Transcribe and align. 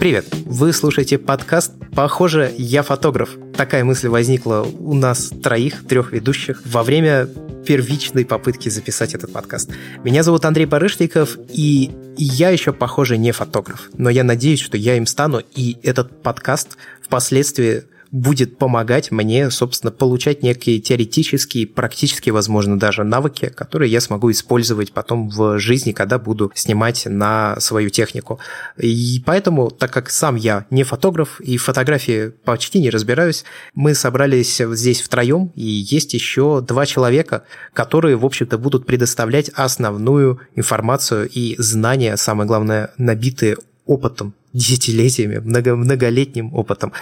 Привет! 0.00 0.26
Вы 0.44 0.72
слушаете 0.72 1.18
подкаст 1.18 1.74
«Похоже, 1.94 2.52
я 2.58 2.82
фотограф». 2.82 3.30
Такая 3.56 3.84
мысль 3.84 4.08
возникла 4.08 4.66
у 4.80 4.94
нас 4.94 5.28
троих, 5.40 5.86
трех 5.86 6.10
ведущих 6.10 6.62
во 6.64 6.82
время 6.82 7.28
первичной 7.64 8.24
попытки 8.24 8.68
записать 8.68 9.14
этот 9.14 9.32
подкаст. 9.32 9.70
Меня 10.02 10.24
зовут 10.24 10.44
Андрей 10.46 10.66
Барышников, 10.66 11.38
и 11.48 11.92
я 12.16 12.50
еще, 12.50 12.72
похоже, 12.72 13.18
не 13.18 13.30
фотограф. 13.30 13.90
Но 13.96 14.10
я 14.10 14.24
надеюсь, 14.24 14.60
что 14.60 14.76
я 14.76 14.96
им 14.96 15.06
стану, 15.06 15.42
и 15.54 15.76
этот 15.84 16.22
подкаст 16.22 16.76
впоследствии 17.00 17.84
будет 18.10 18.58
помогать 18.58 19.10
мне, 19.10 19.50
собственно, 19.50 19.90
получать 19.90 20.42
некие 20.42 20.80
теоретические, 20.80 21.66
практические, 21.66 22.32
возможно, 22.32 22.78
даже 22.78 23.04
навыки, 23.04 23.46
которые 23.54 23.90
я 23.92 24.00
смогу 24.00 24.30
использовать 24.30 24.92
потом 24.92 25.28
в 25.28 25.58
жизни, 25.58 25.92
когда 25.92 26.18
буду 26.18 26.50
снимать 26.54 27.04
на 27.06 27.58
свою 27.60 27.90
технику. 27.90 28.38
И 28.76 29.22
поэтому, 29.24 29.70
так 29.70 29.92
как 29.92 30.10
сам 30.10 30.36
я 30.36 30.66
не 30.70 30.84
фотограф 30.84 31.40
и 31.40 31.56
в 31.56 31.64
фотографии 31.64 32.28
почти 32.44 32.80
не 32.80 32.90
разбираюсь, 32.90 33.44
мы 33.74 33.94
собрались 33.94 34.58
здесь 34.58 35.02
втроем, 35.02 35.52
и 35.54 35.64
есть 35.64 36.14
еще 36.14 36.60
два 36.60 36.86
человека, 36.86 37.44
которые, 37.72 38.16
в 38.16 38.24
общем-то, 38.24 38.58
будут 38.58 38.86
предоставлять 38.86 39.50
основную 39.50 40.40
информацию 40.54 41.28
и 41.28 41.56
знания, 41.58 42.16
самое 42.16 42.46
главное, 42.46 42.90
набитые 42.96 43.56
опытом 43.88 44.34
десятилетиями, 44.52 45.38
много, 45.38 45.74
многолетним 45.74 46.54
опытом. 46.54 46.92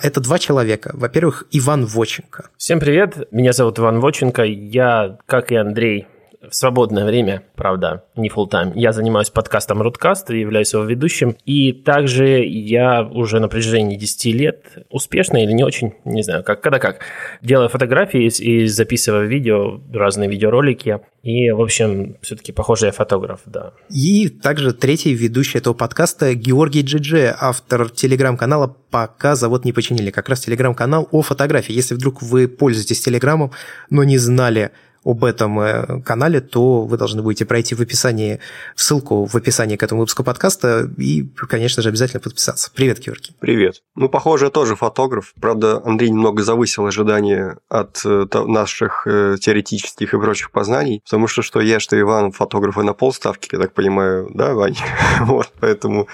Это 0.00 0.20
два 0.20 0.38
человека. 0.38 0.90
Во-первых, 0.94 1.46
Иван 1.52 1.86
Воченко. 1.86 2.50
Всем 2.58 2.80
привет, 2.80 3.28
меня 3.30 3.52
зовут 3.52 3.78
Иван 3.78 4.00
Воченко. 4.00 4.42
Я, 4.44 5.18
как 5.26 5.52
и 5.52 5.56
Андрей, 5.56 6.06
в 6.48 6.54
свободное 6.54 7.04
время, 7.04 7.44
правда, 7.54 8.04
не 8.16 8.28
full 8.28 8.50
time, 8.50 8.72
я 8.74 8.92
занимаюсь 8.92 9.30
подкастом 9.30 9.80
Рудкаст 9.80 10.30
и 10.30 10.40
являюсь 10.40 10.72
его 10.72 10.82
ведущим. 10.82 11.36
И 11.44 11.72
также 11.72 12.44
я 12.44 13.02
уже 13.02 13.38
на 13.38 13.48
протяжении 13.48 13.96
10 13.96 14.34
лет, 14.34 14.64
успешно 14.90 15.42
или 15.42 15.52
не 15.52 15.62
очень, 15.62 15.94
не 16.04 16.22
знаю, 16.22 16.42
как, 16.42 16.60
когда 16.60 16.78
как, 16.78 17.00
делаю 17.42 17.68
фотографии 17.68 18.24
и 18.24 18.66
записываю 18.66 19.28
видео, 19.28 19.80
разные 19.92 20.28
видеоролики. 20.28 21.00
И, 21.22 21.50
в 21.52 21.60
общем, 21.60 22.16
все-таки 22.22 22.50
похоже 22.50 22.86
я 22.86 22.92
фотограф, 22.92 23.40
да. 23.46 23.72
И 23.88 24.28
также 24.28 24.72
третий 24.72 25.14
ведущий 25.14 25.58
этого 25.58 25.74
подкаста 25.74 26.34
Георгий 26.34 26.82
Джидже, 26.82 27.34
автор 27.38 27.88
телеграм-канала 27.90 28.76
«Пока 28.90 29.36
завод 29.36 29.64
не 29.64 29.72
починили». 29.72 30.10
Как 30.10 30.28
раз 30.28 30.40
телеграм-канал 30.40 31.08
о 31.12 31.22
фотографии. 31.22 31.72
Если 31.72 31.94
вдруг 31.94 32.22
вы 32.22 32.48
пользуетесь 32.48 33.00
телеграммом, 33.00 33.52
но 33.88 34.02
не 34.02 34.18
знали, 34.18 34.72
об 35.04 35.24
этом 35.24 35.58
э, 35.60 36.00
канале, 36.02 36.40
то 36.40 36.82
вы 36.82 36.96
должны 36.96 37.22
будете 37.22 37.44
пройти 37.44 37.74
в 37.74 37.80
описании, 37.80 38.40
ссылку 38.76 39.24
в 39.24 39.34
описании 39.34 39.76
к 39.76 39.82
этому 39.82 40.00
выпуску 40.00 40.22
подкаста 40.22 40.88
и, 40.96 41.22
конечно 41.48 41.82
же, 41.82 41.88
обязательно 41.88 42.20
подписаться. 42.20 42.70
Привет, 42.74 43.00
Георгий. 43.00 43.34
Привет. 43.40 43.82
Ну, 43.94 44.08
похоже, 44.08 44.46
я 44.46 44.50
тоже 44.50 44.76
фотограф. 44.76 45.34
Правда, 45.40 45.82
Андрей 45.84 46.10
немного 46.10 46.42
завысил 46.42 46.86
ожидания 46.86 47.58
от 47.68 48.02
э, 48.04 48.26
наших 48.46 49.06
э, 49.06 49.36
теоретических 49.40 50.14
и 50.14 50.18
прочих 50.18 50.50
познаний, 50.50 51.02
потому 51.04 51.26
что 51.26 51.42
что 51.42 51.60
я, 51.60 51.80
что 51.80 51.98
Иван 51.98 52.32
фотографы 52.32 52.82
на 52.82 52.94
полставки, 52.94 53.48
я 53.52 53.58
так 53.58 53.74
понимаю, 53.74 54.30
да, 54.32 54.54
Вань? 54.54 54.76
вот, 55.22 55.52
поэтому 55.60 56.06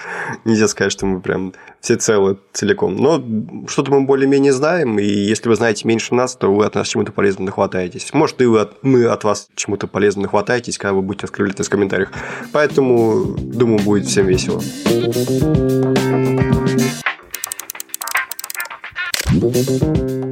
нельзя 0.45 0.67
сказать, 0.67 0.91
что 0.91 1.05
мы 1.05 1.21
прям 1.21 1.53
все 1.81 1.95
целы 1.95 2.37
целиком. 2.53 2.95
Но 2.95 3.23
что-то 3.67 3.91
мы 3.91 4.01
более-менее 4.01 4.51
знаем, 4.51 4.99
и 4.99 5.05
если 5.05 5.47
вы 5.47 5.55
знаете 5.55 5.87
меньше 5.87 6.13
нас, 6.13 6.35
то 6.35 6.53
вы 6.53 6.65
от 6.65 6.75
нас 6.75 6.87
чему-то 6.87 7.11
полезному 7.11 7.51
хватаетесь. 7.51 8.13
Может, 8.13 8.41
и 8.41 8.45
вы 8.45 8.59
от 8.59 8.78
мы 8.81 9.05
от 9.05 9.23
вас 9.23 9.49
чему-то 9.55 9.87
полезному 9.87 10.27
хватаетесь, 10.27 10.77
когда 10.77 10.93
вы 10.93 11.01
будете 11.01 11.25
открывать 11.25 11.59
в 11.59 11.69
комментариях. 11.69 12.11
Поэтому, 12.51 13.35
думаю, 13.37 13.79
будет 13.79 14.05
всем 14.05 14.27
весело. 14.27 14.61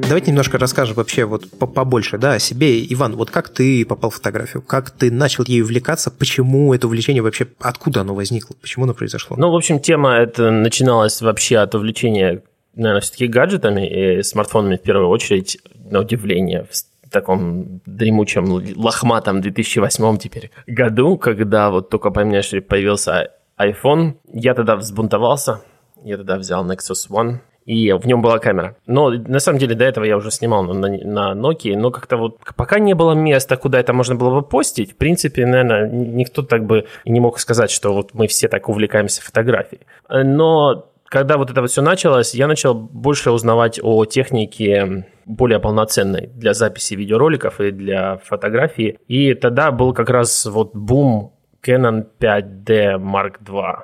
Давайте 0.08 0.32
немножко 0.32 0.58
расскажем 0.58 0.96
вообще 0.96 1.26
вот 1.26 1.50
побольше 1.50 2.18
да, 2.18 2.34
о 2.34 2.40
себе. 2.40 2.84
Иван, 2.94 3.16
вот 3.16 3.30
как 3.30 3.50
ты 3.50 3.86
попал 3.86 4.10
в 4.10 4.16
фотографию? 4.16 4.64
Как 4.64 4.90
ты 4.90 5.12
начал 5.12 5.44
ей 5.46 5.62
увлекаться? 5.62 6.10
Почему 6.10 6.74
это 6.74 6.88
увлечение 6.88 7.22
вообще, 7.22 7.48
откуда 7.60 8.02
оно 8.02 8.16
возникло? 8.16 8.56
Почему 8.60 8.86
оно 8.86 8.94
произошло? 8.94 9.36
Ну, 9.38 9.52
в 9.52 9.56
общем, 9.56 9.80
тема 9.80 10.16
это 10.16 10.50
начиналась 10.50 11.22
вообще 11.22 11.58
от 11.58 11.76
увлечения, 11.76 12.42
наверное, 12.76 13.02
все-таки 13.02 13.28
гаджетами 13.28 14.20
и 14.20 14.24
смартфонами 14.24 14.78
в 14.78 14.82
первую 14.82 15.10
очередь, 15.10 15.60
на 15.90 16.00
удивление, 16.00 16.66
таком 17.12 17.82
дремучем, 17.86 18.46
лохматом 18.76 19.42
2008 19.42 20.18
теперь 20.18 20.52
году, 20.66 21.18
когда 21.18 21.70
вот 21.70 21.90
только 21.90 22.12
понимаешь, 22.12 22.52
появился 22.68 23.32
iPhone, 23.60 24.16
я 24.32 24.54
тогда 24.54 24.76
взбунтовался, 24.76 25.62
я 26.04 26.18
тогда 26.18 26.38
взял 26.38 26.66
Nexus 26.66 27.10
One, 27.10 27.40
и 27.68 27.92
в 27.92 28.08
нем 28.08 28.22
была 28.22 28.40
камера. 28.40 28.78
Но 28.86 29.10
на 29.10 29.40
самом 29.40 29.60
деле 29.60 29.76
до 29.76 29.84
этого 29.84 30.06
я 30.06 30.16
уже 30.16 30.32
снимал 30.32 30.64
на, 30.64 30.88
на 30.88 31.34
Nokia, 31.34 31.76
но 31.76 31.92
как-то 31.92 32.16
вот 32.16 32.38
пока 32.56 32.80
не 32.80 32.96
было 32.96 33.12
места, 33.12 33.58
куда 33.58 33.78
это 33.80 33.92
можно 33.92 34.16
было 34.16 34.40
бы 34.40 34.42
постить, 34.42 34.94
в 34.94 34.96
принципе, 34.96 35.46
наверное, 35.46 35.90
никто 35.90 36.44
так 36.44 36.66
бы 36.66 36.86
не 37.04 37.20
мог 37.20 37.40
сказать, 37.40 37.70
что 37.70 37.94
вот 37.94 38.14
мы 38.14 38.28
все 38.28 38.48
так 38.48 38.70
увлекаемся 38.70 39.22
фотографией. 39.22 39.82
Но 40.10 40.90
когда 41.10 41.38
вот 41.38 41.50
это 41.50 41.62
вот 41.62 41.70
все 41.70 41.82
началось, 41.82 42.34
я 42.34 42.48
начал 42.48 42.74
больше 42.74 43.32
узнавать 43.32 43.80
о 43.82 44.06
технике 44.06 45.06
более 45.26 45.60
полноценной 45.60 46.28
для 46.28 46.54
записи 46.54 46.96
видеороликов 46.96 47.60
и 47.62 47.72
для 47.72 48.18
фотографии. 48.18 49.00
И 49.08 49.34
тогда 49.34 49.72
был 49.72 49.94
как 49.94 50.10
раз 50.10 50.46
вот 50.46 50.76
бум 50.76 51.34
Canon 51.66 52.06
5D 52.20 52.98
Mark 52.98 53.40
II. 53.44 53.76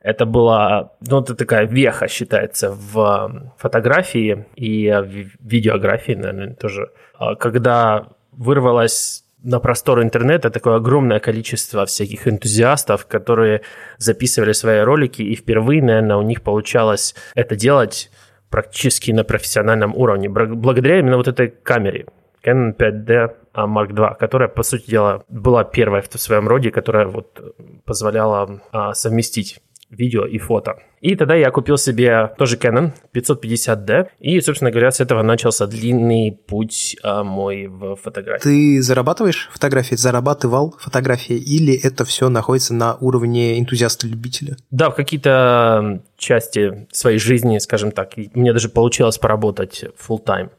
Это 0.00 0.26
была, 0.26 0.92
ну, 1.00 1.20
это 1.20 1.34
такая 1.34 1.66
веха 1.66 2.08
считается 2.08 2.70
в 2.72 3.52
фотографии 3.56 4.46
и 4.54 4.90
в 4.90 5.30
видеографии, 5.40 6.12
наверное, 6.12 6.54
тоже. 6.54 6.90
А 7.14 7.36
когда 7.36 8.08
вырвалась 8.32 9.23
на 9.44 9.60
простор 9.60 10.02
интернета 10.02 10.50
такое 10.50 10.76
огромное 10.76 11.20
количество 11.20 11.84
всяких 11.84 12.26
энтузиастов, 12.26 13.06
которые 13.06 13.60
записывали 13.98 14.52
свои 14.52 14.80
ролики, 14.80 15.22
и 15.22 15.36
впервые, 15.36 15.82
наверное, 15.82 16.16
у 16.16 16.22
них 16.22 16.42
получалось 16.42 17.14
это 17.34 17.54
делать 17.54 18.10
практически 18.50 19.10
на 19.12 19.22
профессиональном 19.22 19.94
уровне, 19.94 20.28
благодаря 20.28 20.98
именно 20.98 21.16
вот 21.16 21.28
этой 21.28 21.48
камере. 21.48 22.06
Canon 22.44 22.76
5D 22.76 23.34
Mark 23.54 23.90
II, 23.90 24.16
которая, 24.18 24.48
по 24.48 24.62
сути 24.62 24.90
дела, 24.90 25.24
была 25.28 25.64
первая 25.64 26.02
в 26.02 26.18
своем 26.18 26.48
роде, 26.48 26.70
которая 26.70 27.06
вот 27.06 27.40
позволяла 27.84 28.60
а, 28.72 28.94
совместить 28.94 29.60
видео 29.90 30.26
и 30.26 30.38
фото. 30.38 30.76
И 31.00 31.16
тогда 31.16 31.34
я 31.34 31.50
купил 31.50 31.76
себе 31.76 32.32
тоже 32.38 32.56
Canon 32.56 32.92
550D, 33.14 34.08
и, 34.20 34.40
собственно 34.40 34.70
говоря, 34.70 34.90
с 34.90 35.00
этого 35.00 35.22
начался 35.22 35.66
длинный 35.66 36.32
путь 36.32 36.96
а, 37.02 37.22
мой 37.22 37.66
в 37.66 37.96
фотографии. 37.96 38.42
Ты 38.42 38.82
зарабатываешь 38.82 39.50
фотографии, 39.52 39.96
зарабатывал 39.96 40.74
фотографии, 40.78 41.36
или 41.36 41.74
это 41.74 42.04
все 42.04 42.28
находится 42.28 42.74
на 42.74 42.96
уровне 42.96 43.60
энтузиаста-любителя? 43.60 44.56
Да, 44.70 44.90
в 44.90 44.94
какие-то 44.94 46.02
части 46.16 46.86
своей 46.90 47.18
жизни, 47.18 47.58
скажем 47.58 47.92
так, 47.92 48.16
мне 48.34 48.52
даже 48.52 48.68
получилось 48.68 49.18
поработать 49.18 49.84
full 50.08 50.24
time 50.24 50.50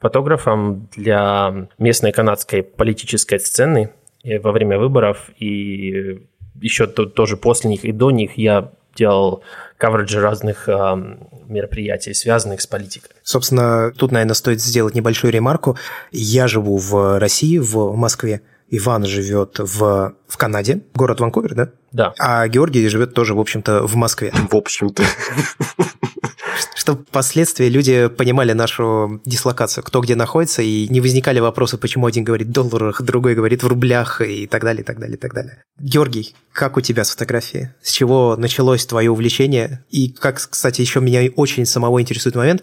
фотографом 0.00 0.90
для 0.94 1.68
местной 1.78 2.12
канадской 2.12 2.62
политической 2.62 3.40
сцены 3.40 3.90
во 4.42 4.52
время 4.52 4.78
выборов, 4.78 5.30
и 5.38 6.26
еще 6.60 6.86
тоже 6.86 7.36
после 7.36 7.70
них 7.70 7.84
и 7.84 7.92
до 7.92 8.10
них 8.10 8.36
я 8.36 8.70
делал 8.96 9.42
кавериджи 9.76 10.20
разных 10.20 10.68
э, 10.68 10.72
мероприятий, 11.48 12.14
связанных 12.14 12.60
с 12.60 12.66
политикой. 12.66 13.10
Собственно, 13.22 13.92
тут, 13.96 14.12
наверное, 14.12 14.34
стоит 14.34 14.62
сделать 14.62 14.94
небольшую 14.94 15.32
ремарку. 15.32 15.76
Я 16.12 16.46
живу 16.46 16.78
в 16.78 17.18
России, 17.18 17.58
в 17.58 17.96
Москве. 17.96 18.40
Иван 18.76 19.04
живет 19.06 19.58
в, 19.58 20.14
в 20.26 20.36
Канаде, 20.36 20.80
город 20.94 21.20
Ванкувер, 21.20 21.54
да? 21.54 21.70
Да. 21.92 22.14
А 22.18 22.46
Георгий 22.48 22.88
живет 22.88 23.14
тоже, 23.14 23.34
в 23.34 23.40
общем-то, 23.40 23.86
в 23.86 23.94
Москве. 23.94 24.32
В 24.50 24.54
общем-то. 24.54 25.04
Чтобы 26.74 27.04
впоследствии 27.04 27.66
люди 27.66 28.08
понимали 28.08 28.52
нашу 28.52 29.20
дислокацию, 29.24 29.82
кто 29.84 30.00
где 30.00 30.16
находится, 30.16 30.62
и 30.62 30.88
не 30.88 31.00
возникали 31.00 31.40
вопросы, 31.40 31.78
почему 31.78 32.06
один 32.06 32.24
говорит 32.24 32.48
в 32.48 32.52
долларах, 32.52 33.00
другой 33.00 33.34
говорит 33.34 33.62
в 33.62 33.66
рублях, 33.68 34.20
и 34.20 34.46
так 34.46 34.62
далее, 34.62 34.82
и 34.82 34.84
так 34.84 34.98
далее, 34.98 35.16
и 35.16 35.20
так 35.20 35.32
далее. 35.34 35.62
Георгий, 35.78 36.34
как 36.52 36.76
у 36.76 36.80
тебя 36.80 37.04
с 37.04 37.10
фотографией? 37.10 37.70
С 37.82 37.90
чего 37.90 38.36
началось 38.36 38.84
твое 38.86 39.10
увлечение? 39.10 39.84
И 39.90 40.10
как, 40.10 40.36
кстати, 40.36 40.80
еще 40.80 41.00
меня 41.00 41.28
очень 41.36 41.64
самого 41.64 42.00
интересует 42.02 42.36
момент, 42.36 42.62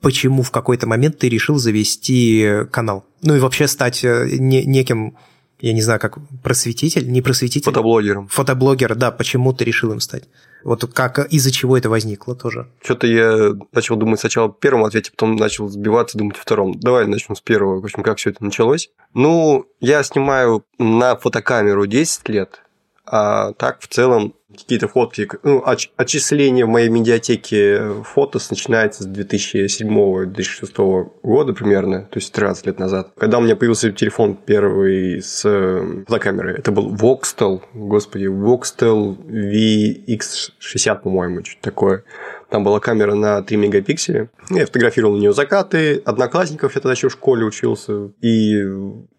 почему 0.00 0.42
в 0.42 0.50
какой-то 0.50 0.86
момент 0.86 1.18
ты 1.18 1.28
решил 1.28 1.58
завести 1.58 2.64
канал? 2.70 3.06
Ну 3.22 3.36
и 3.36 3.38
вообще 3.38 3.68
стать 3.68 4.04
э, 4.04 4.28
не, 4.32 4.64
неким 4.64 5.16
я 5.62 5.72
не 5.72 5.80
знаю, 5.80 6.00
как 6.00 6.18
просветитель, 6.42 7.08
не 7.08 7.22
просветитель. 7.22 7.66
Фотоблогером. 7.66 8.26
Фотоблогер, 8.26 8.96
да, 8.96 9.12
почему 9.12 9.52
ты 9.52 9.64
решил 9.64 9.92
им 9.92 10.00
стать? 10.00 10.24
Вот 10.64 10.92
как, 10.92 11.20
из-за 11.32 11.52
чего 11.52 11.76
это 11.76 11.88
возникло 11.88 12.34
тоже? 12.34 12.68
Что-то 12.82 13.06
я 13.06 13.52
начал 13.70 13.94
думать 13.94 14.18
сначала 14.18 14.48
в 14.48 14.58
первом 14.58 14.84
ответе, 14.84 15.12
потом 15.12 15.36
начал 15.36 15.68
сбиваться, 15.68 16.18
думать 16.18 16.36
в 16.36 16.40
втором. 16.40 16.78
Давай 16.80 17.06
начнем 17.06 17.36
с 17.36 17.40
первого. 17.40 17.80
В 17.80 17.84
общем, 17.84 18.02
как 18.02 18.18
все 18.18 18.30
это 18.30 18.44
началось. 18.44 18.90
Ну, 19.14 19.66
я 19.80 20.02
снимаю 20.02 20.64
на 20.78 21.14
фотокамеру 21.16 21.86
10 21.86 22.28
лет, 22.28 22.62
а 23.04 23.52
так 23.52 23.80
в 23.80 23.88
целом 23.88 24.34
какие-то 24.56 24.86
фотки, 24.86 25.28
ну, 25.42 25.64
отчисление 25.96 26.66
в 26.66 26.68
моей 26.68 26.88
медиатеке 26.88 28.02
фотос 28.04 28.50
начинается 28.50 29.02
с 29.02 29.08
2007-2006 29.08 31.10
года 31.22 31.52
примерно, 31.52 32.02
то 32.02 32.18
есть 32.18 32.32
13 32.32 32.66
лет 32.66 32.78
назад. 32.78 33.10
Когда 33.16 33.38
у 33.38 33.40
меня 33.40 33.56
появился 33.56 33.90
телефон 33.92 34.36
первый 34.36 35.22
с 35.22 35.42
фотокамерой, 36.06 36.58
это 36.58 36.70
был 36.70 36.94
Voxtel, 36.94 37.62
господи, 37.74 38.26
Voxtel 38.26 39.16
VX60, 39.26 41.02
по-моему, 41.02 41.44
что-то 41.44 41.62
такое. 41.62 42.04
Там 42.52 42.64
была 42.64 42.80
камера 42.80 43.14
на 43.14 43.40
3 43.40 43.56
мегапикселя. 43.56 44.28
Я 44.50 44.66
фотографировал 44.66 45.16
на 45.16 45.20
нее 45.20 45.32
закаты, 45.32 46.02
одноклассников, 46.04 46.74
я 46.74 46.82
тогда 46.82 46.92
еще 46.92 47.08
в 47.08 47.12
школе 47.12 47.46
учился. 47.46 48.10
И 48.20 48.62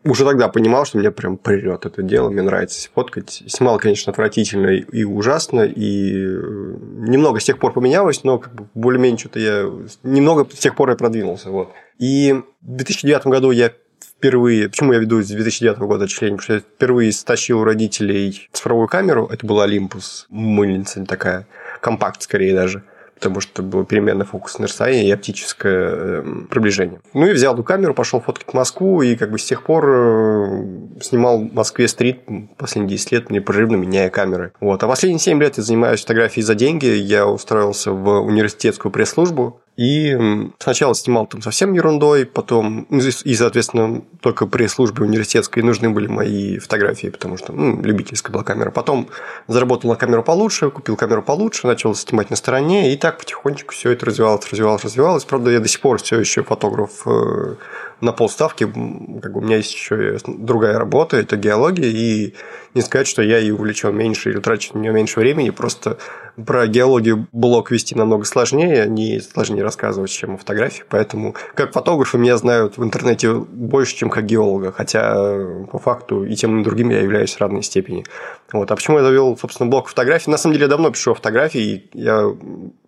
уже 0.04 0.24
тогда 0.24 0.50
понимал, 0.50 0.86
что 0.86 1.00
мне 1.00 1.10
прям 1.10 1.38
прет 1.38 1.88
это 1.88 2.04
дело, 2.04 2.30
мне 2.30 2.44
нравится 2.44 2.88
фоткать. 2.94 3.42
Снимал, 3.48 3.80
конечно, 3.80 4.12
отвратительно 4.12 4.68
и 4.68 5.04
ужасно, 5.04 5.62
и 5.62 6.14
э, 6.14 6.76
немного 7.08 7.40
с 7.40 7.44
тех 7.44 7.58
пор 7.58 7.74
поменялось, 7.74 8.24
но 8.24 8.38
как 8.38 8.54
бы 8.54 8.68
более-менее 8.76 9.18
что-то 9.18 9.40
я... 9.40 9.68
Немного 10.04 10.48
с 10.54 10.60
тех 10.60 10.76
пор 10.76 10.92
я 10.92 10.96
продвинулся, 10.96 11.50
вот. 11.50 11.72
И 11.98 12.34
в 12.62 12.76
2009 12.76 13.26
году 13.26 13.50
я 13.50 13.72
впервые, 14.00 14.70
почему 14.70 14.94
я 14.94 15.00
веду 15.00 15.24
с 15.24 15.28
2009 15.30 15.80
года 15.80 16.06
отчисление, 16.06 16.38
потому 16.38 16.44
что 16.44 16.54
я 16.54 16.60
впервые 16.60 17.12
стащил 17.12 17.62
у 17.62 17.64
родителей 17.64 18.48
цифровую 18.52 18.88
камеру, 18.88 19.28
это 19.34 19.44
был 19.44 19.60
Olympus, 19.60 20.26
мыльница 20.30 21.04
такая, 21.04 21.48
компакт 21.82 22.22
скорее 22.22 22.54
даже 22.54 22.84
потому 23.24 23.42
что 23.42 23.64
был 23.64 23.86
переменный 23.86 24.26
фокусное 24.26 24.68
расстояние 24.68 25.08
и 25.08 25.12
оптическое 25.12 25.90
эм, 25.90 26.48
приближение. 26.50 27.00
Ну 27.14 27.26
и 27.26 27.32
взял 27.32 27.54
эту 27.54 27.64
камеру, 27.64 27.94
пошел 27.94 28.20
фоткать 28.20 28.54
Москву, 28.54 29.02
и 29.02 29.16
как 29.16 29.32
бы 29.32 29.40
с 29.40 29.46
тех 29.46 29.64
пор 29.64 29.86
э, 29.88 30.66
снимал 31.02 31.40
в 31.40 31.54
Москве 31.54 31.88
стрит 31.88 32.22
последние 32.58 32.98
10 32.98 33.12
лет 33.14 33.30
непрерывно 33.30 33.78
меняя 33.78 34.10
камеры. 34.10 34.52
Вот. 34.60 34.84
А 34.84 34.88
последние 34.88 35.20
7 35.20 35.42
лет 35.42 35.58
я 35.58 35.64
занимаюсь 35.64 36.02
фотографией 36.02 36.44
за 36.44 36.56
деньги. 36.56 36.88
Я 36.88 37.26
устроился 37.28 37.92
в 37.92 38.20
университетскую 38.22 38.92
пресс-службу, 38.92 39.62
и 39.76 40.52
сначала 40.60 40.94
снимал 40.94 41.26
там 41.26 41.42
совсем 41.42 41.74
ерундой, 41.74 42.26
потом, 42.26 42.86
ну, 42.90 43.00
и, 43.00 43.36
соответственно, 43.36 44.04
только 44.22 44.46
при 44.46 44.68
службе 44.68 45.04
университетской 45.04 45.64
нужны 45.64 45.90
были 45.90 46.08
мои 46.08 46.60
фотографии, 46.60 47.08
потому 47.08 47.38
что 47.38 47.54
ну, 47.54 47.82
любительская 47.82 48.32
была 48.32 48.44
камера. 48.44 48.70
Потом 48.70 49.08
заработал 49.48 49.90
на 49.90 49.96
камеру 49.96 50.22
получше, 50.24 50.70
купил 50.70 50.96
камеру 50.96 51.24
получше, 51.24 51.66
начал 51.66 51.96
снимать 51.96 52.30
на 52.30 52.36
стороне, 52.36 52.94
и 52.94 52.98
так 52.98 53.18
потихонечку 53.18 53.74
все 53.74 53.92
это 53.92 54.06
развивалось, 54.06 54.48
развивалось, 54.52 54.84
развивалось. 54.84 55.26
Правда, 55.26 55.50
я 55.50 55.60
до 55.60 55.68
сих 55.68 55.82
пор 55.82 55.98
все 56.02 56.20
еще 56.20 56.44
фотограф 56.44 57.08
э, 57.08 57.56
на 58.04 58.12
полставки. 58.12 58.66
Как 58.66 59.34
бы 59.34 59.40
у 59.40 59.42
меня 59.42 59.58
есть 59.58 59.74
еще 59.74 60.18
другая 60.28 60.78
работа, 60.78 61.18
это 61.18 61.38
геология, 61.38 61.88
и 61.88 62.34
не 62.74 62.82
сказать, 62.82 63.08
что 63.08 63.22
я 63.22 63.40
и 63.40 63.52
увлечен 63.52 63.96
меньше 63.96 64.32
или 64.32 64.40
трачу 64.40 64.74
на 64.74 64.80
нее 64.80 64.92
меньше 64.92 65.20
времени, 65.20 65.52
просто 65.52 65.98
про 66.46 66.68
геологию 66.68 67.28
блог 67.32 67.72
вести 67.72 67.96
намного 67.96 68.26
сложнее, 68.26 68.88
не 68.88 69.20
сложнее 69.20 69.64
рассказывать, 69.64 70.12
чем 70.12 70.36
о 70.36 70.38
фотографии, 70.38 70.84
поэтому 70.90 71.36
как 71.56 71.74
фотографы 71.74 72.18
меня 72.18 72.38
знают 72.38 72.78
в 72.78 72.84
интернете 72.84 73.34
больше, 73.34 73.96
чем 73.96 74.10
как 74.10 74.26
геолога, 74.26 74.72
хотя 74.72 75.38
по 75.72 75.80
факту 75.80 76.24
и 76.26 76.36
тем 76.36 76.60
и 76.60 76.64
другим 76.64 76.90
я 76.90 77.02
являюсь 77.02 77.34
в 77.34 77.40
равной 77.40 77.64
степени. 77.64 78.06
Вот. 78.52 78.72
А 78.72 78.76
почему 78.76 78.98
я 78.98 79.04
завел, 79.04 79.38
собственно, 79.38 79.70
блог 79.70 79.88
фотографий? 79.88 80.30
На 80.30 80.38
самом 80.38 80.54
деле, 80.54 80.66
я 80.66 80.70
давно 80.70 80.90
пишу 80.92 81.12
о 81.12 81.16
фотографии, 81.16 81.90
я 81.94 82.36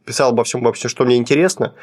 писал 0.06 0.32
обо 0.32 0.44
всем, 0.44 0.62
обо 0.62 0.74
всем, 0.74 0.90
что 0.90 1.06
мне 1.06 1.18
интересно, 1.18 1.74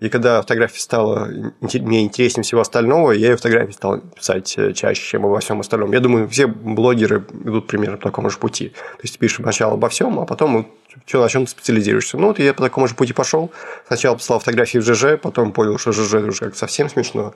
и 0.00 0.08
когда 0.08 0.40
фотография 0.40 0.80
стала 0.80 1.28
мне 1.60 2.02
интереснее 2.02 2.42
всего 2.42 2.62
остального, 2.62 3.12
я 3.12 3.32
и 3.32 3.36
фотографии 3.36 3.72
стал 3.72 4.00
писать 4.00 4.54
э, 4.56 4.72
чаще, 4.72 5.02
чем 5.02 5.26
обо 5.26 5.38
всем 5.40 5.60
остальном. 5.60 5.92
Я 5.92 6.00
думаю, 6.00 6.26
все 6.28 6.46
блогеры 6.46 7.24
идут 7.44 7.66
примерно 7.66 7.98
по 7.98 8.04
такому 8.04 8.30
же 8.30 8.38
пути. 8.38 8.70
То 8.70 9.02
есть, 9.02 9.18
пишешь 9.18 9.40
сначала 9.42 9.74
обо 9.74 9.90
всем, 9.90 10.18
а 10.18 10.24
потом 10.24 10.66
что, 11.06 11.22
на 11.22 11.28
чем 11.28 11.44
ты 11.44 11.50
специализируешься. 11.50 12.16
Ну, 12.16 12.28
вот 12.28 12.38
я 12.38 12.54
по 12.54 12.62
такому 12.62 12.88
же 12.88 12.94
пути 12.94 13.12
пошел. 13.12 13.50
Сначала 13.86 14.14
послал 14.14 14.40
фотографии 14.40 14.78
в 14.78 14.82
ЖЖ, 14.82 15.20
потом 15.20 15.52
понял, 15.52 15.78
что 15.78 15.92
ЖЖ 15.92 16.14
уже 16.14 16.46
как 16.46 16.56
совсем 16.56 16.88
смешно. 16.88 17.34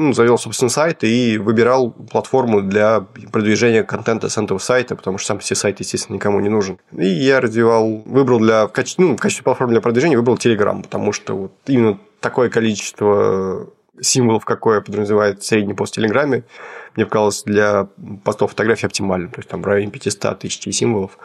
Ну, 0.00 0.12
завел, 0.12 0.38
собственно, 0.38 0.68
сайт 0.68 1.02
и 1.02 1.38
выбирал 1.38 1.90
платформу 1.90 2.62
для 2.62 3.00
продвижения 3.32 3.82
контента 3.82 4.28
с 4.28 4.38
этого 4.38 4.58
сайта, 4.58 4.94
потому 4.94 5.18
что 5.18 5.26
сам 5.26 5.38
все 5.40 5.56
сайт, 5.56 5.80
естественно, 5.80 6.14
никому 6.14 6.38
не 6.38 6.48
нужен. 6.48 6.78
И 6.96 7.08
я 7.08 7.40
развивал, 7.40 8.04
выбрал 8.06 8.38
для, 8.38 8.68
в 8.68 8.72
качестве, 8.72 9.04
ну, 9.04 9.16
в 9.16 9.20
качестве 9.20 9.42
платформы 9.42 9.72
для 9.72 9.80
продвижения 9.80 10.16
выбрал 10.16 10.36
Telegram, 10.36 10.80
потому 10.80 11.12
что 11.12 11.34
вот 11.34 11.52
именно 11.66 11.98
такое 12.20 12.48
количество 12.48 13.66
символов, 14.00 14.44
какое 14.44 14.82
подразумевает 14.82 15.42
средний 15.42 15.74
пост 15.74 15.94
в 15.94 15.96
Телеграме, 15.96 16.44
мне 16.94 17.04
показалось 17.04 17.42
для 17.42 17.88
постов 18.22 18.50
фотографий 18.50 18.86
оптимальным. 18.86 19.32
То 19.32 19.40
есть, 19.40 19.48
там 19.48 19.62
в 19.62 19.66
районе 19.66 19.90
500 19.90 20.38
тысяч 20.38 20.76
символов. 20.76 21.18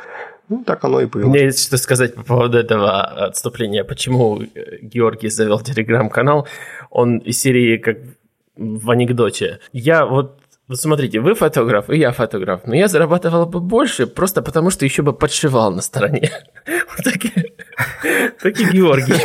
Ну, 0.50 0.64
так 0.64 0.84
оно 0.84 1.00
и 1.00 1.06
появилось. 1.06 1.32
Мне 1.32 1.46
есть 1.46 1.64
что 1.68 1.78
сказать 1.78 2.16
по 2.16 2.24
поводу 2.24 2.58
этого 2.58 3.02
отступления. 3.04 3.84
Почему 3.84 4.42
Георгий 4.82 5.30
завел 5.30 5.60
телеграм-канал? 5.60 6.48
Он 6.90 7.20
из 7.20 7.40
серии 7.40 7.78
как 7.78 7.98
в 8.56 8.90
анекдоте. 8.92 9.60
Я 9.72 10.06
вот 10.06 10.40
вот 10.70 10.80
смотрите, 10.80 11.20
вы 11.20 11.36
фотограф, 11.36 11.90
и 11.90 11.98
я 11.98 12.14
фотограф, 12.14 12.62
но 12.66 12.74
я 12.74 12.88
зарабатывал 12.88 13.46
бы 13.46 13.60
больше, 13.60 14.08
просто 14.08 14.42
потому 14.42 14.70
что 14.70 14.86
еще 14.86 15.02
бы 15.02 15.12
подшивал 15.12 15.72
на 15.72 15.82
стороне. 15.82 16.32
Вот 16.96 17.04
так 18.42 18.60
и 18.60 18.64
Георгий. 18.72 19.16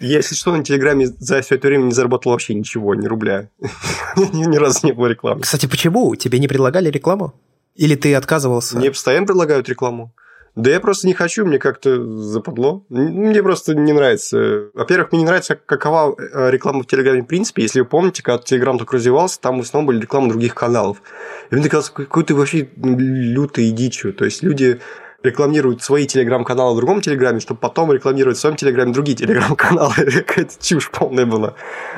Если 0.00 0.34
что, 0.34 0.56
на 0.56 0.64
Телеграме 0.64 1.06
за 1.06 1.40
все 1.42 1.54
это 1.54 1.68
время 1.68 1.84
не 1.84 1.92
заработал 1.92 2.32
вообще 2.32 2.54
ничего, 2.54 2.94
ни 2.94 3.06
рубля. 3.06 3.50
Ни 4.16 4.56
разу 4.56 4.86
не 4.86 4.92
было 4.92 5.06
рекламы. 5.06 5.42
Кстати, 5.42 5.66
почему? 5.66 6.14
Тебе 6.16 6.38
не 6.38 6.48
предлагали 6.48 6.90
рекламу? 6.90 7.34
Или 7.76 7.94
ты 7.94 8.14
отказывался? 8.14 8.76
Мне 8.78 8.90
постоянно 8.90 9.26
предлагают 9.26 9.68
рекламу. 9.68 10.12
Да 10.54 10.70
я 10.70 10.80
просто 10.80 11.06
не 11.06 11.14
хочу, 11.14 11.46
мне 11.46 11.58
как-то 11.58 12.04
западло. 12.20 12.84
Мне 12.90 13.42
просто 13.42 13.74
не 13.74 13.92
нравится. 13.92 14.70
Во-первых, 14.74 15.10
мне 15.10 15.22
не 15.22 15.26
нравится, 15.26 15.56
какова 15.56 16.14
э, 16.18 16.50
реклама 16.50 16.82
в 16.82 16.86
Телеграме 16.86 17.22
в 17.22 17.26
принципе. 17.26 17.62
Если 17.62 17.80
вы 17.80 17.86
помните, 17.86 18.22
когда 18.22 18.42
Телеграм 18.42 18.76
только 18.76 18.96
развивался, 18.96 19.40
там 19.40 19.58
в 19.58 19.62
основном 19.62 19.86
были 19.86 20.00
рекламы 20.00 20.28
других 20.28 20.54
каналов. 20.54 21.02
И 21.50 21.54
мне 21.54 21.64
казалось, 21.64 21.90
какой-то 21.90 22.34
вообще 22.34 22.68
лютой 22.76 23.70
дичью. 23.70 24.12
То 24.12 24.26
есть, 24.26 24.42
люди 24.42 24.80
рекламируют 25.22 25.82
свои 25.82 26.06
телеграм-каналы 26.06 26.74
в 26.74 26.76
другом 26.76 27.00
телеграме, 27.00 27.40
чтобы 27.40 27.60
потом 27.60 27.92
рекламировать 27.92 28.36
в 28.36 28.40
своем 28.40 28.56
телеграме 28.56 28.92
другие 28.92 29.16
телеграм-каналы. 29.16 29.94
Какая-то 30.26 30.52
чушь 30.60 30.90
полная 30.90 31.26
была. 31.26 31.54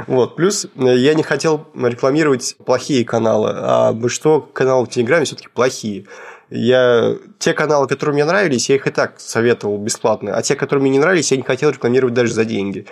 Вот. 0.06 0.36
Плюс 0.36 0.66
э, 0.76 0.96
я 0.96 1.14
не 1.14 1.22
хотел 1.22 1.66
рекламировать 1.74 2.56
плохие 2.64 3.04
каналы, 3.04 3.50
а 3.52 3.92
большинство 3.92 4.40
каналов 4.40 4.88
в 4.88 4.92
телеграме 4.92 5.24
все-таки 5.24 5.48
плохие. 5.52 6.06
Я 6.50 7.16
те 7.38 7.52
каналы, 7.52 7.88
которые 7.88 8.14
мне 8.14 8.24
нравились, 8.24 8.68
я 8.68 8.76
их 8.76 8.86
и 8.86 8.90
так 8.90 9.18
советовал 9.18 9.78
бесплатно, 9.78 10.36
а 10.36 10.42
те, 10.42 10.54
которые 10.54 10.82
мне 10.82 10.92
не 10.92 10.98
нравились, 10.98 11.30
я 11.30 11.36
не 11.36 11.42
хотел 11.42 11.70
рекламировать 11.70 12.14
даже 12.14 12.32
за 12.32 12.44
деньги. 12.44 12.86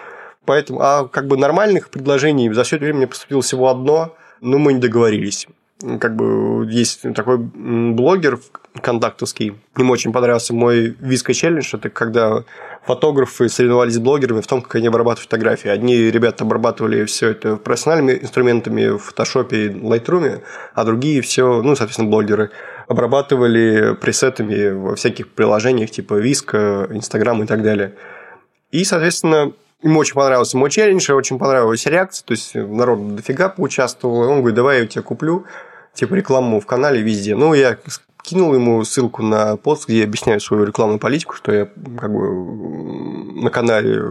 Поэтому, 0.45 0.81
а 0.81 1.07
как 1.07 1.27
бы 1.27 1.37
нормальных 1.37 1.91
предложений 1.91 2.53
за 2.53 2.65
все 2.65 2.77
это 2.77 2.85
время 2.85 2.99
мне 2.99 3.07
поступило 3.07 3.43
всего 3.43 3.69
одно, 3.69 4.17
но 4.41 4.59
мы 4.59 4.73
не 4.73 4.81
договорились. 4.81 5.47
Как 6.01 6.17
бы 6.17 6.67
есть 6.71 7.03
такой 7.15 7.39
блогер 7.39 8.39
контактовский, 8.81 9.55
ему 9.77 9.93
очень 9.93 10.13
понравился 10.13 10.55
мой 10.55 10.97
виска 11.01 11.35
челлендж, 11.35 11.75
это 11.75 11.91
когда 11.91 12.45
фотографы 12.87 13.49
соревновались 13.49 13.95
с 13.95 13.99
блогерами 13.99 14.41
в 14.41 14.47
том, 14.47 14.63
как 14.63 14.77
они 14.77 14.87
обрабатывают 14.87 15.29
фотографии. 15.29 15.69
Одни 15.69 15.97
ребята 16.11 16.45
обрабатывали 16.45 17.05
все 17.05 17.31
это 17.31 17.57
профессиональными 17.57 18.19
инструментами 18.23 18.89
в 18.89 18.99
фотошопе 18.99 19.67
и 19.67 19.69
Lightroom, 19.69 20.41
а 20.75 20.85
другие 20.85 21.21
все, 21.21 21.63
ну, 21.63 21.77
соответственно, 21.77 22.09
блогеры– 22.09 22.51
обрабатывали 22.93 23.95
пресетами 23.95 24.71
во 24.71 24.95
всяких 24.95 25.29
приложениях 25.33 25.91
типа 25.91 26.15
Виска, 26.15 26.87
Инстаграм 26.91 27.43
и 27.43 27.47
так 27.47 27.63
далее. 27.63 27.95
И, 28.71 28.85
соответственно, 28.85 29.53
ему 29.83 30.01
очень 30.01 30.15
понравился 30.15 30.57
мой 30.57 30.71
челлендж, 30.71 31.11
очень 31.11 31.39
понравилась 31.39 31.85
реакция, 31.87 32.25
то 32.25 32.33
есть 32.33 32.55
народ 32.55 33.17
дофига 33.17 33.49
поучаствовал, 33.49 34.31
он 34.31 34.39
говорит, 34.39 34.55
давай 34.55 34.81
я 34.81 34.87
тебя 34.87 35.03
куплю, 35.03 35.45
типа 35.95 36.15
рекламу 36.15 36.61
в 36.61 36.67
канале 36.67 37.03
везде. 37.03 37.35
Ну, 37.35 37.53
я 37.55 37.77
кинул 38.23 38.55
ему 38.55 38.85
ссылку 38.85 39.23
на 39.23 39.57
пост, 39.57 39.87
где 39.87 39.99
я 39.99 40.05
объясняю 40.05 40.41
свою 40.41 40.65
рекламную 40.65 40.99
политику, 40.99 41.35
что 41.35 41.53
я 41.53 41.67
как 41.99 42.13
бы 42.13 43.43
на 43.43 43.51
канале 43.51 44.03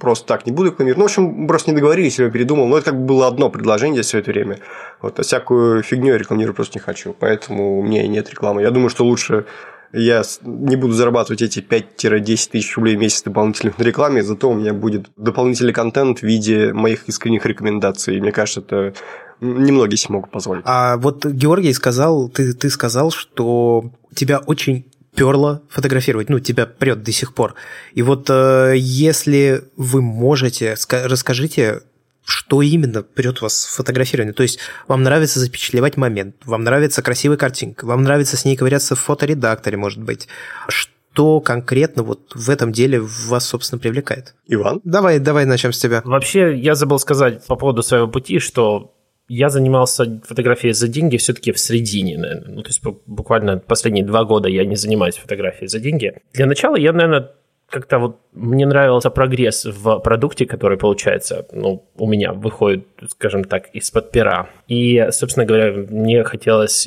просто 0.00 0.26
так 0.26 0.46
не 0.46 0.52
буду 0.52 0.70
рекламировать. 0.70 0.98
Ну, 0.98 1.04
в 1.04 1.06
общем, 1.06 1.46
просто 1.46 1.70
не 1.70 1.76
договорились, 1.76 2.18
я 2.18 2.30
передумал. 2.30 2.66
Но 2.66 2.76
это 2.76 2.90
как 2.90 3.00
бы 3.00 3.06
было 3.06 3.26
одно 3.26 3.50
предложение 3.50 4.02
все 4.02 4.18
это 4.18 4.32
время. 4.32 4.58
Вот, 5.00 5.18
а 5.18 5.22
всякую 5.22 5.82
фигню 5.82 6.12
я 6.12 6.18
рекламировать 6.18 6.56
просто 6.56 6.78
не 6.78 6.82
хочу. 6.82 7.14
Поэтому 7.18 7.78
у 7.78 7.82
меня 7.82 8.02
и 8.02 8.08
нет 8.08 8.30
рекламы. 8.30 8.62
Я 8.62 8.70
думаю, 8.70 8.90
что 8.90 9.04
лучше 9.04 9.46
я 9.94 10.22
не 10.42 10.74
буду 10.74 10.92
зарабатывать 10.92 11.40
эти 11.42 11.60
5-10 11.60 12.50
тысяч 12.50 12.76
рублей 12.76 12.96
в 12.96 13.00
месяц 13.00 13.22
дополнительных 13.22 13.78
на 13.78 13.84
рекламе, 13.84 14.24
зато 14.24 14.50
у 14.50 14.54
меня 14.54 14.74
будет 14.74 15.06
дополнительный 15.16 15.72
контент 15.72 16.18
в 16.18 16.22
виде 16.24 16.72
моих 16.72 17.08
искренних 17.08 17.46
рекомендаций. 17.46 18.20
Мне 18.20 18.32
кажется, 18.32 18.60
это 18.60 18.94
немногие 19.40 19.96
себе 19.96 20.14
могут 20.14 20.30
позволить. 20.30 20.62
А 20.66 20.96
вот 20.96 21.24
Георгий 21.24 21.72
сказал, 21.72 22.28
ты, 22.28 22.52
ты 22.52 22.70
сказал, 22.70 23.10
что 23.10 23.90
тебя 24.14 24.38
очень 24.38 24.86
перло 25.14 25.62
фотографировать, 25.68 26.28
ну, 26.28 26.40
тебя 26.40 26.66
прет 26.66 27.02
до 27.02 27.12
сих 27.12 27.34
пор. 27.34 27.54
И 27.92 28.02
вот 28.02 28.28
э, 28.30 28.74
если 28.76 29.64
вы 29.76 30.02
можете, 30.02 30.74
расскажите, 30.90 31.82
что 32.24 32.62
именно 32.62 33.02
прет 33.02 33.42
вас 33.42 33.66
в 33.66 33.76
фотографировании. 33.76 34.32
То 34.32 34.42
есть 34.42 34.58
вам 34.88 35.02
нравится 35.02 35.40
запечатлевать 35.40 35.96
момент, 35.96 36.36
вам 36.44 36.64
нравится 36.64 37.02
красивая 37.02 37.36
картинка, 37.36 37.84
вам 37.84 38.02
нравится 38.02 38.36
с 38.36 38.44
ней 38.44 38.56
ковыряться 38.56 38.96
в 38.96 39.00
фоторедакторе, 39.00 39.76
может 39.76 40.02
быть. 40.02 40.26
Что 40.68 41.40
конкретно 41.40 42.02
вот 42.02 42.32
в 42.34 42.50
этом 42.50 42.72
деле 42.72 43.00
вас, 43.00 43.46
собственно, 43.46 43.78
привлекает? 43.78 44.34
Иван? 44.46 44.80
Давай, 44.84 45.18
давай 45.18 45.44
начнем 45.44 45.72
с 45.72 45.78
тебя. 45.78 46.00
Вообще, 46.04 46.56
я 46.56 46.74
забыл 46.74 46.98
сказать 46.98 47.46
по 47.46 47.56
поводу 47.56 47.82
своего 47.82 48.08
пути, 48.08 48.38
что 48.38 48.93
я 49.28 49.48
занимался 49.48 50.20
фотографией 50.24 50.72
за 50.72 50.88
деньги 50.88 51.16
все-таки 51.16 51.52
в 51.52 51.58
середине, 51.58 52.18
наверное. 52.18 52.54
Ну, 52.54 52.62
то 52.62 52.68
есть 52.68 52.82
буквально 53.06 53.58
последние 53.58 54.04
два 54.04 54.24
года 54.24 54.48
я 54.48 54.64
не 54.64 54.76
занимаюсь 54.76 55.16
фотографией 55.16 55.68
за 55.68 55.80
деньги. 55.80 56.14
Для 56.32 56.46
начала 56.46 56.76
я, 56.76 56.92
наверное, 56.92 57.30
как-то 57.68 57.98
вот 57.98 58.20
мне 58.32 58.66
нравился 58.66 59.10
прогресс 59.10 59.64
в 59.64 59.98
продукте, 59.98 60.46
который 60.46 60.78
получается, 60.78 61.46
ну, 61.52 61.88
у 61.96 62.06
меня 62.06 62.32
выходит, 62.32 62.86
скажем 63.08 63.44
так, 63.44 63.68
из-под 63.72 64.10
пера. 64.10 64.48
И, 64.68 65.08
собственно 65.10 65.46
говоря, 65.46 65.72
мне 65.72 66.22
хотелось 66.22 66.86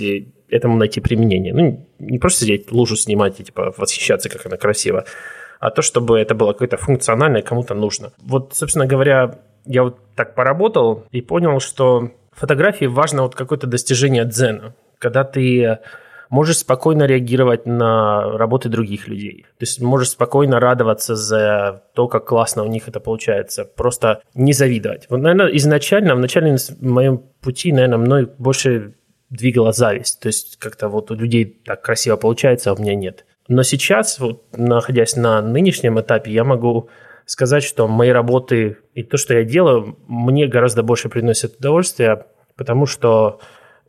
этому 0.49 0.77
найти 0.77 1.01
применение. 1.01 1.53
Ну, 1.53 1.85
не 1.99 2.19
просто 2.19 2.41
сидеть, 2.45 2.71
лужу 2.71 2.95
снимать 2.95 3.39
и, 3.39 3.43
типа, 3.43 3.73
восхищаться, 3.77 4.29
как 4.29 4.45
она 4.45 4.57
красива, 4.57 5.05
а 5.59 5.71
то, 5.71 5.81
чтобы 5.81 6.19
это 6.19 6.35
было 6.35 6.53
какое-то 6.53 6.77
функциональное, 6.77 7.41
кому-то 7.41 7.73
нужно. 7.73 8.13
Вот, 8.21 8.53
собственно 8.53 8.85
говоря, 8.85 9.39
я 9.65 9.83
вот 9.83 9.97
так 10.15 10.35
поработал 10.35 11.05
и 11.11 11.21
понял, 11.21 11.59
что 11.59 12.11
фотографии 12.37 12.85
важно 12.85 13.23
вот 13.23 13.35
какое-то 13.35 13.67
достижение 13.67 14.25
дзена, 14.25 14.73
когда 14.99 15.23
ты 15.23 15.79
можешь 16.29 16.57
спокойно 16.57 17.03
реагировать 17.03 17.65
на 17.65 18.37
работы 18.37 18.69
других 18.69 19.07
людей. 19.07 19.45
То 19.57 19.63
есть 19.63 19.81
можешь 19.81 20.09
спокойно 20.09 20.59
радоваться 20.59 21.15
за 21.15 21.83
то, 21.93 22.07
как 22.07 22.25
классно 22.25 22.63
у 22.63 22.67
них 22.67 22.87
это 22.87 22.99
получается. 22.99 23.65
Просто 23.65 24.21
не 24.33 24.53
завидовать. 24.53 25.07
Вот, 25.09 25.17
наверное, 25.17 25.55
изначально, 25.55 26.15
в 26.15 26.19
начале 26.19 26.57
моем 26.81 27.23
пути, 27.41 27.71
наверное, 27.71 27.97
мной 27.97 28.29
больше 28.37 28.93
двигала 29.29 29.71
зависть. 29.71 30.19
То 30.19 30.27
есть 30.27 30.57
как-то 30.57 30.89
вот 30.89 31.11
у 31.11 31.15
людей 31.15 31.61
так 31.65 31.81
красиво 31.81 32.17
получается, 32.17 32.71
а 32.71 32.73
у 32.73 32.77
меня 32.77 32.95
нет. 32.95 33.25
Но 33.47 33.63
сейчас, 33.63 34.19
вот, 34.19 34.43
находясь 34.57 35.15
на 35.15 35.41
нынешнем 35.41 35.99
этапе, 35.99 36.31
я 36.31 36.43
могу 36.43 36.89
сказать, 37.27 37.63
что 37.63 37.87
мои 37.87 38.09
работы 38.09 38.77
и 38.95 39.03
то, 39.03 39.17
что 39.17 39.35
я 39.35 39.43
делаю, 39.43 39.99
мне 40.07 40.47
гораздо 40.47 40.81
больше 40.81 41.09
приносит 41.09 41.57
удовольствие, 41.59 42.25
потому 42.55 42.87
что 42.87 43.39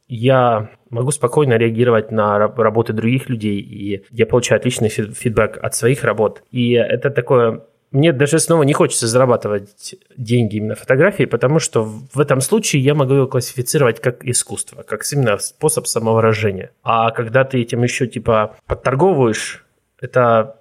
я 0.09 0.71
могу 0.91 1.11
спокойно 1.13 1.55
реагировать 1.55 2.11
на 2.11 2.39
работы 2.39 2.93
других 2.93 3.29
людей, 3.29 3.61
и 3.61 4.05
я 4.11 4.27
получаю 4.27 4.59
отличный 4.59 4.89
фидбэк 4.89 5.59
от 5.63 5.75
своих 5.75 6.03
работ. 6.05 6.43
И 6.51 6.73
это 6.73 7.11
такое 7.11 7.65
мне 7.91 8.13
даже 8.13 8.39
снова 8.39 8.65
не 8.65 8.75
хочется 8.75 9.07
зарабатывать 9.07 9.95
деньги 10.17 10.57
именно 10.57 10.75
фотографии, 10.75 11.25
потому 11.25 11.59
что 11.59 11.85
в 11.85 12.21
этом 12.21 12.43
случае 12.43 12.83
я 12.83 12.95
могу 12.95 13.15
его 13.15 13.27
классифицировать 13.27 14.01
как 14.01 14.25
искусство, 14.25 14.83
как 14.83 15.03
именно 15.11 15.39
способ 15.39 15.87
самовыражения. 15.87 16.73
А 16.83 17.11
когда 17.13 17.45
ты 17.45 17.63
этим 17.63 17.83
еще 17.83 18.07
типа 18.07 18.57
подторговываешь, 18.67 19.65
это 20.01 20.58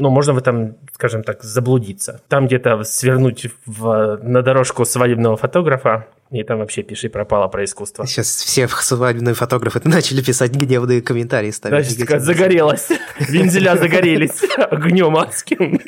ну, 0.00 0.10
можно 0.10 0.32
в 0.32 0.38
этом, 0.38 0.76
скажем 0.94 1.22
так, 1.22 1.42
заблудиться. 1.42 2.20
Там 2.28 2.46
где-то 2.46 2.82
свернуть 2.84 3.46
в, 3.66 4.18
на 4.22 4.42
дорожку 4.42 4.84
свадебного 4.84 5.36
фотографа, 5.36 6.06
и 6.30 6.42
там 6.42 6.58
вообще 6.58 6.82
пиши 6.82 7.08
пропало 7.08 7.48
про 7.48 7.64
искусство. 7.64 8.06
Сейчас 8.06 8.28
все 8.28 8.66
свадебные 8.68 9.34
фотографы 9.34 9.80
начали 9.84 10.22
писать 10.22 10.52
гневные 10.52 11.02
комментарии. 11.02 11.50
Ставить 11.50 11.90
Значит, 11.90 12.22
загорелось. 12.22 12.88
Вензеля 13.18 13.76
загорелись 13.76 14.42
огнем 14.58 15.16
адским. 15.16 15.80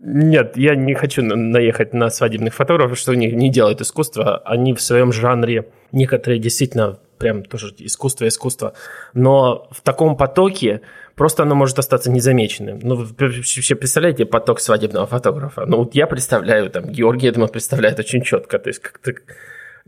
Нет, 0.00 0.56
я 0.56 0.74
не 0.74 0.94
хочу 0.94 1.22
наехать 1.22 1.94
на 1.94 2.10
свадебных 2.10 2.54
фотографов, 2.54 2.98
что 2.98 3.12
они 3.12 3.30
не 3.30 3.50
делают 3.50 3.80
искусство. 3.80 4.38
Они 4.38 4.74
в 4.74 4.80
своем 4.80 5.12
жанре, 5.12 5.68
некоторые 5.92 6.40
действительно 6.40 6.98
прям 7.18 7.44
тоже 7.44 7.72
искусство, 7.78 8.26
искусство. 8.26 8.72
Но 9.12 9.68
в 9.70 9.82
таком 9.82 10.16
потоке 10.16 10.80
просто 11.14 11.42
оно 11.42 11.54
может 11.54 11.78
остаться 11.78 12.10
незамеченным. 12.10 12.80
Ну, 12.82 12.94
вообще 12.96 13.74
представляете 13.74 14.24
поток 14.26 14.60
свадебного 14.60 15.06
фотографа? 15.06 15.66
Ну, 15.66 15.78
вот 15.78 15.94
я 15.94 16.06
представляю, 16.06 16.70
там, 16.70 16.86
Георгий, 16.86 17.26
я 17.26 17.32
думаю, 17.32 17.50
представляет 17.50 17.98
очень 17.98 18.22
четко. 18.22 18.58
То 18.58 18.68
есть, 18.68 18.80
как-то 18.80 19.12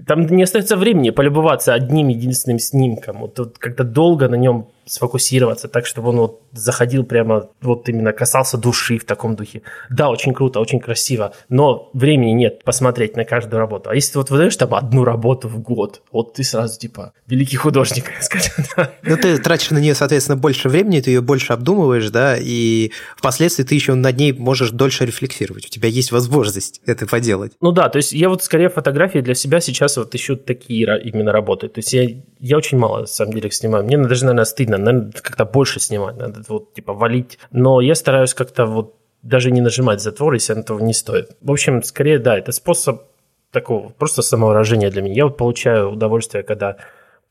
там 0.06 0.26
не 0.26 0.42
остается 0.42 0.76
времени 0.76 1.10
полюбоваться 1.10 1.74
одним 1.74 2.08
единственным 2.08 2.58
снимком. 2.58 3.18
Вот, 3.18 3.38
вот 3.38 3.58
как-то 3.58 3.84
долго 3.84 4.28
на 4.28 4.36
нем 4.36 4.68
сфокусироваться 4.86 5.68
так, 5.68 5.86
чтобы 5.86 6.10
он 6.10 6.16
вот 6.16 6.40
заходил 6.52 7.04
прямо, 7.04 7.48
вот 7.60 7.88
именно 7.88 8.12
касался 8.12 8.58
души 8.58 8.98
в 8.98 9.04
таком 9.04 9.36
духе. 9.36 9.62
Да, 9.90 10.10
очень 10.10 10.34
круто, 10.34 10.60
очень 10.60 10.80
красиво, 10.80 11.34
но 11.48 11.90
времени 11.92 12.32
нет 12.32 12.64
посмотреть 12.64 13.16
на 13.16 13.24
каждую 13.24 13.60
работу. 13.60 13.90
А 13.90 13.94
если 13.94 14.12
ты 14.12 14.18
вот 14.18 14.30
выдаешь 14.30 14.56
там 14.56 14.74
одну 14.74 15.04
работу 15.04 15.48
в 15.48 15.60
год, 15.60 16.02
вот 16.10 16.34
ты 16.34 16.44
сразу 16.44 16.78
типа 16.78 17.12
великий 17.26 17.56
художник, 17.56 18.04
скажем 18.20 18.64
так. 18.74 18.94
Ну, 19.02 19.16
ты 19.16 19.38
тратишь 19.38 19.70
на 19.70 19.78
нее, 19.78 19.94
соответственно, 19.94 20.36
больше 20.36 20.68
времени, 20.68 21.00
ты 21.00 21.10
ее 21.10 21.20
больше 21.20 21.52
обдумываешь, 21.52 22.10
да, 22.10 22.36
и 22.38 22.92
впоследствии 23.16 23.64
ты 23.64 23.74
еще 23.74 23.94
над 23.94 24.16
ней 24.16 24.32
можешь 24.32 24.70
дольше 24.70 25.06
рефлексировать. 25.06 25.66
У 25.66 25.68
тебя 25.68 25.88
есть 25.88 26.12
возможность 26.12 26.80
это 26.86 27.06
поделать. 27.06 27.52
Ну 27.60 27.72
да, 27.72 27.88
то 27.88 27.96
есть 27.96 28.12
я 28.12 28.28
вот 28.28 28.42
скорее 28.42 28.68
фотографии 28.68 29.20
для 29.20 29.34
себя 29.34 29.60
сейчас 29.60 29.96
вот 29.96 30.14
ищу 30.14 30.36
такие 30.36 31.00
именно 31.02 31.32
работы. 31.32 31.68
То 31.68 31.78
есть 31.78 31.92
я, 31.92 32.08
я 32.40 32.56
очень 32.56 32.78
мало, 32.78 33.00
на 33.00 33.06
самом 33.06 33.34
деле, 33.34 33.50
снимаю. 33.50 33.84
Мне 33.84 33.96
даже, 33.98 34.24
наверное, 34.24 34.44
стыдно 34.44 34.71
надо 34.78 35.12
как-то 35.20 35.44
больше 35.44 35.80
снимать, 35.80 36.16
надо 36.16 36.42
вот 36.48 36.74
типа 36.74 36.92
валить. 36.92 37.38
Но 37.50 37.80
я 37.80 37.94
стараюсь 37.94 38.34
как-то 38.34 38.66
вот 38.66 38.96
даже 39.22 39.50
не 39.50 39.60
нажимать 39.60 40.00
затвор, 40.00 40.34
если 40.34 40.58
этого 40.58 40.80
не 40.80 40.92
стоит. 40.92 41.36
В 41.40 41.50
общем, 41.50 41.82
скорее, 41.82 42.18
да, 42.18 42.36
это 42.36 42.52
способ 42.52 43.02
такого 43.50 43.90
просто 43.90 44.22
самовыражения 44.22 44.90
для 44.90 45.02
меня. 45.02 45.14
Я 45.14 45.24
вот 45.26 45.36
получаю 45.36 45.90
удовольствие, 45.90 46.42
когда 46.42 46.76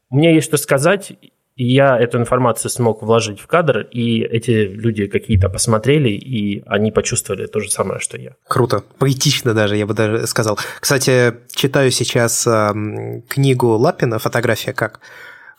у 0.10 0.18
меня 0.18 0.32
есть 0.32 0.48
что 0.48 0.58
сказать, 0.58 1.14
и 1.56 1.66
я 1.66 1.98
эту 2.00 2.18
информацию 2.18 2.72
смог 2.72 3.04
вложить 3.04 3.40
в 3.40 3.48
кадр, 3.48 3.82
и 3.92 4.22
эти 4.22 4.52
люди 4.52 5.08
какие-то 5.08 5.50
посмотрели, 5.50 6.10
и 6.10 6.64
они 6.66 6.92
почувствовали 6.92 7.46
то 7.46 7.60
же 7.60 7.70
самое, 7.70 8.00
что 8.00 8.18
я. 8.18 8.36
Круто. 8.48 8.84
Поэтично 9.00 9.54
даже, 9.54 9.76
я 9.76 9.86
бы 9.86 9.94
даже 9.94 10.26
сказал. 10.28 10.58
Кстати, 10.80 11.34
читаю 11.54 11.92
сейчас 11.92 12.48
э, 12.48 13.22
книгу 13.28 13.68
Лапина 13.68 14.18
«Фотография 14.20 14.74
как», 14.74 15.02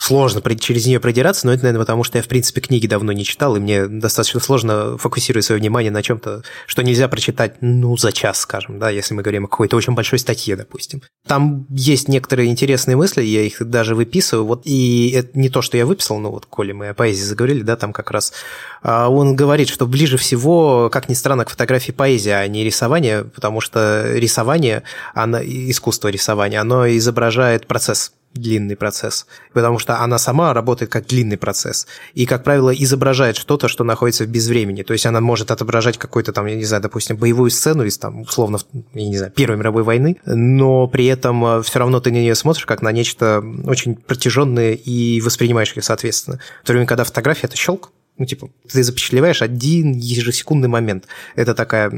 сложно 0.02 0.42
через 0.56 0.84
нее 0.86 0.98
продираться, 0.98 1.46
но 1.46 1.52
это, 1.52 1.62
наверное, 1.62 1.84
потому 1.84 2.02
что 2.02 2.18
я, 2.18 2.24
в 2.24 2.26
принципе, 2.26 2.60
книги 2.60 2.88
давно 2.88 3.12
не 3.12 3.24
читал, 3.24 3.54
и 3.54 3.60
мне 3.60 3.86
достаточно 3.86 4.40
сложно 4.40 4.98
фокусировать 4.98 5.44
свое 5.44 5.60
внимание 5.60 5.92
на 5.92 6.02
чем-то, 6.02 6.42
что 6.66 6.82
нельзя 6.82 7.06
прочитать, 7.06 7.58
ну, 7.60 7.96
за 7.96 8.10
час, 8.10 8.40
скажем, 8.40 8.80
да, 8.80 8.90
если 8.90 9.14
мы 9.14 9.22
говорим 9.22 9.44
о 9.44 9.48
какой-то 9.48 9.76
очень 9.76 9.94
большой 9.94 10.18
статье, 10.18 10.56
допустим. 10.56 11.02
Там 11.24 11.66
есть 11.70 12.08
некоторые 12.08 12.50
интересные 12.50 12.96
мысли, 12.96 13.22
я 13.22 13.42
их 13.42 13.62
даже 13.64 13.94
выписываю, 13.94 14.44
вот, 14.44 14.62
и 14.64 15.10
это 15.10 15.38
не 15.38 15.48
то, 15.48 15.62
что 15.62 15.76
я 15.76 15.86
выписал, 15.86 16.18
но 16.18 16.32
вот, 16.32 16.46
коли 16.46 16.72
мы 16.72 16.88
о 16.88 16.94
поэзии 16.94 17.22
заговорили, 17.22 17.62
да, 17.62 17.76
там 17.76 17.92
как 17.92 18.10
раз 18.10 18.32
а, 18.82 19.08
он 19.08 19.36
говорит, 19.36 19.68
что 19.68 19.86
ближе 19.86 20.16
всего, 20.16 20.90
как 20.90 21.08
ни 21.08 21.14
странно, 21.14 21.44
к 21.44 21.50
фотографии 21.50 21.92
поэзия, 21.92 22.38
а 22.38 22.48
не 22.48 22.64
рисование, 22.64 23.22
потому 23.22 23.60
что 23.60 24.10
рисование, 24.14 24.82
оно, 25.14 25.38
искусство 25.40 26.08
рисования, 26.08 26.60
оно 26.60 26.88
изображает 26.88 27.68
процесс, 27.68 28.12
длинный 28.34 28.76
процесс, 28.76 29.26
потому 29.52 29.78
что 29.78 30.00
она 30.00 30.18
сама 30.18 30.52
работает 30.54 30.90
как 30.90 31.06
длинный 31.06 31.36
процесс 31.36 31.86
и, 32.14 32.26
как 32.26 32.44
правило, 32.44 32.70
изображает 32.70 33.36
что-то, 33.36 33.68
что 33.68 33.84
находится 33.84 34.24
в 34.24 34.28
безвремени. 34.28 34.82
То 34.82 34.92
есть 34.92 35.06
она 35.06 35.20
может 35.20 35.50
отображать 35.50 35.98
какой-то 35.98 36.32
там, 36.32 36.46
я 36.46 36.56
не 36.56 36.64
знаю, 36.64 36.82
допустим, 36.82 37.16
боевую 37.16 37.50
сцену 37.50 37.84
из 37.84 37.98
там, 37.98 38.22
условно, 38.22 38.58
я 38.94 39.08
не 39.08 39.16
знаю, 39.16 39.32
Первой 39.32 39.58
мировой 39.58 39.82
войны, 39.82 40.18
но 40.24 40.86
при 40.86 41.06
этом 41.06 41.44
э, 41.44 41.62
все 41.62 41.78
равно 41.78 42.00
ты 42.00 42.10
на 42.10 42.16
нее 42.16 42.34
смотришь 42.34 42.66
как 42.66 42.82
на 42.82 42.92
нечто 42.92 43.44
очень 43.66 43.96
протяженное 43.96 44.72
и 44.72 45.20
воспринимаешь 45.20 45.74
ее 45.74 45.82
соответственно. 45.82 46.40
В 46.62 46.66
то 46.66 46.72
время, 46.72 46.86
когда 46.86 47.04
фотография– 47.04 47.46
это 47.48 47.56
щелк, 47.56 47.90
ну, 48.18 48.26
типа, 48.26 48.50
ты 48.70 48.82
запечатлеваешь 48.82 49.42
один 49.42 49.92
ежесекундный 49.92 50.68
момент. 50.68 51.06
Это 51.34 51.54
такая 51.54 51.90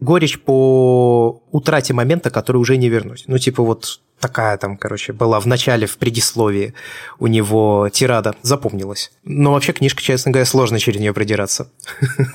горечь 0.00 0.38
по 0.38 1.42
утрате 1.50 1.94
момента, 1.94 2.30
который 2.30 2.58
уже 2.58 2.76
не 2.76 2.88
вернуть. 2.88 3.24
Ну, 3.26 3.38
типа, 3.38 3.62
вот 3.62 4.00
такая 4.22 4.56
там, 4.56 4.78
короче, 4.78 5.12
была 5.12 5.40
в 5.40 5.46
начале, 5.46 5.86
в 5.86 5.98
предисловии 5.98 6.74
у 7.18 7.26
него 7.26 7.90
тирада, 7.92 8.34
запомнилась. 8.42 9.12
Но 9.24 9.52
вообще 9.52 9.72
книжка, 9.72 10.00
честно 10.00 10.30
говоря, 10.30 10.46
сложно 10.46 10.78
через 10.78 11.00
нее 11.00 11.12
продираться. 11.12 11.70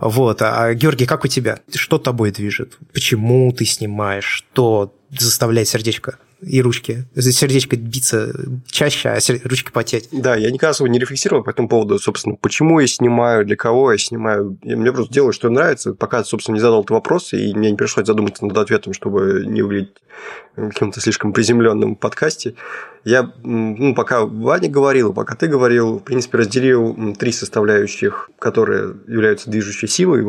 Вот. 0.00 0.42
А, 0.42 0.74
Георгий, 0.74 1.06
как 1.06 1.24
у 1.24 1.28
тебя? 1.28 1.58
Что 1.74 1.98
тобой 1.98 2.30
движет? 2.30 2.78
Почему 2.92 3.52
ты 3.52 3.64
снимаешь? 3.64 4.44
Что 4.52 4.94
заставляет 5.10 5.66
сердечко 5.66 6.18
и 6.40 6.62
ручки. 6.62 7.04
Сердечко 7.16 7.76
биться 7.76 8.32
чаще, 8.66 9.08
а 9.08 9.18
ручки 9.44 9.70
потеть. 9.72 10.08
Да, 10.12 10.36
я 10.36 10.50
никогда 10.50 10.70
особо 10.70 10.88
не 10.88 10.98
рефлексировал 10.98 11.42
по 11.42 11.50
этому 11.50 11.68
поводу, 11.68 11.98
собственно, 11.98 12.36
почему 12.36 12.80
я 12.80 12.86
снимаю, 12.86 13.44
для 13.44 13.56
кого 13.56 13.92
я 13.92 13.98
снимаю. 13.98 14.58
Я, 14.62 14.76
мне 14.76 14.92
просто 14.92 15.12
делаю, 15.12 15.32
что 15.32 15.50
нравится, 15.50 15.94
пока, 15.94 16.22
собственно, 16.24 16.54
не 16.54 16.60
задал 16.60 16.80
этот 16.80 16.90
вопрос, 16.90 17.32
и 17.32 17.54
мне 17.54 17.70
не 17.70 17.76
пришлось 17.76 18.06
задуматься 18.06 18.44
над 18.46 18.56
ответом, 18.56 18.92
чтобы 18.92 19.44
не 19.46 19.62
выглядеть 19.62 19.96
каким-то 20.54 21.00
слишком 21.00 21.32
приземленным 21.32 21.96
подкасте. 21.96 22.54
Я, 23.04 23.32
ну, 23.42 23.94
пока 23.94 24.24
Ваня 24.24 24.68
говорил, 24.68 25.12
пока 25.12 25.34
ты 25.34 25.46
говорил, 25.46 25.98
в 25.98 26.02
принципе, 26.02 26.38
разделил 26.38 27.14
три 27.18 27.32
составляющих, 27.32 28.30
которые 28.38 28.94
являются 29.06 29.50
движущей 29.50 29.86
силой 29.86 30.22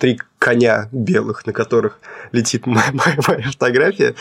три 0.00 0.18
коня 0.38 0.88
белых, 0.90 1.46
на 1.46 1.52
которых 1.52 2.00
летит 2.32 2.66
моя, 2.66 2.90
моя, 2.92 3.16
моя 3.28 3.50
фотография, 3.50 4.16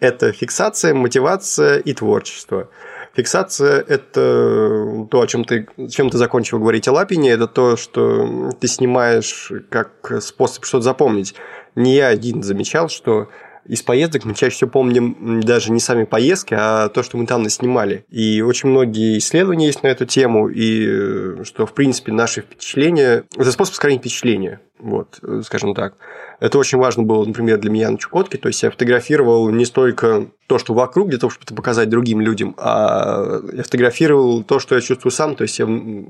это 0.00 0.32
фиксация, 0.32 0.92
мотивация 0.92 1.78
и 1.78 1.94
творчество. 1.94 2.68
Фиксация– 3.14 3.80
это 3.88 5.06
то, 5.10 5.20
о 5.20 5.26
чем 5.26 5.44
ты, 5.44 5.68
чем 5.90 6.10
ты 6.10 6.18
закончил 6.18 6.58
говорить 6.58 6.88
о 6.88 6.92
лапине, 6.92 7.30
это 7.30 7.46
то, 7.46 7.76
что 7.76 8.50
ты 8.58 8.66
снимаешь 8.66 9.52
как 9.70 10.22
способ 10.22 10.64
что-то 10.64 10.82
запомнить. 10.82 11.34
Не 11.74 11.94
я 11.94 12.08
один 12.08 12.42
замечал, 12.42 12.88
что 12.88 13.28
из 13.66 13.82
поездок 13.82 14.24
мы 14.24 14.34
чаще 14.34 14.56
всего 14.56 14.70
помним 14.70 15.40
даже 15.40 15.72
не 15.72 15.80
сами 15.80 16.04
поездки, 16.04 16.54
а 16.58 16.88
то, 16.88 17.02
что 17.02 17.16
мы 17.16 17.26
там 17.26 17.42
наснимали. 17.42 18.04
И 18.10 18.42
очень 18.42 18.68
многие 18.68 19.18
исследования 19.18 19.66
есть 19.66 19.82
на 19.82 19.88
эту 19.88 20.06
тему, 20.06 20.48
и 20.48 20.86
э, 20.86 21.44
что, 21.44 21.66
в 21.66 21.72
принципе, 21.72 22.12
наши 22.12 22.42
впечатления... 22.42 23.24
Это 23.36 23.52
способ 23.52 23.74
сохранить 23.74 24.00
впечатление, 24.00 24.60
вот, 24.78 25.18
э, 25.22 25.42
скажем 25.44 25.74
так. 25.74 25.94
Это 26.42 26.58
очень 26.58 26.78
важно 26.78 27.04
было, 27.04 27.24
например, 27.24 27.58
для 27.58 27.70
меня 27.70 27.88
на 27.88 27.98
Чукотке. 27.98 28.36
То 28.36 28.48
есть 28.48 28.60
я 28.64 28.72
фотографировал 28.72 29.48
не 29.50 29.64
столько 29.64 30.26
то, 30.48 30.58
что 30.58 30.74
вокруг, 30.74 31.08
для 31.08 31.18
того, 31.18 31.30
чтобы 31.30 31.44
это 31.44 31.54
показать 31.54 31.88
другим 31.88 32.20
людям, 32.20 32.56
а 32.58 33.40
я 33.52 33.62
фотографировал 33.62 34.42
то, 34.42 34.58
что 34.58 34.74
я 34.74 34.80
чувствую 34.80 35.12
сам. 35.12 35.36
То 35.36 35.42
есть 35.42 35.60
я, 35.60 35.68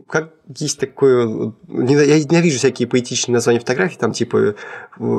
как 0.09 0.33
есть 0.57 0.81
такое... 0.81 1.53
Я 1.69 2.19
ненавижу 2.25 2.57
всякие 2.57 2.89
поэтичные 2.89 3.35
названия 3.35 3.61
фотографий, 3.61 3.99
там 3.99 4.13
типа 4.13 4.55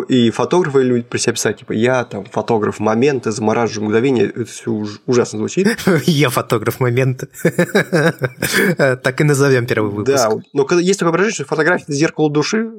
и 0.07 0.31
фотографы 0.31 0.81
люди 0.81 1.05
при 1.07 1.19
себе 1.19 1.33
писать, 1.33 1.59
типа 1.59 1.73
я 1.73 2.05
там 2.05 2.25
фотограф 2.25 2.79
момента, 2.79 3.31
замораживаю 3.31 3.89
мгновение. 3.89 4.25
Это 4.25 4.45
все 4.45 4.83
ужасно 5.05 5.37
звучит. 5.37 5.67
Я 6.05 6.29
фотограф 6.29 6.79
момента. 6.79 7.27
Так 9.03 9.21
и 9.21 9.23
назовем 9.23 9.67
первый 9.67 9.91
выпуск. 9.91 10.15
Да, 10.15 10.31
но 10.53 10.67
есть 10.79 10.99
такое 10.99 11.11
выражение, 11.11 11.35
что 11.35 11.45
фотография– 11.45 11.83
это 11.87 11.93
зеркало 11.93 12.31
души, 12.31 12.71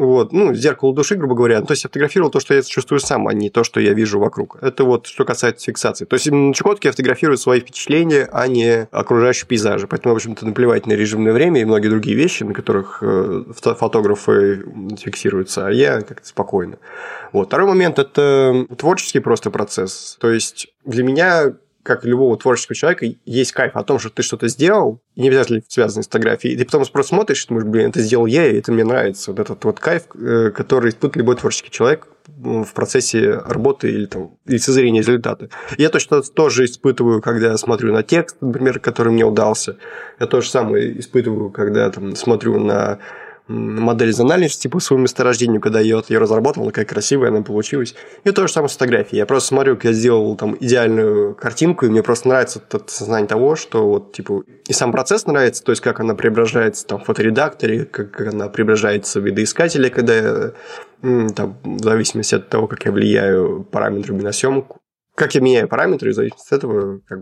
вот, 0.00 0.32
ну, 0.32 0.54
зеркало 0.54 0.94
души, 0.94 1.14
грубо 1.14 1.34
говоря, 1.34 1.60
то 1.60 1.72
есть 1.72 1.84
я 1.84 1.88
фотографировал 1.88 2.30
то, 2.30 2.40
что 2.40 2.54
я 2.54 2.62
чувствую 2.62 3.00
сам, 3.00 3.28
а 3.28 3.34
не 3.34 3.50
то, 3.50 3.64
что 3.64 3.80
я 3.80 3.92
вижу 3.92 4.18
вокруг. 4.18 4.56
Это 4.62 4.84
вот 4.84 5.06
что 5.06 5.24
касается 5.24 5.66
фиксации. 5.66 6.06
То 6.06 6.14
есть 6.14 6.30
на 6.30 6.54
Чукотке 6.54 6.88
я 6.88 6.92
фотографирую 6.92 7.36
свои 7.36 7.60
впечатления, 7.60 8.28
а 8.32 8.48
не 8.48 8.88
окружающие 8.90 9.46
пейзажи. 9.46 9.86
Поэтому, 9.86 10.14
в 10.14 10.16
общем-то, 10.16 10.46
наплевать 10.46 10.86
на 10.86 10.94
режимное 10.94 11.32
время 11.32 11.60
и 11.60 11.64
многие 11.64 11.88
другие 11.88 12.16
вещи, 12.16 12.42
на 12.42 12.54
которых 12.54 12.98
э, 13.02 13.44
фотографы 13.54 14.64
фиксируются, 14.98 15.66
а 15.66 15.70
я 15.70 16.00
как-то 16.00 16.26
спокойно. 16.26 16.78
Вот. 17.32 17.48
Второй 17.48 17.68
момент– 17.68 17.98
это 17.98 18.66
творческий 18.76 19.20
просто 19.20 19.50
процесс. 19.50 20.16
То 20.20 20.30
есть 20.30 20.68
для 20.84 21.04
меня 21.04 21.52
как 21.82 22.04
любого 22.04 22.36
творческого 22.36 22.76
человека, 22.76 23.06
есть 23.24 23.52
кайф 23.52 23.76
о 23.76 23.84
том, 23.84 23.98
что 23.98 24.10
ты 24.10 24.22
что-то 24.22 24.48
сделал, 24.48 25.00
не 25.16 25.28
обязательно 25.28 25.62
связано 25.68 26.02
с 26.02 26.06
фотографией, 26.06 26.54
и 26.54 26.56
ты 26.56 26.64
потом 26.64 26.84
просто 26.92 27.14
смотришь, 27.14 27.46
думаешь, 27.46 27.66
блин, 27.66 27.88
это 27.88 28.00
сделал 28.00 28.26
я, 28.26 28.46
и 28.46 28.58
это 28.58 28.72
мне 28.72 28.84
нравится. 28.84 29.30
Вот 29.30 29.40
этот 29.40 29.64
вот 29.64 29.80
кайф, 29.80 30.04
э, 30.14 30.50
который 30.50 30.90
испытывает 30.90 31.16
любой 31.16 31.36
творческий 31.36 31.70
человек 31.70 32.06
в 32.26 32.72
процессе 32.74 33.32
работы 33.32 33.90
или, 33.90 34.06
там, 34.06 34.36
или 34.46 34.58
созрения 34.58 35.00
результата. 35.00 35.48
Я 35.78 35.88
точно 35.88 36.22
тоже 36.22 36.64
испытываю, 36.64 37.20
когда 37.20 37.48
я 37.48 37.56
смотрю 37.56 37.92
на 37.92 38.02
текст, 38.02 38.36
например, 38.40 38.78
который 38.78 39.12
мне 39.12 39.24
удался. 39.24 39.76
Я 40.18 40.26
то 40.26 40.40
же 40.40 40.48
самое 40.48 40.98
испытываю, 41.00 41.50
когда 41.50 41.90
там, 41.90 42.14
смотрю 42.14 42.58
на 42.60 42.98
модель 43.50 44.12
зональности 44.12 44.68
по 44.68 44.80
своему 44.80 45.02
месторождению, 45.02 45.60
когда 45.60 45.80
я 45.80 46.00
ее 46.08 46.18
разработал, 46.18 46.66
какая 46.66 46.84
красивая 46.84 47.28
она 47.28 47.42
получилась. 47.42 47.94
И 48.24 48.30
то 48.30 48.46
же 48.46 48.52
самое 48.52 48.68
с 48.68 48.72
фотографией. 48.72 49.18
Я 49.18 49.26
просто 49.26 49.48
смотрю, 49.48 49.76
как 49.76 49.86
я 49.86 49.92
сделал 49.92 50.36
там 50.36 50.56
идеальную 50.58 51.34
картинку, 51.34 51.86
и 51.86 51.88
мне 51.88 52.02
просто 52.02 52.28
нравится 52.28 52.60
это 52.66 52.82
сознание 52.86 53.28
того, 53.28 53.56
что 53.56 53.86
вот, 53.86 54.12
типа, 54.12 54.42
и 54.68 54.72
сам 54.72 54.92
процесс 54.92 55.26
нравится, 55.26 55.62
то 55.64 55.72
есть, 55.72 55.82
как 55.82 56.00
она 56.00 56.14
преображается 56.14 56.86
там 56.86 57.00
в 57.00 57.04
фоторедакторе, 57.04 57.84
как, 57.84 58.10
как 58.10 58.28
она 58.32 58.48
преображается 58.48 59.20
в 59.20 59.24
видоискателе, 59.24 59.90
когда 59.90 60.14
я, 60.14 60.52
там, 61.34 61.58
в 61.64 61.82
зависимости 61.82 62.34
от 62.34 62.48
того, 62.48 62.66
как 62.66 62.84
я 62.84 62.92
влияю 62.92 63.66
параметрами 63.70 64.22
на 64.22 64.32
съемку, 64.32 64.79
как 65.20 65.34
я 65.34 65.42
меняю 65.42 65.68
параметры, 65.68 66.12
в 66.12 66.14
зависимости 66.14 66.48
от 66.48 66.58
этого, 66.58 67.00
как, 67.06 67.18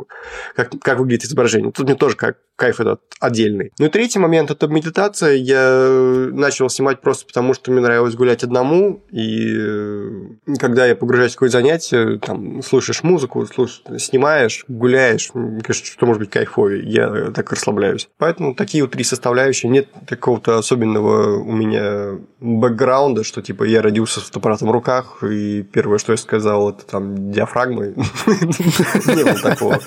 как, 0.54 0.70
как 0.80 0.98
выглядит 1.00 1.24
изображение. 1.24 1.72
Тут 1.72 1.86
мне 1.86 1.96
тоже 1.96 2.14
как 2.14 2.36
кайф 2.54 2.80
этот 2.80 3.00
отдельный. 3.18 3.72
Ну 3.78 3.86
и 3.86 3.88
третий 3.88 4.20
момент– 4.20 4.50
это 4.52 4.68
медитация. 4.68 5.34
Я 5.34 6.28
начал 6.32 6.68
снимать 6.68 7.00
просто 7.00 7.26
потому, 7.26 7.54
что 7.54 7.72
мне 7.72 7.80
нравилось 7.80 8.14
гулять 8.14 8.44
одному, 8.44 9.04
и 9.10 9.56
э, 9.56 10.26
когда 10.60 10.86
я 10.86 10.94
погружаюсь 10.94 11.32
в 11.32 11.34
какое-то 11.34 11.58
занятие, 11.58 12.18
там, 12.18 12.62
слушаешь 12.62 13.02
музыку, 13.02 13.44
слушаешь, 13.46 13.82
снимаешь, 14.00 14.64
гуляешь, 14.68 15.30
мне 15.34 15.60
кажется, 15.62 15.90
что 15.90 16.06
может 16.06 16.20
быть 16.20 16.30
кайфовее, 16.30 16.82
я 16.84 17.30
так 17.32 17.50
расслабляюсь. 17.52 18.08
Поэтому 18.18 18.54
такие 18.54 18.84
вот 18.84 18.92
три 18.92 19.02
составляющие. 19.02 19.70
Нет 19.70 19.88
какого-то 20.08 20.58
особенного 20.58 21.38
у 21.38 21.52
меня 21.52 22.18
бэкграунда, 22.40 23.24
что 23.24 23.42
типа 23.42 23.64
я 23.64 23.82
родился 23.82 24.20
с 24.20 24.24
фотоаппаратом 24.24 24.68
в 24.68 24.72
руках, 24.72 25.22
и 25.22 25.62
первое, 25.62 25.98
что 25.98 26.12
я 26.12 26.16
сказал, 26.16 26.70
это 26.70 26.86
там 26.86 27.32
диафрагмы, 27.32 27.87
Не 27.96 29.24
было 29.24 29.34
такого. 29.34 29.80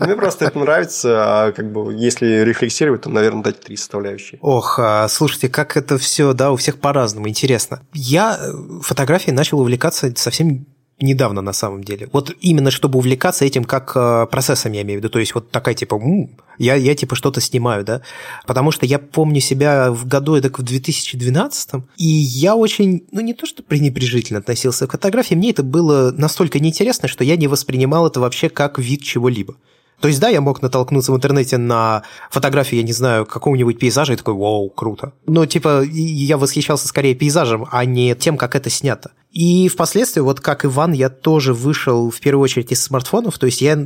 Мне 0.00 0.14
просто 0.16 0.46
это 0.46 0.58
нравится, 0.58 1.24
а 1.24 1.52
как 1.52 1.72
бы 1.72 1.94
если 1.94 2.42
рефлексировать, 2.44 3.02
то, 3.02 3.10
наверное, 3.10 3.42
дать 3.42 3.60
три 3.60 3.76
составляющие. 3.76 4.38
Ох, 4.42 4.78
а, 4.78 5.08
слушайте, 5.08 5.48
как 5.48 5.76
это 5.76 5.98
все, 5.98 6.32
да, 6.32 6.52
у 6.52 6.56
всех 6.56 6.80
по-разному, 6.80 7.28
интересно. 7.28 7.80
Я 7.92 8.38
э, 8.40 8.80
фотографией 8.82 9.34
начал 9.34 9.60
увлекаться 9.60 10.12
совсем 10.16 10.66
недавно 11.04 11.42
на 11.42 11.52
самом 11.52 11.84
деле. 11.84 12.08
Вот 12.12 12.34
именно 12.40 12.70
чтобы 12.70 12.98
увлекаться 12.98 13.44
этим 13.44 13.64
как 13.64 13.92
э, 13.94 14.26
процессом, 14.30 14.72
я 14.72 14.82
имею 14.82 15.00
в 15.00 15.02
виду. 15.02 15.10
То 15.10 15.18
есть 15.18 15.34
вот 15.34 15.50
такая 15.50 15.74
типа, 15.74 15.94
м-м, 15.94 16.30
я, 16.58 16.74
я 16.74 16.94
типа 16.94 17.14
что-то 17.14 17.40
снимаю, 17.40 17.84
да. 17.84 18.02
Потому 18.46 18.70
что 18.70 18.86
я 18.86 18.98
помню 18.98 19.40
себя 19.40 19.90
в 19.90 20.06
году, 20.06 20.34
это 20.34 20.50
в 20.50 20.62
2012 20.62 21.70
и 21.96 22.06
я 22.06 22.56
очень, 22.56 23.04
ну 23.12 23.20
не 23.20 23.34
то 23.34 23.46
что 23.46 23.62
пренебрежительно 23.62 24.40
относился 24.40 24.86
к 24.86 24.92
фотографии, 24.92 25.34
мне 25.34 25.50
это 25.50 25.62
было 25.62 26.12
настолько 26.12 26.58
неинтересно, 26.58 27.08
что 27.08 27.24
я 27.24 27.36
не 27.36 27.48
воспринимал 27.48 28.06
это 28.06 28.20
вообще 28.20 28.48
как 28.48 28.78
вид 28.78 29.02
чего-либо. 29.02 29.56
То 30.04 30.08
есть, 30.08 30.20
да, 30.20 30.28
я 30.28 30.42
мог 30.42 30.60
натолкнуться 30.60 31.12
в 31.12 31.16
интернете 31.16 31.56
на 31.56 32.02
фотографии, 32.30 32.76
я 32.76 32.82
не 32.82 32.92
знаю, 32.92 33.24
какого-нибудь 33.24 33.78
пейзажа 33.78 34.12
и 34.12 34.16
такой, 34.16 34.34
вау, 34.34 34.68
круто. 34.68 35.14
Но, 35.26 35.46
типа, 35.46 35.82
я 35.82 36.36
восхищался 36.36 36.86
скорее 36.86 37.14
пейзажем, 37.14 37.66
а 37.72 37.86
не 37.86 38.14
тем, 38.14 38.36
как 38.36 38.54
это 38.54 38.68
снято. 38.68 39.12
И 39.32 39.66
впоследствии, 39.68 40.20
вот 40.20 40.40
как 40.40 40.66
Иван, 40.66 40.92
я 40.92 41.08
тоже 41.08 41.54
вышел 41.54 42.10
в 42.10 42.20
первую 42.20 42.44
очередь 42.44 42.70
из 42.70 42.82
смартфонов, 42.82 43.38
то 43.38 43.46
есть 43.46 43.62
я 43.62 43.78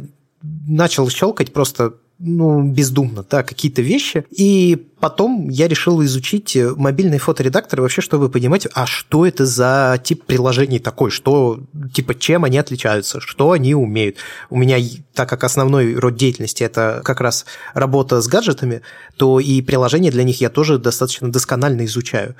начал 0.42 1.08
щелкать 1.08 1.52
просто 1.52 1.94
ну, 2.18 2.62
бездумно, 2.62 3.24
да, 3.28 3.44
какие-то 3.44 3.80
вещи. 3.80 4.24
И 4.30 4.88
потом 4.98 5.48
я 5.48 5.68
решил 5.68 6.02
изучить 6.02 6.58
мобильный 6.76 7.18
фоторедактор 7.18 7.80
вообще, 7.80 8.00
чтобы 8.00 8.28
понимать, 8.28 8.66
а 8.74 8.86
что 8.86 9.24
это 9.24 9.46
за 9.46 10.00
тип 10.02 10.24
приложений 10.24 10.80
такой, 10.80 11.10
что, 11.10 11.60
типа, 11.94 12.16
чем 12.16 12.44
они 12.44 12.58
отличаются, 12.58 13.20
что 13.20 13.52
они 13.52 13.74
умеют. 13.74 14.16
У 14.50 14.56
меня, 14.56 14.78
так 15.14 15.28
как 15.28 15.44
основной 15.44 15.94
род 15.94 16.16
деятельности 16.16 16.64
это 16.64 17.02
как 17.04 17.20
раз 17.20 17.46
работа 17.72 18.20
с 18.20 18.26
гаджетами, 18.26 18.82
то 19.16 19.38
и 19.38 19.62
приложения 19.62 20.10
для 20.10 20.24
них 20.24 20.40
я 20.40 20.50
тоже 20.50 20.78
достаточно 20.78 21.30
досконально 21.30 21.84
изучаю. 21.84 22.34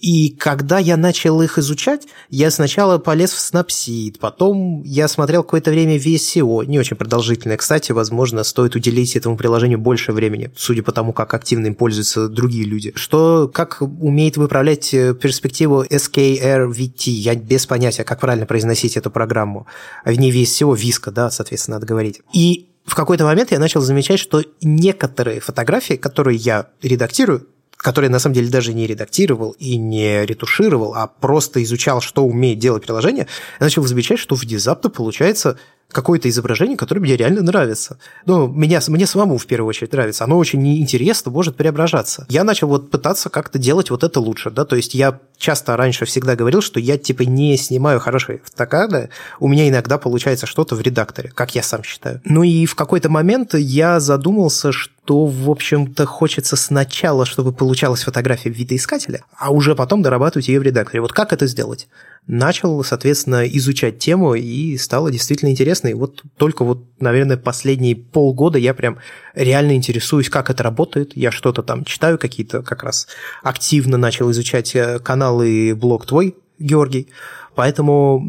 И 0.00 0.30
когда 0.38 0.78
я 0.78 0.96
начал 0.96 1.42
их 1.42 1.58
изучать, 1.58 2.06
я 2.30 2.50
сначала 2.50 2.98
полез 2.98 3.32
в 3.32 3.38
Snapseed, 3.38 4.18
потом 4.18 4.82
я 4.82 5.08
смотрел 5.08 5.42
какое-то 5.42 5.70
время 5.70 5.96
VSCO, 5.96 6.64
не 6.64 6.78
очень 6.78 6.96
продолжительное. 6.96 7.58
Кстати, 7.58 7.92
возможно, 7.92 8.42
стоит 8.42 8.74
уделить 8.74 9.14
этому 9.14 9.36
приложению 9.36 9.78
больше 9.78 10.12
времени, 10.12 10.50
судя 10.56 10.82
по 10.82 10.92
тому, 10.92 11.12
как 11.12 11.34
активно 11.34 11.66
им 11.66 11.74
пользуются 11.74 12.28
другие 12.28 12.64
люди. 12.64 12.92
Что, 12.94 13.50
как 13.52 13.82
умеет 13.82 14.38
выправлять 14.38 14.94
э, 14.94 15.14
перспективу 15.14 15.84
SKRVT, 15.84 17.10
я 17.10 17.34
без 17.34 17.66
понятия, 17.66 18.04
как 18.04 18.20
правильно 18.20 18.46
произносить 18.46 18.96
эту 18.96 19.10
программу. 19.10 19.66
А 20.04 20.12
в 20.12 20.18
ней 20.18 20.32
VSCO, 20.32 20.74
Виска, 20.76 21.10
да, 21.10 21.30
соответственно, 21.30 21.76
надо 21.76 21.86
говорить. 21.86 22.20
И 22.32 22.70
в 22.86 22.94
какой-то 22.94 23.24
момент 23.24 23.52
я 23.52 23.58
начал 23.58 23.82
замечать, 23.82 24.18
что 24.18 24.42
некоторые 24.62 25.40
фотографии, 25.40 25.94
которые 25.94 26.38
я 26.38 26.68
редактирую, 26.82 27.46
который 27.80 28.10
на 28.10 28.18
самом 28.18 28.34
деле 28.34 28.50
даже 28.50 28.74
не 28.74 28.86
редактировал 28.86 29.56
и 29.58 29.76
не 29.76 30.26
ретушировал, 30.26 30.94
а 30.94 31.06
просто 31.06 31.62
изучал, 31.62 32.00
что 32.00 32.24
умеет 32.24 32.58
делать 32.58 32.84
приложение, 32.84 33.26
я 33.58 33.64
начал 33.64 33.82
замечать, 33.82 34.18
что 34.18 34.34
в 34.34 34.44
Дизапто 34.44 34.90
получается 34.90 35.58
какое-то 35.90 36.28
изображение, 36.28 36.76
которое 36.76 37.00
мне 37.00 37.16
реально 37.16 37.42
нравится. 37.42 37.98
Ну, 38.26 38.48
меня, 38.48 38.80
мне 38.88 39.06
самому 39.06 39.38
в 39.38 39.46
первую 39.46 39.68
очередь 39.68 39.92
нравится. 39.92 40.24
Оно 40.24 40.38
очень 40.38 40.66
интересно, 40.78 41.30
может 41.30 41.56
преображаться. 41.56 42.26
Я 42.28 42.44
начал 42.44 42.68
вот 42.68 42.90
пытаться 42.90 43.28
как-то 43.28 43.58
делать 43.58 43.90
вот 43.90 44.04
это 44.04 44.20
лучше, 44.20 44.50
да, 44.50 44.64
то 44.64 44.76
есть 44.76 44.94
я 44.94 45.18
часто 45.38 45.76
раньше 45.76 46.04
всегда 46.04 46.36
говорил, 46.36 46.60
что 46.60 46.78
я 46.78 46.98
типа 46.98 47.22
не 47.22 47.56
снимаю 47.56 47.98
хорошие 47.98 48.40
фотокады, 48.44 49.10
у 49.40 49.48
меня 49.48 49.68
иногда 49.68 49.98
получается 49.98 50.46
что-то 50.46 50.76
в 50.76 50.80
редакторе, 50.80 51.32
как 51.34 51.54
я 51.54 51.62
сам 51.62 51.82
считаю. 51.82 52.20
Ну 52.24 52.42
и 52.42 52.66
в 52.66 52.74
какой-то 52.74 53.08
момент 53.08 53.54
я 53.54 53.98
задумался, 54.00 54.70
что, 54.72 55.26
в 55.26 55.50
общем-то, 55.50 56.06
хочется 56.06 56.56
сначала, 56.56 57.24
чтобы 57.24 57.52
получалась 57.52 58.02
фотография 58.02 58.50
в 58.50 58.54
видоискателе, 58.54 59.24
а 59.36 59.50
уже 59.50 59.74
потом 59.74 60.02
дорабатывать 60.02 60.48
ее 60.48 60.60
в 60.60 60.62
редакторе. 60.62 61.00
Вот 61.00 61.12
как 61.12 61.32
это 61.32 61.46
сделать? 61.46 61.88
Начал, 62.30 62.82
соответственно, 62.84 63.46
изучать 63.46 63.98
тему, 63.98 64.34
и 64.34 64.76
стало 64.78 65.10
действительно 65.10 65.50
интересно. 65.50 65.88
И 65.88 65.94
вот 65.94 66.22
только 66.36 66.64
вот, 66.64 66.84
наверное, 67.00 67.36
последние 67.36 67.96
полгода 67.96 68.56
я 68.56 68.72
прям 68.72 68.98
реально 69.34 69.74
интересуюсь, 69.74 70.30
как 70.30 70.48
это 70.48 70.62
работает. 70.62 71.16
Я 71.16 71.32
что-то 71.32 71.62
там 71.62 71.84
читаю, 71.84 72.18
какие-то 72.18 72.62
как 72.62 72.84
раз 72.84 73.08
активно 73.42 73.96
начал 73.96 74.30
изучать 74.30 74.76
э, 74.76 75.00
канал 75.00 75.42
и 75.42 75.72
блог 75.72 76.06
твой, 76.06 76.36
Георгий. 76.58 77.08
Поэтому 77.56 78.24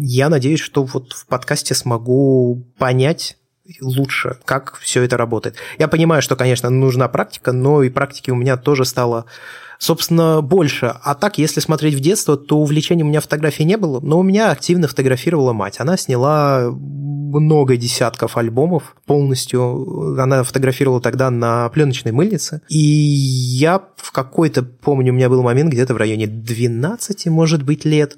я 0.00 0.28
надеюсь, 0.28 0.60
что 0.60 0.84
вот 0.84 1.14
в 1.14 1.26
подкасте 1.26 1.74
смогу 1.74 2.62
понять 2.78 3.38
лучше, 3.80 4.38
как 4.44 4.76
все 4.80 5.02
это 5.02 5.16
работает. 5.16 5.56
Я 5.78 5.88
понимаю, 5.88 6.22
что, 6.22 6.36
конечно, 6.36 6.70
нужна 6.70 7.08
практика, 7.08 7.52
но 7.52 7.82
и 7.82 7.90
практики 7.90 8.30
у 8.30 8.36
меня 8.36 8.56
тоже 8.56 8.84
стало 8.84 9.26
собственно, 9.78 10.40
больше. 10.40 10.94
А 11.02 11.14
так, 11.14 11.38
если 11.38 11.60
смотреть 11.60 11.94
в 11.94 12.00
детство, 12.00 12.36
то 12.36 12.58
увлечения 12.58 13.04
у 13.04 13.06
меня 13.06 13.20
фотографий 13.20 13.64
не 13.64 13.76
было, 13.76 14.00
но 14.00 14.18
у 14.18 14.22
меня 14.22 14.50
активно 14.50 14.88
фотографировала 14.88 15.52
мать. 15.52 15.80
Она 15.80 15.96
сняла 15.96 16.70
много 16.70 17.76
десятков 17.76 18.36
альбомов 18.36 18.96
полностью. 19.04 20.18
Она 20.18 20.42
фотографировала 20.42 21.00
тогда 21.00 21.30
на 21.30 21.68
пленочной 21.68 22.12
мыльнице. 22.12 22.62
И 22.68 22.78
я 22.78 23.82
в 23.96 24.12
какой-то, 24.12 24.62
помню, 24.62 25.12
у 25.12 25.16
меня 25.16 25.28
был 25.28 25.42
момент 25.42 25.70
где-то 25.72 25.94
в 25.94 25.98
районе 25.98 26.26
12, 26.26 27.26
может 27.26 27.62
быть, 27.62 27.84
лет, 27.84 28.16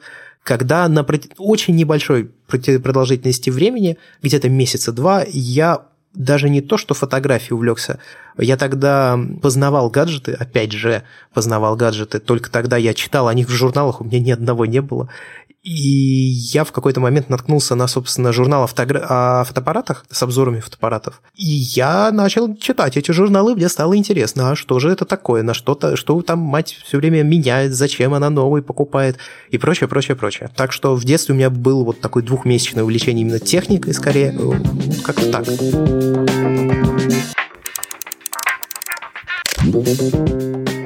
когда 0.49 0.89
на 0.89 1.07
очень 1.37 1.77
небольшой 1.77 2.31
продолжительности 2.49 3.51
времени, 3.51 3.99
где-то 4.23 4.49
месяца 4.49 4.93
два, 4.93 5.23
я 5.29 5.83
даже 6.15 6.49
не 6.49 6.63
то, 6.63 6.79
что 6.79 6.95
фотографией 6.95 7.53
увлекся. 7.53 7.99
Я 8.39 8.57
тогда 8.57 9.21
познавал 9.43 9.91
гаджеты, 9.91 10.33
опять 10.33 10.73
же, 10.73 11.03
познавал 11.35 11.77
гаджеты, 11.77 12.19
только 12.19 12.51
тогда 12.51 12.79
я 12.79 12.95
читал 12.95 13.29
о 13.29 13.35
них 13.35 13.47
в 13.49 13.53
журналах, 13.53 14.01
у 14.01 14.05
меня 14.05 14.21
ни 14.21 14.31
одного 14.31 14.65
не 14.65 14.81
было. 14.81 15.11
И 15.63 15.71
я 15.73 16.63
в 16.65 16.71
какой-то 16.71 17.01
момент 17.01 17.29
наткнулся 17.29 17.75
на, 17.75 17.89
собственно, 17.89 18.33
журнал 18.33 18.63
о, 18.63 18.69
о 18.69 19.45
фотоаппаратах 19.45 20.07
с 20.09 20.23
обзорами 20.23 20.61
фотоаппаратов. 20.61 21.21
И 21.35 21.45
я 21.45 22.13
начал 22.13 22.57
читать 22.57 22.97
эти 22.97 23.11
журналы, 23.11 23.55
мне 23.57 23.69
стало 23.69 23.97
интересно, 23.97 24.51
а 24.51 24.57
что 24.57 24.79
же 24.79 24.91
это 24.91 25.05
такое, 25.05 25.43
на 25.43 25.55
что-то, 25.55 25.97
что 25.97 26.23
там 26.23 26.39
мать 26.39 26.79
все 26.85 26.99
время 26.99 27.23
меняет, 27.23 27.75
зачем 27.75 28.15
она 28.15 28.31
новый 28.31 28.63
покупает 28.63 29.19
и 29.51 29.59
прочее, 29.59 29.89
прочее, 29.89 30.17
прочее. 30.17 30.49
Так 30.55 30.73
что 30.73 30.95
в 30.95 31.05
детстве 31.05 31.35
у 31.35 31.37
меня 31.37 31.51
был 31.51 31.85
вот 31.85 32.01
такой 32.01 32.23
двухмесячное 32.23 32.85
увлечение 32.85 33.23
именно 33.23 33.41
техникой, 33.41 33.95
скорее, 33.95 34.33
ну, 34.33 34.55
как-то 35.05 35.31
так. 35.33 35.45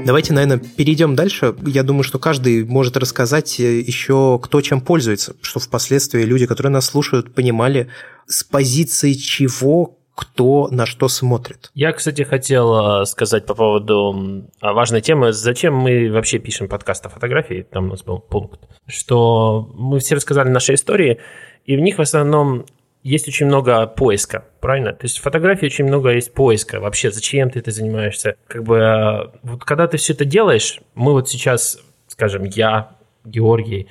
Давайте, 0.05 0.33
наверное, 0.33 0.59
перейдем 0.59 1.15
дальше. 1.15 1.55
Я 1.65 1.85
думаю, 1.85 2.03
что 2.03 2.19
каждый 2.19 2.65
может 2.65 2.97
рассказать 2.97 3.61
э, 3.61 3.81
еще, 3.81 4.41
кто 4.43 4.61
чем 4.61 4.81
пользуется, 4.81 5.37
что 5.43 5.61
впоследствии 5.61 6.23
люди, 6.23 6.47
которые 6.47 6.73
нас 6.73 6.87
слушают, 6.87 7.35
понимали, 7.35 7.89
с 8.27 8.43
позиции 8.43 9.13
чего 9.13 9.99
кто 10.15 10.69
на 10.71 10.87
что 10.87 11.09
смотрит. 11.09 11.71
Я, 11.75 11.93
кстати, 11.93 12.23
хотел 12.23 13.03
э, 13.03 13.07
сказать 13.07 13.47
по 13.47 13.55
поводу 13.55 14.49
важной 14.61 15.01
темы, 15.01 15.33
зачем 15.33 15.75
мы 15.75 16.11
вообще 16.11 16.39
пишем 16.39 16.69
подкаст 16.69 17.07
о 17.07 17.09
фотографии, 17.09 17.67
там 17.71 17.87
у 17.87 17.89
нас 17.91 18.03
был 18.03 18.19
пункт, 18.19 18.61
что 18.87 19.71
мы 19.75 20.01
все 20.01 20.17
рассказали 20.17 20.49
наши 20.49 20.75
истории, 20.75 21.21
и 21.65 21.77
в 21.77 21.81
них 21.81 21.99
в 21.99 22.03
основном 22.03 22.67
есть 23.03 23.29
очень 23.29 23.47
много 23.47 23.87
поиска, 23.87 24.45
правильно? 24.61 24.93
То 24.93 25.05
есть 25.05 25.19
в 25.19 25.23
фотографии 25.23 25.67
очень 25.67 25.85
много 25.85 26.11
есть 26.11 26.33
поиска. 26.33 26.81
Вообще, 26.81 27.11
зачем 27.11 27.51
ты 27.51 27.59
это 27.59 27.71
занимаешься? 27.71 28.37
Как 28.47 28.63
бы, 28.63 28.77
э, 28.77 29.39
вот 29.43 29.65
когда 29.65 29.89
ты 29.89 29.97
все 29.97 30.13
это 30.13 30.25
делаешь, 30.25 30.81
мы 30.95 31.13
вот 31.13 31.29
сейчас, 31.29 31.81
скажем, 32.07 32.45
я, 32.45 32.97
Георгий, 33.25 33.89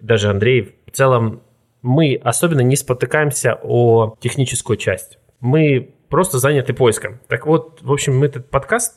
даже 0.00 0.30
Андрей, 0.30 0.76
в 0.86 0.90
целом 0.92 1.42
мы 1.82 2.20
особенно 2.22 2.60
не 2.60 2.76
спотыкаемся 2.76 3.58
о 3.62 4.16
техническую 4.20 4.76
часть. 4.76 5.18
Мы 5.40 5.94
просто 6.10 6.38
заняты 6.38 6.74
поиском. 6.74 7.20
Так 7.28 7.46
вот, 7.46 7.80
в 7.80 7.92
общем, 7.92 8.18
мы 8.18 8.26
этот 8.26 8.50
подкаст 8.50 8.96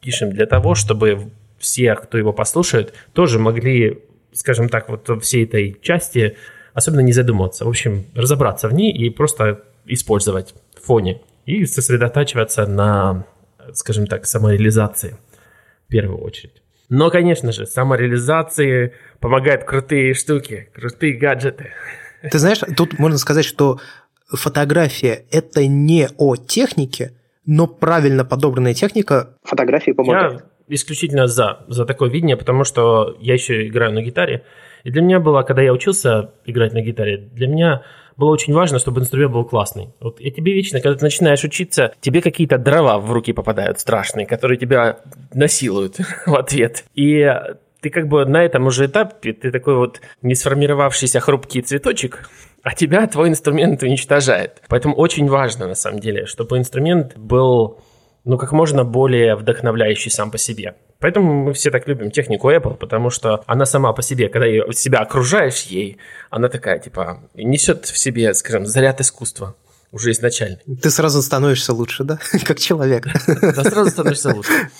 пишем 0.00 0.30
для 0.30 0.46
того, 0.46 0.74
чтобы 0.74 1.30
все, 1.58 1.94
кто 1.94 2.18
его 2.18 2.32
послушает, 2.32 2.94
тоже 3.12 3.38
могли, 3.38 4.02
скажем 4.32 4.68
так, 4.68 4.88
вот 4.88 5.08
всей 5.22 5.44
этой 5.44 5.78
части 5.80 6.36
особенно 6.74 7.00
не 7.00 7.12
задумываться. 7.12 7.64
В 7.64 7.68
общем, 7.68 8.04
разобраться 8.14 8.68
в 8.68 8.74
ней 8.74 8.92
и 8.92 9.08
просто 9.08 9.62
использовать 9.86 10.54
в 10.76 10.84
фоне. 10.84 11.22
И 11.46 11.64
сосредотачиваться 11.66 12.66
на, 12.66 13.26
скажем 13.72 14.06
так, 14.06 14.26
самореализации 14.26 15.16
в 15.86 15.90
первую 15.90 16.18
очередь. 16.18 16.62
Но, 16.88 17.10
конечно 17.10 17.52
же, 17.52 17.66
самореализации 17.66 18.94
помогают 19.20 19.64
крутые 19.64 20.14
штуки, 20.14 20.68
крутые 20.74 21.14
гаджеты. 21.14 21.70
Ты 22.30 22.38
знаешь, 22.38 22.60
тут 22.76 22.98
можно 22.98 23.18
сказать, 23.18 23.44
что 23.44 23.78
фотография– 24.28 25.24
это 25.30 25.66
не 25.66 26.08
о 26.16 26.36
технике, 26.36 27.12
но 27.46 27.66
правильно 27.66 28.24
подобранная 28.24 28.74
техника 28.74 29.36
фотографии 29.42 29.92
помогает. 29.92 30.44
Я 30.66 30.74
исключительно 30.74 31.26
за, 31.26 31.64
за 31.68 31.84
такое 31.84 32.10
видение, 32.10 32.36
потому 32.36 32.64
что 32.64 33.16
я 33.20 33.34
еще 33.34 33.66
играю 33.66 33.92
на 33.92 34.02
гитаре, 34.02 34.44
и 34.84 34.90
для 34.90 35.02
меня 35.02 35.18
было, 35.18 35.42
когда 35.42 35.62
я 35.62 35.72
учился 35.72 36.30
играть 36.44 36.74
на 36.74 36.82
гитаре, 36.82 37.16
для 37.16 37.48
меня 37.48 37.82
было 38.16 38.30
очень 38.30 38.52
важно, 38.52 38.78
чтобы 38.78 39.00
инструмент 39.00 39.32
был 39.32 39.44
классный. 39.44 39.88
Вот 40.00 40.20
я 40.20 40.30
тебе 40.30 40.52
вечно, 40.52 40.80
когда 40.80 40.96
ты 40.96 41.04
начинаешь 41.04 41.42
учиться, 41.42 41.92
тебе 42.00 42.22
какие-то 42.22 42.58
дрова 42.58 42.98
в 42.98 43.10
руки 43.10 43.32
попадают 43.32 43.80
страшные, 43.80 44.26
которые 44.26 44.58
тебя 44.58 45.00
насилуют 45.32 45.96
в 46.26 46.34
ответ. 46.36 46.84
И 46.94 47.28
ты 47.80 47.90
как 47.90 48.08
бы 48.08 48.24
на 48.24 48.44
этом 48.44 48.66
уже 48.66 48.86
этапе, 48.86 49.32
ты 49.32 49.50
такой 49.50 49.76
вот 49.76 50.00
не 50.22 50.34
сформировавшийся 50.34 51.18
хрупкий 51.20 51.62
цветочек, 51.62 52.30
а 52.62 52.74
тебя 52.74 53.06
твой 53.06 53.28
инструмент 53.28 53.82
уничтожает. 53.82 54.62
Поэтому 54.68 54.94
очень 54.94 55.28
важно, 55.28 55.66
на 55.66 55.74
самом 55.74 56.00
деле, 56.00 56.26
чтобы 56.26 56.58
инструмент 56.58 57.16
был 57.16 57.80
ну, 58.24 58.38
как 58.38 58.52
можно 58.52 58.84
более 58.84 59.36
вдохновляющий 59.36 60.10
сам 60.10 60.30
по 60.30 60.38
себе. 60.38 60.76
Поэтому 61.04 61.44
мы 61.44 61.52
все 61.52 61.70
так 61.70 61.86
любим 61.86 62.10
технику 62.10 62.50
Apple, 62.50 62.76
потому 62.76 63.10
что 63.10 63.44
она 63.44 63.66
сама 63.66 63.92
по 63.92 64.00
себе, 64.00 64.30
когда 64.30 64.46
ее, 64.46 64.72
себя 64.72 65.00
окружаешь 65.00 65.60
ей, 65.64 65.98
она 66.30 66.48
такая, 66.48 66.78
типа, 66.78 67.20
несет 67.34 67.84
в 67.84 67.98
себе, 67.98 68.32
скажем, 68.32 68.64
заряд 68.64 69.02
искусства 69.02 69.54
уже 69.92 70.12
изначально. 70.12 70.60
Ты 70.80 70.88
сразу 70.88 71.20
становишься 71.20 71.74
лучше, 71.74 72.04
да? 72.04 72.18
Как 72.46 72.58
человек. 72.58 73.06
Да, 73.26 73.64
сразу 73.64 73.90
становишься 73.90 74.34
лучше. 74.34 74.70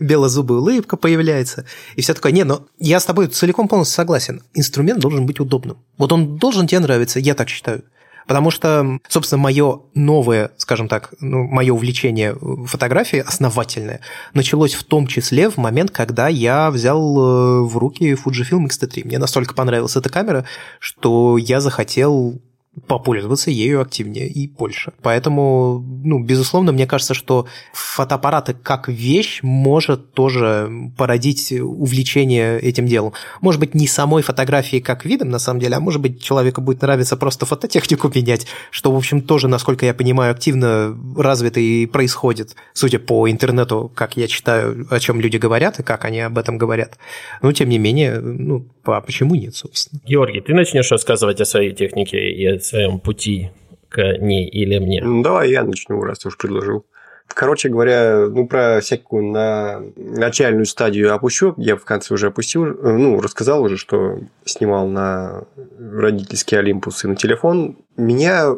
Белозубая 0.00 0.58
улыбка 0.58 0.96
появляется. 0.96 1.64
И 1.94 2.02
все 2.02 2.14
такое. 2.14 2.32
Не, 2.32 2.42
но 2.42 2.66
я 2.80 2.98
с 2.98 3.04
тобой 3.04 3.28
целиком 3.28 3.68
полностью 3.68 3.94
согласен. 3.94 4.42
Инструмент 4.54 4.98
должен 4.98 5.24
быть 5.24 5.38
удобным. 5.38 5.78
Вот 5.98 6.10
он 6.10 6.36
должен 6.36 6.66
тебе 6.66 6.80
нравиться, 6.80 7.20
я 7.20 7.34
так 7.34 7.48
считаю. 7.48 7.84
Потому 8.30 8.52
что, 8.52 9.00
собственно, 9.08 9.42
мое 9.42 9.80
новое, 9.92 10.52
скажем 10.56 10.86
так, 10.86 11.14
ну, 11.18 11.48
мое 11.48 11.72
увлечение 11.72 12.36
фотографией 12.64 13.22
основательное 13.22 14.02
началось 14.34 14.74
в 14.74 14.84
том 14.84 15.08
числе 15.08 15.50
в 15.50 15.56
момент, 15.56 15.90
когда 15.90 16.28
я 16.28 16.70
взял 16.70 17.00
э, 17.00 17.62
в 17.62 17.76
руки 17.76 18.12
Fujifilm 18.12 18.66
X-T3. 18.66 19.04
Мне 19.04 19.18
настолько 19.18 19.54
понравилась 19.54 19.96
эта 19.96 20.10
камера, 20.10 20.44
что 20.78 21.38
я 21.38 21.58
захотел 21.58 22.40
попользоваться 22.86 23.50
ею 23.50 23.80
активнее 23.80 24.28
и 24.28 24.46
больше. 24.46 24.92
Поэтому, 25.02 25.84
ну, 26.04 26.22
безусловно, 26.22 26.70
мне 26.70 26.86
кажется, 26.86 27.14
что 27.14 27.46
фотоаппараты 27.72 28.54
как 28.54 28.88
вещь 28.88 29.40
может 29.42 30.12
тоже 30.12 30.70
породить 30.96 31.52
увлечение 31.52 32.60
этим 32.60 32.86
делом. 32.86 33.12
Может 33.40 33.60
быть, 33.60 33.74
не 33.74 33.88
самой 33.88 34.22
фотографией 34.22 34.80
как 34.82 35.04
видом, 35.04 35.30
на 35.30 35.40
самом 35.40 35.58
деле, 35.58 35.76
а 35.76 35.80
может 35.80 36.00
быть, 36.00 36.22
человеку 36.22 36.60
будет 36.60 36.82
нравиться 36.82 37.16
просто 37.16 37.44
фототехнику 37.44 38.08
менять, 38.14 38.46
что, 38.70 38.92
в 38.92 38.96
общем, 38.96 39.20
тоже, 39.20 39.48
насколько 39.48 39.84
я 39.84 39.92
понимаю, 39.92 40.30
активно 40.30 40.96
развито 41.16 41.58
и 41.58 41.86
происходит, 41.86 42.54
судя 42.72 43.00
по 43.00 43.28
интернету, 43.28 43.90
как 43.94 44.16
я 44.16 44.28
читаю, 44.28 44.86
о 44.90 45.00
чем 45.00 45.20
люди 45.20 45.38
говорят 45.38 45.80
и 45.80 45.82
как 45.82 46.04
они 46.04 46.20
об 46.20 46.38
этом 46.38 46.56
говорят. 46.56 46.98
Но, 47.42 47.52
тем 47.52 47.68
не 47.68 47.78
менее, 47.78 48.20
ну, 48.20 48.66
а 48.84 49.00
почему 49.00 49.34
нет, 49.34 49.56
собственно? 49.56 50.00
Георгий, 50.06 50.40
ты 50.40 50.54
начнешь 50.54 50.90
рассказывать 50.90 51.40
о 51.40 51.44
своей 51.44 51.72
технике 51.72 52.30
и 52.30 52.60
своем 52.70 53.00
пути 53.00 53.50
к 53.88 54.18
ней 54.18 54.48
или 54.48 54.78
мне? 54.78 55.02
Ну, 55.02 55.22
давай 55.22 55.50
я 55.50 55.64
начну, 55.64 56.02
раз 56.02 56.20
ты 56.20 56.28
уж 56.28 56.36
предложил. 56.36 56.84
Короче 57.34 57.68
говоря, 57.68 58.26
ну, 58.28 58.46
про 58.48 58.80
всякую 58.80 59.30
на 59.30 59.82
начальную 59.96 60.66
стадию 60.66 61.14
опущу. 61.14 61.54
Я 61.56 61.76
в 61.76 61.84
конце 61.84 62.14
уже 62.14 62.28
опустил, 62.28 62.64
ну, 62.64 63.20
рассказал 63.20 63.62
уже, 63.62 63.76
что 63.76 64.18
снимал 64.44 64.88
на 64.88 65.44
родительский 65.78 66.58
Олимпус 66.58 67.04
и 67.04 67.08
на 67.08 67.16
телефон. 67.16 67.78
Меня 67.96 68.56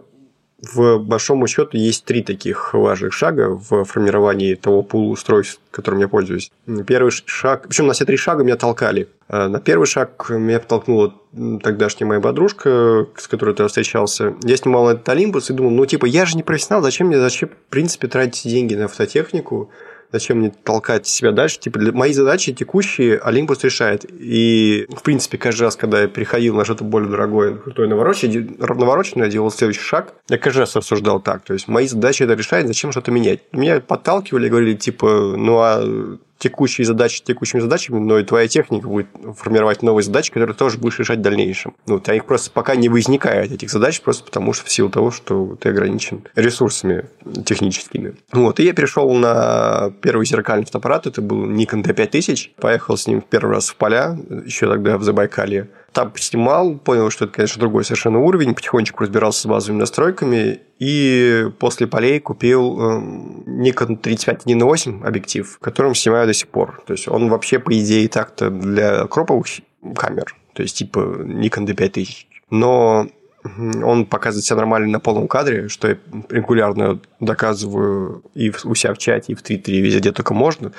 в 0.62 0.98
большому 0.98 1.48
счету 1.48 1.76
есть 1.76 2.04
три 2.04 2.22
таких 2.22 2.72
важных 2.72 3.12
шага 3.12 3.48
в 3.50 3.84
формировании 3.84 4.54
того 4.54 4.82
пула 4.82 5.10
устройств, 5.10 5.60
которым 5.72 6.00
я 6.00 6.08
пользуюсь. 6.08 6.52
Первый 6.86 7.10
шаг, 7.10 7.66
причем 7.68 7.88
на 7.88 7.94
все 7.94 8.04
три 8.04 8.16
шага 8.16 8.44
меня 8.44 8.56
толкали. 8.56 9.08
Э, 9.28 9.48
на 9.48 9.60
первый 9.60 9.86
шаг 9.86 10.30
меня 10.30 10.60
подтолкнула 10.60 11.14
тогдашняя 11.62 12.06
моя 12.06 12.20
подружка, 12.20 13.06
с 13.16 13.26
которой 13.26 13.56
я 13.58 13.66
встречался. 13.66 14.34
Я 14.44 14.56
снимал 14.56 14.88
этот 14.90 15.08
Олимпус 15.08 15.50
и 15.50 15.52
думал, 15.52 15.70
ну, 15.70 15.84
типа, 15.84 16.06
я 16.06 16.26
же 16.26 16.36
не 16.36 16.42
профессионал, 16.42 16.82
зачем 16.82 17.08
мне, 17.08 17.18
зачем, 17.18 17.48
в 17.48 17.70
принципе, 17.70 18.06
тратить 18.06 18.48
деньги 18.48 18.74
на 18.74 18.84
автотехнику? 18.84 19.70
Зачем 20.12 20.38
мне 20.38 20.50
толкать 20.50 21.06
себя 21.06 21.32
дальше? 21.32 21.58
Типа, 21.58 21.78
для 21.78 21.92
мои 21.92 22.12
задачи 22.12 22.52
текущие 22.52 23.18
Олимпус 23.18 23.64
решает. 23.64 24.04
И, 24.08 24.86
в 24.90 25.02
принципе, 25.02 25.38
каждый 25.38 25.62
раз, 25.62 25.76
когда 25.76 26.02
я 26.02 26.08
приходил 26.08 26.54
на 26.54 26.64
что-то 26.64 26.84
более 26.84 27.10
дорогое, 27.10 27.56
крутое 27.56 27.88
навороченное, 27.88 28.48
навороченное, 28.58 29.28
делал 29.28 29.50
следующий 29.50 29.80
шаг, 29.80 30.14
я 30.28 30.38
каждый 30.38 30.60
раз 30.60 30.76
рассуждал 30.76 31.20
так. 31.20 31.42
То 31.44 31.54
есть, 31.54 31.68
мои 31.68 31.86
задачи 31.86 32.22
это 32.22 32.34
решает, 32.34 32.66
зачем 32.66 32.92
что-то 32.92 33.10
менять. 33.10 33.40
Меня 33.52 33.80
подталкивали 33.80 34.48
говорили, 34.48 34.74
типа, 34.74 35.34
ну, 35.36 35.58
а 35.58 36.18
текущие 36.42 36.84
задачи 36.84 37.22
текущими 37.22 37.60
задачами, 37.60 38.00
но 38.00 38.18
и 38.18 38.24
твоя 38.24 38.48
техника 38.48 38.88
будет 38.88 39.06
формировать 39.36 39.82
новые 39.82 40.02
задачи, 40.02 40.32
которые 40.32 40.56
тоже 40.56 40.76
будешь 40.76 40.98
решать 40.98 41.20
в 41.20 41.22
дальнейшем. 41.22 41.74
Ну, 41.86 42.02
у 42.04 42.12
них 42.12 42.24
просто 42.24 42.50
пока 42.50 42.74
не 42.74 42.88
возникает 42.88 43.52
этих 43.52 43.70
задач, 43.70 44.00
просто 44.00 44.24
потому 44.24 44.52
что 44.52 44.66
в 44.66 44.70
силу 44.70 44.90
того, 44.90 45.12
что 45.12 45.56
ты 45.60 45.68
ограничен 45.68 46.24
ресурсами 46.34 47.04
техническими. 47.44 48.14
Вот, 48.32 48.58
и 48.58 48.64
я 48.64 48.72
перешел 48.72 49.12
на 49.14 49.92
первый 50.02 50.26
зеркальный 50.26 50.66
фотоаппарат, 50.66 51.06
это 51.06 51.22
был 51.22 51.46
Nikon 51.48 51.84
D5000, 51.84 52.50
поехал 52.60 52.96
с 52.96 53.06
ним 53.06 53.22
первый 53.22 53.54
раз 53.54 53.68
в 53.68 53.76
поля, 53.76 54.18
еще 54.44 54.68
тогда 54.68 54.98
в 54.98 55.04
Забайкалье, 55.04 55.68
там 55.92 56.10
поснимал, 56.10 56.76
понял, 56.78 57.10
что 57.10 57.26
это, 57.26 57.34
конечно, 57.34 57.60
другой 57.60 57.84
совершенно 57.84 58.18
уровень, 58.18 58.54
потихонечку 58.54 59.02
разбирался 59.02 59.42
с 59.42 59.46
базовыми 59.46 59.80
настройками, 59.80 60.60
и 60.78 61.48
после 61.58 61.86
полей 61.86 62.18
купил 62.20 62.78
э, 62.80 63.00
Nikon 63.46 64.00
35-1.8 64.00 65.06
объектив, 65.06 65.58
которым 65.60 65.94
снимаю 65.94 66.26
до 66.26 66.34
сих 66.34 66.48
пор. 66.48 66.82
То 66.86 66.94
есть 66.94 67.08
он 67.08 67.28
вообще, 67.28 67.58
по 67.58 67.72
идее, 67.78 68.08
так-то 68.08 68.50
для 68.50 69.06
кроповых 69.06 69.46
камер, 69.94 70.34
то 70.54 70.62
есть 70.62 70.76
типа 70.76 70.98
Nikon 70.98 71.66
D5000. 71.66 72.26
Но 72.50 73.06
он 73.44 74.06
показывает 74.06 74.44
себя 74.44 74.56
нормально 74.56 74.88
на 74.88 75.00
полном 75.00 75.26
кадре, 75.26 75.68
что 75.68 75.88
я 75.88 75.98
регулярно 76.30 77.00
доказываю 77.20 78.22
и 78.34 78.52
у 78.64 78.74
себя 78.74 78.94
в 78.94 78.98
чате, 78.98 79.32
и 79.32 79.34
в 79.34 79.42
Твиттере, 79.42 79.78
и 79.78 79.82
везде, 79.82 79.98
где 79.98 80.12
только 80.12 80.32
можно. 80.32 80.72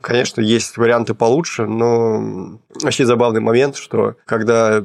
Конечно, 0.00 0.40
есть 0.40 0.76
варианты 0.76 1.14
получше, 1.14 1.66
но 1.66 2.58
вообще 2.82 3.04
забавный 3.04 3.40
момент, 3.40 3.76
что 3.76 4.16
когда 4.24 4.82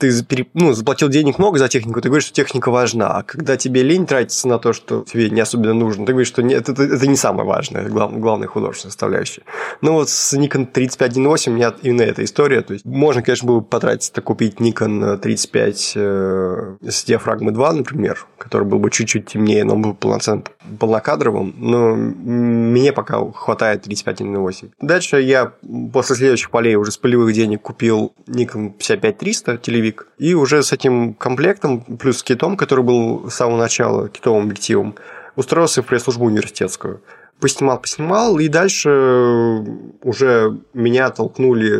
ты 0.00 0.46
ну, 0.54 0.72
заплатил 0.72 1.08
денег 1.08 1.38
много 1.38 1.58
за 1.58 1.68
технику, 1.68 2.00
ты 2.00 2.08
говоришь, 2.08 2.24
что 2.24 2.34
техника 2.34 2.70
важна. 2.70 3.08
А 3.08 3.22
когда 3.22 3.56
тебе 3.56 3.82
лень 3.82 4.06
тратиться 4.06 4.48
на 4.48 4.58
то, 4.58 4.72
что 4.72 5.04
тебе 5.04 5.30
не 5.30 5.40
особенно 5.40 5.74
нужно, 5.74 6.06
ты 6.06 6.12
говоришь, 6.12 6.28
что 6.28 6.42
нет, 6.42 6.68
это, 6.68 6.82
это 6.82 7.06
не 7.06 7.16
самое 7.16 7.46
важное, 7.46 7.88
глав, 7.88 8.18
главная 8.18 8.48
художественная 8.48 8.90
составляющая. 8.90 9.42
Ну 9.82 9.92
вот 9.92 10.08
с 10.08 10.32
Nikon 10.34 10.66
3518 10.66 11.48
у 11.48 11.50
меня 11.52 11.74
именно 11.82 12.02
эта 12.02 12.24
история. 12.24 12.62
То 12.62 12.72
есть 12.72 12.84
можно, 12.84 13.22
конечно, 13.22 13.46
было 13.46 13.60
потратиться, 13.60 14.20
купить 14.22 14.56
Nikon 14.56 15.18
35 15.18 15.92
э, 15.96 16.76
с 16.88 17.04
диафрагмой 17.04 17.52
2, 17.52 17.72
например, 17.72 18.26
который 18.38 18.66
был 18.66 18.78
бы 18.78 18.90
чуть-чуть 18.90 19.26
темнее, 19.26 19.64
но 19.64 19.74
он 19.74 19.82
был 19.82 19.94
полноценным, 19.94 20.44
полнокадровым, 20.78 21.54
но 21.58 21.94
мне 21.94 22.92
пока 22.92 23.20
хватает 23.32 23.86
35-1.8. 23.86 24.70
Дальше 24.80 25.20
я 25.20 25.52
после 25.92 26.16
следующих 26.16 26.50
полей 26.50 26.76
уже 26.76 26.92
с 26.92 26.96
полевых 26.96 27.34
денег 27.34 27.60
купил 27.60 28.14
Nikon 28.26 28.72
55-300 28.78 29.58
телевизор, 29.58 29.89
боевик. 29.90 30.06
И 30.18 30.34
уже 30.34 30.62
с 30.62 30.72
этим 30.72 31.14
комплектом, 31.14 31.80
плюс 31.80 32.22
китом, 32.22 32.56
который 32.56 32.84
был 32.84 33.30
с 33.30 33.34
самого 33.34 33.58
начала, 33.58 34.08
китовым 34.08 34.44
объективом, 34.44 34.94
устроился 35.36 35.82
в 35.82 35.86
пресс-службу 35.86 36.26
университетскую. 36.26 37.00
Поснимал, 37.40 37.80
поснимал, 37.80 38.38
и 38.38 38.48
дальше 38.48 39.64
уже 40.02 40.58
меня 40.74 41.08
толкнули, 41.08 41.72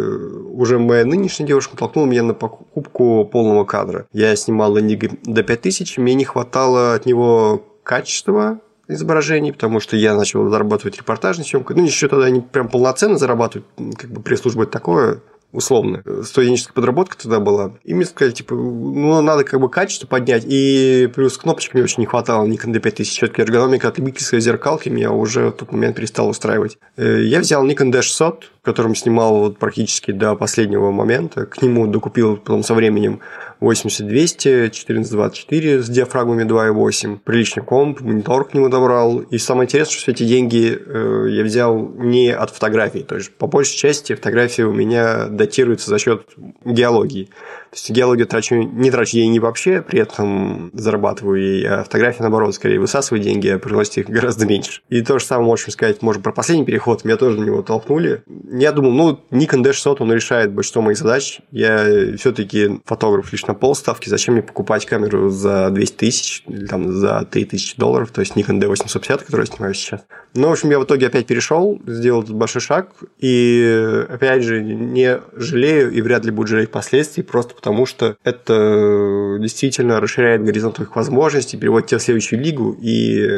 уже 0.54 0.78
моя 0.78 1.04
нынешняя 1.04 1.46
девушка 1.46 1.76
толкнула 1.76 2.06
меня 2.06 2.22
на 2.22 2.32
покупку 2.32 3.28
полного 3.30 3.64
кадра. 3.64 4.06
Я 4.12 4.34
снимал 4.36 4.72
на 4.72 4.80
до 4.80 5.42
5000, 5.42 5.98
мне 5.98 6.14
не 6.14 6.24
хватало 6.24 6.94
от 6.94 7.04
него 7.04 7.62
качества 7.82 8.60
изображений, 8.88 9.52
потому 9.52 9.80
что 9.80 9.96
я 9.96 10.14
начал 10.14 10.48
зарабатывать 10.48 10.96
репортажной 10.96 11.44
съемкой. 11.44 11.76
Ну, 11.76 11.84
еще 11.84 12.08
тогда 12.08 12.30
не 12.30 12.40
прям 12.40 12.68
полноценно 12.68 13.18
зарабатывать, 13.18 13.66
как 13.98 14.10
бы 14.10 14.22
пресс-служба 14.22 14.62
это 14.62 14.72
такое, 14.72 15.20
условно. 15.52 16.02
Студенческая 16.24 16.74
подработка 16.74 17.16
тогда 17.18 17.40
была. 17.40 17.72
И 17.84 17.94
мне 17.94 18.04
сказали, 18.04 18.32
типа, 18.32 18.54
ну, 18.54 19.20
надо 19.20 19.44
как 19.44 19.60
бы 19.60 19.68
качество 19.68 20.06
поднять. 20.06 20.44
И 20.46 21.10
плюс 21.14 21.36
кнопочек 21.38 21.74
мне 21.74 21.82
очень 21.82 22.00
не 22.00 22.06
хватало 22.06 22.46
Nikon 22.46 22.72
D5000. 22.72 23.04
Все-таки 23.04 23.42
эргономика 23.42 23.88
от 23.88 23.98
любительской 23.98 24.40
зеркалки 24.40 24.88
меня 24.88 25.10
уже 25.10 25.48
в 25.48 25.52
тот 25.52 25.72
момент 25.72 25.96
перестала 25.96 26.28
устраивать. 26.28 26.78
Э, 26.96 27.22
я 27.22 27.40
взял 27.40 27.66
Nikon 27.66 27.92
D600, 27.92 28.42
которым 28.62 28.94
снимал 28.94 29.38
вот 29.38 29.58
практически 29.58 30.12
до 30.12 30.36
последнего 30.36 30.90
момента. 30.90 31.46
К 31.46 31.62
нему 31.62 31.86
докупил 31.86 32.36
потом 32.36 32.62
со 32.62 32.74
временем 32.74 33.20
8200, 33.60 34.48
1424 34.48 35.82
с 35.82 35.88
диафрагмами 35.88 36.44
2.8, 36.44 37.18
приличный 37.22 37.62
комп, 37.62 38.00
монитор 38.00 38.48
к 38.48 38.54
нему 38.54 38.68
добрал. 38.68 39.18
И 39.18 39.38
самое 39.38 39.66
интересное, 39.66 39.98
что 39.98 40.10
эти 40.10 40.24
деньги 40.24 40.78
э, 40.78 41.26
я 41.30 41.44
взял 41.44 41.88
не 41.98 42.30
от 42.30 42.50
фотографий. 42.50 43.02
То 43.02 43.16
есть, 43.16 43.34
по 43.36 43.46
большей 43.46 43.76
части 43.76 44.14
фотографии 44.14 44.62
у 44.62 44.72
меня 44.72 45.26
датируются 45.26 45.90
за 45.90 45.98
счет 45.98 46.26
геологии. 46.64 47.28
То 47.70 47.76
есть 47.76 47.90
геологию 47.90 48.26
трачу, 48.26 48.56
не 48.56 48.90
трачу 48.90 49.12
деньги 49.12 49.38
вообще, 49.38 49.80
при 49.80 50.00
этом 50.00 50.70
зарабатываю 50.74 51.40
ей, 51.40 51.68
а 51.68 51.84
фотография, 51.84 52.22
наоборот, 52.22 52.52
скорее 52.54 52.80
высасывает 52.80 53.22
деньги, 53.22 53.46
а 53.46 53.60
приносит 53.60 53.98
их 53.98 54.08
гораздо 54.08 54.44
меньше. 54.44 54.82
И 54.88 55.02
то 55.02 55.20
же 55.20 55.24
самое 55.24 55.46
можем 55.46 55.70
сказать, 55.70 56.02
может, 56.02 56.20
про 56.22 56.32
последний 56.32 56.64
переход, 56.64 57.04
меня 57.04 57.16
тоже 57.16 57.38
на 57.38 57.44
него 57.44 57.62
толкнули. 57.62 58.24
Я 58.52 58.72
думал, 58.72 58.90
ну, 58.90 59.20
Nikon 59.30 59.62
D600, 59.62 59.98
он 60.00 60.12
решает 60.12 60.52
большинство 60.52 60.82
моих 60.82 60.98
задач. 60.98 61.40
Я 61.52 62.16
все-таки 62.16 62.80
фотограф 62.84 63.30
лишь 63.30 63.46
на 63.46 63.54
полставки, 63.54 64.08
зачем 64.08 64.34
мне 64.34 64.42
покупать 64.42 64.84
камеру 64.84 65.30
за 65.30 65.70
200 65.70 65.96
тысяч 65.96 66.42
или 66.48 66.66
там 66.66 66.92
за 66.92 67.24
3000 67.30 67.76
долларов, 67.76 68.10
то 68.10 68.20
есть 68.20 68.34
Nikon 68.34 68.60
D850, 68.60 69.24
который 69.24 69.42
я 69.42 69.46
снимаю 69.46 69.74
сейчас. 69.74 70.00
Ну, 70.34 70.48
в 70.48 70.52
общем, 70.52 70.70
я 70.70 70.78
в 70.80 70.84
итоге 70.84 71.06
опять 71.06 71.26
перешел, 71.26 71.80
сделал 71.86 72.22
этот 72.22 72.34
большой 72.34 72.62
шаг, 72.62 72.90
и 73.18 74.04
опять 74.08 74.42
же, 74.42 74.60
не 74.62 75.20
жалею 75.36 75.92
и 75.92 76.00
вряд 76.00 76.24
ли 76.24 76.30
буду 76.30 76.48
жалеть 76.48 76.70
последствий, 76.70 77.22
просто 77.22 77.59
потому 77.60 77.84
что 77.84 78.16
это 78.24 79.36
действительно 79.38 80.00
расширяет 80.00 80.42
горизонт 80.42 80.76
твоих 80.76 80.96
возможностей, 80.96 81.58
переводит 81.58 81.88
тебя 81.88 81.98
в 81.98 82.02
следующую 82.02 82.40
лигу 82.42 82.74
и... 82.80 83.28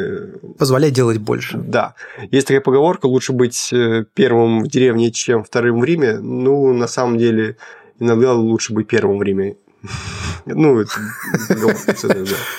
Позволяет 0.57 0.93
делать 0.93 1.17
больше. 1.17 1.57
Да. 1.57 1.95
Есть 2.31 2.47
такая 2.47 2.61
поговорка, 2.61 3.07
лучше 3.07 3.33
быть 3.33 3.73
э, 3.73 4.05
первым 4.13 4.63
в 4.63 4.69
деревне, 4.69 5.11
чем 5.11 5.43
вторым 5.43 5.81
в 5.81 5.83
Риме. 5.83 6.19
Ну, 6.19 6.71
на 6.71 6.87
самом 6.87 7.17
деле, 7.17 7.57
иногда 7.99 8.33
лучше 8.33 8.73
быть 8.73 8.87
первым 8.87 9.17
в 9.17 9.23
Риме. 9.23 9.57
Ну, 10.45 10.83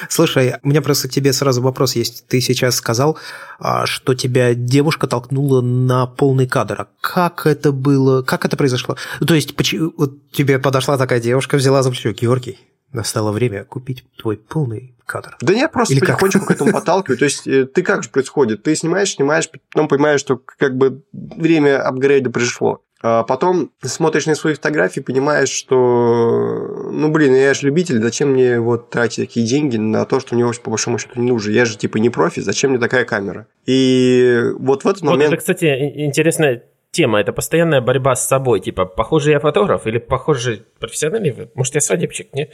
Слушай, 0.09 0.57
у 0.63 0.69
меня 0.69 0.83
просто 0.83 1.09
к 1.09 1.11
тебе 1.11 1.33
сразу 1.33 1.63
вопрос 1.63 1.97
есть. 1.97 2.27
Ты 2.29 2.41
сейчас 2.41 2.77
сказал, 2.77 3.19
а, 3.59 3.87
что 3.87 4.15
тебя 4.15 4.55
девушка 4.55 5.07
толкнула 5.07 5.61
на 5.61 6.07
полный 6.07 6.47
кадр. 6.47 6.83
А 6.83 6.89
как 7.01 7.47
это 7.47 7.73
было? 7.73 8.23
Как 8.23 8.45
это 8.45 8.57
произошло? 8.57 8.97
То 9.27 9.35
есть, 9.35 9.55
вот 9.97 10.31
тебе 10.33 10.59
подошла 10.59 10.99
такая 10.99 11.21
девушка, 11.21 11.57
взяла 11.57 11.83
за 11.83 11.91
плечо, 11.91 12.13
Георгий, 12.13 12.59
настало 12.93 13.33
время 13.33 13.65
купить 13.65 14.05
твой 14.19 14.37
полный 14.37 14.95
кадр. 15.07 15.37
Да 15.41 15.55
нет, 15.55 15.73
просто 15.73 15.95
Или 15.95 16.01
потихонечку 16.01 16.41
как? 16.41 16.49
к 16.49 16.51
этому 16.53 16.73
подталкиваю. 16.73 17.19
То 17.19 17.25
есть, 17.25 17.47
э, 17.47 17.67
ты 17.67 17.83
как 17.83 18.03
же 18.03 18.11
происходит? 18.11 18.63
Ты 18.63 18.75
снимаешь, 18.77 19.15
снимаешь, 19.15 19.51
потом 19.73 19.89
понимаешь, 19.89 20.21
что 20.21 20.41
как 20.59 20.77
бы 20.77 21.03
время 21.13 21.83
апгрейда 21.83 22.31
пришло. 22.31 22.83
А 23.07 23.23
потом 23.23 23.71
смотришь 23.83 24.25
на 24.25 24.35
свои 24.35 24.55
фотографии, 24.55 25.01
понимаешь, 25.01 25.51
что, 25.51 26.89
ну, 26.91 27.13
блин, 27.13 27.35
я 27.35 27.53
же 27.53 27.67
любитель, 27.67 28.01
зачем 28.01 28.31
мне 28.31 28.59
вот 28.59 28.89
тратить 28.89 29.29
такие 29.29 29.47
деньги 29.47 29.77
на 29.77 30.07
то, 30.07 30.21
что 30.21 30.35
мне, 30.35 30.51
по 30.63 30.71
большому 30.71 30.99
счету, 30.99 31.21
не 31.21 31.29
нужно? 31.31 31.51
Я 31.51 31.67
же, 31.67 31.77
типа, 31.77 31.99
не 31.99 32.09
профи, 32.09 32.41
зачем 32.41 32.71
мне 32.71 32.81
такая 32.81 33.05
камера? 33.05 33.47
И 33.67 34.41
вот 34.59 34.85
в 34.85 34.89
этот 34.89 35.03
момент... 35.03 35.25
Вот 35.25 35.35
это, 35.35 35.37
кстати, 35.37 35.67
интересная 35.97 36.63
тема, 36.95 37.21
это 37.21 37.33
постоянная 37.33 37.81
борьба 37.81 38.15
с 38.15 38.27
собой, 38.27 38.61
типа, 38.61 38.87
похоже 38.87 39.33
я 39.33 39.41
фотограф 39.41 39.87
или 39.87 39.99
похоже 39.99 40.65
профессиональный, 40.79 41.51
может, 41.55 41.75
я 41.75 41.81
свадебщик, 41.81 42.33
не? 42.33 42.51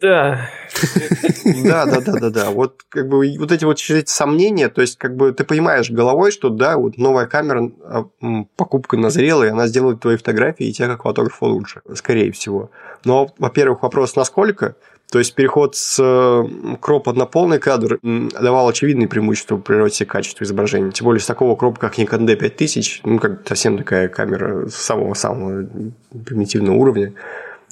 Да. 0.00 0.50
Да, 1.64 1.86
да, 1.86 2.00
да, 2.00 2.12
да, 2.20 2.30
да. 2.30 2.50
Вот 2.50 2.82
как 2.88 3.08
бы 3.08 3.36
вот 3.38 3.52
эти 3.52 3.64
вот 3.64 3.78
сомнения, 3.78 4.68
то 4.68 4.80
есть 4.80 4.98
как 4.98 5.16
бы 5.16 5.32
ты 5.32 5.44
понимаешь 5.44 5.90
головой, 5.90 6.32
что 6.32 6.48
да, 6.48 6.76
вот 6.76 6.98
новая 6.98 7.26
камера, 7.26 7.70
а, 7.84 8.04
покупка 8.56 8.96
назрела, 8.96 9.44
и 9.44 9.48
она 9.48 9.68
сделает 9.68 10.00
твои 10.00 10.16
фотографии, 10.16 10.66
и 10.66 10.72
тебя 10.72 10.88
как 10.88 11.02
фотографа 11.02 11.44
лучше, 11.44 11.82
скорее 11.94 12.32
всего. 12.32 12.70
Но, 13.04 13.28
во-первых, 13.38 13.82
вопрос 13.82 14.16
насколько, 14.16 14.74
то 15.10 15.18
есть 15.20 15.34
переход 15.34 15.76
с 15.76 16.44
кропа 16.80 17.12
на 17.12 17.26
полный 17.26 17.58
кадр 17.58 17.98
давал 18.02 18.68
очевидные 18.68 19.08
преимущества 19.08 19.56
при 19.56 19.76
роте 19.76 20.04
качества 20.04 20.44
изображения. 20.44 20.90
Тем 20.90 21.04
более 21.04 21.20
с 21.20 21.26
такого 21.26 21.54
кропа, 21.54 21.78
как 21.78 21.98
Nikon 21.98 22.26
D5000, 22.26 23.00
ну, 23.04 23.18
как 23.18 23.46
совсем 23.46 23.78
такая 23.78 24.08
камера 24.08 24.68
самого-самого 24.68 25.66
примитивного 26.24 26.76
уровня. 26.76 27.14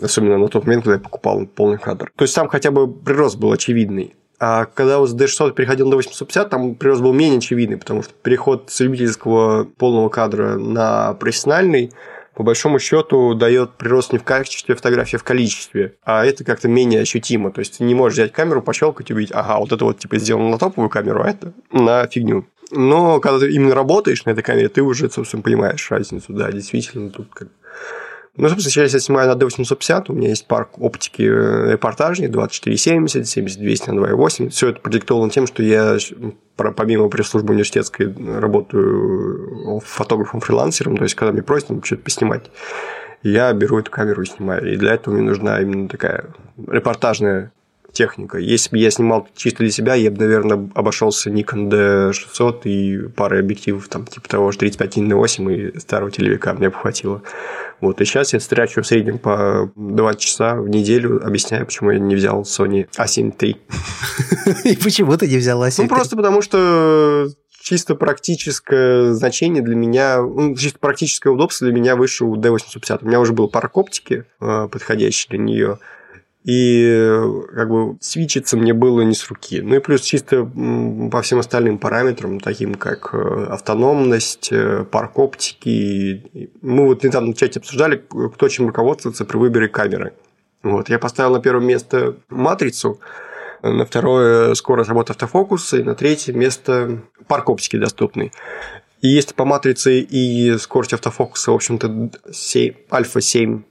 Особенно 0.01 0.39
на 0.39 0.49
тот 0.49 0.67
момент, 0.67 0.85
когда 0.85 0.97
я 0.97 1.01
покупал 1.01 1.47
полный 1.47 1.79
кадр. 1.79 2.13
То 2.17 2.23
есть 2.25 2.35
там 2.35 2.49
хотя 2.49 2.71
бы 2.71 2.93
прирост 2.93 3.39
был 3.39 3.53
очевидный. 3.53 4.15
А 4.41 4.67
когда 4.67 5.05
с 5.05 5.15
D600 5.15 5.53
переходил 5.55 5.89
на 5.89 5.97
850, 5.97 6.51
там 6.51 6.75
прирост 6.75 7.03
был 7.03 7.13
менее 7.13 7.39
очевидный, 7.39 7.77
потому 7.77 8.03
что 8.03 8.13
переход 8.23 8.65
с 8.69 8.81
любительского 8.81 9.65
полного 9.65 10.09
кадра 10.09 10.57
на 10.57 11.15
профессиональный 11.15 11.93
по 12.35 12.43
большому 12.43 12.79
счету 12.79 13.35
дает 13.35 13.73
прирост 13.73 14.13
не 14.13 14.19
в 14.19 14.25
качестве 14.25 14.75
фотографии, 14.75 15.17
а 15.17 15.19
в 15.19 15.25
количестве. 15.25 15.95
А 16.05 16.25
это 16.25 16.45
как-то 16.45 16.69
менее 16.69 17.01
ощутимо. 17.01 17.51
То 17.53 17.61
есть 17.61 17.79
ты 17.79 17.85
не 17.85 17.95
можешь 17.95 18.19
взять 18.19 18.33
камеру, 18.33 18.63
пощелкать 18.63 19.11
и 19.11 19.15
увидеть, 19.15 19.33
ага, 19.35 19.59
вот 19.59 19.73
это 19.73 19.85
вот 19.85 19.99
типа 19.99 20.19
сделано 20.19 20.51
на 20.51 20.59
топовую 20.59 20.91
камеру, 20.91 21.23
а 21.23 21.29
это 21.29 21.53
на 21.71 22.07
фигню. 22.07 22.47
Но 22.71 23.21
когда 23.21 23.41
ты 23.41 23.53
именно 23.53 23.75
работаешь 23.75 24.25
на 24.25 24.31
этой 24.31 24.43
камере, 24.43 24.69
ты 24.69 24.83
уже, 24.83 25.11
собственно, 25.11 25.43
понимаешь 25.43 25.91
разницу. 25.91 26.33
Да, 26.33 26.51
действительно, 26.51 27.11
тут 27.11 27.29
как 27.33 27.49
ну, 28.37 28.49
собственно, 28.49 28.73
сейчас 28.73 28.95
я 28.95 28.99
снимаю 28.99 29.29
на 29.29 29.39
D850, 29.39 30.07
у 30.09 30.13
меня 30.13 30.31
есть 30.31 30.47
парк 30.47 30.71
оптики 30.79 31.23
э, 31.23 31.73
репортажный 31.73 32.27
2470, 32.27 33.29
7200 33.29 33.91
на 33.91 34.01
2.8. 34.01 34.49
Все 34.49 34.71
это 34.71 34.81
продиктовано 34.81 35.31
тем, 35.31 35.47
что 35.47 35.63
я 35.63 35.97
помимо 36.57 37.09
пресс-службы 37.09 37.53
университетской 37.53 38.13
работаю 38.13 39.81
фотографом-фрилансером, 39.85 40.97
то 40.97 41.05
есть, 41.05 41.15
когда 41.15 41.33
мне 41.33 41.43
просят 41.43 41.71
что-то 41.85 42.03
поснимать, 42.03 42.51
я 43.23 43.53
беру 43.53 43.79
эту 43.79 43.91
камеру 43.93 44.23
и 44.23 44.27
снимаю. 44.27 44.73
И 44.73 44.77
для 44.77 44.95
этого 44.95 45.15
мне 45.15 45.23
нужна 45.23 45.61
именно 45.61 45.89
такая 45.89 46.27
репортажная 46.67 47.53
техника. 47.95 48.39
Если 48.39 48.71
бы 48.71 48.79
я 48.79 48.91
снимал 48.91 49.27
чисто 49.35 49.61
для 49.61 49.71
себя, 49.71 49.95
я 49.95 50.11
бы, 50.11 50.19
наверное, 50.19 50.69
обошелся 50.75 51.31
Nikon 51.31 51.71
D600 51.71 52.61
и 52.65 53.09
парой 53.09 53.41
объективов, 53.41 53.89
там, 53.89 54.05
типа 54.05 54.29
того 54.29 54.53
же 54.53 54.59
35 54.59 54.99
на 54.99 55.17
8 55.17 55.53
и 55.53 55.79
старого 55.79 56.11
телевика 56.11 56.53
мне 56.53 56.69
бы 56.69 56.75
хватило. 56.75 57.23
Вот, 57.81 58.01
и 58.01 58.05
сейчас 58.05 58.33
я 58.33 58.41
стрячу 58.41 58.83
в 58.83 58.87
среднем 58.87 59.19
по 59.19 59.71
2 59.77 60.15
часа 60.15 60.57
в 60.57 60.69
неделю, 60.69 61.25
объясняю, 61.25 61.65
почему 61.65 61.91
я 61.91 61.99
не 61.99 62.15
взял 62.15 62.43
Sony 62.43 62.89
A7 62.99 63.37
III. 63.37 63.57
И 64.65 64.77
почему 64.77 65.17
ты 65.17 65.27
не 65.27 65.39
взял 65.39 65.63
A7 65.65 65.83
Ну, 65.83 65.89
просто 65.89 66.17
потому 66.17 66.43
что 66.43 67.29
чисто 67.65 67.95
практическое 67.95 69.15
значение 69.15 69.63
для 69.63 69.75
меня, 69.75 70.21
ну, 70.21 70.55
чисто 70.55 70.79
практическое 70.79 71.31
удобство 71.31 71.67
для 71.67 71.75
меня 71.75 71.97
выше 71.97 72.25
у 72.25 72.37
D850. 72.37 72.99
У 73.03 73.07
меня 73.07 73.21
уже 73.21 73.33
был 73.33 73.49
парк 73.49 73.77
оптики, 73.79 74.25
э, 74.41 74.69
подходящий 74.71 75.29
для 75.31 75.39
нее 75.39 75.79
и 76.45 77.11
как 77.55 77.71
бы 77.71 77.97
свичиться 78.01 78.59
мне 78.59 78.75
было 78.75 79.01
не 79.01 79.15
с 79.15 79.27
руки. 79.29 79.63
Ну 79.63 79.77
и 79.77 79.79
плюс 79.79 80.03
чисто 80.03 80.45
по 81.11 81.23
всем 81.23 81.39
остальным 81.39 81.79
параметрам, 81.79 82.39
таким 82.39 82.75
как 82.75 83.15
э, 83.15 83.47
автономность, 83.51 84.51
э, 84.53 84.85
парк 84.85 85.19
оптики. 85.19 86.51
Мы 86.61 86.85
вот 86.85 87.03
недавно 87.03 87.33
в 87.33 87.37
чате 87.37 87.61
обсуждали, 87.61 88.05
кто 88.35 88.49
чем 88.49 88.67
руководствуется 88.67 89.25
при 89.25 89.39
выборе 89.39 89.69
камеры. 89.69 90.13
Вот, 90.63 90.91
я 90.91 90.99
поставил 90.99 91.33
на 91.33 91.41
первое 91.41 91.65
место 91.65 92.17
матрицу, 92.29 93.01
на 93.63 93.87
второе 93.87 94.53
скорость 94.55 94.89
работы 94.89 95.13
автофокуса, 95.13 95.79
и 95.79 95.83
на 95.83 95.95
третье 95.95 96.35
место 96.35 97.03
парк 97.27 97.49
оптики 97.49 97.79
доступный. 97.79 98.33
И 99.01 99.09
если 99.09 99.33
по 99.33 99.47
матрице 99.47 100.01
и 100.01 100.59
скорость 100.59 100.93
автофокуса, 100.93 101.53
в 101.53 101.55
общем-то, 101.55 102.11
альфа 102.91 103.21
7 103.23 103.63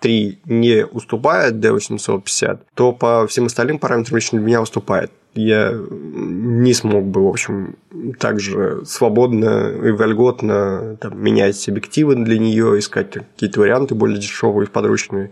3 0.00 0.40
не 0.46 0.86
уступает 0.86 1.54
D850, 1.54 2.60
то 2.74 2.92
по 2.92 3.26
всем 3.26 3.46
остальным 3.46 3.78
параметрам 3.78 4.16
лично 4.16 4.38
для 4.38 4.46
меня 4.46 4.62
уступает. 4.62 5.12
Я 5.34 5.72
не 5.72 6.72
смог 6.74 7.04
бы, 7.04 7.24
в 7.24 7.28
общем, 7.28 7.76
также 8.18 8.84
свободно 8.84 9.70
и 9.70 9.92
вольготно 9.92 10.96
там, 11.00 11.22
менять 11.22 11.68
объективы 11.68 12.16
для 12.16 12.38
нее, 12.38 12.78
искать 12.78 13.12
какие-то 13.12 13.60
варианты 13.60 13.94
более 13.94 14.18
дешевые, 14.18 14.66
подручные. 14.66 15.30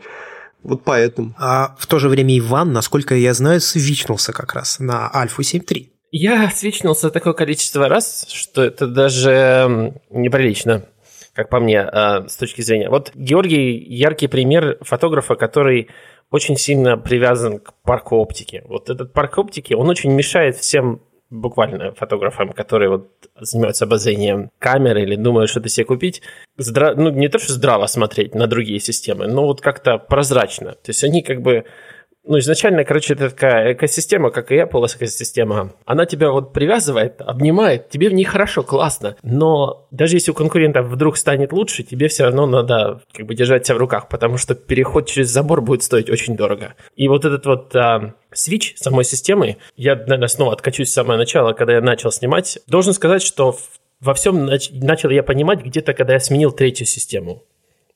Вот 0.62 0.82
поэтому. 0.84 1.34
А 1.38 1.74
в 1.78 1.86
то 1.86 1.98
же 1.98 2.08
время 2.08 2.38
Иван, 2.38 2.72
насколько 2.72 3.14
я 3.14 3.34
знаю, 3.34 3.60
свичнулся 3.60 4.32
как 4.32 4.54
раз 4.54 4.78
на 4.78 5.10
Альфу 5.12 5.42
7.3. 5.42 5.88
Я 6.10 6.50
свичнулся 6.50 7.10
такое 7.10 7.32
количество 7.32 7.88
раз, 7.88 8.26
что 8.28 8.62
это 8.62 8.86
даже 8.86 9.94
неприлично 10.10 10.84
как 11.38 11.50
по 11.50 11.60
мне, 11.60 11.82
а, 11.82 12.26
с 12.26 12.36
точки 12.36 12.62
зрения. 12.62 12.90
Вот 12.90 13.12
Георгий 13.14 13.78
яркий 13.78 14.26
пример 14.26 14.76
фотографа, 14.80 15.36
который 15.36 15.88
очень 16.32 16.56
сильно 16.56 16.98
привязан 16.98 17.60
к 17.60 17.74
парку 17.84 18.16
оптики. 18.16 18.64
Вот 18.66 18.90
этот 18.90 19.12
парк 19.12 19.38
оптики, 19.38 19.72
он 19.72 19.88
очень 19.88 20.10
мешает 20.10 20.56
всем 20.56 21.00
буквально 21.30 21.92
фотографам, 21.92 22.52
которые 22.52 22.90
вот 22.90 23.12
занимаются 23.38 23.84
обозрением 23.84 24.50
камеры 24.58 25.02
или 25.02 25.14
думают 25.14 25.48
что-то 25.48 25.68
себе 25.68 25.86
купить, 25.86 26.22
здра... 26.56 26.96
ну, 26.96 27.10
не 27.10 27.28
то, 27.28 27.38
что 27.38 27.52
здраво 27.52 27.86
смотреть 27.86 28.34
на 28.34 28.48
другие 28.48 28.80
системы, 28.80 29.28
но 29.28 29.46
вот 29.46 29.60
как-то 29.60 29.96
прозрачно. 29.96 30.72
То 30.72 30.88
есть 30.88 31.04
они 31.04 31.22
как 31.22 31.40
бы 31.40 31.66
ну, 32.28 32.38
изначально, 32.38 32.84
короче, 32.84 33.14
это 33.14 33.30
такая 33.30 33.72
экосистема, 33.72 34.30
как 34.30 34.52
и 34.52 34.56
Apple 34.56 34.86
экосистема. 34.86 35.72
Она 35.86 36.04
тебя 36.04 36.30
вот 36.30 36.52
привязывает, 36.52 37.22
обнимает, 37.22 37.88
тебе 37.88 38.10
в 38.10 38.12
ней 38.12 38.24
хорошо, 38.24 38.62
классно. 38.62 39.16
Но 39.22 39.88
даже 39.90 40.16
если 40.16 40.30
у 40.30 40.34
конкурентов 40.34 40.86
вдруг 40.88 41.16
станет 41.16 41.52
лучше, 41.52 41.84
тебе 41.84 42.08
все 42.08 42.24
равно 42.24 42.46
надо 42.46 43.00
как 43.12 43.24
бы 43.24 43.34
держать 43.34 43.66
себя 43.66 43.76
в 43.76 43.78
руках, 43.78 44.10
потому 44.10 44.36
что 44.36 44.54
переход 44.54 45.08
через 45.08 45.30
забор 45.30 45.62
будет 45.62 45.82
стоить 45.82 46.10
очень 46.10 46.36
дорого. 46.36 46.74
И 46.96 47.08
вот 47.08 47.24
этот 47.24 47.46
вот 47.46 47.74
а, 47.74 48.14
свич 48.30 48.74
самой 48.76 49.04
системы, 49.04 49.56
я, 49.76 49.96
наверное, 49.96 50.28
снова 50.28 50.52
откачусь 50.52 50.90
с 50.90 50.92
самого 50.92 51.16
начала, 51.16 51.54
когда 51.54 51.76
я 51.76 51.80
начал 51.80 52.12
снимать, 52.12 52.58
должен 52.66 52.92
сказать, 52.92 53.22
что 53.22 53.56
во 54.00 54.12
всем 54.12 54.46
нач- 54.46 54.70
начал 54.72 55.08
я 55.08 55.22
понимать 55.22 55.64
где-то, 55.64 55.94
когда 55.94 56.12
я 56.12 56.20
сменил 56.20 56.52
третью 56.52 56.86
систему. 56.86 57.42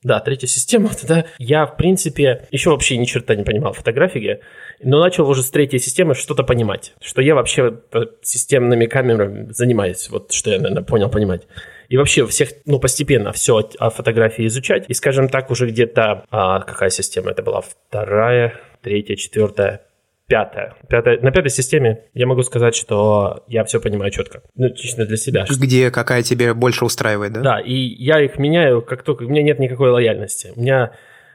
Да, 0.03 0.19
третья 0.19 0.47
система. 0.47 0.89
Тогда 0.99 1.25
я, 1.37 1.65
в 1.65 1.77
принципе, 1.77 2.47
еще 2.51 2.69
вообще 2.69 2.97
ни 2.97 3.05
черта 3.05 3.35
не 3.35 3.43
понимал 3.43 3.73
в 3.73 3.77
фотографии, 3.77 4.41
но 4.81 4.99
начал 4.99 5.27
уже 5.29 5.41
с 5.41 5.49
третьей 5.49 5.79
системы 5.79 6.13
что-то 6.13 6.43
понимать, 6.43 6.93
что 7.01 7.21
я 7.21 7.35
вообще 7.35 7.79
системными 8.21 8.85
камерами 8.85 9.51
занимаюсь, 9.51 10.09
вот 10.09 10.31
что 10.31 10.51
я, 10.51 10.57
наверное, 10.57 10.83
понял 10.83 11.09
понимать. 11.09 11.43
И 11.89 11.97
вообще 11.97 12.25
всех, 12.25 12.49
ну, 12.65 12.79
постепенно 12.79 13.31
все 13.31 13.69
о 13.77 13.89
фотографии 13.89 14.47
изучать. 14.47 14.85
И, 14.87 14.93
скажем 14.93 15.29
так, 15.29 15.51
уже 15.51 15.67
где-то, 15.67 16.25
а, 16.31 16.61
какая 16.61 16.89
система 16.89 17.31
это 17.31 17.43
была? 17.43 17.61
Вторая, 17.61 18.59
третья, 18.81 19.15
четвертая, 19.15 19.81
пятая. 20.33 20.75
пятая. 20.89 21.19
На 21.21 21.31
пятой 21.31 21.49
системе 21.49 22.05
я 22.15 22.25
могу 22.25 22.41
сказать, 22.41 22.73
что 22.73 23.43
я 23.47 23.63
все 23.65 23.79
понимаю 23.79 24.11
четко. 24.11 24.41
Ну, 24.55 24.73
чисто 24.73 25.05
для 25.05 25.17
себя. 25.17 25.45
Где 25.47 25.91
какая 25.91 26.23
тебе 26.23 26.55
больше 26.55 26.85
устраивает, 26.85 27.33
да? 27.33 27.41
Да, 27.41 27.59
и 27.59 27.73
я 27.73 28.19
их 28.19 28.39
меняю, 28.39 28.81
как 28.81 29.03
только... 29.03 29.23
У 29.23 29.29
меня 29.29 29.43
нет 29.43 29.59
никакой 29.59 29.91
лояльности. 29.91 30.51
У 30.55 30.61
меня 30.61 30.93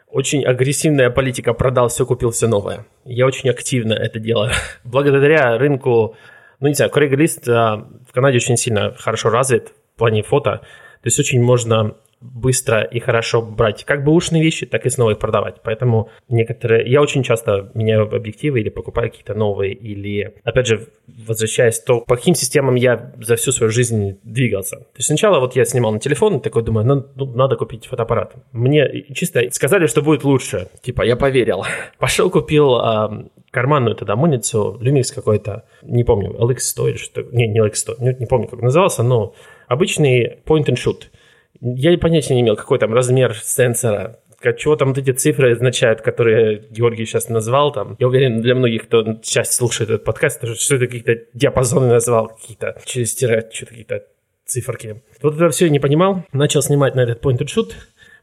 очень 0.09 0.45
агрессивная 0.45 1.11
политика 1.11 1.53
продал 1.53 1.89
все, 1.89 2.05
купил 2.07 2.33
все 2.33 2.49
новое. 2.49 2.87
Я 3.05 3.27
очень 3.27 3.49
активно 3.51 3.93
это 3.93 4.19
делаю. 4.19 4.51
Благодаря 4.85 5.57
рынку, 5.59 6.17
ну 6.59 6.67
не 6.67 6.75
знаю, 6.75 6.91
Craigslist 6.91 7.49
а, 7.49 7.87
в 8.09 8.13
Канаде 8.13 8.39
очень 8.39 8.57
сильно 8.57 8.95
хорошо 8.99 9.31
развит 9.31 9.69
в 9.95 9.99
плане 9.99 10.25
фото. 10.25 10.63
То 11.03 11.07
есть 11.07 11.21
очень 11.21 11.41
можно 11.41 11.95
быстро 12.21 12.83
и 12.83 12.99
хорошо 12.99 13.43
брать 13.43 13.85
как 13.85 14.05
бы 14.05 14.13
ушные 14.13 14.43
вещи, 14.43 14.67
так 14.67 14.87
и 14.87 14.91
снова 14.91 15.11
их 15.11 15.19
продавать. 15.19 15.57
Поэтому 15.63 16.11
некоторые... 16.29 16.91
Я 16.91 17.01
очень 17.01 17.23
часто 17.23 17.71
меняю 17.75 18.03
объективы 18.15 18.61
или 18.61 18.69
покупаю 18.69 19.11
какие-то 19.11 19.35
новые, 19.35 19.73
или, 19.73 20.35
опять 20.45 20.67
же, 20.67 20.89
возвращаясь, 21.07 21.79
то 21.81 22.01
по 22.01 22.17
каким 22.17 22.35
системам 22.35 22.75
я 22.75 23.13
за 23.21 23.37
всю 23.37 23.53
свою 23.53 23.71
жизнь 23.71 24.19
двигался. 24.25 24.77
То 24.77 24.97
есть 24.97 25.07
сначала 25.07 25.39
вот 25.41 25.55
я 25.57 25.65
снимал 25.65 25.93
на 25.93 26.01
телефон, 26.01 26.37
и 26.37 26.41
такой 26.41 26.63
думаю, 26.63 26.87
ну, 26.87 27.07
ну 27.15 27.27
надо 27.35 27.57
купить 27.57 27.87
фотоаппарат. 27.87 28.35
Мне 28.53 29.05
чисто 29.15 29.49
сказали, 29.51 29.87
что 29.87 30.03
будет 30.03 30.25
лучше. 30.25 30.69
Типа, 30.83 31.03
я 31.03 31.17
поверил. 31.17 31.65
Пошел 31.99 32.31
купил 32.31 32.75
а, 32.75 33.27
карманную 33.51 33.95
тогда 33.95 34.17
муницию, 34.17 34.79
Lumix 34.81 35.15
какой-то, 35.15 35.65
не 35.83 36.05
помню, 36.05 36.31
LX100 36.33 36.91
или 36.91 36.97
что 36.97 37.23
Не, 37.23 37.47
не 37.47 37.61
LX100, 37.61 37.95
не, 38.01 38.17
не 38.21 38.27
помню, 38.27 38.49
как 38.49 38.61
назывался, 38.61 39.03
но 39.03 39.35
обычный 39.69 40.39
point 40.45 40.67
and 40.67 40.77
shoot– 40.77 41.03
я 41.61 41.97
понятия 41.99 42.35
не 42.35 42.43
имел, 42.43 42.57
какой 42.57 42.79
там 42.79 42.93
размер 42.95 43.35
сенсора, 43.35 44.21
чего 44.57 44.77
там 44.77 44.89
вот 44.89 44.99
эти 44.99 45.11
цифры 45.11 45.53
означают, 45.53 46.01
которые 46.01 46.65
Георгий 46.71 47.05
сейчас 47.05 47.29
назвал 47.29 47.73
там. 47.73 47.97
Я 47.99 48.07
уверен, 48.09 48.41
для 48.41 48.55
многих, 48.55 48.85
кто 48.85 49.05
сейчас 49.23 49.55
слушает 49.55 49.91
этот 49.91 50.05
подкаст, 50.05 50.47
что 50.57 50.77
это 50.77 50.87
какие-то 50.87 51.17
диапазоны 51.35 51.89
назвал, 51.89 52.29
какие-то 52.29 52.81
через 52.85 53.15
тире, 53.15 53.49
что-то 53.53 53.71
какие-то 53.71 54.05
циферки. 54.47 55.03
Вот 55.23 55.35
это 55.35 55.51
все 55.51 55.69
не 55.69 55.81
понимал. 55.81 56.25
Начал 56.33 56.63
снимать 56.63 56.95
на 56.95 57.01
этот 57.01 57.23
point 57.25 57.39
and 57.39 57.47
shoot. 57.47 57.73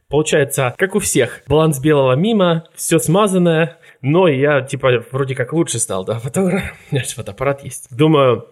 Получается, 0.08 0.74
как 0.78 0.94
у 0.94 1.00
всех, 1.00 1.42
баланс 1.48 1.80
белого 1.80 2.14
мимо, 2.14 2.68
все 2.74 2.98
смазанное, 2.98 3.78
но 4.02 4.28
я, 4.28 4.62
типа, 4.62 5.04
вроде 5.10 5.34
как 5.34 5.52
лучше 5.52 5.80
стал, 5.80 6.04
да, 6.04 6.18
фотограф, 6.20 6.62
у 6.90 6.94
меня 6.94 7.04
же 7.04 7.14
фотоаппарат 7.14 7.64
есть. 7.64 7.88
Думаю, 7.94 8.46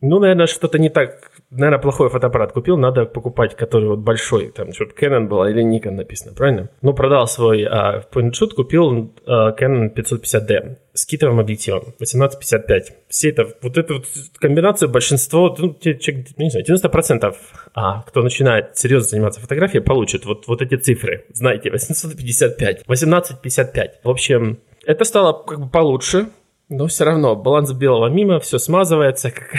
ну, 0.00 0.18
наверное, 0.18 0.46
что-то 0.46 0.78
не 0.78 0.90
так 0.90 1.27
наверное, 1.50 1.80
плохой 1.80 2.10
фотоаппарат 2.10 2.52
купил, 2.52 2.76
надо 2.76 3.04
покупать, 3.06 3.56
который 3.56 3.88
вот 3.88 4.00
большой, 4.00 4.50
там 4.50 4.72
что-то 4.72 4.92
Canon 4.94 5.28
была 5.28 5.50
или 5.50 5.64
Nikon 5.64 5.92
написано, 5.92 6.34
правильно? 6.34 6.68
Ну, 6.82 6.92
продал 6.92 7.26
свой 7.26 7.64
а, 7.64 8.04
point 8.12 8.32
shoot, 8.32 8.54
купил 8.54 9.12
а, 9.26 9.52
Canon 9.52 9.94
550D 9.94 10.76
с 10.92 11.06
китовым 11.06 11.40
объективом 11.40 11.94
1855. 11.96 12.92
Все 13.08 13.30
это, 13.30 13.46
вот 13.62 13.78
эту 13.78 13.94
вот 13.94 14.06
комбинацию 14.38 14.90
большинство, 14.90 15.54
ну, 15.58 15.76
не 15.82 16.50
знаю, 16.50 16.66
90% 16.66 17.34
а, 17.74 18.02
кто 18.02 18.22
начинает 18.22 18.76
серьезно 18.76 19.10
заниматься 19.10 19.40
фотографией, 19.40 19.82
получит 19.82 20.26
вот, 20.26 20.46
вот 20.48 20.60
эти 20.60 20.74
цифры. 20.76 21.24
Знаете, 21.32 21.70
855, 21.70 22.82
1855. 22.82 24.00
В 24.04 24.10
общем, 24.10 24.58
это 24.84 25.04
стало 25.04 25.44
как 25.44 25.60
бы 25.60 25.68
получше, 25.68 26.28
Но 26.68 26.86
все 26.86 27.04
равно 27.04 27.34
баланс 27.34 27.72
белого 27.72 28.08
мимо, 28.08 28.40
все 28.40 28.58
смазывается, 28.58 29.30
как 29.30 29.54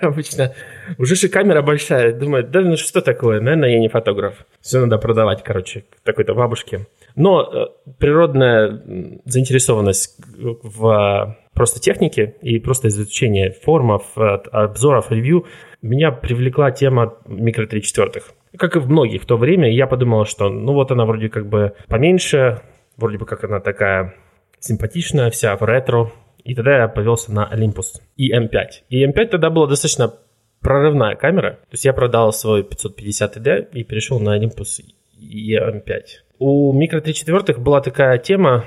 обычно. 0.00 0.54
Уже 0.98 1.14
же 1.14 1.28
камера 1.28 1.62
большая. 1.62 2.12
Думаю, 2.12 2.44
да 2.44 2.60
ну 2.60 2.76
что 2.76 3.00
такое, 3.00 3.40
наверное, 3.40 3.70
я 3.70 3.78
не 3.78 3.88
фотограф. 3.88 4.46
Все 4.60 4.80
надо 4.80 4.98
продавать, 4.98 5.42
короче, 5.42 5.84
такой-то 6.02 6.34
бабушке. 6.34 6.86
Но 7.16 7.42
э, 7.42 7.92
природная 7.98 8.82
заинтересованность 9.24 10.16
в 10.36 11.36
просто 11.54 11.80
технике 11.80 12.34
и 12.42 12.58
просто 12.58 12.88
изучение 12.88 13.52
формов, 13.52 14.16
обзоров, 14.16 15.10
ревью 15.10 15.46
меня 15.82 16.10
привлекла 16.10 16.70
тема 16.70 17.14
микро 17.26 17.66
3 17.66 17.82
четвертых. 17.82 18.32
Как 18.56 18.76
и 18.76 18.78
в 18.78 18.88
многих 18.88 19.22
в 19.22 19.26
то 19.26 19.36
время, 19.36 19.72
я 19.72 19.86
подумал, 19.86 20.24
что 20.24 20.48
ну 20.48 20.72
вот 20.72 20.90
она 20.90 21.04
вроде 21.04 21.28
как 21.28 21.48
бы 21.48 21.74
поменьше, 21.88 22.60
вроде 22.96 23.18
бы 23.18 23.26
как 23.26 23.44
она 23.44 23.60
такая 23.60 24.14
симпатичная, 24.60 25.30
вся 25.30 25.56
в 25.56 25.62
ретро. 25.62 26.10
И 26.42 26.54
тогда 26.54 26.76
я 26.78 26.88
повелся 26.88 27.32
на 27.32 27.50
Olympus 27.52 28.00
EM5. 28.18 28.66
И 28.90 29.04
EM5 29.04 29.26
тогда 29.26 29.50
была 29.50 29.66
достаточно 29.66 30.12
прорывная 30.64 31.14
камера. 31.14 31.50
То 31.50 31.72
есть 31.72 31.84
я 31.84 31.92
продал 31.92 32.32
свой 32.32 32.62
550D 32.62 33.68
и 33.72 33.84
перешел 33.84 34.18
на 34.18 34.36
Olympus 34.36 34.80
EM5. 35.20 36.02
У 36.38 36.72
микро 36.72 37.00
3 37.00 37.14
четвертых 37.14 37.60
была 37.60 37.80
такая 37.80 38.18
тема, 38.18 38.64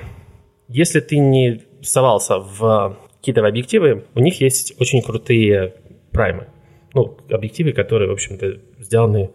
если 0.68 1.00
ты 1.00 1.18
не 1.18 1.62
совался 1.82 2.38
в 2.38 2.96
какие-то 3.18 3.44
объективы, 3.46 4.04
у 4.14 4.20
них 4.20 4.40
есть 4.40 4.80
очень 4.80 5.02
крутые 5.02 5.74
праймы. 6.12 6.46
Ну, 6.94 7.18
объективы, 7.30 7.72
которые, 7.72 8.08
в 8.08 8.12
общем-то, 8.12 8.60
сделаны 8.78 9.30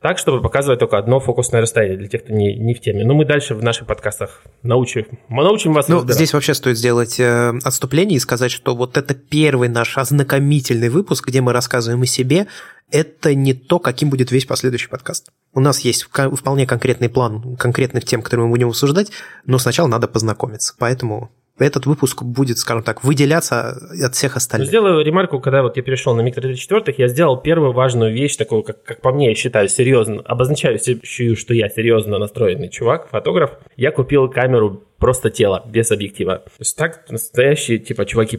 так, 0.00 0.18
чтобы 0.18 0.40
показывать 0.40 0.80
только 0.80 0.98
одно 0.98 1.20
фокусное 1.20 1.60
расстояние 1.60 1.98
для 1.98 2.08
тех, 2.08 2.24
кто 2.24 2.32
не, 2.32 2.56
не 2.56 2.74
в 2.74 2.80
теме. 2.80 3.04
Но 3.04 3.14
мы 3.14 3.24
дальше 3.24 3.54
в 3.54 3.62
наших 3.62 3.86
подкастах 3.86 4.42
научим, 4.62 5.06
мы 5.28 5.44
научим 5.44 5.74
вас 5.74 5.88
Ну, 5.88 6.06
здесь 6.08 6.32
вообще 6.32 6.54
стоит 6.54 6.78
сделать 6.78 7.20
э, 7.20 7.52
отступление 7.62 8.16
и 8.16 8.20
сказать, 8.20 8.50
что 8.50 8.74
вот 8.74 8.96
это 8.96 9.14
первый 9.14 9.68
наш 9.68 9.98
ознакомительный 9.98 10.88
выпуск, 10.88 11.28
где 11.28 11.40
мы 11.40 11.52
рассказываем 11.52 12.02
о 12.02 12.06
себе, 12.06 12.46
это 12.90 13.34
не 13.34 13.54
то, 13.54 13.78
каким 13.78 14.10
будет 14.10 14.30
весь 14.32 14.46
последующий 14.46 14.88
подкаст. 14.88 15.28
У 15.52 15.60
нас 15.60 15.80
есть 15.80 16.04
вполне 16.04 16.66
конкретный 16.66 17.08
план 17.08 17.56
конкретных 17.56 18.04
тем, 18.04 18.22
которые 18.22 18.46
мы 18.46 18.52
будем 18.52 18.68
обсуждать, 18.68 19.10
но 19.44 19.58
сначала 19.58 19.86
надо 19.86 20.08
познакомиться. 20.08 20.74
Поэтому 20.78 21.30
этот 21.64 21.86
выпуск 21.86 22.22
будет, 22.22 22.58
скажем 22.58 22.82
так, 22.82 23.04
выделяться 23.04 23.76
от 24.02 24.14
всех 24.14 24.36
остальных. 24.36 24.68
Сделаю 24.68 25.04
ремарку, 25.04 25.40
когда 25.40 25.62
вот 25.62 25.76
я 25.76 25.82
перешел 25.82 26.14
на 26.14 26.20
микро 26.20 26.40
34 26.40 26.94
я 26.98 27.08
сделал 27.08 27.36
первую 27.36 27.72
важную 27.72 28.12
вещь, 28.12 28.36
такую, 28.36 28.62
как, 28.62 28.82
как 28.82 29.00
по 29.00 29.12
мне, 29.12 29.28
я 29.28 29.34
считаю, 29.34 29.68
серьезно, 29.68 30.20
обозначающую, 30.22 31.36
что 31.36 31.54
я 31.54 31.68
серьезно 31.68 32.18
настроенный 32.18 32.68
чувак, 32.68 33.08
фотограф. 33.10 33.52
Я 33.76 33.90
купил 33.90 34.28
камеру 34.28 34.84
просто 34.98 35.30
тело, 35.30 35.64
без 35.66 35.90
объектива. 35.90 36.36
То 36.36 36.50
есть 36.58 36.76
так 36.76 37.10
настоящие, 37.10 37.78
типа, 37.78 38.04
чуваки 38.04 38.38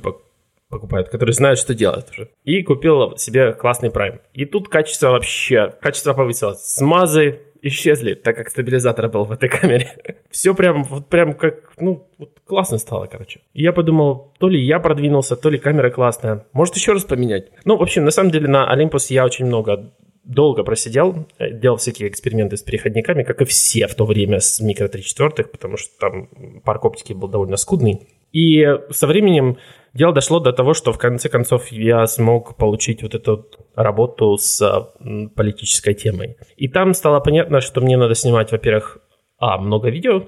покупают, 0.70 1.10
которые 1.10 1.34
знают, 1.34 1.60
что 1.60 1.74
делать 1.74 2.10
уже. 2.12 2.30
И 2.44 2.64
купил 2.64 3.18
себе 3.18 3.54
классный 3.54 3.92
прайм. 3.92 4.22
И 4.34 4.46
тут 4.46 4.70
качество 4.70 5.10
вообще, 5.10 5.74
качество 5.82 6.14
повысилось. 6.14 6.64
Смазы, 6.64 7.42
исчезли, 7.62 8.14
так 8.16 8.36
как 8.36 8.50
стабилизатор 8.50 9.08
был 9.10 9.24
в 9.26 9.32
этой 9.32 9.50
камере. 9.50 9.92
Все 10.32 10.54
прям, 10.56 10.84
вот 10.84 11.08
прям 11.08 11.34
как, 11.34 11.74
ну, 11.78 12.08
вот 12.18 12.40
классно 12.46 12.78
стало, 12.78 13.06
короче. 13.06 13.42
И 13.54 13.62
я 13.62 13.72
подумал, 13.72 14.34
то 14.40 14.50
ли 14.50 14.60
я 14.60 14.80
продвинулся, 14.80 15.36
то 15.36 15.50
ли 15.50 15.58
камера 15.58 15.90
классная. 15.90 16.46
Может, 16.54 16.76
еще 16.76 16.94
раз 16.94 17.04
поменять. 17.04 17.50
Ну, 17.66 17.78
в 17.78 17.82
общем, 17.84 18.04
на 18.04 18.12
самом 18.12 18.32
деле 18.32 18.48
на 18.48 18.68
Olympus 18.74 19.08
я 19.10 19.26
очень 19.26 19.46
много 19.46 19.92
долго 20.24 20.64
просидел, 20.64 21.28
э, 21.40 21.52
делал 21.52 21.78
всякие 21.78 22.10
эксперименты 22.10 22.58
с 22.58 22.62
переходниками, 22.62 23.24
как 23.24 23.42
и 23.42 23.46
все 23.46 23.88
в 23.88 23.96
то 23.96 24.06
время 24.06 24.40
с 24.40 24.60
микро 24.60 24.88
3 24.88 25.04
четвертых, 25.04 25.52
потому 25.52 25.78
что 25.78 25.98
там 26.00 26.28
парк 26.64 26.86
оптики 26.86 27.14
был 27.14 27.28
довольно 27.28 27.58
скудный. 27.58 28.08
И 28.32 28.66
со 28.92 29.08
временем 29.08 29.58
дело 29.94 30.14
дошло 30.14 30.40
до 30.40 30.54
того, 30.54 30.74
что 30.74 30.92
в 30.92 30.98
конце 30.98 31.30
концов 31.30 31.68
я 31.68 32.06
смог 32.08 32.58
получить 32.58 33.04
вот 33.04 33.16
эту 33.16 33.48
работу 33.76 34.38
с 34.38 34.92
политической 35.36 35.94
темой. 35.94 36.38
И 36.58 36.68
там 36.68 36.94
стало 36.94 37.20
понятно, 37.20 37.62
что 37.62 37.82
мне 37.82 37.98
надо 37.98 38.16
снимать, 38.16 38.52
во-первых, 38.52 39.00
а, 39.38 39.58
много 39.58 39.90
видео, 39.90 40.24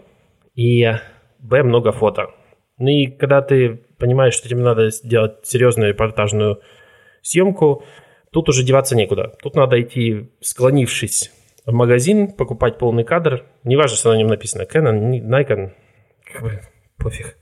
и 0.55 0.91
б, 1.39 1.63
много 1.63 1.91
фото. 1.91 2.27
Ну 2.77 2.89
и 2.89 3.07
когда 3.07 3.41
ты 3.41 3.85
понимаешь, 3.99 4.33
что 4.33 4.49
тебе 4.49 4.61
надо 4.61 4.89
сделать 4.89 5.45
серьезную 5.45 5.89
репортажную 5.89 6.61
съемку, 7.21 7.83
тут 8.31 8.49
уже 8.49 8.63
деваться 8.63 8.95
некуда. 8.95 9.33
Тут 9.41 9.55
надо 9.55 9.79
идти, 9.81 10.31
склонившись 10.41 11.31
в 11.65 11.71
магазин, 11.71 12.31
покупать 12.33 12.77
полный 12.77 13.03
кадр. 13.03 13.45
Неважно, 13.63 13.95
что 13.95 14.11
на 14.11 14.17
нем 14.17 14.27
написано 14.27 14.63
Canon, 14.63 15.21
Nikon, 15.21 15.71
пофиг. 16.97 17.37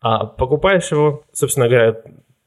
А 0.00 0.26
покупаешь 0.26 0.90
его, 0.90 1.24
собственно 1.32 1.68
говоря, 1.68 1.96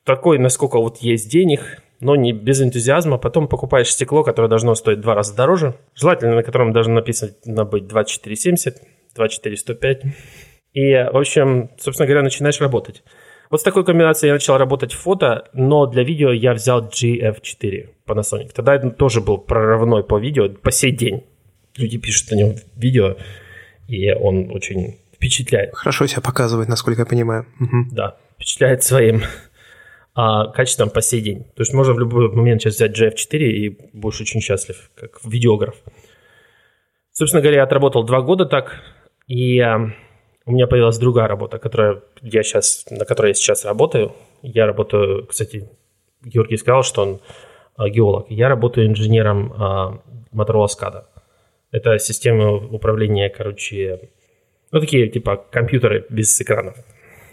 такой, 0.03 0.37
насколько 0.37 0.79
вот 0.79 0.97
есть 0.97 1.29
денег, 1.29 1.81
но 1.99 2.15
не 2.15 2.31
без 2.31 2.61
энтузиазма. 2.61 3.17
Потом 3.17 3.47
покупаешь 3.47 3.91
стекло, 3.91 4.23
которое 4.23 4.47
должно 4.47 4.75
стоить 4.75 5.01
два 5.01 5.15
раза 5.15 5.35
дороже. 5.35 5.75
Желательно, 5.95 6.35
на 6.35 6.43
котором 6.43 6.71
должно 6.73 6.95
написано 6.95 7.65
быть 7.65 7.87
2470, 7.87 8.81
2405. 9.15 10.03
И, 10.73 10.93
в 10.93 11.17
общем, 11.17 11.71
собственно 11.77 12.07
говоря, 12.07 12.23
начинаешь 12.23 12.61
работать. 12.61 13.03
Вот 13.49 13.61
с 13.61 13.63
такой 13.63 13.83
комбинацией 13.83 14.29
я 14.29 14.33
начал 14.35 14.57
работать 14.57 14.93
в 14.93 14.99
фото, 14.99 15.49
но 15.53 15.87
для 15.87 16.03
видео 16.03 16.31
я 16.31 16.53
взял 16.53 16.87
GF4 16.87 17.89
Panasonic. 18.05 18.51
Тогда 18.53 18.75
это 18.75 18.91
тоже 18.91 19.21
был 19.21 19.39
прорывной 19.39 20.03
по 20.03 20.19
видео 20.19 20.49
по 20.49 20.71
сей 20.71 20.91
день. 20.91 21.25
Люди 21.75 21.97
пишут 21.97 22.31
на 22.31 22.35
нем 22.35 22.55
видео, 22.75 23.17
и 23.87 24.11
он 24.11 24.51
очень 24.51 24.99
впечатляет. 25.19 25.75
Хорошо 25.75 26.07
себя 26.07 26.21
показывает, 26.21 26.69
насколько 26.69 27.01
я 27.01 27.05
понимаю. 27.05 27.45
Угу. 27.59 27.89
Да, 27.91 28.17
впечатляет 28.35 28.83
своим 28.83 29.21
а, 30.15 30.47
качеством 30.47 30.89
по 30.89 31.01
сей 31.01 31.21
день. 31.21 31.43
То 31.55 31.61
есть 31.61 31.73
можно 31.73 31.93
в 31.93 31.99
любой 31.99 32.31
момент 32.31 32.61
сейчас 32.61 32.75
взять 32.75 32.97
GF4 32.97 33.37
и 33.37 33.77
будешь 33.93 34.21
очень 34.21 34.39
счастлив, 34.39 34.89
как 34.95 35.19
видеограф. 35.25 35.75
Собственно 37.11 37.41
говоря, 37.41 37.57
я 37.57 37.63
отработал 37.63 38.05
два 38.05 38.21
года 38.21 38.45
так, 38.45 38.79
и 39.27 39.59
а, 39.59 39.91
у 40.45 40.51
меня 40.51 40.67
появилась 40.67 40.97
другая 40.97 41.27
работа, 41.27 41.59
которая 41.59 42.01
я 42.21 42.41
сейчас, 42.41 42.85
на 42.89 43.03
которой 43.03 43.29
я 43.29 43.33
сейчас 43.33 43.65
работаю. 43.65 44.15
Я 44.41 44.65
работаю, 44.65 45.27
кстати, 45.27 45.69
Георгий 46.23 46.57
сказал, 46.57 46.83
что 46.83 47.01
он 47.01 47.21
а, 47.75 47.89
геолог. 47.89 48.27
Я 48.29 48.47
работаю 48.47 48.87
инженером 48.87 49.53
а, 49.53 50.01
Motorola 50.33 50.67
SCADA. 50.67 51.03
Это 51.71 51.99
система 51.99 52.53
управления, 52.53 53.29
короче, 53.29 54.09
ну, 54.71 54.79
такие, 54.79 55.07
типа, 55.09 55.45
компьютеры 55.51 56.05
без 56.09 56.39
экранов. 56.41 56.75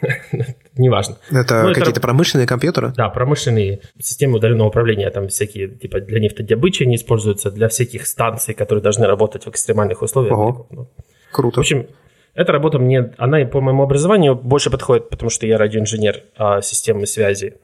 Неважно. 0.76 1.16
Это 1.30 1.62
ну, 1.62 1.68
какие-то 1.68 1.90
это... 1.90 2.00
промышленные 2.00 2.46
компьютеры? 2.46 2.92
Да, 2.96 3.08
промышленные 3.08 3.80
системы 3.98 4.36
удаленного 4.36 4.68
управления, 4.68 5.10
там 5.10 5.28
всякие, 5.28 5.68
типа, 5.68 6.00
для 6.00 6.20
нефтедобычи 6.20 6.84
они 6.84 6.96
используются, 6.96 7.50
для 7.50 7.68
всяких 7.68 8.06
станций, 8.06 8.54
которые 8.54 8.82
должны 8.82 9.06
работать 9.06 9.44
в 9.46 9.48
экстремальных 9.48 10.02
условиях. 10.02 10.36
Ого. 10.36 10.66
Ну. 10.70 10.90
Круто. 11.32 11.56
В 11.56 11.60
общем, 11.60 11.86
эта 12.34 12.52
работа 12.52 12.78
мне, 12.78 13.12
она 13.16 13.44
по 13.46 13.60
моему 13.60 13.82
образованию 13.82 14.34
больше 14.34 14.70
подходит, 14.70 15.08
потому 15.08 15.30
что 15.30 15.46
я 15.46 15.58
радиоинженер 15.58 16.22
а, 16.36 16.60
системы 16.60 17.06
связи. 17.06 17.54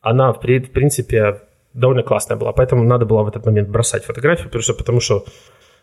Она, 0.00 0.32
в 0.32 0.40
принципе, 0.40 1.40
довольно 1.74 2.02
классная 2.02 2.36
была, 2.36 2.52
поэтому 2.52 2.84
надо 2.84 3.06
было 3.06 3.22
в 3.22 3.28
этот 3.28 3.44
момент 3.44 3.68
бросать 3.68 4.04
фотографию, 4.04 4.46
потому 4.46 4.62
что, 4.62 4.74
потому 4.74 5.00
что 5.00 5.24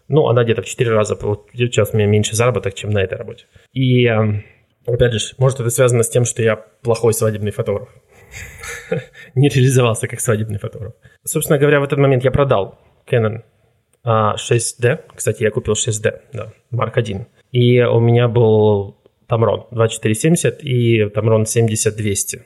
ну, 0.08 0.28
она 0.28 0.44
где-то 0.44 0.62
в 0.62 0.66
4 0.66 0.92
раза, 0.92 1.18
сейчас 1.54 1.94
у 1.94 1.98
меня 1.98 2.08
меньше 2.08 2.36
заработок, 2.36 2.74
чем 2.74 2.92
на 2.92 3.00
этой 3.00 3.18
работе. 3.18 3.46
И, 3.74 4.06
эм, 4.06 4.44
опять 4.86 5.14
же, 5.14 5.20
может 5.38 5.60
это 5.60 5.70
связано 5.70 6.04
с 6.04 6.10
тем, 6.10 6.26
что 6.26 6.42
я 6.42 6.56
плохой 6.56 7.14
свадебный 7.14 7.52
фотограф. 7.52 7.90
Не 9.36 9.50
реализовался 9.50 10.08
как 10.08 10.20
свадебный 10.20 10.60
фотограф. 10.60 10.94
Собственно 11.24 11.60
говоря, 11.60 11.80
в 11.80 11.84
этот 11.84 12.00
момент 12.00 12.24
я 12.24 12.32
продал 12.32 12.80
Canon 13.10 13.44
6D. 14.06 14.86
А, 14.86 15.00
Кстати, 15.16 15.44
я 15.44 15.52
купил 15.52 15.74
6D, 15.74 16.22
да, 16.34 16.54
Mark 16.72 16.94
1. 16.96 17.26
И 17.52 17.82
у 17.82 18.00
меня 18.00 18.28
был 18.28 18.98
Tamron 19.30 19.68
2470 19.72 20.64
и 20.64 21.04
Tamron 21.04 21.44
70-200. 21.44 22.42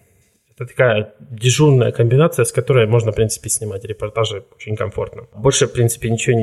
Это 0.55 0.65
такая 0.65 1.13
дежурная 1.19 1.91
комбинация, 1.91 2.45
с 2.45 2.51
которой 2.51 2.87
можно, 2.87 3.11
в 3.11 3.15
принципе, 3.15 3.49
снимать 3.49 3.85
репортажи 3.85 4.43
очень 4.55 4.75
комфортно. 4.75 5.27
Больше, 5.33 5.67
в 5.67 5.73
принципе, 5.73 6.09
ничего 6.09 6.37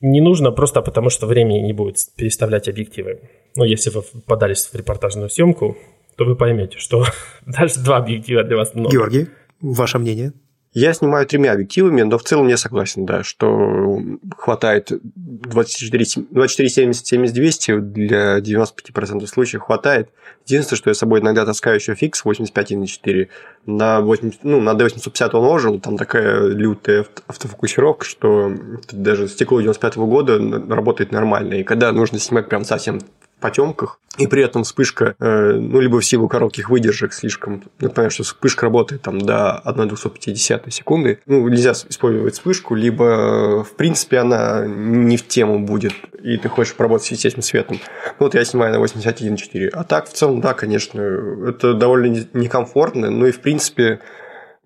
не 0.00 0.20
нужно 0.20 0.52
просто 0.52 0.82
потому, 0.82 1.10
что 1.10 1.26
времени 1.26 1.60
не 1.60 1.72
будет 1.72 1.96
переставлять 2.16 2.68
объективы. 2.68 3.20
Ну, 3.56 3.64
если 3.64 3.90
вы 3.90 4.02
подались 4.26 4.66
в 4.66 4.74
репортажную 4.74 5.30
съемку, 5.30 5.76
то 6.16 6.24
вы 6.24 6.36
поймете, 6.36 6.78
что 6.78 7.04
даже 7.46 7.80
два 7.80 7.98
объектива 7.98 8.42
для 8.42 8.56
вас 8.56 8.74
много. 8.74 8.90
Георгий, 8.90 9.28
ваше 9.60 9.98
мнение? 9.98 10.32
Я 10.76 10.92
снимаю 10.92 11.26
тремя 11.26 11.52
объективами, 11.52 12.02
но 12.02 12.18
в 12.18 12.22
целом 12.22 12.48
я 12.48 12.58
согласен, 12.58 13.06
да, 13.06 13.24
что 13.24 13.98
хватает 14.36 14.90
24, 14.92 16.26
24 16.30 16.68
70 16.68 17.06
70 17.06 17.34
200 17.34 17.80
для 17.80 18.38
95% 18.40 19.26
случаев 19.26 19.62
хватает. 19.62 20.10
Единственное, 20.44 20.76
что 20.76 20.90
я 20.90 20.94
с 20.94 20.98
собой 20.98 21.20
иногда 21.20 21.46
таскаю 21.46 21.76
еще 21.76 21.94
фикс 21.94 22.22
85 22.22 22.72
на 22.72 22.86
4. 22.86 23.28
На, 23.64 24.02
80, 24.02 24.44
ну, 24.44 24.60
на 24.60 24.74
D850 24.74 25.30
он 25.32 25.44
ожил, 25.46 25.80
там 25.80 25.96
такая 25.96 26.46
лютая 26.48 27.06
автофокусировка, 27.26 28.04
что 28.04 28.52
даже 28.92 29.28
стекло 29.28 29.62
95 29.62 29.96
-го 29.96 30.06
года 30.06 30.38
работает 30.68 31.10
нормально. 31.10 31.54
И 31.54 31.64
когда 31.64 31.90
нужно 31.90 32.18
снимать 32.18 32.50
прям 32.50 32.64
совсем 32.64 33.00
потемках, 33.40 34.00
и 34.18 34.26
при 34.26 34.42
этом 34.42 34.64
вспышка, 34.64 35.14
э, 35.18 35.52
ну, 35.52 35.80
либо 35.80 36.00
в 36.00 36.04
силу 36.04 36.28
коротких 36.28 36.70
выдержек 36.70 37.12
слишком, 37.12 37.64
ну, 37.80 37.90
понятно, 37.90 38.10
что 38.10 38.22
вспышка 38.22 38.64
работает 38.66 39.02
там 39.02 39.20
до 39.20 39.58
1,250 39.58 40.72
секунды, 40.72 41.20
ну, 41.26 41.46
нельзя 41.48 41.72
использовать 41.72 42.34
вспышку, 42.34 42.74
либо, 42.74 43.62
в 43.62 43.74
принципе, 43.76 44.18
она 44.18 44.64
не 44.66 45.16
в 45.16 45.26
тему 45.26 45.58
будет, 45.58 45.92
и 46.22 46.38
ты 46.38 46.48
хочешь 46.48 46.74
поработать 46.74 47.08
с 47.08 47.10
естественным 47.10 47.42
светом. 47.42 47.78
Ну, 48.18 48.26
вот 48.26 48.34
я 48.34 48.44
снимаю 48.44 48.72
на 48.78 48.82
81.4. 48.82 49.68
А 49.72 49.84
так, 49.84 50.08
в 50.08 50.12
целом, 50.12 50.40
да, 50.40 50.54
конечно, 50.54 51.00
это 51.48 51.74
довольно 51.74 52.26
некомфортно, 52.32 53.10
ну, 53.10 53.26
и, 53.26 53.32
в 53.32 53.40
принципе, 53.40 54.00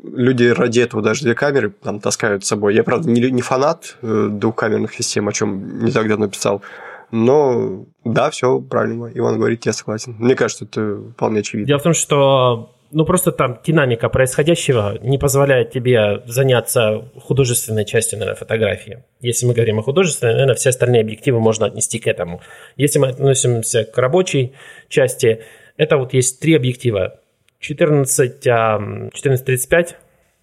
люди 0.02 0.44
ради 0.44 0.80
этого 0.80 1.02
даже 1.02 1.24
две 1.24 1.34
камеры 1.34 1.70
там 1.70 2.00
таскают 2.00 2.44
с 2.44 2.48
собой. 2.48 2.74
Я, 2.74 2.84
правда, 2.84 3.10
не, 3.10 3.20
не 3.30 3.42
фанат 3.42 3.96
э, 4.02 4.28
двухкамерных 4.30 4.94
систем, 4.94 5.28
о 5.28 5.32
чем 5.32 5.84
не 5.84 5.90
так 5.90 6.08
давно 6.08 6.28
писал, 6.28 6.62
но 7.10 7.86
да, 8.04 8.30
все 8.30 8.60
правильно, 8.60 9.10
Иван 9.12 9.38
говорит, 9.38 9.66
я 9.66 9.72
согласен. 9.72 10.16
Мне 10.18 10.34
кажется, 10.34 10.64
это 10.64 10.98
вполне 11.12 11.40
очевидно. 11.40 11.66
Дело 11.66 11.78
в 11.78 11.82
том, 11.82 11.94
что 11.94 12.74
ну 12.92 13.04
просто 13.04 13.32
там 13.32 13.60
динамика 13.64 14.08
происходящего 14.08 14.98
не 15.02 15.18
позволяет 15.18 15.70
тебе 15.70 16.22
заняться 16.26 17.04
художественной 17.16 17.84
частью, 17.84 18.18
наверное, 18.18 18.38
фотографии. 18.38 19.04
Если 19.20 19.46
мы 19.46 19.54
говорим 19.54 19.78
о 19.78 19.82
художественной, 19.82 20.32
наверное, 20.32 20.54
все 20.54 20.70
остальные 20.70 21.02
объективы 21.02 21.40
можно 21.40 21.66
отнести 21.66 21.98
к 21.98 22.06
этому. 22.06 22.40
Если 22.76 22.98
мы 22.98 23.08
относимся 23.08 23.84
к 23.84 23.96
рабочей 23.98 24.54
части, 24.88 25.42
это 25.76 25.96
вот 25.96 26.12
есть 26.14 26.40
три 26.40 26.54
объектива. 26.54 27.20
14, 27.60 28.46
1435 28.46 29.96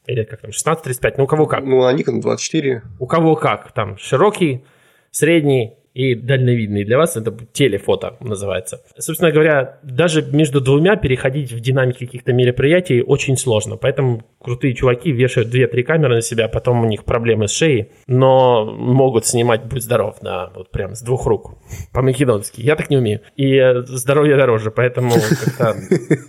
или 0.05 0.23
как 0.23 0.41
там, 0.41 0.49
1635, 0.49 1.17
ну 1.17 1.23
у 1.25 1.27
кого 1.27 1.47
как. 1.47 1.63
Ну, 1.63 1.83
а 1.83 1.93
Nikon 1.93 2.21
24. 2.21 2.83
У 2.99 3.07
кого 3.07 3.35
как, 3.35 3.71
там 3.73 3.97
широкий, 3.97 4.63
средний 5.11 5.73
и 5.97 6.13
дальновидный. 6.13 6.83
Для 6.83 6.95
вас 6.99 7.17
это 7.17 7.35
телефото 7.53 8.17
называется. 8.19 8.83
Собственно 8.99 9.31
говоря, 9.31 9.79
даже 9.81 10.21
между 10.21 10.61
двумя 10.61 10.95
переходить 10.95 11.51
в 11.51 11.59
динамике 11.59 12.05
каких-то 12.05 12.33
мероприятий 12.33 13.01
очень 13.01 13.35
сложно. 13.35 13.77
Поэтому 13.77 14.21
крутые 14.39 14.75
чуваки 14.75 15.11
вешают 15.11 15.51
2-3 15.51 15.81
камеры 15.81 16.15
на 16.17 16.21
себя, 16.21 16.49
потом 16.49 16.83
у 16.83 16.85
них 16.85 17.03
проблемы 17.03 17.47
с 17.47 17.51
шеей, 17.51 17.89
но 18.05 18.65
могут 18.65 19.25
снимать 19.25 19.65
«Будь 19.65 19.81
здоров», 19.81 20.17
да, 20.21 20.51
вот 20.55 20.69
прям 20.69 20.93
с 20.93 21.01
двух 21.01 21.25
рук, 21.25 21.57
по-македонски. 21.93 22.61
Я 22.61 22.75
так 22.75 22.91
не 22.91 22.97
умею. 22.97 23.21
И 23.35 23.59
здоровье 23.87 24.37
дороже, 24.37 24.69
поэтому 24.69 25.13
как-то 25.13 25.75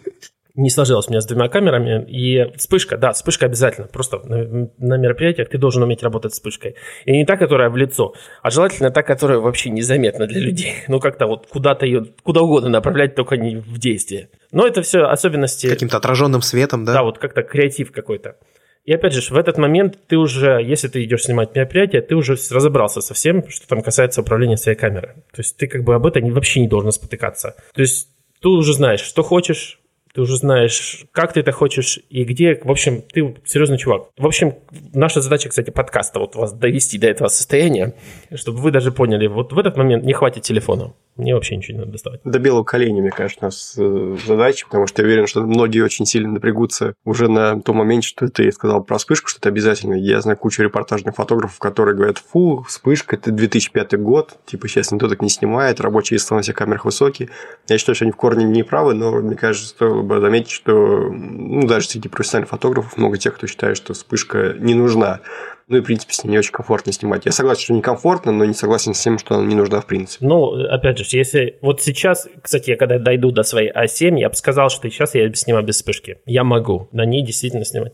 не 0.59 0.71
сложилось 0.71 1.07
у 1.07 1.11
меня 1.11 1.21
с 1.21 1.27
двумя 1.27 1.49
камерами. 1.49 2.05
И 2.09 2.53
вспышка, 2.57 2.97
да, 2.99 3.13
вспышка 3.13 3.47
обязательно. 3.47 3.87
Просто 3.87 4.19
на, 4.25 4.69
на 4.79 4.97
мероприятиях 4.97 5.49
ты 5.49 5.57
должен 5.57 5.85
уметь 5.85 6.03
работать 6.03 6.33
с 6.33 6.35
вспышкой. 6.35 6.75
И 7.05 7.13
не 7.13 7.25
та, 7.25 7.37
которая 7.37 7.71
в 7.71 7.77
лицо, 7.77 8.15
а 8.43 8.51
желательно 8.51 8.91
та, 8.91 9.03
которая 9.03 9.39
вообще 9.39 9.71
незаметна 9.71 10.27
для 10.27 10.41
людей. 10.41 10.75
Ну, 10.89 11.01
как-то 11.01 11.27
вот 11.27 11.47
куда-то 11.47 11.87
ее, 11.87 12.07
куда 12.23 12.41
угодно 12.41 12.71
направлять, 12.71 13.15
только 13.15 13.37
не 13.37 13.57
в 13.57 13.79
действие. 13.79 14.31
Но 14.51 14.67
это 14.67 14.83
все 14.83 15.03
особенности... 15.03 15.69
Каким-то 15.69 15.99
отраженным 15.99 16.43
светом, 16.43 16.85
да? 16.85 16.95
Да, 16.95 17.03
вот 17.03 17.19
как-то 17.19 17.43
креатив 17.43 17.93
какой-то. 17.93 18.37
И 18.85 18.93
опять 18.93 19.13
же, 19.13 19.21
в 19.21 19.37
этот 19.37 19.59
момент 19.59 19.99
ты 20.09 20.17
уже, 20.17 20.63
если 20.63 20.89
ты 20.89 21.05
идешь 21.05 21.25
снимать 21.25 21.55
мероприятие, 21.55 22.01
ты 22.01 22.17
уже 22.17 22.37
разобрался 22.51 23.01
со 23.01 23.15
всем, 23.15 23.49
что 23.49 23.69
там 23.69 23.83
касается 23.83 24.23
управления 24.23 24.57
своей 24.57 24.79
камерой. 24.79 25.13
То 25.33 25.41
есть 25.41 25.57
ты 25.57 25.67
как 25.67 25.85
бы 25.85 25.95
об 25.95 26.07
этом 26.07 26.29
вообще 26.33 26.61
не 26.61 26.69
должен 26.69 26.91
спотыкаться. 26.91 27.55
То 27.75 27.83
есть 27.83 28.09
ты 28.41 28.49
уже 28.49 28.73
знаешь, 28.73 29.01
что 29.01 29.23
хочешь, 29.23 29.78
ты 30.19 30.23
уже 30.23 30.37
знаешь, 30.37 31.05
как 31.13 31.33
ты 31.33 31.41
это 31.41 31.53
хочешь 31.53 32.01
и 32.11 32.25
где. 32.25 32.61
В 32.65 32.73
общем, 32.73 33.03
ты 33.03 33.37
серьезный 33.45 33.79
чувак. 33.79 34.09
В 34.17 34.27
общем, 34.27 34.57
наша 34.93 35.21
задача, 35.21 35.49
кстати, 35.49 35.71
подкаста 35.71 36.19
вот 36.19 36.35
вас 36.35 36.53
довести 36.53 36.99
до 36.99 37.07
этого 37.07 37.29
состояния, 37.29 37.95
чтобы 38.35 38.59
вы 38.59 38.73
даже 38.73 38.91
поняли, 38.91 39.29
вот 39.29 39.53
в 39.53 39.59
этот 39.61 39.77
момент 39.77 40.03
не 40.03 40.13
хватит 40.15 40.43
телефона. 40.43 40.93
Мне 41.19 41.35
вообще 41.35 41.57
ничего 41.57 41.75
не 41.75 41.81
надо 41.81 41.93
доставать. 41.93 42.21
До 42.23 42.39
белого 42.39 42.63
коленя, 42.63 43.03
мне 43.03 43.11
кажется, 43.11 43.41
у 43.41 43.45
нас 43.47 43.75
э, 43.77 44.17
задача, 44.25 44.67
потому 44.67 44.87
что 44.87 45.03
я 45.03 45.07
уверен, 45.07 45.27
что 45.27 45.41
многие 45.43 45.81
очень 45.81 46.07
сильно 46.07 46.33
напрягутся 46.33 46.95
уже 47.05 47.29
на 47.29 47.61
том 47.61 47.77
моменте, 47.77 48.07
что 48.07 48.29
ты 48.29 48.53
сказал 48.53 48.85
про 48.85 48.99
вспышку, 48.99 49.29
что 49.29 49.41
это 49.41 49.49
обязательно. 49.49 49.95
Я 49.95 50.21
знаю 50.21 50.39
кучу 50.39 50.63
репортажных 50.63 51.17
фотографов, 51.17 51.59
которые 51.59 51.97
говорят, 51.97 52.19
фу, 52.19 52.65
вспышка, 52.69 53.17
это 53.17 53.33
2005 53.33 54.01
год, 54.01 54.39
типа 54.47 54.69
сейчас 54.69 54.93
никто 54.93 55.09
так 55.09 55.21
не 55.21 55.29
снимает, 55.29 55.81
рабочие 55.81 56.17
веса 56.17 56.37
на 56.37 56.43
всех 56.43 56.55
камерах 56.55 56.85
высокие. 56.85 57.31
Я 57.69 57.79
считаю, 57.79 57.97
что 57.97 58.05
они 58.05 58.13
в 58.13 58.17
корне 58.17 58.45
не 58.45 58.63
правы, 58.63 58.95
но 58.95 59.11
мне 59.11 59.35
кажется, 59.35 59.71
стоило 59.71 60.03
бы 60.09 60.21
заметить, 60.21 60.51
что 60.51 60.73
ну, 61.11 61.67
даже 61.67 61.89
среди 61.89 62.09
профессиональных 62.09 62.51
фотографов 62.51 62.97
много 62.97 63.19
тех, 63.19 63.35
кто 63.35 63.47
считает, 63.47 63.77
что 63.77 63.95
вспышка 63.95 64.55
не 64.59 64.75
нужна. 64.75 65.21
Ну 65.69 65.77
и, 65.77 65.81
в 65.81 65.85
принципе, 65.85 66.15
с 66.15 66.25
ней 66.25 66.31
не 66.31 66.39
очень 66.39 66.53
комфортно 66.53 66.93
снимать. 66.93 67.27
Я 67.27 67.33
согласен, 67.33 67.63
что 67.63 67.75
некомфортно, 67.75 68.33
но 68.33 68.45
не 68.45 68.55
согласен 68.55 68.95
с 68.95 69.01
тем, 69.01 69.19
что 69.19 69.35
она 69.37 69.47
не 69.47 69.55
нужна 69.55 69.81
в 69.81 69.87
принципе. 69.87 70.27
Ну, 70.27 70.65
опять 70.65 70.99
же, 70.99 71.05
если... 71.17 71.59
Вот 71.61 71.83
сейчас, 71.83 72.27
кстати, 72.43 72.71
я 72.71 72.77
когда 72.77 72.99
дойду 72.99 73.31
до 73.31 73.43
своей 73.43 73.71
А7, 73.71 74.19
я 74.19 74.31
бы 74.31 74.35
сказал, 74.35 74.71
что 74.71 74.89
сейчас 74.89 75.15
я 75.15 75.33
снимаю 75.35 75.65
без 75.65 75.77
вспышки. 75.77 76.19
Я 76.25 76.43
могу 76.43 76.89
на 76.93 77.05
ней 77.05 77.23
действительно 77.23 77.65
снимать 77.65 77.93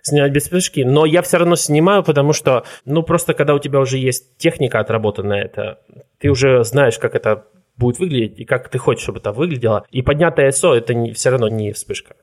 снимать 0.00 0.32
без 0.32 0.44
вспышки, 0.44 0.80
но 0.80 1.04
я 1.04 1.22
все 1.22 1.38
равно 1.38 1.56
снимаю, 1.56 2.02
потому 2.02 2.32
что, 2.32 2.64
ну, 2.84 3.02
просто 3.02 3.34
когда 3.34 3.54
у 3.54 3.58
тебя 3.58 3.80
уже 3.80 3.98
есть 3.98 4.36
техника 4.38 4.80
отработанная, 4.80 5.42
это 5.42 5.80
ты 6.18 6.30
уже 6.30 6.64
знаешь, 6.64 6.98
как 6.98 7.14
это 7.14 7.44
будет 7.78 7.98
выглядеть 7.98 8.40
и 8.40 8.44
как 8.44 8.68
ты 8.68 8.78
хочешь, 8.78 9.02
чтобы 9.02 9.20
это 9.20 9.32
выглядело. 9.32 9.86
И 9.90 10.02
поднятая 10.02 10.50
ISO 10.50 10.74
это 10.74 10.94
не, 10.94 11.12
все 11.12 11.30
равно 11.30 11.48
не 11.48 11.72
вспышка. 11.72 12.16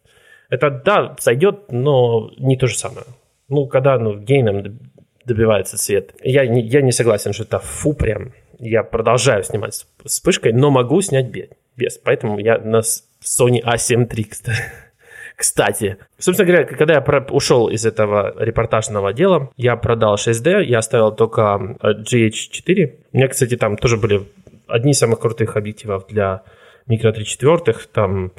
Это, 0.50 0.70
да, 0.70 1.16
сойдет, 1.20 1.72
но 1.72 2.32
не 2.38 2.58
то 2.58 2.68
же 2.68 2.78
самое. 2.78 3.06
Ну, 3.48 3.68
когда 3.68 3.98
ну, 3.98 4.18
гейном 4.18 4.80
добивается 5.26 5.78
цвет. 5.78 6.14
Я 6.24 6.46
не, 6.46 6.62
я 6.62 6.82
не 6.82 6.92
согласен, 6.92 7.34
что 7.34 7.44
это 7.44 7.60
фу 7.60 7.94
прям. 7.94 8.34
Я 8.60 8.84
продолжаю 8.84 9.44
снимать 9.44 9.74
с 9.74 9.88
вспышкой, 10.06 10.54
но 10.54 10.70
могу 10.70 11.02
снять 11.02 11.30
без. 11.30 11.50
без. 11.76 11.98
Поэтому 11.98 12.40
я 12.40 12.58
на 12.60 12.80
Sony 12.80 13.62
A7 13.64 14.08
III, 14.08 14.52
кстати. 15.36 15.98
Собственно 16.18 16.48
говоря, 16.48 16.66
когда 16.66 16.94
я 16.94 17.26
ушел 17.32 17.68
из 17.70 17.86
этого 17.86 18.34
репортажного 18.38 19.14
дела, 19.14 19.50
я 19.58 19.76
продал 19.76 20.16
6D, 20.16 20.64
я 20.64 20.78
оставил 20.78 21.12
только 21.12 21.78
э, 21.82 21.94
GH4. 22.02 22.94
У 23.14 23.18
меня, 23.18 23.28
кстати, 23.28 23.58
там 23.58 23.78
тоже 23.78 23.98
были 23.98 24.22
одни 24.68 24.92
из 24.92 24.98
самых 24.98 25.20
крутых 25.20 25.58
объективов 25.58 26.08
для 26.08 26.44
микро 26.88 27.12
3 27.12 27.26
четвертых. 27.26 27.88
Там 27.88 28.32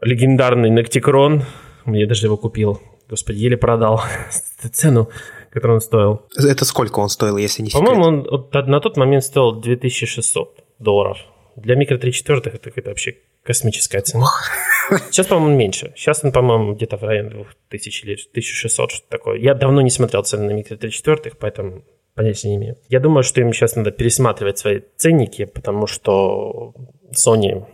легендарный 0.00 0.70
Necticron, 0.70 1.42
мне 1.84 2.06
даже 2.06 2.26
его 2.26 2.36
купил. 2.36 2.80
Господи, 3.08 3.38
еле 3.38 3.56
продал 3.56 4.02
цену 4.72 5.10
который 5.50 5.72
он 5.72 5.80
стоил. 5.80 6.22
Это 6.36 6.64
сколько 6.64 7.00
он 7.00 7.08
стоил, 7.08 7.36
если 7.36 7.62
не 7.62 7.70
секрет? 7.70 7.84
По-моему, 7.84 8.28
он 8.30 8.48
на 8.70 8.80
тот 8.80 8.96
момент 8.96 9.24
стоил 9.24 9.60
2600 9.60 10.64
долларов. 10.78 11.18
Для 11.56 11.74
микро 11.74 11.98
3 11.98 12.12
четвертых 12.12 12.54
это 12.54 12.70
какая-то 12.70 12.90
вообще 12.90 13.16
космическая 13.42 14.00
цена. 14.00 14.26
Сейчас, 15.10 15.26
по-моему, 15.26 15.56
меньше. 15.56 15.92
Сейчас 15.96 16.24
он, 16.24 16.32
по-моему, 16.32 16.74
где-то 16.74 16.96
в 16.96 17.02
районе 17.02 17.46
2000 17.70 18.04
или 18.04 18.14
1600, 18.14 18.90
что-то 18.90 19.08
такое. 19.08 19.38
Я 19.38 19.54
давно 19.54 19.80
не 19.80 19.90
смотрел 19.90 20.22
цены 20.22 20.44
на 20.44 20.52
микро 20.52 20.76
3 20.76 20.90
четвертых, 20.90 21.36
поэтому 21.38 21.82
понятия 22.14 22.48
не 22.48 22.56
имею. 22.56 22.76
Я 22.88 23.00
думаю, 23.00 23.22
что 23.22 23.40
им 23.40 23.52
сейчас 23.52 23.76
надо 23.76 23.90
пересматривать 23.90 24.58
свои 24.58 24.80
ценники, 24.96 25.44
потому 25.44 25.86
что 25.86 26.74
Sony 27.12 27.64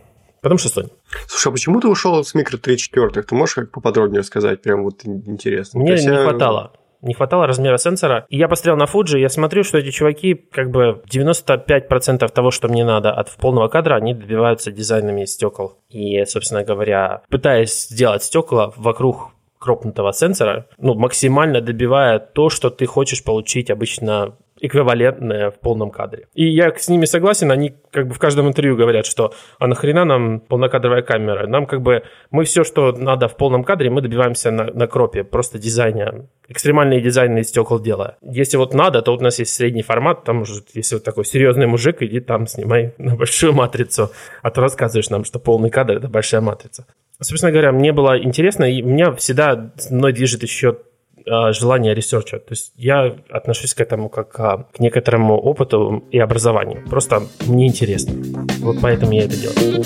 Потому 0.41 0.59
что 0.59 0.81
Sony. 0.81 0.91
Слушай, 1.27 1.49
а 1.49 1.51
почему 1.51 1.81
ты 1.81 1.87
ушел 1.87 2.23
с 2.23 2.33
микро 2.33 2.57
3 2.57 2.77
четвертых? 2.77 3.25
Ты 3.25 3.35
можешь 3.35 3.55
как 3.55 3.71
поподробнее 3.71 4.19
рассказать? 4.19 4.61
Прям 4.61 4.83
вот 4.83 5.05
интересно. 5.05 5.79
Мне 5.79 5.95
не 5.95 6.03
я... 6.03 6.23
хватало 6.23 6.73
не 7.01 7.13
хватало 7.13 7.47
размера 7.47 7.77
сенсора. 7.77 8.25
И 8.29 8.37
я 8.37 8.47
посмотрел 8.47 8.75
на 8.75 8.85
Fuji, 8.85 9.19
я 9.19 9.29
смотрю, 9.29 9.63
что 9.63 9.77
эти 9.77 9.91
чуваки, 9.91 10.33
как 10.33 10.71
бы 10.71 11.01
95% 11.09 12.27
того, 12.29 12.51
что 12.51 12.67
мне 12.67 12.83
надо 12.83 13.11
от 13.11 13.29
полного 13.35 13.67
кадра, 13.67 13.95
они 13.95 14.13
добиваются 14.13 14.71
дизайнами 14.71 15.25
стекол. 15.25 15.79
И, 15.89 16.23
собственно 16.25 16.63
говоря, 16.63 17.21
пытаясь 17.29 17.87
сделать 17.87 18.23
стекла 18.23 18.73
вокруг 18.75 19.29
кропнутого 19.59 20.13
сенсора, 20.13 20.67
ну, 20.77 20.93
максимально 20.95 21.61
добивая 21.61 22.19
то, 22.19 22.49
что 22.49 22.69
ты 22.69 22.85
хочешь 22.85 23.23
получить 23.23 23.69
обычно 23.69 24.35
эквивалентное 24.59 25.51
в 25.51 25.59
полном 25.59 25.91
кадре. 25.91 26.27
И 26.33 26.47
я 26.47 26.73
с 26.75 26.87
ними 26.87 27.05
согласен, 27.05 27.51
они 27.51 27.75
как 27.91 28.07
бы 28.07 28.13
в 28.13 28.19
каждом 28.19 28.47
интервью 28.47 28.75
говорят, 28.75 29.05
что 29.05 29.33
а 29.59 29.67
нахрена 29.67 30.05
нам 30.05 30.39
полнокадровая 30.39 31.01
камера? 31.01 31.47
Нам 31.47 31.65
как 31.65 31.81
бы, 31.81 32.03
мы 32.31 32.43
все, 32.43 32.63
что 32.63 32.91
надо 32.91 33.27
в 33.27 33.37
полном 33.37 33.63
кадре, 33.63 33.89
мы 33.89 34.01
добиваемся 34.01 34.51
на, 34.51 34.65
на 34.65 34.87
кропе, 34.87 35.23
просто 35.23 35.59
дизайне, 35.59 36.27
экстремальные 36.47 37.01
дизайны 37.01 37.39
из 37.39 37.49
стекол 37.49 37.79
делая. 37.79 38.17
Если 38.21 38.57
вот 38.57 38.73
надо, 38.73 39.01
то 39.01 39.11
вот 39.11 39.21
у 39.21 39.23
нас 39.23 39.39
есть 39.39 39.53
средний 39.53 39.83
формат, 39.83 40.23
там 40.23 40.41
уже, 40.41 40.61
если 40.73 40.95
вот 40.95 41.03
такой 41.03 41.25
серьезный 41.25 41.67
мужик, 41.67 42.01
иди 42.01 42.19
там 42.19 42.47
снимай 42.47 42.93
на 42.97 43.15
большую 43.15 43.53
матрицу, 43.53 44.11
а 44.41 44.49
то 44.49 44.61
рассказываешь 44.61 45.09
нам, 45.09 45.23
что 45.23 45.39
полный 45.39 45.69
кадр– 45.69 45.93
это 45.97 46.07
большая 46.07 46.41
матрица. 46.41 46.85
Собственно 47.19 47.51
говоря, 47.51 47.71
мне 47.71 47.93
было 47.93 48.21
интересно, 48.21 48.65
и 48.65 48.81
меня 48.81 49.11
всегда 49.13 49.71
мной 49.89 50.13
движет 50.13 50.43
еще 50.43 50.77
а, 51.25 51.51
желание 51.51 51.95
research 51.95 52.29
а. 52.29 52.37
То 52.37 52.51
есть 52.51 52.73
я 52.75 53.17
отношусь 53.29 53.73
к 53.73 53.81
этому 53.81 54.07
как 54.07 54.39
а, 54.39 54.67
к 54.71 54.79
некоторому 54.79 55.35
опыту 55.35 56.03
и 56.11 56.19
образованию. 56.19 56.83
Просто 56.87 57.23
мне 57.47 57.67
интересно. 57.67 58.13
Вот 58.59 58.77
поэтому 58.81 59.13
я 59.13 59.23
это 59.23 59.35
делаю. 59.35 59.83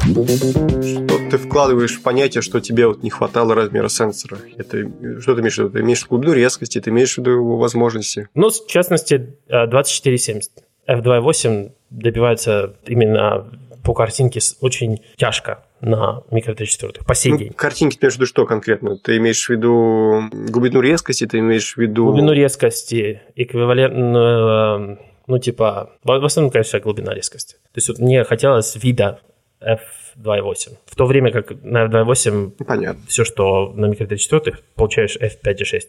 Что 0.00 1.30
ты 1.30 1.36
вкладываешь 1.36 1.98
в 1.98 2.02
понятие, 2.02 2.40
что 2.40 2.60
тебе 2.60 2.86
вот 2.86 3.02
не 3.02 3.10
хватало 3.10 3.54
размера 3.54 3.88
сенсора? 3.88 4.38
Это 4.56 4.90
что 5.20 5.34
ты 5.34 5.42
имеешь 5.42 5.56
в 5.56 5.58
виду? 5.58 5.70
Ты 5.70 5.80
имеешь 5.80 6.06
глубину 6.06 6.32
резкости, 6.32 6.80
ты 6.80 6.88
имеешь 6.88 7.14
в 7.14 7.18
виду 7.18 7.32
его 7.32 7.58
возможности? 7.58 8.28
Ну, 8.34 8.48
в 8.48 8.66
частности, 8.66 9.36
2470. 9.46 10.69
F2.8 10.90 11.72
добивается 11.90 12.74
именно 12.86 13.50
по 13.82 13.94
картинке 13.94 14.40
очень 14.60 15.00
тяжко 15.16 15.64
на 15.80 16.22
микро-34, 16.30 17.04
по 17.06 17.14
сей 17.14 17.32
ну, 17.32 17.38
день. 17.38 17.52
Картинки 17.52 17.96
ты 17.96 18.06
имеешь 18.06 18.14
в 18.14 18.18
виду 18.18 18.26
что 18.26 18.46
конкретно? 18.46 18.96
Ты 18.98 19.16
имеешь 19.16 19.46
в 19.46 19.48
виду 19.50 20.22
глубину 20.32 20.80
резкости, 20.80 21.26
ты 21.26 21.38
имеешь 21.38 21.74
в 21.74 21.78
виду... 21.78 22.04
Глубину 22.06 22.32
резкости, 22.32 23.22
эквивалентно, 23.36 24.98
ну, 25.26 25.38
типа, 25.38 25.92
в 26.04 26.24
основном, 26.24 26.50
конечно, 26.50 26.80
глубина 26.80 27.14
резкости. 27.14 27.54
То 27.54 27.76
есть 27.76 27.88
вот 27.88 27.98
мне 27.98 28.24
хотелось 28.24 28.76
вида 28.76 29.20
F2.8. 29.62 30.76
В 30.84 30.96
то 30.96 31.06
время 31.06 31.32
как 31.32 31.52
на 31.62 31.86
F2.8 31.86 32.64
Понятно. 32.64 33.02
все, 33.08 33.24
что 33.24 33.72
на 33.74 33.86
микро-34, 33.86 34.56
получаешь 34.74 35.16
F5.6, 35.16 35.82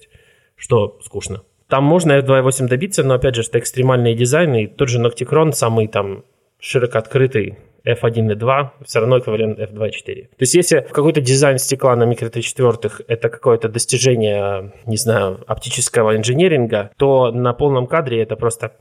что 0.56 1.00
скучно. 1.04 1.42
Там 1.72 1.86
можно 1.86 2.20
F2.8 2.20 2.68
добиться, 2.68 3.02
но, 3.02 3.14
опять 3.14 3.36
же, 3.36 3.44
это 3.44 3.58
экстремальные 3.58 4.14
дизайны, 4.14 4.64
и 4.64 4.68
тот 4.68 4.90
же 4.90 5.00
Nocticron, 5.00 5.54
самый 5.54 5.88
там 5.88 6.26
широко 6.60 6.98
открытый, 6.98 7.60
F1 7.86 8.34
и 8.34 8.36
2 8.36 8.74
все 8.86 9.00
равно 9.00 9.20
эквивалент 9.20 9.58
F2.4. 9.58 10.04
То 10.04 10.36
есть 10.42 10.54
если 10.54 10.86
какой-то 10.92 11.22
дизайн 11.22 11.58
стекла 11.58 11.96
на 11.96 12.04
микро-34 12.04 13.06
это 13.08 13.30
какое-то 13.30 13.70
достижение, 13.70 14.74
не 14.86 14.98
знаю, 14.98 15.46
оптического 15.48 16.18
инженеринга, 16.18 16.92
то 16.98 17.32
на 17.32 17.54
полном 17.54 17.88
кадре 17.88 18.22
это 18.22 18.36
просто... 18.36 18.74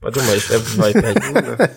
Подумаешь, 0.00 0.50
F2.5. 0.50 1.70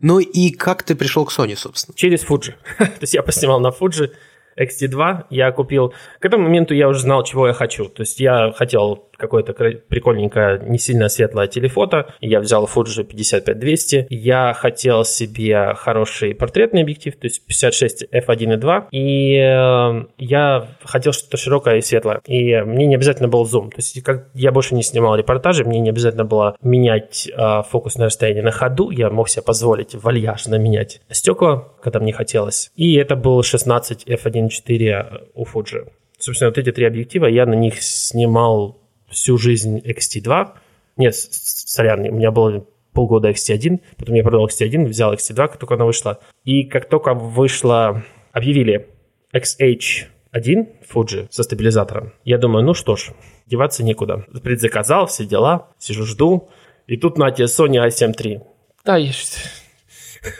Ну 0.00 0.20
и 0.20 0.50
как 0.50 0.84
ты 0.84 0.94
пришел 0.94 1.26
к 1.26 1.32
Sony, 1.32 1.56
собственно? 1.56 1.96
Через 1.96 2.24
Fuji. 2.24 2.54
То 2.78 3.02
есть 3.02 3.14
я 3.14 3.22
поснимал 3.22 3.58
на 3.58 3.68
Fuji, 3.68 4.12
XT2 4.56 5.26
я 5.30 5.52
купил. 5.52 5.94
К 6.18 6.24
этому 6.24 6.44
моменту 6.44 6.74
я 6.74 6.88
уже 6.88 7.00
знал, 7.00 7.24
чего 7.24 7.46
я 7.46 7.52
хочу. 7.52 7.86
То 7.86 8.02
есть 8.02 8.20
я 8.20 8.52
хотел 8.52 9.09
какое-то 9.20 9.52
прикольненькое, 9.52 10.60
не 10.66 10.78
сильно 10.78 11.08
светлое 11.08 11.46
телефото. 11.46 12.14
Я 12.20 12.40
взял 12.40 12.64
Fuji 12.64 13.06
55-200. 13.06 14.06
Я 14.10 14.54
хотел 14.54 15.04
себе 15.04 15.74
хороший 15.74 16.34
портретный 16.34 16.82
объектив, 16.82 17.16
то 17.16 17.26
есть 17.26 17.44
56 17.46 18.06
f1.2. 18.12 18.88
И 18.90 19.36
э, 19.36 20.04
я 20.18 20.68
хотел 20.84 21.12
что-то 21.12 21.36
широкое 21.36 21.76
и 21.76 21.80
светлое. 21.80 22.20
И 22.26 22.60
мне 22.62 22.86
не 22.86 22.94
обязательно 22.94 23.28
был 23.28 23.44
зум. 23.44 23.70
То 23.70 23.78
есть 23.78 24.02
как 24.02 24.28
я 24.34 24.52
больше 24.52 24.74
не 24.74 24.82
снимал 24.82 25.16
репортажи, 25.16 25.64
мне 25.64 25.80
не 25.80 25.90
обязательно 25.90 26.24
было 26.24 26.56
менять 26.62 27.28
э, 27.30 27.62
фокусное 27.68 28.06
расстояние 28.06 28.42
на 28.42 28.50
ходу. 28.50 28.90
Я 28.90 29.10
мог 29.10 29.28
себе 29.28 29.42
позволить 29.42 29.94
вальяжно 29.94 30.56
менять 30.56 31.00
стекла, 31.10 31.68
когда 31.82 32.00
мне 32.00 32.12
хотелось. 32.12 32.70
И 32.76 32.94
это 32.94 33.16
был 33.16 33.42
16 33.42 34.06
f1.4 34.06 35.28
у 35.34 35.44
Fuji. 35.44 35.88
Собственно, 36.18 36.50
вот 36.50 36.58
эти 36.58 36.70
три 36.70 36.84
объектива, 36.84 37.26
я 37.26 37.46
на 37.46 37.54
них 37.54 37.82
снимал 37.82 38.79
всю 39.10 39.36
жизнь 39.38 39.78
XT2. 39.78 40.48
Нет, 40.96 41.14
сорян, 41.14 42.00
у 42.00 42.14
меня 42.14 42.30
было 42.30 42.66
полгода 42.92 43.30
XT1, 43.30 43.80
потом 43.96 44.14
я 44.14 44.22
продал 44.22 44.46
XT1, 44.46 44.86
взял 44.86 45.12
XT2, 45.12 45.34
как 45.48 45.56
только 45.58 45.74
она 45.74 45.84
вышла. 45.84 46.20
И 46.44 46.64
как 46.64 46.88
только 46.88 47.14
вышла, 47.14 48.02
объявили 48.32 48.88
XH1 49.32 50.68
Fuji 50.92 51.26
со 51.30 51.42
стабилизатором, 51.42 52.12
я 52.24 52.38
думаю, 52.38 52.64
ну 52.64 52.74
что 52.74 52.96
ж, 52.96 53.10
деваться 53.46 53.84
некуда. 53.84 54.26
Предзаказал, 54.42 55.06
все 55.06 55.24
дела, 55.24 55.68
сижу, 55.78 56.04
жду. 56.04 56.48
И 56.86 56.96
тут 56.96 57.18
на 57.18 57.30
тебе 57.30 57.46
Sony 57.46 57.86
i7 57.86 58.14
III. 58.14 58.42
Да, 58.84 58.96
есть. 58.96 59.38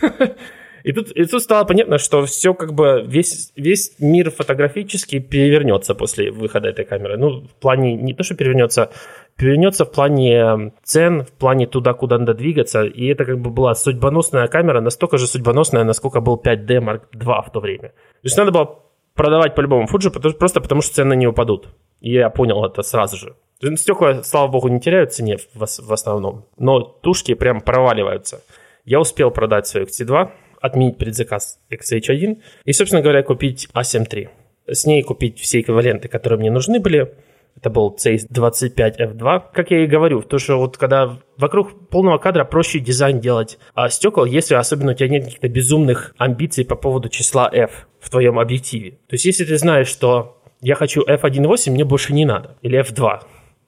И 0.82 0.92
тут, 0.92 1.10
и 1.10 1.24
тут 1.24 1.42
стало 1.42 1.64
понятно, 1.64 1.98
что 1.98 2.24
все 2.24 2.54
как 2.54 2.72
бы 2.74 3.04
весь, 3.06 3.52
весь 3.56 3.94
мир 3.98 4.30
фотографический 4.30 5.20
перевернется 5.20 5.94
после 5.94 6.30
выхода 6.30 6.68
этой 6.68 6.84
камеры. 6.84 7.16
Ну, 7.16 7.42
в 7.42 7.54
плане 7.60 7.94
не 7.94 8.14
то, 8.14 8.22
что 8.22 8.34
перевернется, 8.34 8.90
перевернется 9.36 9.84
в 9.84 9.92
плане 9.92 10.72
цен, 10.82 11.24
в 11.24 11.32
плане 11.32 11.66
туда, 11.66 11.92
куда 11.94 12.18
надо 12.18 12.34
двигаться. 12.34 12.84
И 12.84 13.06
это 13.06 13.24
как 13.24 13.38
бы 13.38 13.50
была 13.50 13.74
судьбоносная 13.74 14.48
камера, 14.48 14.80
настолько 14.80 15.18
же 15.18 15.26
судьбоносная, 15.26 15.84
насколько 15.84 16.20
был 16.20 16.40
5D 16.42 16.78
Mark 16.78 17.02
II 17.14 17.42
в 17.46 17.52
то 17.52 17.60
время. 17.60 17.88
То 17.88 18.24
есть 18.24 18.36
надо 18.36 18.52
было 18.52 18.78
продавать 19.14 19.54
по-любому 19.54 19.86
Fuji, 19.86 20.10
просто 20.38 20.60
потому 20.60 20.82
что 20.82 20.94
цены 20.94 21.16
не 21.16 21.26
упадут. 21.26 21.68
И 22.00 22.12
я 22.12 22.30
понял 22.30 22.64
это 22.64 22.82
сразу 22.82 23.16
же. 23.16 23.34
Стекла, 23.76 24.22
слава 24.22 24.48
богу, 24.48 24.68
не 24.68 24.80
теряют 24.80 25.12
в 25.12 25.16
цене 25.16 25.36
в, 25.36 25.66
в 25.66 25.92
основном, 25.92 26.46
но 26.56 26.80
тушки 26.80 27.34
прям 27.34 27.60
проваливаются. 27.60 28.42
Я 28.86 29.00
успел 29.00 29.30
продать 29.30 29.66
свою 29.66 29.86
XT2, 29.86 30.30
отменить 30.60 30.98
предзаказ 30.98 31.58
XH1 31.70 32.40
и, 32.64 32.72
собственно 32.72 33.02
говоря, 33.02 33.22
купить 33.22 33.68
A7 33.74 34.06
III. 34.06 34.28
С 34.68 34.86
ней 34.86 35.02
купить 35.02 35.38
все 35.40 35.60
эквиваленты, 35.60 36.08
которые 36.08 36.38
мне 36.38 36.50
нужны 36.50 36.80
были. 36.80 37.14
Это 37.56 37.70
был 37.70 37.96
CS25F2. 37.98 39.42
Как 39.52 39.70
я 39.70 39.84
и 39.84 39.86
говорю, 39.86 40.22
то, 40.22 40.38
что 40.38 40.58
вот 40.58 40.76
когда 40.76 41.18
вокруг 41.36 41.88
полного 41.88 42.18
кадра 42.18 42.44
проще 42.44 42.78
дизайн 42.78 43.20
делать 43.20 43.58
а 43.74 43.88
стекол, 43.88 44.24
если 44.24 44.54
особенно 44.54 44.92
у 44.92 44.94
тебя 44.94 45.08
нет 45.08 45.24
каких-то 45.24 45.48
безумных 45.48 46.14
амбиций 46.16 46.64
по 46.64 46.76
поводу 46.76 47.08
числа 47.08 47.50
F 47.52 47.88
в 47.98 48.08
твоем 48.10 48.38
объективе. 48.38 48.92
То 49.08 49.14
есть 49.14 49.24
если 49.24 49.44
ты 49.44 49.58
знаешь, 49.58 49.88
что 49.88 50.40
я 50.60 50.74
хочу 50.74 51.02
F1.8, 51.02 51.70
мне 51.72 51.84
больше 51.84 52.12
не 52.12 52.24
надо, 52.24 52.56
или 52.62 52.80
F2, 52.80 53.20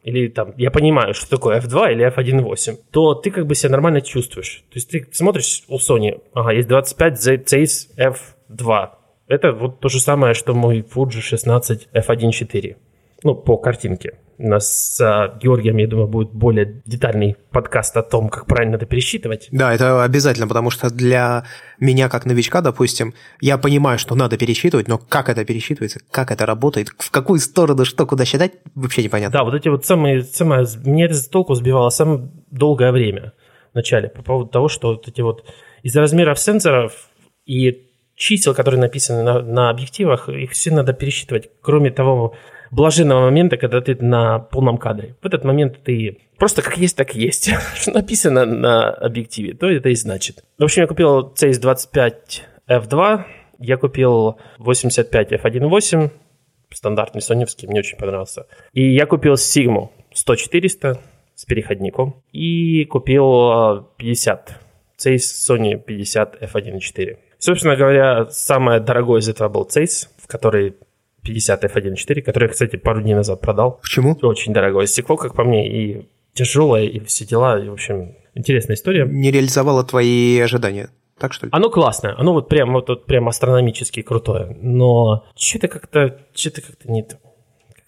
или 0.02 0.28
там, 0.28 0.54
я 0.56 0.70
понимаю, 0.70 1.14
что 1.14 1.30
такое 1.30 1.60
F2 1.60 1.92
или 1.92 2.08
F1.8, 2.08 2.76
то 2.90 3.14
ты 3.14 3.30
как 3.30 3.46
бы 3.46 3.54
себя 3.54 3.70
нормально 3.70 4.00
чувствуешь. 4.00 4.64
То 4.70 4.76
есть 4.76 4.90
ты 4.90 5.06
смотришь 5.12 5.62
у 5.68 5.76
Sony, 5.76 6.20
ага, 6.34 6.52
есть 6.52 6.68
25 6.68 7.28
Zeiss 7.28 7.88
F2. 7.96 8.90
Это 9.28 9.52
вот 9.52 9.80
то 9.80 9.88
же 9.88 10.00
самое, 10.00 10.34
что 10.34 10.54
мой 10.54 10.80
Fuji 10.80 11.20
16 11.20 11.88
F1.4. 11.92 12.76
Ну, 13.22 13.34
по 13.36 13.56
картинке. 13.56 14.18
У 14.38 14.48
нас 14.48 14.96
с 14.96 15.38
Георгием, 15.40 15.76
я 15.76 15.86
думаю, 15.86 16.08
будет 16.08 16.32
более 16.32 16.82
детальный 16.86 17.36
подкаст 17.50 17.96
о 17.96 18.02
том, 18.02 18.28
как 18.28 18.46
правильно 18.46 18.76
это 18.76 18.86
пересчитывать. 18.86 19.48
Да, 19.52 19.72
это 19.72 20.02
обязательно, 20.02 20.48
потому 20.48 20.70
что 20.70 20.90
для 20.90 21.44
меня, 21.78 22.08
как 22.08 22.26
новичка, 22.26 22.60
допустим, 22.60 23.14
я 23.40 23.58
понимаю, 23.58 23.98
что 23.98 24.14
надо 24.14 24.36
пересчитывать, 24.36 24.88
но 24.88 24.98
как 24.98 25.28
это 25.28 25.44
пересчитывается, 25.44 26.00
как 26.10 26.30
это 26.30 26.46
работает, 26.46 26.88
в 26.98 27.10
какую 27.10 27.40
сторону, 27.40 27.84
что, 27.84 28.06
куда 28.06 28.24
считать, 28.24 28.52
вообще 28.74 29.04
непонятно. 29.04 29.38
Да, 29.38 29.44
вот 29.44 29.54
эти 29.54 29.68
вот 29.68 29.84
самые, 29.84 30.22
самое, 30.22 30.66
мне 30.84 31.04
это 31.04 31.30
толку 31.30 31.54
сбивало 31.54 31.90
самое 31.90 32.28
долгое 32.50 32.92
время 32.92 33.32
в 33.72 33.74
начале 33.74 34.08
по 34.08 34.22
поводу 34.22 34.50
того, 34.50 34.68
что 34.68 34.88
вот 34.88 35.08
эти 35.08 35.20
вот 35.20 35.44
из-за 35.82 36.00
размеров 36.00 36.38
сенсоров 36.38 37.08
и 37.46 37.88
чисел, 38.14 38.54
которые 38.54 38.80
написаны 38.80 39.22
на, 39.22 39.40
на 39.40 39.70
объективах, 39.70 40.28
их 40.28 40.52
все 40.52 40.70
надо 40.70 40.92
пересчитывать. 40.92 41.50
Кроме 41.60 41.90
того, 41.90 42.34
блаженного 42.72 43.26
момента, 43.26 43.56
когда 43.56 43.80
ты 43.80 43.94
на 43.94 44.38
полном 44.40 44.78
кадре. 44.78 45.14
В 45.22 45.26
этот 45.26 45.44
момент 45.44 45.82
ты 45.84 46.18
просто 46.38 46.62
как 46.62 46.78
есть, 46.78 46.96
так 46.96 47.14
есть. 47.14 47.50
Что 47.74 47.92
написано 47.92 48.44
на 48.44 48.90
объективе, 48.90 49.54
то 49.54 49.70
это 49.70 49.90
и 49.90 49.94
значит. 49.94 50.42
В 50.58 50.64
общем, 50.64 50.82
я 50.82 50.88
купил 50.88 51.32
CS25 51.34 52.14
F2, 52.68 53.24
я 53.58 53.76
купил 53.76 54.38
85 54.58 55.32
F1.8, 55.32 56.10
стандартный 56.70 57.20
соневский, 57.20 57.68
мне 57.68 57.80
очень 57.80 57.98
понравился. 57.98 58.46
И 58.72 58.94
я 58.94 59.06
купил 59.06 59.34
Sigma 59.34 59.90
100-400 60.14 60.98
с 61.34 61.44
переходником 61.44 62.22
и 62.32 62.84
купил 62.86 63.82
50 63.98 64.58
Zeiss 64.98 65.48
Sony 65.48 65.76
50 65.76 66.42
F1.4. 66.42 67.18
Собственно 67.38 67.76
говоря, 67.76 68.26
самое 68.30 68.80
дорогое 68.80 69.20
из 69.20 69.28
этого 69.28 69.48
был 69.48 69.66
Zeiss, 69.66 70.08
в 70.16 70.26
который 70.26 70.76
50 71.22 71.64
F1.4, 71.64 72.22
который 72.22 72.48
кстати, 72.48 72.76
пару 72.76 73.02
дней 73.02 73.14
назад 73.14 73.40
продал. 73.40 73.78
Почему? 73.82 74.16
Очень 74.22 74.52
дорогое 74.52 74.86
стекло, 74.86 75.16
как 75.16 75.34
по 75.34 75.44
мне, 75.44 75.68
и 75.68 76.08
тяжелое, 76.34 76.84
и 76.84 77.00
все 77.00 77.24
дела, 77.24 77.58
и, 77.58 77.68
в 77.68 77.72
общем, 77.72 78.16
интересная 78.34 78.76
история. 78.76 79.06
Не 79.06 79.30
реализовало 79.30 79.84
твои 79.84 80.38
ожидания. 80.40 80.90
Так 81.18 81.32
что 81.32 81.46
ли? 81.46 81.50
Оно 81.54 81.70
классное, 81.70 82.14
оно 82.18 82.32
вот 82.32 82.48
прям, 82.48 82.72
вот, 82.72 82.88
вот 82.88 83.06
прям 83.06 83.28
астрономически 83.28 84.02
крутое, 84.02 84.56
но 84.60 85.24
что-то 85.36 85.68
как-то, 85.68 86.18
что-то 86.34 86.62
как-то 86.62 86.90
не 86.90 87.04
то. 87.04 87.16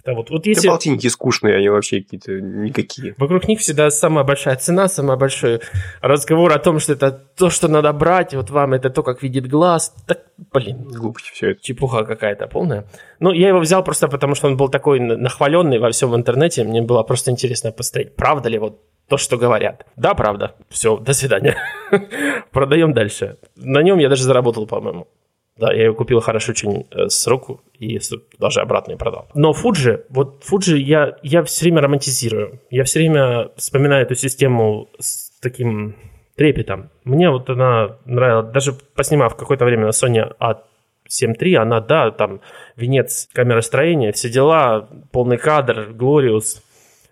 Да, 0.04 0.12
вот, 0.12 0.28
вот 0.30 0.46
если... 0.46 0.68
Полтинники 0.68 1.06
скучные, 1.06 1.56
они 1.56 1.68
вообще 1.70 2.02
какие-то 2.02 2.32
никакие. 2.40 3.14
Вокруг 3.16 3.48
них 3.48 3.60
всегда 3.60 3.90
самая 3.90 4.22
большая 4.24 4.56
цена, 4.56 4.88
самый 4.88 5.16
большой 5.16 5.60
разговор 6.02 6.52
о 6.52 6.58
том, 6.58 6.78
что 6.78 6.92
это 6.92 7.10
то, 7.10 7.48
что 7.48 7.68
надо 7.68 7.92
брать, 7.92 8.34
вот 8.34 8.50
вам 8.50 8.74
это 8.74 8.90
то, 8.90 9.02
как 9.02 9.22
видит 9.22 9.48
глаз. 9.48 9.94
Так, 10.06 10.20
блин. 10.52 10.88
Глупость 10.88 11.30
все 11.30 11.52
это. 11.52 11.62
Чепуха 11.62 12.04
какая-то 12.04 12.46
полная. 12.46 12.86
Ну, 13.18 13.32
я 13.32 13.48
его 13.48 13.60
взял 13.60 13.82
просто 13.82 14.08
потому, 14.08 14.34
что 14.34 14.48
он 14.48 14.58
был 14.58 14.68
такой 14.68 15.00
нахваленный 15.00 15.78
во 15.78 15.90
всем 15.90 16.14
интернете. 16.14 16.64
Мне 16.64 16.82
было 16.82 17.02
просто 17.02 17.30
интересно 17.30 17.72
посмотреть, 17.72 18.14
правда 18.14 18.50
ли 18.50 18.58
вот 18.58 18.82
то, 19.08 19.16
что 19.16 19.38
говорят. 19.38 19.86
Да, 19.96 20.14
правда. 20.14 20.54
Все, 20.68 20.98
до 20.98 21.14
свидания. 21.14 21.56
Продаем 22.52 22.92
дальше. 22.92 23.38
На 23.56 23.82
нем 23.82 23.98
я 23.98 24.08
даже 24.08 24.24
заработал, 24.24 24.66
по-моему. 24.66 25.08
Да, 25.56 25.72
я 25.72 25.84
ее 25.84 25.94
купил 25.94 26.20
хорошо 26.20 26.50
очень 26.50 26.86
э, 26.90 27.08
с 27.08 27.26
руку 27.28 27.60
и 27.78 28.00
даже 28.38 28.60
обратно 28.60 28.92
и 28.92 28.96
продал. 28.96 29.28
Но 29.34 29.52
Fuji, 29.52 30.04
вот 30.08 30.42
Fuji 30.44 30.76
я, 30.78 31.16
я 31.22 31.44
все 31.44 31.64
время 31.64 31.82
романтизирую. 31.82 32.60
Я 32.70 32.82
все 32.84 32.98
время 32.98 33.50
вспоминаю 33.56 34.02
эту 34.02 34.16
систему 34.16 34.88
с 34.98 35.30
таким 35.40 35.94
трепетом. 36.36 36.90
Мне 37.04 37.30
вот 37.30 37.48
она 37.50 37.98
нравилась, 38.04 38.52
даже 38.52 38.72
поснимав 38.72 39.36
какое-то 39.36 39.64
время 39.64 39.86
на 39.86 39.90
Sony 39.90 40.32
A7 40.40 41.36
III, 41.38 41.56
она, 41.56 41.80
да, 41.80 42.10
там, 42.10 42.40
венец 42.74 43.28
камеростроения, 43.32 44.10
все 44.10 44.28
дела, 44.30 44.88
полный 45.12 45.38
кадр, 45.38 45.90
Glorious, 45.90 46.62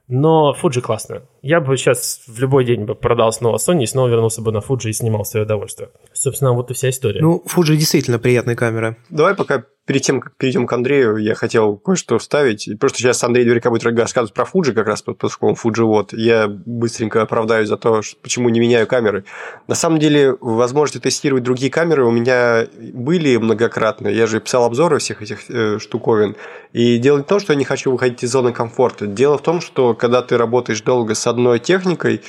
но 0.08 0.56
Fuji 0.60 0.80
классно. 0.80 1.22
Я 1.42 1.60
бы 1.60 1.76
сейчас 1.76 2.20
в 2.28 2.38
любой 2.38 2.64
день 2.64 2.84
бы 2.84 2.94
продал 2.94 3.32
снова 3.32 3.56
Sony 3.56 3.82
и 3.82 3.86
снова 3.86 4.06
вернулся 4.06 4.42
бы 4.42 4.52
на 4.52 4.58
Fuji 4.58 4.90
и 4.90 4.92
снимал 4.92 5.24
свое 5.24 5.44
удовольствие. 5.44 5.90
Собственно, 6.12 6.52
вот 6.52 6.70
и 6.70 6.74
вся 6.74 6.88
история. 6.88 7.20
Ну, 7.20 7.42
Fuji 7.44 7.74
действительно 7.74 8.20
приятная 8.20 8.54
камера. 8.54 8.96
Давай 9.10 9.34
пока 9.34 9.64
перед 9.84 10.02
тем, 10.02 10.20
как 10.20 10.36
перейдем 10.36 10.66
к 10.66 10.72
Андрею, 10.72 11.16
я 11.16 11.34
хотел 11.34 11.76
кое-что 11.76 12.18
вставить. 12.18 12.68
Просто 12.78 12.98
сейчас 12.98 13.24
Андрей 13.24 13.44
наверняка 13.44 13.70
будет 13.70 13.84
рассказывать 13.84 14.32
про 14.32 14.44
Fuji, 14.44 14.72
как 14.72 14.86
раз 14.86 15.02
поскольку 15.02 15.56
Fuji 15.68 15.82
вот. 15.82 16.12
Я 16.12 16.46
быстренько 16.46 17.22
оправдаюсь 17.22 17.68
за 17.68 17.76
то, 17.76 18.02
что, 18.02 18.16
почему 18.22 18.48
не 18.48 18.60
меняю 18.60 18.86
камеры. 18.86 19.24
На 19.66 19.74
самом 19.74 19.98
деле, 19.98 20.36
возможности 20.40 21.02
тестировать 21.02 21.42
другие 21.42 21.70
камеры 21.70 22.04
у 22.04 22.12
меня 22.12 22.68
были 22.94 23.36
многократно. 23.36 24.06
Я 24.08 24.26
же 24.26 24.40
писал 24.40 24.64
обзоры 24.64 24.98
всех 24.98 25.22
этих 25.22 25.50
э, 25.50 25.78
штуковин. 25.80 26.36
И 26.72 26.98
дело 26.98 27.18
не 27.18 27.24
в 27.24 27.26
том, 27.26 27.40
что 27.40 27.52
я 27.52 27.58
не 27.58 27.64
хочу 27.64 27.90
выходить 27.90 28.22
из 28.22 28.30
зоны 28.30 28.52
комфорта. 28.52 29.06
Дело 29.06 29.36
в 29.36 29.42
том, 29.42 29.60
что 29.60 29.94
когда 29.94 30.22
ты 30.22 30.38
работаешь 30.38 30.80
долго 30.82 31.14
с 31.14 31.26
одной 31.32 31.58
техникой, 31.58 32.22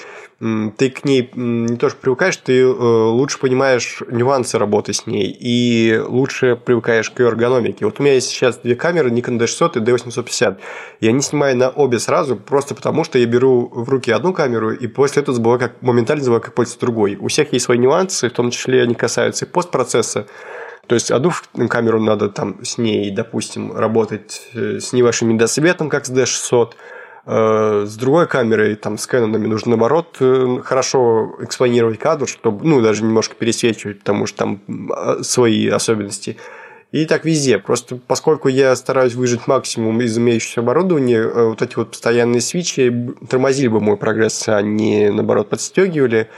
ты 0.78 0.90
к 0.90 1.06
ней 1.06 1.30
не 1.36 1.78
то 1.78 1.90
что 1.90 1.98
привыкаешь, 2.00 2.36
ты 2.38 2.60
э, 2.62 2.66
лучше 2.66 3.40
понимаешь 3.40 4.02
нюансы 4.10 4.58
работы 4.58 4.92
с 4.92 5.08
ней 5.08 5.36
и 5.40 5.98
лучше 6.06 6.58
привыкаешь 6.58 7.10
к 7.10 7.20
ее 7.20 7.28
эргономике. 7.28 7.86
Вот 7.86 8.00
у 8.00 8.04
меня 8.04 8.16
есть 8.16 8.28
сейчас 8.28 8.58
две 8.58 8.76
камеры 8.76 9.10
Nikon 9.10 9.40
D600 9.40 9.78
и 9.78 9.80
D850. 9.80 10.58
Я 11.00 11.12
не 11.14 11.22
снимаю 11.22 11.56
на 11.56 11.70
обе 11.70 11.98
сразу, 12.00 12.36
просто 12.36 12.76
потому 12.76 13.06
что 13.06 13.20
я 13.20 13.26
беру 13.26 13.70
в 13.72 13.88
руки 13.88 14.12
одну 14.12 14.34
камеру 14.34 14.74
и 14.74 14.88
после 14.88 15.22
этого 15.22 15.34
забываю, 15.34 15.60
как, 15.60 15.82
моментально 15.82 16.24
забываю, 16.24 16.42
как 16.42 16.56
пользоваться 16.56 16.86
другой. 16.86 17.16
У 17.16 17.30
всех 17.30 17.54
есть 17.54 17.66
свои 17.66 17.78
нюансы, 17.78 18.28
в 18.28 18.34
том 18.34 18.52
числе 18.52 18.84
они 18.84 18.96
касаются 18.96 19.46
и 19.46 19.48
постпроцесса. 19.48 20.28
То 20.88 20.96
есть 20.96 21.10
одну 21.12 21.32
камеру 21.70 22.02
надо 22.02 22.28
там 22.28 22.66
с 22.66 22.78
ней, 22.78 23.12
допустим, 23.12 23.74
работать 23.74 24.42
э, 24.54 24.80
с 24.80 24.92
небольшим 24.92 25.38
досветом, 25.38 25.90
как 25.90 26.06
с 26.06 26.12
D600, 26.12 26.72
Э, 26.72 26.76
с 27.26 27.96
другой 27.96 28.28
камерой, 28.28 28.76
там, 28.76 28.98
с 28.98 29.08
Canon 29.08 29.38
нужно, 29.38 29.72
наоборот, 29.72 30.18
э, 30.20 30.58
хорошо 30.64 31.36
экспонировать 31.40 31.98
кадр, 31.98 32.28
чтобы, 32.28 32.66
ну, 32.66 32.82
даже 32.82 33.04
немножко 33.04 33.36
пересвечивать, 33.36 34.00
потому 34.00 34.26
что 34.26 34.40
там 34.40 34.62
а, 34.92 35.24
свои 35.24 35.70
особенности. 35.70 36.38
И 36.92 37.06
так 37.06 37.26
везде. 37.26 37.60
Просто 37.60 37.98
поскольку 38.08 38.50
я 38.50 38.76
стараюсь 38.76 39.16
выжить 39.16 39.48
максимум 39.48 40.02
из 40.02 40.18
имеющегося 40.18 40.60
оборудования, 40.60 41.20
э, 41.20 41.48
вот 41.48 41.62
эти 41.62 41.76
вот 41.76 41.92
постоянные 41.92 42.42
свечи 42.42 43.14
тормозили 43.30 43.70
бы 43.70 43.80
мой 43.80 43.96
прогресс, 43.96 44.48
а 44.50 44.62
не, 44.62 45.10
наоборот, 45.10 45.50
подстегивали. 45.50 46.30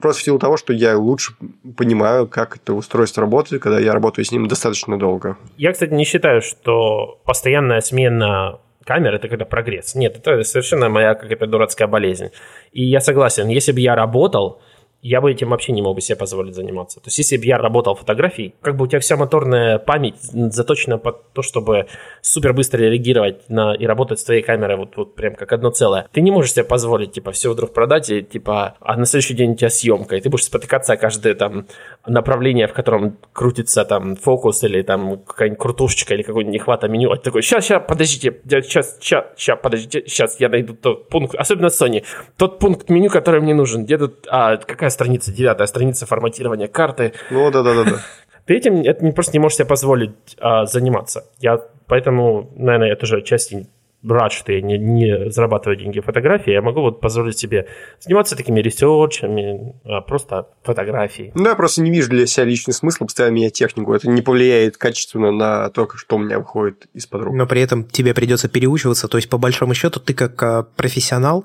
Просто 0.00 0.20
в 0.20 0.24
силу 0.24 0.38
того, 0.40 0.56
что 0.56 0.72
я 0.72 0.98
лучше 0.98 1.34
понимаю, 1.76 2.26
как 2.26 2.56
это 2.56 2.74
устройство 2.74 3.20
работает, 3.20 3.62
когда 3.62 3.78
я 3.78 3.92
работаю 3.92 4.24
с 4.24 4.32
ним 4.32 4.48
достаточно 4.48 4.98
долго. 4.98 5.38
Я, 5.56 5.72
кстати, 5.72 5.92
не 5.92 6.04
считаю, 6.04 6.42
что 6.42 7.20
постоянная 7.24 7.80
смена 7.80 8.58
камер 8.84 9.14
это 9.14 9.28
когда 9.28 9.44
прогресс. 9.44 9.94
Нет, 9.94 10.16
это 10.16 10.42
совершенно 10.42 10.88
моя 10.88 11.14
какая-то 11.14 11.46
дурацкая 11.46 11.88
болезнь. 11.88 12.30
И 12.72 12.84
я 12.84 13.00
согласен, 13.00 13.48
если 13.48 13.72
бы 13.72 13.80
я 13.80 13.94
работал, 13.94 14.60
я 15.04 15.20
бы 15.20 15.30
этим 15.30 15.50
вообще 15.50 15.72
не 15.72 15.82
мог 15.82 15.96
бы 15.96 16.00
себе 16.00 16.16
позволить 16.16 16.54
заниматься. 16.54 16.98
То 16.98 17.08
есть, 17.08 17.18
если 17.18 17.36
бы 17.36 17.44
я 17.44 17.58
работал 17.58 17.94
фотографией, 17.94 18.54
как 18.62 18.74
бы 18.74 18.84
у 18.84 18.88
тебя 18.88 19.00
вся 19.00 19.18
моторная 19.18 19.78
память 19.78 20.16
заточена 20.18 20.96
под 20.96 21.30
то, 21.34 21.42
чтобы 21.42 21.88
супер 22.22 22.54
быстро 22.54 22.78
реагировать 22.78 23.50
на 23.50 23.74
и 23.74 23.84
работать 23.84 24.20
с 24.20 24.24
твоей 24.24 24.42
камерой 24.42 24.78
вот, 24.78 24.96
вот 24.96 25.14
прям 25.14 25.34
как 25.34 25.52
одно 25.52 25.68
целое. 25.70 26.08
Ты 26.10 26.22
не 26.22 26.30
можешь 26.30 26.54
себе 26.54 26.64
позволить, 26.64 27.12
типа, 27.12 27.32
все 27.32 27.52
вдруг 27.52 27.74
продать, 27.74 28.08
и, 28.08 28.22
типа, 28.22 28.76
а 28.80 28.96
на 28.96 29.04
следующий 29.04 29.34
день 29.34 29.52
у 29.52 29.56
тебя 29.56 29.68
съемка, 29.68 30.16
и 30.16 30.22
ты 30.22 30.30
будешь 30.30 30.44
спотыкаться 30.44 30.94
о 30.94 30.96
каждое 30.96 31.34
там 31.34 31.66
направление, 32.06 32.66
в 32.66 32.72
котором 32.72 33.18
крутится 33.34 33.84
там 33.84 34.16
фокус 34.16 34.64
или 34.64 34.80
там 34.80 35.18
какая-нибудь 35.18 35.60
крутушечка 35.60 36.14
или 36.14 36.22
какой-нибудь 36.22 36.54
нехвата 36.54 36.88
меню. 36.88 37.10
А 37.12 37.16
ты 37.16 37.24
такой, 37.24 37.42
сейчас, 37.42 37.66
сейчас, 37.66 37.82
подождите, 37.86 38.40
сейчас, 38.48 38.96
сейчас, 38.98 39.26
сейчас, 39.36 39.58
подождите, 39.62 40.04
сейчас 40.06 40.40
я 40.40 40.48
найду 40.48 40.72
тот 40.72 41.10
пункт, 41.10 41.34
особенно 41.34 41.66
Sony, 41.66 42.04
тот 42.38 42.58
пункт 42.58 42.88
меню, 42.88 43.10
который 43.10 43.42
мне 43.42 43.52
нужен. 43.52 43.84
Где 43.84 43.98
тут, 43.98 44.26
а, 44.30 44.56
какая 44.56 44.93
страница, 44.94 45.32
девятая 45.32 45.66
страница 45.66 46.06
форматирования 46.06 46.68
карты. 46.68 47.12
Ну, 47.30 47.50
да-да-да. 47.50 48.00
Ты 48.46 48.54
этим 48.54 48.80
это 48.82 49.04
не, 49.04 49.12
просто 49.12 49.32
не 49.32 49.38
можешь 49.38 49.56
себе 49.56 49.66
позволить 49.66 50.36
а, 50.38 50.66
заниматься. 50.66 51.24
Я 51.40 51.60
поэтому, 51.86 52.50
наверное, 52.56 52.92
это 52.92 53.06
же 53.06 53.18
отчасти 53.18 53.68
рад, 54.06 54.32
что 54.32 54.52
я 54.52 54.60
не, 54.60 54.76
не 54.76 55.30
зарабатываю 55.30 55.78
деньги 55.78 56.00
фотографии, 56.00 56.52
я 56.52 56.62
могу 56.62 56.82
вот 56.82 57.00
позволить 57.00 57.38
себе 57.38 57.66
заниматься 58.00 58.36
такими 58.36 58.60
ресерчами, 58.60 59.74
а 59.84 60.00
просто 60.02 60.48
фотографией. 60.62 61.32
Ну, 61.34 61.48
я 61.48 61.54
просто 61.54 61.82
не 61.82 61.90
вижу 61.90 62.10
для 62.10 62.26
себя 62.26 62.44
личный 62.44 62.74
смысл 62.74 63.04
постоянно 63.04 63.34
менять 63.34 63.54
технику. 63.54 63.94
Это 63.94 64.08
не 64.08 64.22
повлияет 64.22 64.76
качественно 64.76 65.30
на 65.32 65.70
то, 65.70 65.88
что 65.94 66.16
у 66.16 66.18
меня 66.18 66.38
выходит 66.38 66.86
из-под 66.92 67.22
рук. 67.22 67.34
Но 67.34 67.46
при 67.46 67.62
этом 67.62 67.84
тебе 67.84 68.14
придется 68.14 68.48
переучиваться. 68.48 69.08
То 69.08 69.18
есть, 69.18 69.28
по 69.28 69.38
большому 69.38 69.74
счету, 69.74 70.00
ты 70.00 70.14
как 70.14 70.42
а, 70.42 70.62
профессионал 70.76 71.44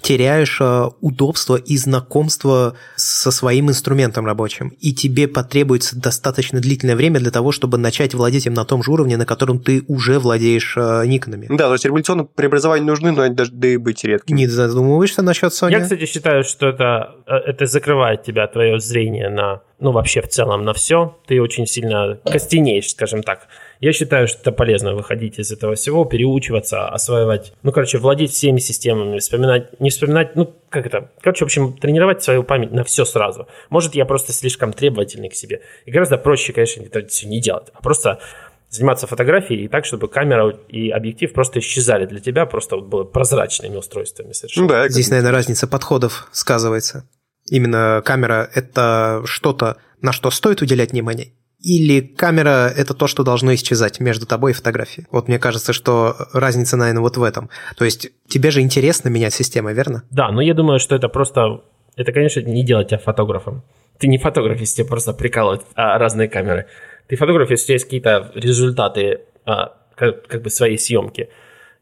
теряешь 0.00 0.58
э, 0.60 0.88
удобство 1.00 1.56
и 1.56 1.76
знакомство 1.76 2.74
со 2.96 3.30
своим 3.30 3.68
инструментом 3.68 4.24
рабочим. 4.24 4.68
И 4.80 4.94
тебе 4.94 5.28
потребуется 5.28 5.98
достаточно 5.98 6.60
длительное 6.60 6.96
время 6.96 7.20
для 7.20 7.30
того, 7.30 7.52
чтобы 7.52 7.78
начать 7.78 8.14
владеть 8.14 8.46
им 8.46 8.54
на 8.54 8.64
том 8.64 8.82
же 8.82 8.90
уровне, 8.90 9.16
на 9.16 9.26
котором 9.26 9.60
ты 9.60 9.84
уже 9.86 10.18
владеешь 10.18 10.74
э, 10.76 11.04
никонами. 11.06 11.46
Да, 11.50 11.66
то 11.66 11.74
есть 11.74 11.84
революционные 11.84 12.26
преобразования 12.26 12.84
нужны, 12.84 13.12
но 13.12 13.22
они 13.22 13.34
должны 13.34 13.78
быть 13.78 14.02
редкими. 14.04 14.36
Не 14.36 14.46
задумываешься 14.46 15.22
насчет 15.22 15.52
Sony? 15.52 15.72
Я, 15.72 15.80
кстати, 15.80 16.06
считаю, 16.06 16.44
что 16.44 16.68
это, 16.68 17.16
э, 17.26 17.34
это 17.34 17.66
закрывает 17.66 18.22
тебя, 18.22 18.46
твое 18.46 18.80
зрение 18.80 19.28
на, 19.28 19.62
ну, 19.80 19.92
вообще 19.92 20.22
в 20.22 20.28
целом 20.28 20.64
на 20.64 20.72
все. 20.72 21.18
Ты 21.26 21.42
очень 21.42 21.66
сильно 21.66 22.18
костенеешь, 22.24 22.90
скажем 22.90 23.22
так. 23.22 23.48
Я 23.80 23.92
считаю, 23.92 24.26
что 24.26 24.40
это 24.40 24.52
полезно 24.52 24.94
выходить 24.94 25.38
из 25.38 25.52
этого 25.52 25.74
всего, 25.74 26.04
переучиваться, 26.04 26.88
осваивать, 26.88 27.52
ну, 27.62 27.72
короче, 27.72 27.98
владеть 27.98 28.32
всеми 28.32 28.58
системами, 28.58 29.18
вспоминать, 29.18 29.78
не 29.80 29.90
вспоминать, 29.90 30.34
ну, 30.34 30.52
как 30.68 30.86
это, 30.86 31.10
короче, 31.20 31.44
в 31.44 31.46
общем, 31.46 31.76
тренировать 31.76 32.22
свою 32.22 32.42
память 32.42 32.72
на 32.72 32.82
все 32.82 33.04
сразу. 33.04 33.46
Может, 33.70 33.94
я 33.94 34.04
просто 34.04 34.32
слишком 34.32 34.72
требовательный 34.72 35.28
к 35.28 35.34
себе. 35.34 35.62
И 35.86 35.90
гораздо 35.90 36.18
проще, 36.18 36.52
конечно, 36.52 36.82
это 36.82 37.06
все 37.06 37.28
не 37.28 37.40
делать, 37.40 37.68
а 37.72 37.82
просто 37.82 38.20
заниматься 38.68 39.06
фотографией 39.06 39.64
и 39.64 39.68
так, 39.68 39.84
чтобы 39.84 40.08
камера 40.08 40.50
и 40.68 40.90
объектив 40.90 41.32
просто 41.32 41.60
исчезали 41.60 42.06
для 42.06 42.20
тебя, 42.20 42.46
просто 42.46 42.76
вот 42.76 42.86
было 42.86 43.04
прозрачными 43.04 43.76
устройствами 43.76 44.32
совершенно. 44.32 44.66
Ну, 44.66 44.72
да, 44.72 44.88
Здесь, 44.88 45.08
наверное, 45.08 45.32
разница 45.32 45.66
подходов 45.66 46.28
сказывается. 46.32 47.08
Именно 47.50 48.02
камера– 48.04 48.50
это 48.54 49.22
что-то, 49.24 49.78
на 50.02 50.12
что 50.12 50.30
стоит 50.30 50.60
уделять 50.60 50.92
внимание, 50.92 51.32
или 51.60 52.00
камера– 52.00 52.72
это 52.76 52.94
то, 52.94 53.06
что 53.08 53.24
должно 53.24 53.54
исчезать 53.54 53.98
между 54.00 54.26
тобой 54.26 54.52
и 54.52 54.54
фотографией? 54.54 55.06
Вот 55.10 55.28
мне 55.28 55.38
кажется, 55.38 55.72
что 55.72 56.14
разница, 56.32 56.76
наверное, 56.76 57.02
вот 57.02 57.16
в 57.16 57.22
этом. 57.22 57.50
То 57.76 57.84
есть 57.84 58.10
тебе 58.28 58.50
же 58.50 58.60
интересно 58.60 59.08
менять 59.08 59.34
систему, 59.34 59.72
верно? 59.72 60.04
Да, 60.10 60.30
но 60.30 60.40
я 60.40 60.54
думаю, 60.54 60.78
что 60.78 60.94
это 60.94 61.08
просто… 61.08 61.62
Это, 61.96 62.12
конечно, 62.12 62.40
не 62.40 62.64
делать 62.64 62.88
тебя 62.88 62.98
фотографом. 62.98 63.64
Ты 63.98 64.06
не 64.06 64.18
фотограф, 64.18 64.60
если 64.60 64.82
тебе 64.82 64.88
просто 64.88 65.12
прикалывают 65.12 65.64
а, 65.74 65.98
разные 65.98 66.28
камеры. 66.28 66.66
Ты 67.08 67.16
фотограф, 67.16 67.50
если 67.50 67.64
у 67.64 67.66
тебя 67.66 67.74
есть 67.74 67.84
какие-то 67.86 68.30
результаты 68.36 69.22
а, 69.44 69.74
как, 69.96 70.28
как 70.28 70.42
бы 70.42 70.50
своей 70.50 70.78
съемки. 70.78 71.28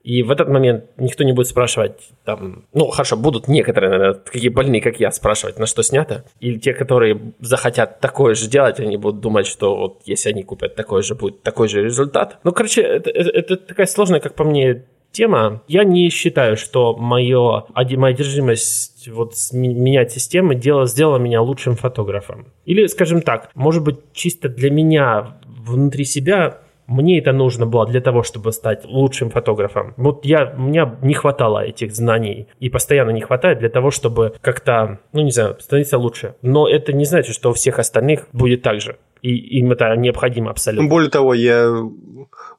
И 0.07 0.23
в 0.23 0.31
этот 0.31 0.49
момент 0.49 0.85
никто 0.99 1.25
не 1.25 1.33
будет 1.33 1.49
спрашивать, 1.49 1.95
там, 2.25 2.65
ну, 2.73 2.87
хорошо, 2.91 3.17
будут 3.17 3.49
некоторые, 3.49 3.91
наверное, 3.91 4.15
такие 4.15 4.53
больные, 4.53 4.81
как 4.81 5.01
я, 5.01 5.11
спрашивать, 5.11 5.59
на 5.59 5.67
что 5.67 5.83
снято. 5.83 6.25
Или 6.39 6.61
те, 6.61 6.75
которые 6.75 7.33
захотят 7.41 7.99
такое 7.99 8.37
же 8.37 8.49
делать, 8.49 8.79
они 8.79 8.99
будут 8.99 9.21
думать, 9.21 9.49
что 9.49 9.77
вот 9.77 10.03
если 10.05 10.29
они 10.31 10.45
купят 10.45 10.77
такой 10.77 11.03
же, 11.03 11.17
будет 11.17 11.43
такой 11.43 11.67
же 11.67 11.83
результат. 11.83 12.39
Ну, 12.45 12.53
короче, 12.53 12.83
это, 12.83 13.11
это 13.11 13.57
такая 13.57 13.87
сложная, 13.87 14.21
как 14.21 14.37
по 14.37 14.45
мне, 14.45 14.85
тема. 15.11 15.63
Я 15.67 15.83
не 15.83 16.09
считаю, 16.11 16.57
что 16.57 16.95
мое, 16.97 17.65
моя 17.75 18.15
одержимость 18.15 19.09
вот 19.09 19.35
менять 19.51 20.13
системы 20.13 20.55
дело, 20.55 20.87
сделала 20.87 21.19
меня 21.19 21.43
лучшим 21.43 21.75
фотографом. 21.75 22.47
Или, 22.65 22.87
скажем 22.87 23.23
так, 23.23 23.51
может 23.57 23.83
быть, 23.83 23.97
чисто 24.13 24.49
для 24.49 24.71
меня 24.71 25.39
внутри 25.45 26.05
себя 26.05 26.61
мне 26.87 27.19
это 27.19 27.33
нужно 27.33 27.67
было 27.67 27.87
для 27.87 28.01
того, 28.01 28.23
чтобы 28.23 28.53
стать 28.53 28.85
лучшим 28.85 29.31
фотографом. 29.31 29.95
Вот 29.97 30.25
я, 30.25 30.55
меня 30.57 30.99
не 31.03 31.15
хватало 31.15 31.65
этих 31.65 31.95
знаний. 31.95 32.49
И 32.61 32.69
постоянно 32.69 33.11
не 33.11 33.21
хватает 33.21 33.59
для 33.59 33.69
того, 33.69 33.91
чтобы 33.91 34.35
как-то, 34.41 35.01
ну 35.13 35.23
не 35.23 35.31
знаю, 35.31 35.57
становиться 35.61 35.99
лучше. 35.99 36.35
Но 36.43 36.69
это 36.69 36.93
не 36.93 37.05
значит, 37.05 37.35
что 37.35 37.51
у 37.51 37.53
всех 37.53 37.79
остальных 37.79 38.29
будет 38.33 38.63
так 38.63 38.81
же. 38.81 38.97
И 39.23 39.35
им 39.59 39.73
это 39.73 39.97
необходимо 39.97 40.51
абсолютно. 40.51 40.89
Более 40.89 41.11
того, 41.11 41.35
я 41.35 41.69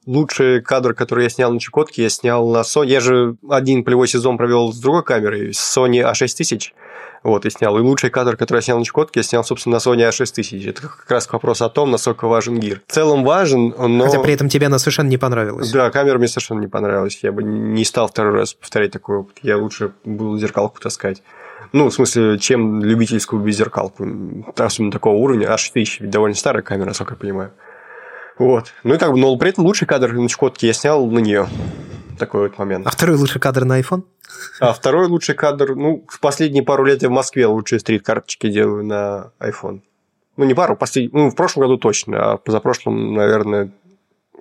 лучший 0.06 0.60
кадр, 0.60 0.94
который 0.94 1.24
я 1.24 1.30
снял 1.30 1.52
на 1.52 1.60
Чукотке, 1.60 2.02
я 2.02 2.08
снял 2.08 2.50
на 2.50 2.60
Sony. 2.60 2.88
Я 2.88 3.00
же 3.00 3.36
один 3.48 3.84
полевой 3.84 4.08
сезон 4.08 4.36
провел 4.36 4.72
с 4.72 4.78
другой 4.78 5.04
камерой, 5.04 5.54
с 5.54 5.78
Sony 5.78 6.02
A6000. 6.02 6.72
Вот, 7.22 7.46
и 7.46 7.50
снял. 7.50 7.76
И 7.78 7.80
лучший 7.80 8.10
кадр, 8.10 8.36
который 8.36 8.58
я 8.58 8.62
снял 8.62 8.78
на 8.78 8.84
Чукотке, 8.84 9.20
я 9.20 9.24
снял, 9.24 9.44
собственно, 9.44 9.76
на 9.76 9.78
Sony 9.78 10.08
A6000. 10.08 10.70
Это 10.70 10.82
как 10.82 11.10
раз 11.10 11.30
вопрос 11.30 11.62
о 11.62 11.68
том, 11.68 11.90
насколько 11.90 12.28
важен 12.28 12.58
гир. 12.58 12.82
В 12.86 12.92
целом 12.92 13.24
важен, 13.24 13.74
но... 13.76 14.04
Хотя 14.04 14.20
при 14.20 14.34
этом 14.34 14.48
тебе 14.48 14.66
она 14.66 14.78
совершенно 14.78 15.08
не 15.08 15.18
понравилась. 15.18 15.70
Да, 15.72 15.90
камера 15.90 16.18
мне 16.18 16.28
совершенно 16.28 16.60
не 16.60 16.68
понравилась. 16.68 17.18
Я 17.22 17.32
бы 17.32 17.42
не 17.42 17.84
стал 17.84 18.08
второй 18.08 18.34
раз 18.34 18.54
повторять 18.54 18.92
такой 18.92 19.18
опыт. 19.18 19.38
Я 19.42 19.58
лучше 19.58 19.92
буду 20.04 20.38
зеркалку 20.38 20.80
таскать. 20.80 21.22
Ну, 21.72 21.88
в 21.90 21.94
смысле, 21.94 22.38
чем 22.38 22.82
любительскую 22.82 23.42
беззеркалку. 23.42 24.06
Особенно 24.56 24.92
такого 24.92 25.16
уровня. 25.16 25.48
H1000 25.48 25.96
ведь 26.00 26.10
довольно 26.10 26.36
старая 26.36 26.62
камера, 26.62 26.86
насколько 26.86 27.14
я 27.14 27.18
понимаю. 27.18 27.52
Вот. 28.38 28.72
Ну 28.84 28.94
и 28.94 28.98
как 28.98 29.12
бы, 29.12 29.18
но 29.18 29.36
при 29.36 29.50
этом 29.50 29.64
лучший 29.64 29.86
кадр 29.86 30.12
на 30.12 30.28
Чукотке 30.28 30.68
я 30.68 30.72
снял 30.72 31.04
на 31.06 31.18
нее. 31.18 31.48
Такой 32.18 32.48
вот 32.48 32.58
момент. 32.58 32.86
А 32.86 32.90
второй 32.90 33.16
лучший 33.16 33.40
кадр 33.40 33.64
на 33.64 33.80
iPhone? 33.80 34.02
А 34.60 34.72
второй 34.72 35.06
лучший 35.06 35.34
кадр, 35.34 35.74
ну, 35.74 36.04
в 36.08 36.20
последние 36.20 36.62
пару 36.62 36.84
лет 36.84 37.02
я 37.02 37.08
в 37.08 37.12
Москве 37.12 37.46
лучшие 37.46 37.80
стрит-карточки 37.80 38.50
делаю 38.50 38.84
на 38.84 39.32
iPhone. 39.40 39.80
Ну, 40.36 40.44
не 40.44 40.54
пару, 40.54 40.76
послед... 40.76 41.12
ну, 41.12 41.30
в 41.30 41.34
прошлом 41.34 41.62
году 41.62 41.78
точно, 41.78 42.32
а 42.32 42.36
позапрошлом, 42.36 43.14
наверное, 43.14 43.72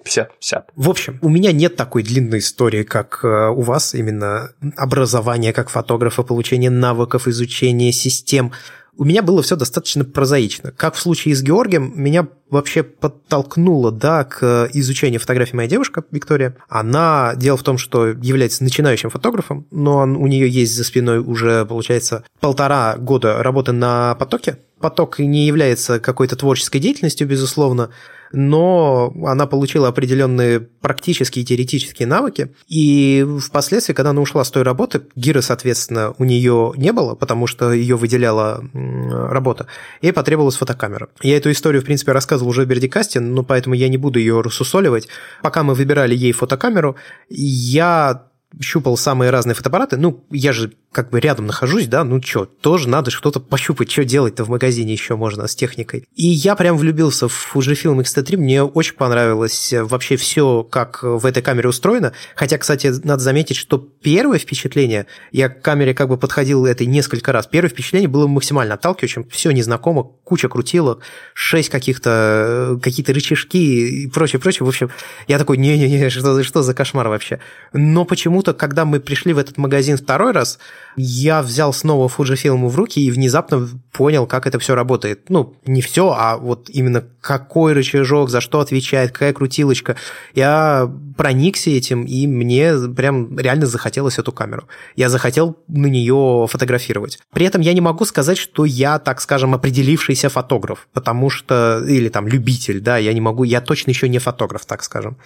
50-50. 0.06 0.64
В 0.76 0.90
общем, 0.90 1.20
у 1.22 1.30
меня 1.30 1.52
нет 1.52 1.76
такой 1.76 2.04
длинной 2.04 2.40
истории, 2.40 2.84
как 2.84 3.22
э, 3.24 3.50
у 3.50 3.62
вас, 3.62 3.94
именно 3.94 4.52
образование 4.76 5.54
как 5.54 5.70
фотографа, 5.70 6.24
получение 6.24 6.70
навыков, 6.70 7.28
изучение 7.28 7.92
систем. 7.92 8.52
У 8.98 9.06
меня 9.06 9.22
было 9.22 9.44
все 9.44 9.56
достаточно 9.56 10.04
прозаично. 10.04 10.72
Как 10.72 10.96
в 10.96 11.00
случае 11.00 11.36
с 11.36 11.44
Георгием, 11.44 11.94
меня 11.96 12.28
вообще 12.50 12.82
подтолкнуло, 12.82 13.92
да, 13.92 14.24
к 14.24 14.70
изучению 14.74 15.20
фотографии 15.20 15.56
моя 15.56 15.70
девушка 15.70 16.04
Виктория. 16.12 16.56
Она, 16.68 17.34
дело 17.36 17.58
в 17.58 17.64
том, 17.64 17.78
что 17.78 18.08
является 18.08 18.64
начинающим 18.64 19.10
фотографом, 19.10 19.68
но 19.70 19.98
он, 19.98 20.16
у 20.16 20.26
нее 20.28 20.50
есть 20.50 20.76
за 20.76 20.84
спиной 20.84 21.20
уже, 21.20 21.66
получается, 21.66 22.24
полтора 22.40 22.98
года 22.98 23.44
работы 23.44 23.72
на 23.72 24.16
потоке. 24.16 24.58
Поток 24.80 25.20
не 25.20 25.46
является 25.46 26.00
какой-то 26.00 26.36
творческой 26.36 26.80
деятельностью, 26.80 27.28
безусловно, 27.28 27.90
но 28.32 29.14
она 29.26 29.48
получила 29.48 29.88
определенные 29.88 30.60
практические 30.60 31.44
и 31.44 31.46
теоретические 31.46 32.08
навыки. 32.08 32.52
И 32.68 33.26
впоследствии, 33.42 33.94
когда 33.94 34.12
она 34.12 34.22
ушла 34.22 34.44
с 34.44 34.52
той 34.52 34.64
работы, 34.64 35.02
гиры, 35.16 35.42
соответственно, 35.42 36.14
у 36.18 36.24
нее 36.24 36.74
не 36.78 36.92
было, 36.92 37.16
потому 37.16 37.48
что 37.48 37.72
ее 37.72 37.96
выделяла 37.96 38.64
работа. 38.74 39.68
Ей 40.02 40.14
потребовалась 40.14 40.56
фотокамера. 40.56 41.10
Я 41.22 41.38
эту 41.38 41.52
историю, 41.52 41.82
в 41.82 41.86
принципе, 41.86 42.12
рассказывал 42.12 42.52
уже 42.52 42.64
в 42.64 42.68
Бердикасте, 42.68 43.20
но 43.20 43.44
поэтому 43.44 43.76
я 43.76 43.90
не 43.90 43.98
буду 43.98 44.20
ее 44.20 44.42
рассусоливать. 44.42 45.08
Пока 45.42 45.64
мы 45.64 45.74
выбирали 45.74 46.16
ей 46.16 46.32
фотокамеру, 46.32 46.96
я 47.30 48.27
щупал 48.62 48.98
самые 48.98 49.30
разные 49.30 49.56
фотоаппараты. 49.56 49.98
Ну, 49.98 50.26
я 50.32 50.54
же 50.54 50.74
как 50.92 51.12
бы 51.12 51.20
рядом 51.20 51.46
нахожусь, 51.46 51.86
да, 51.88 52.04
ну 52.04 52.22
что, 52.24 52.46
тоже 52.46 52.90
надо 52.90 53.12
что-то 53.12 53.40
пощупать, 53.40 53.92
что 53.92 54.04
делать-то 54.04 54.44
в 54.44 54.50
магазине 54.50 54.94
еще 54.94 55.16
можно 55.16 55.48
с 55.48 55.56
техникой. 55.56 56.08
И 56.16 56.26
я 56.28 56.56
прям 56.56 56.78
влюбился 56.78 57.28
в 57.28 57.52
Fujifilm 57.54 58.00
X-T3, 58.02 58.38
мне 58.38 58.64
очень 58.64 58.96
понравилось 58.96 59.74
вообще 59.74 60.16
все, 60.16 60.64
как 60.64 61.04
в 61.04 61.26
этой 61.26 61.44
камере 61.44 61.70
устроено. 61.70 62.14
Хотя, 62.36 62.58
кстати, 62.58 62.92
надо 63.04 63.22
заметить, 63.22 63.58
что 63.58 63.78
первое 63.78 64.40
впечатление, 64.40 65.06
я 65.32 65.50
к 65.50 65.62
камере 65.62 65.94
как 65.94 66.10
бы 66.10 66.18
подходил 66.18 66.66
этой 66.66 66.88
несколько 66.88 67.32
раз, 67.32 67.46
первое 67.46 67.70
впечатление 67.70 68.08
было 68.08 68.26
максимально 68.26 68.74
отталкивающим, 68.74 69.28
все 69.30 69.52
незнакомо, 69.52 70.04
куча 70.04 70.50
крутилок, 70.50 71.04
шесть 71.36 71.70
каких-то, 71.70 72.80
какие-то 72.82 73.14
рычажки 73.14 73.58
и 73.58 74.08
прочее, 74.08 74.40
прочее. 74.40 74.66
В 74.66 74.70
общем, 74.70 74.90
я 75.28 75.38
такой, 75.38 75.58
не-не-не, 75.58 76.10
что, 76.10 76.44
что 76.44 76.64
за 76.64 76.74
кошмар 76.74 77.08
вообще? 77.10 77.40
Но 77.74 78.04
почему-то, 78.38 78.54
когда 78.54 78.86
мы 78.86 79.00
пришли 79.00 79.34
в 79.34 79.40
этот 79.40 79.58
магазин 79.58 79.98
второй 79.98 80.32
раз, 80.32 80.60
я 80.96 81.42
взял 81.42 81.74
снова 81.74 82.08
Fujifilm 82.08 82.68
в 82.68 82.76
руки 82.76 83.00
и 83.00 83.12
внезапно 83.12 83.68
понял, 83.92 84.28
как 84.28 84.46
это 84.46 84.60
все 84.60 84.76
работает. 84.76 85.30
Ну, 85.30 85.56
не 85.66 85.82
все, 85.82 86.14
а 86.16 86.38
вот 86.38 86.70
именно 86.70 87.04
какой 87.22 87.74
рычажок, 87.74 88.30
за 88.30 88.42
что 88.42 88.60
отвечает, 88.60 89.12
какая 89.12 89.34
крутилочка. 89.34 89.96
Я 90.36 90.90
проникся 91.18 91.72
этим, 91.72 92.04
и 92.04 92.28
мне 92.28 92.74
прям 92.96 93.38
реально 93.40 93.66
захотелось 93.66 94.20
эту 94.20 94.32
камеру. 94.32 94.68
Я 94.96 95.10
захотел 95.10 95.58
на 95.68 95.88
нее 95.88 96.48
фотографировать. 96.48 97.20
При 97.34 97.46
этом 97.46 97.62
я 97.62 97.74
не 97.74 97.82
могу 97.82 98.06
сказать, 98.06 98.38
что 98.38 98.66
я, 98.66 99.00
так 99.00 99.22
скажем, 99.22 99.54
определившийся 99.54 100.30
фотограф, 100.30 100.88
потому 100.94 101.30
что, 101.30 101.84
или 101.88 102.10
там 102.10 102.28
любитель, 102.28 102.80
да, 102.82 102.98
я 102.98 103.14
не 103.14 103.22
могу, 103.22 103.44
я 103.46 103.62
точно 103.62 103.92
еще 103.92 104.10
не 104.10 104.20
фотограф, 104.20 104.66
так 104.66 104.84
скажем. 104.84 105.18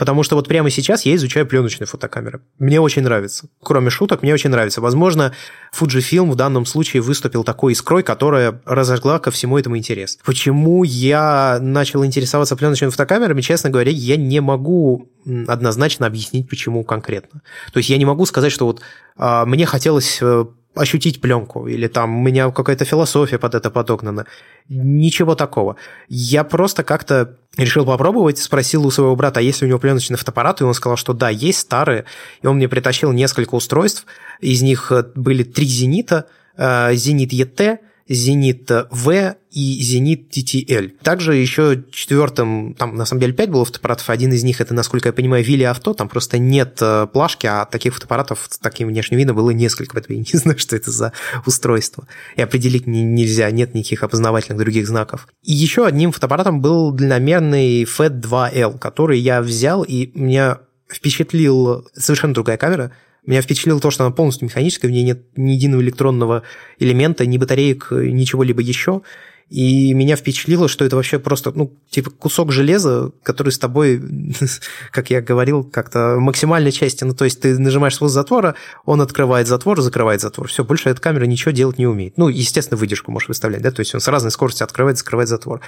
Потому 0.00 0.22
что 0.22 0.34
вот 0.34 0.48
прямо 0.48 0.70
сейчас 0.70 1.04
я 1.04 1.14
изучаю 1.16 1.46
пленочные 1.46 1.86
фотокамеры. 1.86 2.40
Мне 2.58 2.80
очень 2.80 3.02
нравится. 3.02 3.50
Кроме 3.62 3.90
шуток, 3.90 4.22
мне 4.22 4.32
очень 4.32 4.48
нравится. 4.48 4.80
Возможно, 4.80 5.34
Fujifilm 5.78 6.30
в 6.30 6.36
данном 6.36 6.64
случае 6.64 7.02
выступил 7.02 7.44
такой 7.44 7.72
искрой, 7.72 8.02
которая 8.02 8.62
разожгла 8.64 9.18
ко 9.18 9.30
всему 9.30 9.58
этому 9.58 9.76
интерес. 9.76 10.18
Почему 10.24 10.84
я 10.84 11.58
начал 11.60 12.02
интересоваться 12.02 12.56
пленочными 12.56 12.90
фотокамерами, 12.90 13.42
честно 13.42 13.68
говоря, 13.68 13.90
я 13.90 14.16
не 14.16 14.40
могу 14.40 15.10
однозначно 15.46 16.06
объяснить, 16.06 16.48
почему 16.48 16.82
конкретно. 16.82 17.42
То 17.70 17.76
есть 17.76 17.90
я 17.90 17.98
не 17.98 18.06
могу 18.06 18.24
сказать, 18.24 18.52
что 18.52 18.64
вот 18.64 18.80
а, 19.18 19.44
мне 19.44 19.66
хотелось 19.66 20.18
э, 20.22 20.46
ощутить 20.74 21.20
пленку, 21.20 21.66
или 21.66 21.88
там 21.88 22.18
у 22.18 22.22
меня 22.22 22.50
какая-то 22.50 22.84
философия 22.84 23.38
под 23.38 23.54
это 23.54 23.70
подогнана. 23.70 24.26
Ничего 24.68 25.34
такого. 25.34 25.76
Я 26.08 26.44
просто 26.44 26.84
как-то 26.84 27.36
решил 27.56 27.84
попробовать, 27.84 28.38
спросил 28.38 28.86
у 28.86 28.90
своего 28.90 29.16
брата, 29.16 29.40
а 29.40 29.42
есть 29.42 29.60
ли 29.60 29.66
у 29.66 29.68
него 29.68 29.80
пленочный 29.80 30.16
фотоаппарат, 30.16 30.60
и 30.60 30.64
он 30.64 30.74
сказал, 30.74 30.96
что 30.96 31.12
да, 31.12 31.28
есть 31.28 31.58
старые, 31.58 32.04
и 32.42 32.46
он 32.46 32.56
мне 32.56 32.68
притащил 32.68 33.10
несколько 33.12 33.56
устройств, 33.56 34.06
из 34.40 34.62
них 34.62 34.92
э, 34.92 35.04
были 35.14 35.42
три 35.42 35.66
«Зенита», 35.66 36.26
э, 36.56 36.94
«Зенит 36.94 37.32
ЕТ», 37.32 37.80
Зенит 38.10 38.68
В 38.90 39.36
и 39.52 39.82
Зенит 39.82 40.36
TTL. 40.36 40.98
Также 41.02 41.36
еще 41.36 41.84
четвертым, 41.92 42.74
там 42.74 42.96
на 42.96 43.04
самом 43.04 43.20
деле 43.20 43.32
5 43.32 43.50
было 43.50 43.64
фотоаппаратов, 43.64 44.10
один 44.10 44.32
из 44.32 44.42
них 44.42 44.60
это, 44.60 44.74
насколько 44.74 45.08
я 45.08 45.12
понимаю, 45.12 45.44
Вилли 45.44 45.62
Авто, 45.62 45.94
там 45.94 46.08
просто 46.08 46.38
нет 46.38 46.78
э, 46.80 47.06
плашки, 47.12 47.46
а 47.46 47.64
таких 47.66 47.94
фотоаппаратов 47.94 48.48
с 48.50 48.58
таким 48.58 48.88
внешним 48.88 49.18
видом 49.18 49.36
было 49.36 49.50
несколько, 49.50 49.94
поэтому 49.94 50.18
я 50.18 50.24
не 50.32 50.38
знаю, 50.38 50.58
что 50.58 50.74
это 50.74 50.90
за 50.90 51.12
устройство. 51.46 52.08
И 52.34 52.42
определить 52.42 52.88
нельзя, 52.88 53.48
нет 53.52 53.74
никаких 53.74 54.02
опознавательных 54.02 54.58
других 54.58 54.88
знаков. 54.88 55.28
И 55.44 55.52
еще 55.52 55.86
одним 55.86 56.10
фотоаппаратом 56.10 56.60
был 56.60 56.90
длинномерный 56.90 57.84
FET2L, 57.84 58.80
который 58.80 59.20
я 59.20 59.40
взял, 59.40 59.84
и 59.84 60.10
меня 60.18 60.58
впечатлил 60.90 61.88
совершенно 61.94 62.34
другая 62.34 62.56
камера– 62.56 62.90
меня 63.26 63.42
впечатлило 63.42 63.80
то, 63.80 63.90
что 63.90 64.04
она 64.04 64.14
полностью 64.14 64.46
механическая, 64.46 64.90
в 64.90 64.92
ней 64.92 65.02
нет 65.02 65.22
ни 65.36 65.52
единого 65.52 65.82
электронного 65.82 66.42
элемента, 66.78 67.26
ни 67.26 67.38
батареек, 67.38 67.88
ничего 67.90 68.42
либо 68.42 68.62
еще. 68.62 69.02
И 69.50 69.92
меня 69.94 70.14
впечатлило, 70.14 70.68
что 70.68 70.84
это 70.84 70.94
вообще 70.94 71.18
просто, 71.18 71.50
ну, 71.52 71.76
типа 71.90 72.10
кусок 72.10 72.52
железа, 72.52 73.10
который 73.24 73.50
с 73.50 73.58
тобой, 73.58 74.00
как 74.92 75.10
я 75.10 75.20
говорил, 75.20 75.64
как-то 75.64 76.18
максимальной 76.20 76.70
части. 76.70 77.02
Ну, 77.02 77.14
то 77.14 77.24
есть 77.24 77.40
ты 77.40 77.58
нажимаешь 77.58 77.96
спуск 77.96 78.14
затвора, 78.14 78.54
он 78.84 79.00
открывает 79.00 79.48
затвор, 79.48 79.80
закрывает 79.80 80.20
затвор. 80.20 80.46
Все, 80.46 80.62
больше 80.62 80.88
эта 80.88 81.00
камера 81.00 81.24
ничего 81.24 81.50
делать 81.50 81.78
не 81.78 81.88
умеет. 81.88 82.16
Ну, 82.16 82.28
естественно, 82.28 82.78
выдержку 82.78 83.10
можешь 83.10 83.28
выставлять, 83.28 83.62
да, 83.62 83.72
то 83.72 83.80
есть 83.80 83.92
он 83.92 84.00
с 84.00 84.06
разной 84.06 84.30
скоростью 84.30 84.64
открывает, 84.64 84.98
закрывает 84.98 85.28
затвор. 85.28 85.60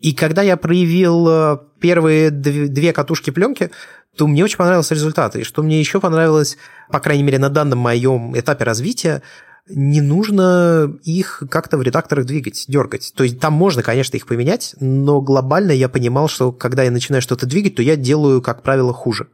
И 0.00 0.12
когда 0.12 0.42
я 0.42 0.56
проявил 0.56 1.28
э, 1.28 1.58
первые 1.80 2.30
две 2.30 2.92
катушки 2.92 3.30
пленки, 3.30 3.70
то 4.16 4.26
мне 4.26 4.44
очень 4.44 4.56
понравился 4.56 4.94
результат. 4.94 5.36
И 5.36 5.44
что 5.44 5.62
мне 5.62 5.80
еще 5.80 6.00
понравилось, 6.00 6.56
по 6.90 7.00
крайней 7.00 7.22
мере, 7.22 7.38
на 7.38 7.50
данном 7.50 7.78
моем 7.78 8.38
этапе 8.38 8.64
развития, 8.64 9.22
не 9.68 10.00
нужно 10.00 10.96
их 11.02 11.42
как-то 11.50 11.76
в 11.76 11.82
редакторах 11.82 12.26
двигать, 12.26 12.64
дергать. 12.68 13.12
То 13.14 13.24
есть 13.24 13.38
там 13.38 13.52
можно, 13.52 13.82
конечно, 13.82 14.16
их 14.16 14.26
поменять, 14.26 14.74
но 14.80 15.20
глобально 15.20 15.72
я 15.72 15.88
понимал, 15.88 16.28
что 16.28 16.52
когда 16.52 16.84
я 16.84 16.90
начинаю 16.90 17.20
что-то 17.20 17.46
двигать, 17.46 17.74
то 17.74 17.82
я 17.82 17.96
делаю, 17.96 18.40
как 18.40 18.62
правило, 18.62 18.92
хуже. 18.92 19.28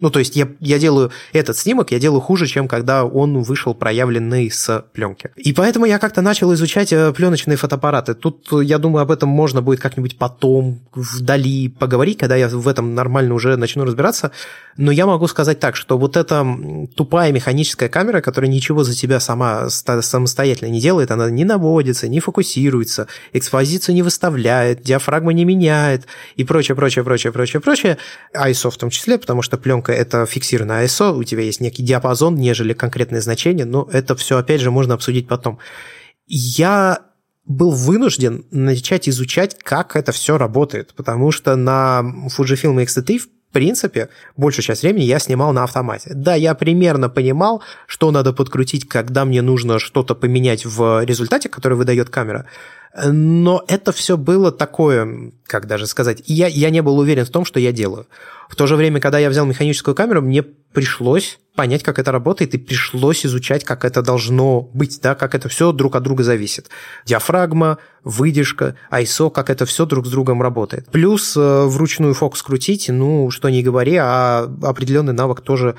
Ну, 0.00 0.10
то 0.10 0.18
есть 0.18 0.36
я, 0.36 0.48
я 0.60 0.78
делаю 0.78 1.10
этот 1.32 1.56
снимок, 1.56 1.92
я 1.92 1.98
делаю 1.98 2.20
хуже, 2.20 2.46
чем 2.46 2.68
когда 2.68 3.04
он 3.04 3.42
вышел 3.42 3.74
проявленный 3.74 4.50
с 4.50 4.84
пленки. 4.92 5.30
И 5.36 5.52
поэтому 5.52 5.84
я 5.84 5.98
как-то 5.98 6.22
начал 6.22 6.52
изучать 6.54 6.92
э, 6.92 7.12
пленочные 7.12 7.56
фотоаппараты. 7.56 8.14
Тут, 8.14 8.48
я 8.62 8.78
думаю, 8.78 9.02
об 9.02 9.10
этом 9.10 9.28
можно 9.28 9.60
будет 9.62 9.80
как-нибудь 9.80 10.16
потом, 10.16 10.80
вдали 10.94 11.68
поговорить, 11.68 12.18
когда 12.18 12.36
я 12.36 12.48
в 12.48 12.66
этом 12.66 12.94
нормально 12.94 13.34
уже 13.34 13.56
начну 13.56 13.84
разбираться. 13.84 14.32
Но 14.76 14.90
я 14.90 15.06
могу 15.06 15.26
сказать 15.26 15.60
так, 15.60 15.76
что 15.76 15.98
вот 15.98 16.16
эта 16.16 16.46
тупая 16.94 17.32
механическая 17.32 17.88
камера, 17.88 18.22
которая 18.22 18.50
ничего 18.50 18.84
за 18.84 18.94
тебя 18.94 19.20
сама 19.20 19.68
самостоятельно 19.68 20.70
не 20.70 20.80
делает, 20.80 21.10
она 21.10 21.28
не 21.30 21.44
наводится, 21.44 22.08
не 22.08 22.20
фокусируется, 22.20 23.06
экспозицию 23.32 23.94
не 23.94 24.02
выставляет, 24.02 24.82
диафрагма 24.82 25.32
не 25.32 25.44
меняет 25.44 26.06
и 26.36 26.44
прочее, 26.44 26.74
прочее, 26.74 27.04
прочее, 27.04 27.32
прочее, 27.32 27.60
прочее. 27.60 27.98
ISO 28.34 28.70
в 28.70 28.76
том 28.78 28.88
числе, 28.90 29.18
потому 29.18 29.42
что 29.42 29.58
пленка 29.58 29.89
только 29.90 29.92
это 29.92 30.26
фиксированное 30.26 30.84
ISO, 30.84 31.16
у 31.16 31.24
тебя 31.24 31.42
есть 31.42 31.60
некий 31.60 31.82
диапазон, 31.82 32.36
нежели 32.36 32.72
конкретное 32.72 33.20
значение, 33.20 33.66
но 33.66 33.88
это 33.92 34.14
все, 34.14 34.36
опять 34.36 34.60
же, 34.60 34.70
можно 34.70 34.94
обсудить 34.94 35.28
потом. 35.28 35.58
Я 36.26 37.00
был 37.46 37.72
вынужден 37.72 38.44
начать 38.50 39.08
изучать, 39.08 39.56
как 39.62 39.96
это 39.96 40.12
все 40.12 40.38
работает, 40.38 40.94
потому 40.96 41.32
что 41.32 41.56
на 41.56 42.02
Fujifilm 42.36 42.82
X-T3 42.82 43.18
в 43.18 43.52
принципе, 43.52 44.08
большую 44.36 44.64
часть 44.64 44.82
времени 44.82 45.02
я 45.02 45.18
снимал 45.18 45.52
на 45.52 45.64
автомате. 45.64 46.12
Да, 46.14 46.36
я 46.36 46.54
примерно 46.54 47.08
понимал, 47.08 47.62
что 47.88 48.12
надо 48.12 48.32
подкрутить, 48.32 48.86
когда 48.86 49.24
мне 49.24 49.42
нужно 49.42 49.80
что-то 49.80 50.14
поменять 50.14 50.64
в 50.64 51.04
результате, 51.04 51.48
который 51.48 51.76
выдает 51.76 52.10
камера, 52.10 52.46
Но 52.94 53.64
это 53.68 53.92
все 53.92 54.16
было 54.16 54.50
такое, 54.50 55.32
как 55.46 55.66
даже 55.66 55.86
сказать, 55.86 56.22
я, 56.26 56.48
я 56.48 56.70
не 56.70 56.82
был 56.82 56.98
уверен 56.98 57.24
в 57.24 57.30
том, 57.30 57.44
что 57.44 57.60
я 57.60 57.70
делаю. 57.70 58.06
В 58.48 58.56
то 58.56 58.66
же 58.66 58.74
время, 58.74 59.00
когда 59.00 59.20
я 59.20 59.30
взял 59.30 59.46
механическую 59.46 59.94
камеру, 59.94 60.22
мне 60.22 60.42
пришлось 60.42 61.38
понять, 61.54 61.84
как 61.84 62.00
это 62.00 62.10
работает, 62.10 62.54
и 62.54 62.58
пришлось 62.58 63.24
изучать, 63.24 63.64
как 63.64 63.84
это 63.84 64.02
должно 64.02 64.62
быть, 64.74 65.00
да, 65.00 65.14
как 65.14 65.36
это 65.36 65.48
все 65.48 65.70
друг 65.70 65.94
от 65.94 66.02
друга 66.02 66.24
зависит. 66.24 66.68
Диафрагма, 67.06 67.78
выдержка, 68.02 68.74
ISO, 68.90 69.30
как 69.30 69.50
это 69.50 69.66
все 69.66 69.86
друг 69.86 70.06
с 70.06 70.10
другом 70.10 70.42
работает. 70.42 70.86
Плюс 70.90 71.36
э, 71.36 71.64
вручную 71.66 72.14
фокус 72.14 72.42
крутить, 72.42 72.88
ну, 72.88 73.30
что 73.30 73.50
не 73.50 73.62
говори, 73.62 73.96
а 73.96 74.50
определенный 74.62 75.12
навык 75.12 75.42
тоже 75.42 75.76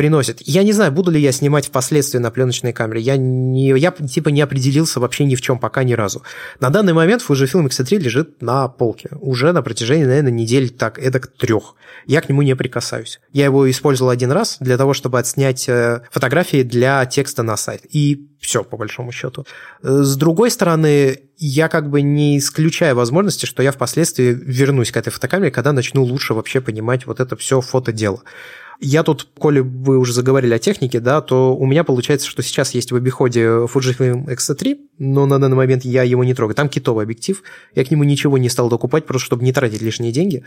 приносит. 0.00 0.40
Я 0.46 0.62
не 0.62 0.72
знаю, 0.72 0.92
буду 0.92 1.10
ли 1.10 1.20
я 1.20 1.30
снимать 1.30 1.66
впоследствии 1.66 2.16
на 2.16 2.30
пленочной 2.30 2.72
камере. 2.72 3.02
Я, 3.02 3.18
не, 3.18 3.68
я 3.78 3.90
типа 3.90 4.30
не 4.30 4.40
определился 4.40 4.98
вообще 4.98 5.26
ни 5.26 5.34
в 5.34 5.42
чем 5.42 5.58
пока 5.58 5.84
ни 5.84 5.92
разу. 5.92 6.22
На 6.58 6.70
данный 6.70 6.94
момент 6.94 7.22
Fujifilm 7.28 7.66
X3 7.66 7.98
лежит 7.98 8.40
на 8.40 8.66
полке. 8.68 9.10
Уже 9.20 9.52
на 9.52 9.60
протяжении, 9.60 10.06
наверное, 10.06 10.32
недель 10.32 10.70
так, 10.70 10.98
эдак 10.98 11.26
трех. 11.26 11.74
Я 12.06 12.22
к 12.22 12.30
нему 12.30 12.40
не 12.40 12.56
прикасаюсь. 12.56 13.20
Я 13.34 13.44
его 13.44 13.70
использовал 13.70 14.10
один 14.10 14.32
раз 14.32 14.56
для 14.58 14.78
того, 14.78 14.94
чтобы 14.94 15.18
отснять 15.18 15.68
э, 15.68 16.00
фотографии 16.10 16.62
для 16.62 17.04
текста 17.04 17.42
на 17.42 17.58
сайт. 17.58 17.82
И 17.90 18.26
все, 18.50 18.64
по 18.64 18.76
большому 18.76 19.12
счету. 19.12 19.46
Э, 19.82 20.02
с 20.02 20.16
другой 20.16 20.50
стороны, 20.50 21.20
я 21.38 21.68
как 21.68 21.88
бы 21.88 22.02
не 22.02 22.36
исключаю 22.36 22.96
возможности, 22.96 23.46
что 23.46 23.62
я 23.62 23.70
впоследствии 23.70 24.32
вернусь 24.32 24.90
к 24.90 24.96
этой 24.96 25.10
фотокамере, 25.10 25.52
когда 25.52 25.72
начну 25.72 26.02
лучше 26.02 26.34
вообще 26.34 26.60
понимать 26.60 27.06
вот 27.06 27.20
это 27.20 27.36
все 27.36 27.60
фотодело. 27.60 28.22
Я 28.80 29.04
тут, 29.04 29.28
коли 29.38 29.60
вы 29.60 29.98
уже 29.98 30.12
заговорили 30.12 30.54
о 30.54 30.58
технике, 30.58 30.98
да, 30.98 31.20
то 31.20 31.54
у 31.54 31.64
меня 31.64 31.84
получается, 31.84 32.26
что 32.26 32.42
сейчас 32.42 32.74
есть 32.74 32.90
в 32.90 32.96
обиходе 32.96 33.42
Fujifilm 33.42 34.26
X3, 34.26 34.78
но 34.98 35.26
на 35.26 35.38
данный 35.38 35.56
момент 35.56 35.84
я 35.84 36.02
его 36.02 36.24
не 36.24 36.34
трогаю. 36.34 36.56
Там 36.56 36.68
китовый 36.68 37.04
объектив, 37.04 37.42
я 37.76 37.84
к 37.84 37.90
нему 37.92 38.02
ничего 38.02 38.36
не 38.36 38.48
стал 38.48 38.68
докупать, 38.68 39.06
просто 39.06 39.26
чтобы 39.26 39.44
не 39.44 39.52
тратить 39.52 39.82
лишние 39.82 40.10
деньги 40.10 40.42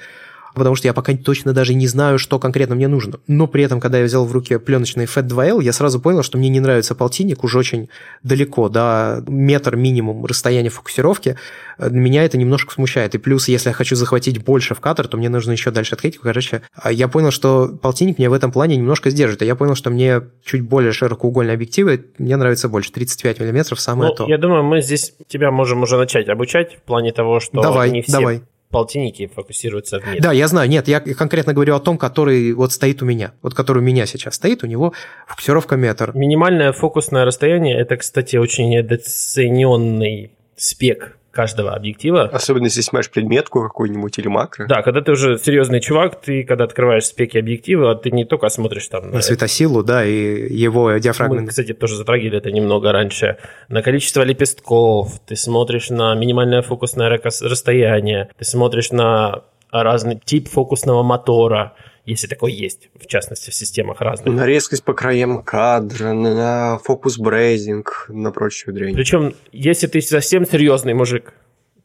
потому 0.54 0.76
что 0.76 0.88
я 0.88 0.94
пока 0.94 1.14
точно 1.16 1.54
даже 1.54 1.74
не 1.74 1.88
знаю, 1.88 2.20
что 2.20 2.40
конкретно 2.40 2.76
мне 2.76 2.88
нужно. 2.88 3.20
Но 3.28 3.48
при 3.48 3.64
этом, 3.64 3.80
когда 3.80 4.00
я 4.00 4.06
взял 4.06 4.26
в 4.26 4.32
руки 4.32 4.58
пленочный 4.58 5.06
FAT 5.06 5.28
2L, 5.28 5.64
я 5.64 5.74
сразу 5.74 6.00
понял, 6.00 6.24
что 6.24 6.38
мне 6.38 6.50
не 6.50 6.60
нравится 6.60 6.96
полтинник 6.96 7.44
уж 7.44 7.56
очень 7.56 7.90
далеко, 8.24 8.70
да, 8.70 9.24
метр 9.28 9.76
минимум 9.76 10.26
расстояния 10.26 10.70
фокусировки. 10.70 11.38
Меня 11.80 12.24
это 12.24 12.38
немножко 12.38 12.74
смущает. 12.74 13.16
И 13.16 13.18
плюс, 13.18 13.48
если 13.48 13.70
я 13.70 13.74
хочу 13.74 13.96
захватить 13.96 14.44
больше 14.44 14.76
в 14.76 14.80
кадр, 14.80 15.08
то 15.08 15.18
мне 15.18 15.30
нужно 15.30 15.52
еще 15.52 15.72
дальше 15.72 15.96
отходить. 15.96 16.20
Короче, 16.20 16.62
а 16.74 16.92
я 16.92 17.08
понял, 17.08 17.32
что 17.32 17.68
полтинник 17.82 18.18
мне 18.18 18.30
в 18.30 18.34
этом 18.34 18.52
плане 18.52 18.78
немножко 18.78 19.10
сдержит. 19.10 19.42
И 19.42 19.46
я 19.46 19.56
понял, 19.56 19.76
что 19.76 19.90
мне 19.90 20.22
чуть 20.46 20.62
более 20.62 20.92
широкоугольные 20.92 21.56
объективы 21.56 22.06
мне 22.18 22.38
нравится 22.38 22.70
больше. 22.70 22.92
35 22.92 23.40
миллиметров 23.40 23.80
самое 23.80 24.12
ну, 24.12 24.16
то. 24.16 24.28
Я 24.28 24.38
думаю, 24.38 24.64
мы 24.64 24.82
здесь 24.82 25.14
тебя 25.28 25.52
можем 25.52 25.82
уже 25.82 25.98
начать 25.98 26.30
обучать 26.30 26.76
в 26.76 26.82
плане 26.82 27.12
того, 27.12 27.40
что 27.40 27.62
давай, 27.62 27.92
не 27.92 28.02
все 28.02 28.12
давай 28.12 28.44
полтинники 28.74 29.28
фокусируются 29.28 30.00
в 30.00 30.06
метре. 30.06 30.22
Да, 30.22 30.34
я 30.34 30.48
знаю. 30.48 30.68
Нет, 30.68 30.90
я 30.90 31.00
конкретно 31.00 31.54
говорю 31.54 31.76
о 31.76 31.80
том, 31.80 31.98
который 31.98 32.52
вот 32.54 32.74
стоит 32.74 33.02
у 33.02 33.06
меня. 33.06 33.32
Вот 33.42 33.54
который 33.54 33.78
у 33.78 33.86
меня 33.86 34.06
сейчас 34.06 34.36
стоит, 34.36 34.64
у 34.64 34.68
него 34.68 34.94
фокусировка 35.28 35.78
метр. 35.78 36.12
Минимальное 36.14 36.74
фокусное 36.74 37.24
расстояние– 37.24 37.78
это, 37.80 37.96
кстати, 37.96 38.36
очень 38.36 38.70
недооцененный 38.70 40.32
спек 40.58 41.18
каждого 41.34 41.74
объектива. 41.74 42.30
Особенно 42.32 42.66
если 42.66 42.82
снимаешь 42.82 43.10
предметку 43.10 43.62
какую-нибудь 43.64 44.18
или 44.20 44.28
макро. 44.28 44.68
Да, 44.68 44.82
когда 44.82 45.02
ты 45.02 45.12
уже 45.12 45.38
серьезный 45.38 45.82
чувак, 45.82 46.22
ты 46.22 46.44
когда 46.44 46.64
открываешь 46.64 47.06
спеки 47.06 47.38
объектива, 47.40 47.96
ты 47.96 48.12
не 48.12 48.24
только 48.24 48.48
смотришь 48.50 48.88
там... 48.88 49.10
На, 49.10 49.16
на 49.16 49.22
светосилу, 49.22 49.84
да, 49.84 50.06
и 50.06 50.54
его 50.54 50.92
диафрагму. 50.98 51.42
Мы, 51.42 51.48
кстати, 51.48 51.74
тоже 51.74 51.96
затрагивали 51.98 52.38
это 52.38 52.52
немного 52.52 52.92
раньше. 52.92 53.38
На 53.68 53.82
количество 53.82 54.22
лепестков, 54.22 55.20
ты 55.26 55.36
смотришь 55.36 55.90
на 55.90 56.14
минимальное 56.16 56.62
фокусное 56.62 57.10
расстояние, 57.10 58.30
ты 58.38 58.46
смотришь 58.46 58.92
на 58.92 59.44
разный 59.72 60.22
тип 60.24 60.48
фокусного 60.48 61.02
мотора, 61.02 61.74
если 62.06 62.28
такой 62.28 62.52
есть, 62.52 62.90
в 63.00 63.08
частности, 63.08 63.50
в 63.50 63.56
системах 63.56 64.02
разных. 64.02 64.34
На 64.34 64.46
резкость 64.46 64.84
по 64.84 64.94
краям 64.94 65.42
кадра, 65.42 66.14
на 66.14 66.78
фокус 66.80 67.18
брейзинг, 67.18 68.08
на 68.10 68.32
прочую 68.32 68.74
дрянь. 68.74 68.94
Причем, 68.94 69.34
если 69.52 69.88
ты 69.88 70.02
совсем 70.02 70.46
серьезный 70.46 70.94
мужик, 70.94 71.34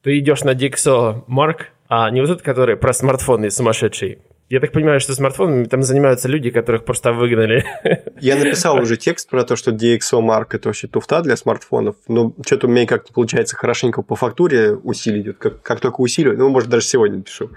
ты 0.02 0.18
идешь 0.18 0.42
на 0.42 0.54
Dixo 0.54 1.24
Mark, 1.26 1.66
а 1.88 2.10
не 2.10 2.20
вот 2.20 2.30
этот, 2.30 2.42
который 2.42 2.76
про 2.76 2.92
смартфоны 2.92 3.50
сумасшедший. 3.50 4.18
Я 4.48 4.60
так 4.60 4.72
понимаю, 4.72 4.98
что 4.98 5.12
смартфонами 5.14 5.64
там 5.64 5.82
занимаются 5.82 6.26
люди, 6.26 6.50
которых 6.50 6.86
просто 6.86 7.12
выгнали. 7.12 7.66
Я 8.18 8.36
написал 8.36 8.78
уже 8.82 8.96
текст 8.96 9.28
про 9.28 9.44
то, 9.44 9.56
что 9.56 9.72
DxO 9.72 10.22
Mark 10.22 10.48
это 10.52 10.70
вообще 10.70 10.88
туфта 10.88 11.20
для 11.20 11.36
смартфонов, 11.36 11.96
но 12.08 12.32
что-то 12.46 12.66
у 12.66 12.70
меня 12.70 12.86
как-то 12.86 13.12
получается 13.12 13.56
хорошенько 13.56 14.00
по 14.00 14.16
фактуре 14.16 14.72
усилить. 14.72 15.36
Как, 15.38 15.60
как 15.60 15.80
только 15.80 16.00
усиливаю, 16.00 16.38
ну, 16.38 16.48
может, 16.48 16.70
даже 16.70 16.86
сегодня 16.86 17.18
напишу 17.18 17.50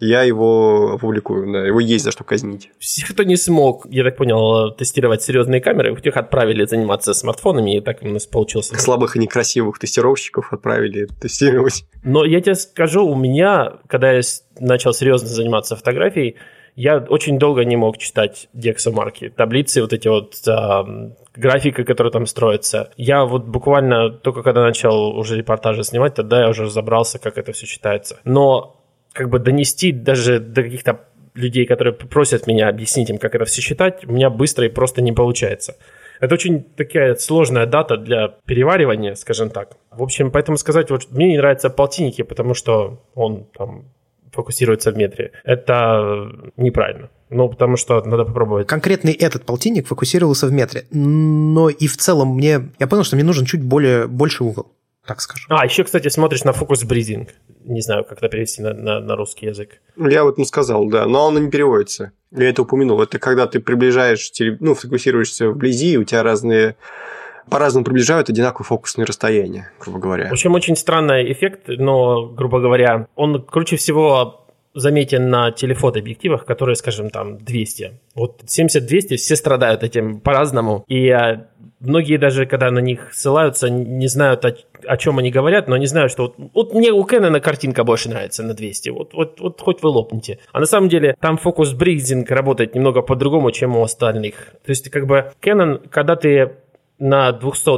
я 0.00 0.22
его 0.22 0.92
опубликую. 0.94 1.52
Да, 1.52 1.66
его 1.66 1.80
есть 1.80 2.04
за 2.04 2.10
что 2.10 2.24
казнить. 2.24 2.70
Все, 2.78 3.06
кто 3.06 3.22
не 3.22 3.36
смог, 3.36 3.86
я 3.90 4.04
так 4.04 4.16
понял, 4.16 4.72
тестировать 4.72 5.22
серьезные 5.22 5.60
камеры, 5.60 5.96
их 6.02 6.16
отправили 6.16 6.64
заниматься 6.64 7.14
смартфонами, 7.14 7.76
и 7.76 7.80
так 7.80 8.02
у 8.02 8.08
нас 8.08 8.26
получился. 8.26 8.78
Слабых 8.78 9.16
и 9.16 9.18
некрасивых 9.18 9.78
тестировщиков 9.78 10.52
отправили 10.52 11.06
тестировать. 11.20 11.84
Но 12.02 12.24
я 12.24 12.40
тебе 12.40 12.54
скажу, 12.54 13.06
у 13.06 13.14
меня, 13.14 13.74
когда 13.86 14.12
я 14.12 14.22
начал 14.58 14.92
серьезно 14.92 15.28
заниматься 15.28 15.76
фотографией, 15.76 16.36
я 16.76 16.98
очень 16.98 17.38
долго 17.38 17.64
не 17.64 17.76
мог 17.76 17.98
читать 17.98 18.48
дексомарки, 18.54 19.28
таблицы, 19.28 19.82
вот 19.82 19.92
эти 19.92 20.08
вот 20.08 20.36
а, 20.48 20.84
графика, 21.34 21.84
которая 21.84 22.12
там 22.12 22.26
строится. 22.26 22.90
Я 22.96 23.24
вот 23.24 23.44
буквально 23.44 24.10
только 24.10 24.42
когда 24.42 24.62
начал 24.62 25.16
уже 25.16 25.36
репортажи 25.36 25.84
снимать, 25.84 26.14
тогда 26.14 26.40
я 26.40 26.48
уже 26.48 26.64
разобрался, 26.64 27.18
как 27.18 27.38
это 27.38 27.52
все 27.52 27.66
читается. 27.66 28.20
Но 28.24 28.79
как 29.12 29.28
бы 29.28 29.38
донести 29.38 29.92
даже 29.92 30.38
до 30.40 30.62
каких-то 30.62 31.00
людей, 31.34 31.66
которые 31.66 31.92
просят 31.94 32.46
меня 32.46 32.68
объяснить 32.68 33.10
им, 33.10 33.18
как 33.18 33.34
это 33.34 33.44
все 33.44 33.60
считать, 33.60 34.04
у 34.06 34.12
меня 34.12 34.30
быстро 34.30 34.66
и 34.66 34.68
просто 34.68 35.02
не 35.02 35.12
получается. 35.12 35.76
Это 36.20 36.34
очень 36.34 36.62
такая 36.62 37.14
сложная 37.14 37.66
дата 37.66 37.96
для 37.96 38.28
переваривания, 38.44 39.14
скажем 39.14 39.48
так. 39.48 39.76
В 39.90 40.02
общем, 40.02 40.30
поэтому 40.30 40.58
сказать, 40.58 40.90
вот 40.90 41.10
мне 41.10 41.28
не 41.28 41.38
нравятся 41.38 41.70
полтинники, 41.70 42.22
потому 42.22 42.54
что 42.54 43.02
он 43.14 43.46
там 43.56 43.86
фокусируется 44.32 44.92
в 44.92 44.96
метре. 44.96 45.32
Это 45.44 46.30
неправильно. 46.56 47.08
Ну, 47.30 47.48
потому 47.48 47.76
что 47.76 48.02
надо 48.04 48.24
попробовать. 48.24 48.66
Конкретный 48.66 49.12
этот 49.12 49.44
полтинник 49.44 49.86
фокусировался 49.86 50.46
в 50.46 50.52
метре. 50.52 50.84
Но 50.90 51.68
и 51.68 51.86
в 51.86 51.96
целом 51.96 52.34
мне... 52.34 52.70
Я 52.78 52.86
понял, 52.86 53.04
что 53.04 53.16
мне 53.16 53.24
нужен 53.24 53.46
чуть 53.46 53.62
более, 53.62 54.06
больше 54.06 54.44
угол 54.44 54.66
так 55.10 55.20
скажем. 55.20 55.46
А, 55.48 55.64
еще, 55.64 55.82
кстати, 55.82 56.06
смотришь 56.06 56.44
на 56.44 56.52
фокус 56.52 56.84
бризинг. 56.84 57.30
Не 57.64 57.80
знаю, 57.80 58.04
как 58.04 58.18
это 58.18 58.28
перевести 58.28 58.62
на, 58.62 58.72
на, 58.72 59.00
на 59.00 59.16
русский 59.16 59.46
язык. 59.46 59.80
Я 59.96 60.22
вот 60.22 60.38
не 60.38 60.44
сказал, 60.44 60.88
да, 60.88 61.04
но 61.06 61.26
он 61.26 61.44
не 61.44 61.50
переводится. 61.50 62.12
Я 62.30 62.48
это 62.48 62.62
упомянул. 62.62 63.02
Это 63.02 63.18
когда 63.18 63.48
ты 63.48 63.58
приближаешь, 63.58 64.30
ну, 64.60 64.76
фокусируешься 64.76 65.50
вблизи, 65.50 65.98
у 65.98 66.04
тебя 66.04 66.22
разные 66.22 66.76
по-разному 67.50 67.84
приближают 67.84 68.30
одинаковые 68.30 68.66
фокусные 68.66 69.04
расстояния, 69.04 69.72
грубо 69.80 69.98
говоря. 69.98 70.28
В 70.28 70.32
общем, 70.32 70.54
очень 70.54 70.76
странный 70.76 71.32
эффект, 71.32 71.62
но, 71.66 72.28
грубо 72.28 72.60
говоря, 72.60 73.08
он 73.16 73.44
круче 73.44 73.74
всего 73.74 74.46
заметен 74.74 75.28
на 75.28 75.50
телефотообъективах, 75.50 76.44
которые, 76.44 76.76
скажем, 76.76 77.10
там 77.10 77.38
200. 77.38 77.98
Вот 78.14 78.44
70-200 78.44 79.16
все 79.16 79.34
страдают 79.34 79.82
этим 79.82 80.20
по-разному. 80.20 80.84
И 80.86 81.08
а, 81.10 81.48
многие 81.80 82.16
даже, 82.18 82.46
когда 82.46 82.70
на 82.70 82.78
них 82.78 83.12
ссылаются, 83.12 83.68
не 83.68 84.06
знают, 84.06 84.44
о, 84.44 84.54
о 84.86 84.96
чем 84.96 85.18
они 85.18 85.30
говорят, 85.30 85.68
но 85.68 85.74
они 85.74 85.86
знают, 85.86 86.12
что 86.12 86.22
вот, 86.22 86.50
вот 86.54 86.74
мне 86.74 86.92
у 86.92 87.04
Кэнона 87.04 87.40
картинка 87.40 87.84
больше 87.84 88.08
нравится 88.08 88.42
на 88.42 88.54
200. 88.54 88.90
Вот, 88.90 89.14
вот, 89.14 89.40
вот 89.40 89.60
хоть 89.60 89.82
вы 89.82 89.88
лопните. 89.88 90.38
А 90.52 90.60
на 90.60 90.66
самом 90.66 90.88
деле 90.88 91.16
там 91.20 91.36
фокус 91.36 91.72
брейзинг 91.72 92.30
работает 92.30 92.74
немного 92.74 93.02
по-другому, 93.02 93.50
чем 93.50 93.76
у 93.76 93.82
остальных. 93.82 94.34
То 94.64 94.70
есть 94.70 94.90
как 94.90 95.06
бы 95.06 95.32
Canon, 95.42 95.88
когда 95.88 96.16
ты 96.16 96.52
на 96.98 97.32
200 97.32 97.70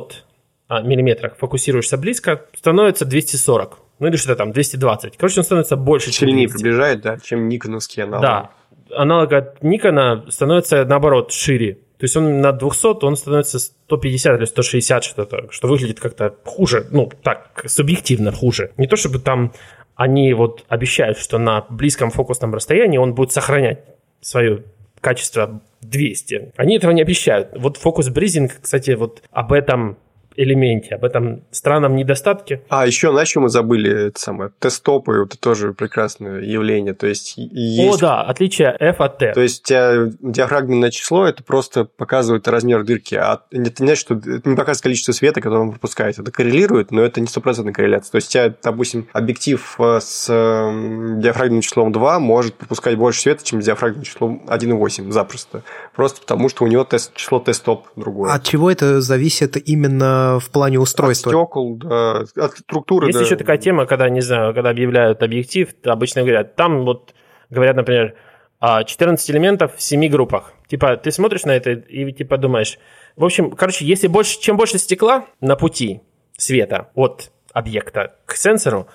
а, 0.68 0.82
миллиметрах 0.82 1.36
фокусируешься 1.36 1.96
близко, 1.96 2.46
становится 2.54 3.04
240 3.04 3.78
ну 4.02 4.08
или 4.08 4.16
что-то 4.16 4.34
там, 4.34 4.50
220. 4.50 5.16
Короче, 5.16 5.38
он 5.38 5.44
становится 5.44 5.76
больше, 5.76 6.10
чем 6.10 6.28
Сильнее 6.28 6.48
приближает, 6.48 7.02
да, 7.02 7.18
чем 7.22 7.48
никоновский 7.48 8.02
аналог. 8.02 8.22
Да. 8.22 8.50
Аналог 8.90 9.32
от 9.32 9.62
Никона 9.62 10.24
становится, 10.28 10.84
наоборот, 10.84 11.30
шире. 11.30 11.78
То 12.02 12.06
есть 12.06 12.16
он 12.16 12.40
на 12.40 12.50
200, 12.50 13.04
он 13.04 13.14
становится 13.14 13.60
150 13.60 14.36
или 14.36 14.44
160 14.44 15.04
что-то, 15.04 15.46
что 15.52 15.68
выглядит 15.68 16.00
как-то 16.00 16.34
хуже, 16.44 16.84
ну, 16.90 17.08
так, 17.22 17.62
субъективно 17.66 18.32
хуже. 18.32 18.72
Не 18.76 18.88
то, 18.88 18.96
чтобы 18.96 19.20
там 19.20 19.52
они 19.94 20.34
вот 20.34 20.64
обещают, 20.66 21.16
что 21.16 21.38
на 21.38 21.64
близком 21.70 22.10
фокусном 22.10 22.54
расстоянии 22.54 22.98
он 22.98 23.14
будет 23.14 23.30
сохранять 23.30 23.84
свое 24.20 24.64
качество 25.00 25.60
200. 25.82 26.54
Они 26.56 26.74
этого 26.74 26.90
не 26.90 27.02
обещают. 27.02 27.50
Вот 27.54 27.76
фокус 27.76 28.08
бризинг, 28.08 28.50
кстати, 28.60 28.90
вот 28.90 29.22
об 29.30 29.52
этом 29.52 29.96
элементе, 30.36 30.94
об 30.94 31.04
этом 31.04 31.42
странном 31.50 31.96
недостатке. 31.96 32.62
А 32.68 32.86
еще 32.86 33.12
на 33.12 33.24
чем 33.24 33.42
мы 33.42 33.48
забыли 33.48 34.08
это 34.08 34.20
самое 34.20 34.50
тест-стопы, 34.58 35.24
это 35.24 35.38
тоже 35.38 35.72
прекрасное 35.72 36.40
явление. 36.40 36.94
То 36.94 37.06
есть, 37.06 37.34
есть... 37.36 38.02
О, 38.02 38.06
да, 38.06 38.22
отличие 38.22 38.74
F 38.78 39.00
от 39.00 39.18
T. 39.18 39.32
То 39.32 39.40
есть 39.40 39.62
у 39.62 39.66
тебя 39.66 40.10
диафрагменное 40.20 40.90
число 40.90 41.26
это 41.26 41.42
просто 41.42 41.84
показывает 41.84 42.48
размер 42.48 42.84
дырки, 42.84 43.14
а 43.14 43.42
это 43.50 43.82
не 43.82 43.86
значит, 43.86 44.00
что 44.00 44.14
это 44.14 44.48
не 44.48 44.56
показывает 44.56 44.82
количество 44.82 45.12
света, 45.12 45.40
которое 45.40 45.60
он 45.60 45.70
пропускает. 45.70 46.18
Это 46.18 46.30
коррелирует, 46.30 46.90
но 46.90 47.02
это 47.02 47.20
не 47.20 47.26
стопроцентная 47.26 47.74
корреляция. 47.74 48.12
То 48.12 48.16
есть 48.16 48.28
у 48.28 48.32
тебя, 48.32 48.54
допустим, 48.62 49.08
объектив 49.12 49.74
э, 49.78 49.98
с 50.00 50.28
эм, 50.30 51.20
диафрагменным 51.20 51.62
числом 51.62 51.92
2 51.92 52.18
может 52.18 52.54
пропускать 52.54 52.96
больше 52.96 53.20
света, 53.20 53.44
чем 53.44 53.62
с 53.62 53.64
диафрагменным 53.64 54.04
числом 54.04 54.42
1,8 54.46 55.10
запросто. 55.10 55.62
Просто 55.94 56.20
потому, 56.20 56.48
что 56.48 56.64
у 56.64 56.66
него 56.66 56.84
тест, 56.84 57.14
число 57.14 57.40
тест-стоп 57.40 57.88
другое. 57.96 58.32
От 58.32 58.44
чего 58.44 58.70
это 58.70 59.00
зависит 59.00 59.56
именно 59.68 60.21
в 60.38 60.50
плане 60.50 60.78
устройства. 60.78 61.30
От 61.30 61.36
стекол, 61.36 61.76
да, 61.76 62.24
от 62.36 62.58
структуры. 62.58 63.08
Есть 63.08 63.18
да. 63.18 63.24
еще 63.24 63.36
такая 63.36 63.58
тема, 63.58 63.86
когда, 63.86 64.08
не 64.08 64.20
знаю, 64.20 64.54
когда 64.54 64.70
объявляют 64.70 65.22
объектив, 65.22 65.68
обычно 65.84 66.22
говорят, 66.22 66.56
там 66.56 66.84
вот, 66.84 67.14
говорят, 67.50 67.76
например, 67.76 68.14
14 68.60 69.28
а, 69.28 69.32
элементов 69.32 69.76
в 69.76 69.82
7 69.82 70.08
группах. 70.08 70.52
Типа, 70.68 70.96
ты 70.96 71.10
смотришь 71.10 71.44
на 71.44 71.50
это 71.50 71.72
и 71.72 72.12
типа 72.12 72.36
думаешь, 72.38 72.78
в 73.16 73.24
общем, 73.24 73.50
короче, 73.50 73.84
если 73.84 74.06
больше, 74.06 74.40
чем 74.40 74.56
больше 74.56 74.78
стекла 74.78 75.26
на 75.40 75.56
пути 75.56 76.00
света 76.36 76.90
от 76.94 77.30
объекта 77.52 78.14
к 78.24 78.36
сенсору, 78.36 78.86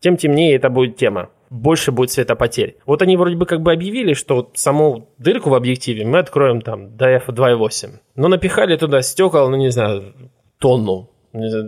тем 0.00 0.16
темнее 0.16 0.54
это 0.54 0.70
будет 0.70 0.96
тема. 0.96 1.30
Больше 1.50 1.92
будет 1.92 2.10
светопотерь. 2.10 2.76
Вот 2.86 3.02
они 3.02 3.16
вроде 3.16 3.36
бы 3.36 3.46
как 3.46 3.62
бы 3.62 3.72
объявили, 3.72 4.14
что 4.14 4.36
вот 4.36 4.50
саму 4.54 5.08
дырку 5.18 5.50
в 5.50 5.54
объективе 5.54 6.04
мы 6.04 6.18
откроем 6.18 6.60
там 6.60 6.96
до 6.96 7.16
f2.8. 7.16 7.98
Но 8.16 8.28
напихали 8.28 8.76
туда 8.76 9.02
стекол, 9.02 9.48
ну 9.48 9.56
не 9.56 9.70
знаю, 9.70 10.14
тонну. 10.58 11.10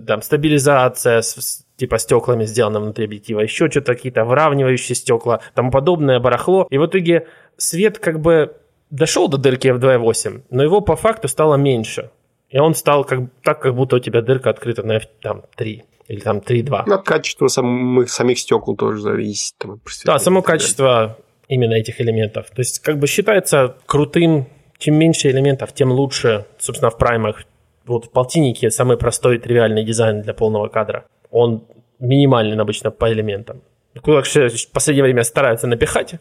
Там 0.06 0.22
стабилизация 0.22 1.20
с, 1.20 1.64
типа 1.76 1.98
стеклами 1.98 2.44
сделана 2.44 2.80
внутри 2.80 3.04
объектива, 3.04 3.40
еще 3.40 3.70
что-то 3.70 3.94
какие-то 3.94 4.24
выравнивающие 4.24 4.96
стекла, 4.96 5.40
тому 5.54 5.70
подобное 5.70 6.20
барахло. 6.20 6.66
И 6.70 6.78
в 6.78 6.86
итоге 6.86 7.26
свет 7.56 7.98
как 7.98 8.20
бы 8.20 8.56
дошел 8.90 9.28
до 9.28 9.36
дырки 9.36 9.68
f2.8, 9.68 10.42
но 10.50 10.62
его 10.62 10.80
по 10.80 10.96
факту 10.96 11.28
стало 11.28 11.56
меньше. 11.56 12.10
И 12.50 12.58
он 12.58 12.74
стал 12.74 13.04
как, 13.04 13.20
так, 13.42 13.60
как 13.60 13.74
будто 13.74 13.96
у 13.96 13.98
тебя 13.98 14.22
дырка 14.22 14.50
открыта 14.50 14.82
на 14.82 14.96
F3 14.96 15.82
или 16.08 16.20
там 16.20 16.38
3.2. 16.38 16.84
Ну, 16.86 16.94
от 16.94 17.04
качества 17.04 17.48
самых, 17.48 18.08
самих 18.08 18.38
стекол 18.38 18.74
тоже 18.74 19.00
зависит. 19.00 19.54
Там, 19.58 19.80
да, 20.06 20.18
само 20.18 20.40
качество 20.40 21.18
именно 21.48 21.74
этих 21.74 22.00
элементов. 22.00 22.46
То 22.50 22.60
есть 22.60 22.78
как 22.78 22.98
бы 22.98 23.06
считается 23.06 23.76
крутым, 23.86 24.48
чем 24.78 24.94
меньше 24.94 25.30
элементов, 25.30 25.74
тем 25.74 25.92
лучше, 25.92 26.46
собственно, 26.58 26.90
в 26.90 26.96
праймах 26.96 27.44
вот 27.88 28.06
в 28.06 28.10
полтиннике 28.10 28.70
самый 28.70 28.96
простой 28.96 29.38
тривиальный 29.38 29.84
дизайн 29.84 30.22
для 30.22 30.34
полного 30.34 30.68
кадра. 30.68 31.04
Он 31.30 31.64
минимальный 31.98 32.56
обычно 32.56 32.90
по 32.90 33.12
элементам. 33.12 33.62
Куда 34.02 34.22
в 34.22 34.72
последнее 34.72 35.02
время 35.02 35.24
стараются 35.24 35.66
напихать. 35.66 36.14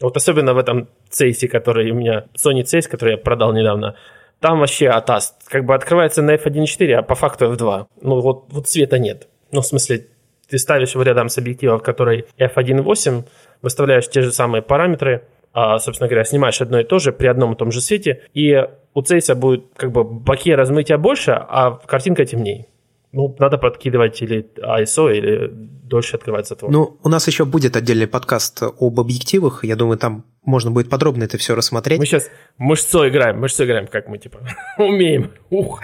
Вот 0.00 0.16
особенно 0.16 0.54
в 0.54 0.58
этом 0.58 0.88
цейсе, 1.10 1.48
который 1.48 1.90
у 1.90 1.94
меня, 1.94 2.24
Sony 2.34 2.62
Цейс, 2.62 2.88
который 2.88 3.12
я 3.12 3.18
продал 3.18 3.52
недавно, 3.52 3.96
там 4.40 4.60
вообще 4.60 4.88
атаст. 4.88 5.46
Как 5.48 5.66
бы 5.66 5.74
открывается 5.74 6.22
на 6.22 6.34
f1.4, 6.34 6.92
а 6.94 7.02
по 7.02 7.14
факту 7.14 7.52
f2. 7.52 7.86
Ну 8.00 8.20
вот, 8.20 8.46
вот 8.48 8.66
цвета 8.66 8.98
нет. 8.98 9.28
Ну, 9.52 9.60
в 9.60 9.66
смысле, 9.66 10.06
ты 10.48 10.58
ставишь 10.58 10.94
его 10.94 11.02
рядом 11.02 11.28
с 11.28 11.36
объективом, 11.36 11.80
который 11.80 12.24
f1.8, 12.38 13.24
выставляешь 13.62 14.08
те 14.08 14.22
же 14.22 14.32
самые 14.32 14.62
параметры, 14.62 15.24
собственно 15.52 16.08
говоря, 16.08 16.24
снимаешь 16.24 16.60
одно 16.60 16.80
и 16.80 16.84
то 16.84 16.98
же 16.98 17.12
при 17.12 17.26
одном 17.26 17.52
и 17.52 17.56
том 17.56 17.70
же 17.72 17.80
свете, 17.80 18.22
и 18.34 18.66
у 18.94 19.02
Цейса 19.02 19.34
будет 19.34 19.66
как 19.76 19.92
бы 19.92 20.04
боке 20.04 20.54
размытия 20.54 20.96
больше, 20.96 21.32
а 21.32 21.72
картинка 21.72 22.24
темнее. 22.24 22.66
Ну, 23.12 23.34
надо 23.38 23.58
подкидывать 23.58 24.22
или 24.22 24.48
ISO, 24.56 25.12
или 25.12 25.50
дольше 25.90 26.16
открывается 26.16 26.54
твой. 26.54 26.70
Ну, 26.70 26.98
у 27.02 27.08
нас 27.08 27.26
еще 27.26 27.44
будет 27.44 27.76
отдельный 27.76 28.06
подкаст 28.06 28.62
об 28.62 29.00
объективах. 29.00 29.64
Я 29.64 29.74
думаю, 29.74 29.98
там 29.98 30.24
можно 30.44 30.70
будет 30.70 30.88
подробно 30.88 31.24
это 31.24 31.36
все 31.36 31.54
рассмотреть. 31.54 31.98
Мы 31.98 32.06
сейчас 32.06 32.30
мышцой 32.56 33.08
играем, 33.10 33.40
мышцой 33.40 33.66
играем, 33.66 33.88
как 33.88 34.08
мы, 34.08 34.18
типа, 34.18 34.38
умеем. 34.78 35.32
Ух. 35.50 35.82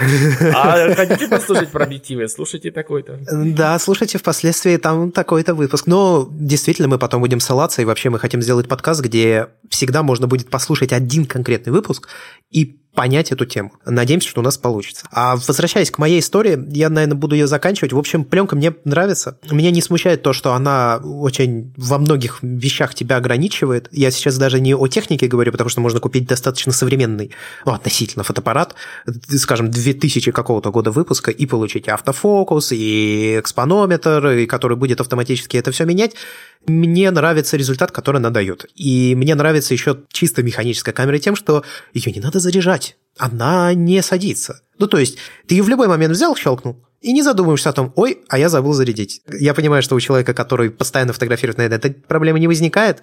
А 0.55 0.95
хотите 0.95 1.29
послушать 1.29 1.71
про 1.71 1.85
объективы? 1.85 2.29
Слушайте 2.29 2.71
такой-то. 2.71 3.19
Да, 3.31 3.77
слушайте 3.81 4.19
впоследствии 4.19 4.77
там 4.77 5.11
такой-то 5.11 5.55
выпуск. 5.55 5.89
Но 5.89 6.29
действительно 6.31 6.87
мы 6.87 6.99
потом 6.99 7.21
будем 7.21 7.41
ссылаться, 7.41 7.83
и 7.83 7.85
вообще 7.85 8.09
мы 8.09 8.21
хотим 8.21 8.41
сделать 8.41 8.69
подкаст, 8.69 9.03
где 9.03 9.49
всегда 9.69 10.05
можно 10.05 10.29
будет 10.29 10.49
послушать 10.49 10.93
один 10.93 11.27
конкретный 11.27 11.73
выпуск 11.73 12.09
и 12.51 12.79
понять 12.97 13.31
эту 13.31 13.45
тему. 13.45 13.73
Надеемся, 13.85 14.29
что 14.29 14.41
у 14.41 14.45
нас 14.45 14.57
получится. 14.59 15.07
А 15.13 15.37
возвращаясь 15.37 15.91
к 15.91 15.99
моей 15.99 16.19
истории, 16.19 16.59
я, 16.75 16.89
наверное, 16.89 17.15
буду 17.15 17.37
ее 17.37 17.47
заканчивать. 17.47 17.93
В 17.93 17.99
общем, 17.99 18.25
пленка 18.25 18.57
мне 18.57 18.75
нравится. 18.85 19.39
Меня 19.51 19.71
не 19.71 19.83
смущает 19.83 20.23
то, 20.23 20.33
что 20.33 20.55
она 20.55 20.99
очень 21.05 21.73
во 21.77 21.99
многих 21.99 22.39
вещах 22.43 22.95
тебя 22.95 23.17
ограничивает. 23.17 23.89
Я 23.93 24.11
сейчас 24.11 24.39
даже 24.39 24.61
не 24.61 24.75
о 24.75 24.89
технике 24.89 25.27
говорю, 25.29 25.53
потому 25.53 25.69
что 25.69 25.81
можно 25.81 26.01
купить 26.01 26.27
достаточно 26.27 26.73
современный, 26.73 27.31
ну, 27.67 27.73
относительно 27.73 28.25
фотоаппарат, 28.25 28.75
скажем, 29.29 29.71
2000 29.71 30.33
какого-то 30.33 30.71
года 30.71 30.91
выпуска, 30.91 31.31
и 31.31 31.45
получить 31.45 31.89
автофокус, 31.89 32.73
и 32.73 33.39
экспонометр, 33.39 34.27
и 34.29 34.47
который 34.47 34.77
будет 34.77 35.03
автоматически 35.03 35.59
это 35.59 35.71
все 35.71 35.85
менять. 35.85 36.15
Мне 36.67 37.11
нравится 37.11 37.57
результат, 37.57 37.93
который 37.93 38.17
она 38.17 38.31
дает. 38.31 38.67
И 38.75 39.15
мне 39.15 39.35
нравится 39.35 39.75
еще 39.75 39.99
чисто 40.11 40.43
механическая 40.43 40.95
камера 40.95 41.19
тем, 41.19 41.37
что 41.37 41.63
ее 41.93 42.11
не 42.13 42.21
надо 42.21 42.41
заряжать. 42.41 42.86
Она 43.19 43.73
не 43.75 44.03
садится. 44.03 44.63
Ну, 44.79 44.87
то 44.87 44.99
есть, 44.99 45.17
ты 45.47 45.55
ее 45.55 45.63
в 45.63 45.69
любой 45.69 45.89
момент 45.89 46.13
взял, 46.13 46.37
щелкнул, 46.37 46.77
и 47.01 47.13
не 47.13 47.23
задумываешься 47.23 47.71
о 47.71 47.73
том, 47.73 47.93
ой, 47.97 48.19
а 48.29 48.39
я 48.39 48.49
забыл 48.49 48.73
зарядить. 48.73 49.23
Я 49.41 49.55
понимаю, 49.55 49.83
что 49.83 49.95
у 49.95 50.01
человека, 50.01 50.35
который 50.35 50.71
постоянно 50.71 51.13
фотографирует, 51.13 51.59
наверное, 51.59 51.79
эта 51.79 51.95
проблема 52.07 52.39
не 52.39 52.49
возникает, 52.49 53.03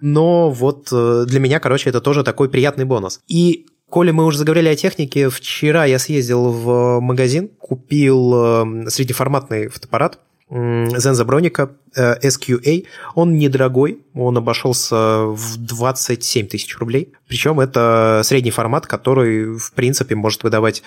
но 0.00 0.50
вот 0.50 0.88
э, 0.90 1.24
для 1.26 1.38
меня, 1.38 1.60
короче, 1.60 1.90
это 1.90 2.00
тоже 2.00 2.24
такой 2.24 2.48
приятный 2.48 2.84
бонус. 2.84 3.20
И 3.28 3.66
Коли 3.92 4.10
мы 4.10 4.24
уже 4.24 4.38
заговорили 4.38 4.68
о 4.68 4.74
технике, 4.74 5.28
вчера 5.28 5.84
я 5.84 5.98
съездил 5.98 6.50
в 6.50 7.00
магазин, 7.00 7.50
купил 7.58 8.32
э, 8.34 8.88
среднеформатный 8.88 9.68
фотоаппарат, 9.68 10.18
Zenza 10.48 11.26
Bronica 11.26 11.70
э, 11.94 12.18
SQA. 12.26 12.86
Он 13.14 13.36
недорогой, 13.36 13.98
он 14.14 14.38
обошелся 14.38 15.26
в 15.26 15.58
27 15.58 16.46
тысяч 16.46 16.78
рублей. 16.78 17.12
Причем 17.32 17.60
это 17.60 18.20
средний 18.24 18.50
формат, 18.50 18.86
который, 18.86 19.56
в 19.56 19.72
принципе, 19.72 20.14
может 20.14 20.42
выдавать 20.42 20.82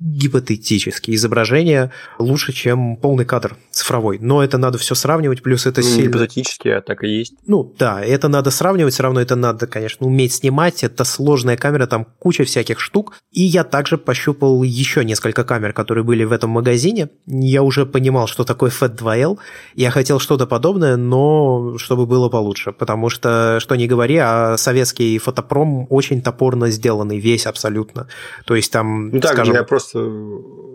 гипотетические 0.00 1.16
изображения 1.16 1.92
лучше, 2.18 2.52
чем 2.52 2.96
полный 2.96 3.24
кадр 3.24 3.56
цифровой. 3.70 4.18
Но 4.20 4.42
это 4.42 4.58
надо 4.58 4.76
все 4.76 4.94
сравнивать, 4.94 5.42
плюс 5.42 5.66
это 5.66 5.80
ну, 5.80 5.86
сильно... 5.86 6.08
Гипотетически, 6.08 6.68
а 6.68 6.80
так 6.80 7.04
и 7.04 7.08
есть. 7.08 7.34
Ну, 7.46 7.74
да, 7.78 8.02
это 8.04 8.28
надо 8.28 8.50
сравнивать, 8.50 8.92
все 8.92 9.04
равно 9.04 9.20
это 9.20 9.36
надо, 9.36 9.66
конечно, 9.66 10.06
уметь 10.06 10.32
снимать. 10.32 10.82
Это 10.82 11.04
сложная 11.04 11.56
камера, 11.56 11.86
там 11.86 12.06
куча 12.18 12.44
всяких 12.44 12.80
штук. 12.80 13.14
И 13.30 13.42
я 13.42 13.64
также 13.64 13.98
пощупал 13.98 14.62
еще 14.64 15.04
несколько 15.04 15.44
камер, 15.44 15.72
которые 15.72 16.04
были 16.04 16.24
в 16.24 16.32
этом 16.32 16.50
магазине. 16.50 17.08
Я 17.26 17.62
уже 17.62 17.86
понимал, 17.86 18.26
что 18.26 18.44
такое 18.44 18.70
FAT2L. 18.70 19.38
Я 19.74 19.90
хотел 19.90 20.18
что-то 20.18 20.46
подобное, 20.46 20.96
но 20.96 21.78
чтобы 21.78 22.06
было 22.06 22.28
получше. 22.28 22.72
Потому 22.72 23.10
что, 23.10 23.58
что 23.60 23.76
не 23.76 23.86
говори, 23.86 24.16
а 24.16 24.56
советский 24.56 25.18
фотопром 25.18 25.77
очень 25.90 26.22
топорно 26.22 26.70
сделанный, 26.70 27.18
весь 27.18 27.46
абсолютно. 27.46 28.08
То 28.44 28.54
есть 28.54 28.72
там, 28.72 29.10
ну, 29.10 29.20
так, 29.20 29.32
скажем... 29.32 29.54
Я 29.54 29.62
просто 29.62 30.10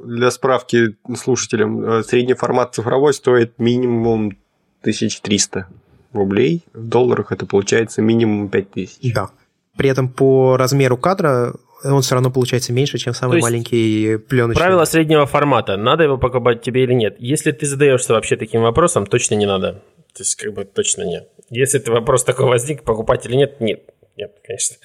для 0.05 0.31
справки 0.31 0.95
слушателям, 1.15 1.83
э, 1.83 2.03
средний 2.03 2.33
формат 2.33 2.75
цифровой 2.75 3.13
стоит 3.13 3.59
минимум 3.59 4.37
1300 4.81 5.67
рублей. 6.13 6.63
В 6.73 6.87
долларах 6.87 7.31
это 7.31 7.45
получается 7.45 8.01
минимум 8.01 8.49
5000. 8.49 9.13
Да. 9.13 9.29
При 9.77 9.89
этом 9.89 10.09
по 10.09 10.57
размеру 10.57 10.97
кадра 10.97 11.53
он 11.83 12.01
все 12.01 12.15
равно 12.15 12.31
получается 12.31 12.71
меньше, 12.71 12.97
чем 12.97 13.13
самый 13.13 13.41
маленький 13.41 14.17
пленочный. 14.17 14.61
Правило 14.61 14.85
среднего 14.85 15.25
формата. 15.25 15.75
Надо 15.77 16.03
его 16.03 16.17
покупать 16.17 16.61
тебе 16.61 16.83
или 16.83 16.93
нет? 16.93 17.15
Если 17.19 17.51
ты 17.51 17.65
задаешься 17.65 18.13
вообще 18.13 18.37
таким 18.37 18.61
вопросом, 18.61 19.05
точно 19.05 19.35
не 19.35 19.45
надо. 19.45 19.81
То 20.13 20.21
есть, 20.21 20.35
как 20.35 20.53
бы 20.53 20.63
точно 20.63 21.03
нет. 21.03 21.27
Если 21.49 21.79
ты 21.79 21.91
вопрос 21.91 22.23
такой 22.23 22.45
возник, 22.45 22.83
покупать 22.83 23.25
или 23.25 23.35
нет, 23.35 23.59
нет. 23.59 23.83
Нет, 24.15 24.31
конечно. 24.45 24.77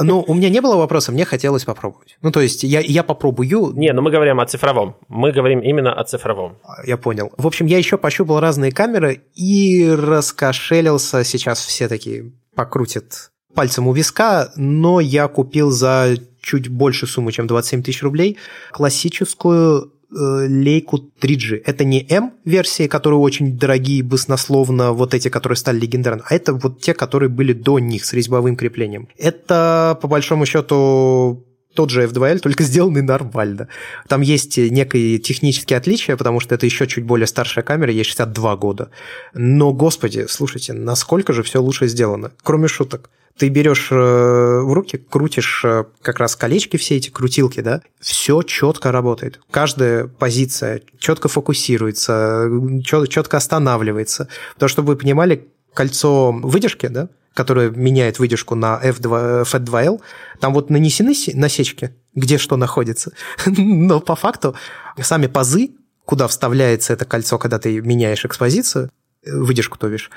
Ну, 0.00 0.24
у 0.26 0.34
меня 0.34 0.48
не 0.48 0.60
было 0.60 0.76
вопроса, 0.76 1.12
мне 1.12 1.24
хотелось 1.24 1.64
попробовать. 1.64 2.16
Ну, 2.20 2.32
то 2.32 2.40
есть 2.40 2.64
я, 2.64 2.80
я 2.80 3.02
попробую. 3.04 3.72
Не, 3.74 3.92
ну 3.92 4.02
мы 4.02 4.10
говорим 4.10 4.40
о 4.40 4.46
цифровом. 4.46 4.96
Мы 5.08 5.32
говорим 5.32 5.60
именно 5.60 5.92
о 5.92 6.04
цифровом. 6.04 6.58
Я 6.84 6.96
понял. 6.96 7.32
В 7.36 7.46
общем, 7.46 7.66
я 7.66 7.78
еще 7.78 7.96
пощупал 7.96 8.40
разные 8.40 8.72
камеры 8.72 9.22
и 9.34 9.88
раскошелился. 9.88 11.22
Сейчас 11.22 11.64
все 11.64 11.88
такие 11.88 12.32
покрутят 12.56 13.30
пальцем 13.54 13.86
у 13.86 13.92
виска, 13.92 14.50
но 14.56 15.00
я 15.00 15.28
купил 15.28 15.70
за 15.70 16.16
чуть 16.40 16.68
больше 16.68 17.06
суммы, 17.06 17.32
чем 17.32 17.46
27 17.46 17.82
тысяч 17.82 18.02
рублей, 18.02 18.38
классическую 18.72 19.92
Э, 20.14 20.46
лейку 20.46 20.98
3G. 21.20 21.62
Это 21.64 21.84
не 21.84 22.06
M-версии, 22.06 22.86
которые 22.86 23.18
очень 23.18 23.56
дорогие, 23.56 24.02
баснословно, 24.02 24.92
вот 24.92 25.14
эти, 25.14 25.28
которые 25.28 25.56
стали 25.56 25.80
легендарными, 25.80 26.26
а 26.28 26.34
это 26.34 26.52
вот 26.52 26.80
те, 26.82 26.92
которые 26.92 27.30
были 27.30 27.54
до 27.54 27.78
них 27.78 28.04
с 28.04 28.12
резьбовым 28.12 28.56
креплением. 28.56 29.08
Это, 29.16 29.98
по 30.02 30.08
большому 30.08 30.44
счету, 30.44 31.46
тот 31.74 31.90
же 31.90 32.04
F2L, 32.04 32.38
только 32.38 32.62
сделанный 32.64 33.02
нормально. 33.02 33.68
Там 34.08 34.20
есть 34.20 34.56
некие 34.56 35.18
технические 35.18 35.76
отличия, 35.76 36.16
потому 36.16 36.40
что 36.40 36.54
это 36.54 36.66
еще 36.66 36.86
чуть 36.86 37.04
более 37.04 37.26
старшая 37.26 37.64
камера, 37.64 37.90
ей 37.90 38.04
62 38.04 38.56
года. 38.56 38.90
Но, 39.34 39.72
господи, 39.72 40.26
слушайте, 40.28 40.72
насколько 40.72 41.32
же 41.32 41.42
все 41.42 41.60
лучше 41.60 41.88
сделано, 41.88 42.32
кроме 42.42 42.68
шуток. 42.68 43.10
Ты 43.36 43.48
берешь 43.48 43.88
э, 43.90 43.94
в 43.94 44.72
руки, 44.72 44.98
крутишь 44.98 45.62
э, 45.64 45.84
как 46.02 46.18
раз 46.18 46.36
колечки 46.36 46.76
все 46.76 46.96
эти, 46.96 47.08
крутилки, 47.08 47.60
да, 47.60 47.80
все 47.98 48.42
четко 48.42 48.92
работает. 48.92 49.40
Каждая 49.50 50.06
позиция 50.06 50.82
четко 50.98 51.28
фокусируется, 51.28 52.46
четко 52.84 53.38
останавливается. 53.38 54.28
Потому 54.54 54.68
что, 54.68 54.74
чтобы 54.74 54.92
вы 54.92 54.98
понимали, 54.98 55.48
кольцо 55.72 56.32
выдержки, 56.32 56.88
да, 56.88 57.08
которое 57.34 57.70
меняет 57.70 58.18
выдержку 58.18 58.54
на 58.54 58.80
F2, 58.82 59.44
F2L, 59.44 60.00
там 60.40 60.54
вот 60.54 60.70
нанесены 60.70 61.14
насечки, 61.34 61.94
где 62.14 62.38
что 62.38 62.56
находится. 62.56 63.12
Но 63.46 64.00
по 64.00 64.16
факту 64.16 64.54
сами 65.00 65.26
пазы, 65.26 65.70
куда 66.04 66.28
вставляется 66.28 66.92
это 66.92 67.04
кольцо, 67.04 67.38
когда 67.38 67.58
ты 67.58 67.80
меняешь 67.80 68.24
экспозицию, 68.24 68.90
выдержку, 69.24 69.78
то 69.78 69.88
бишь, 69.88 70.10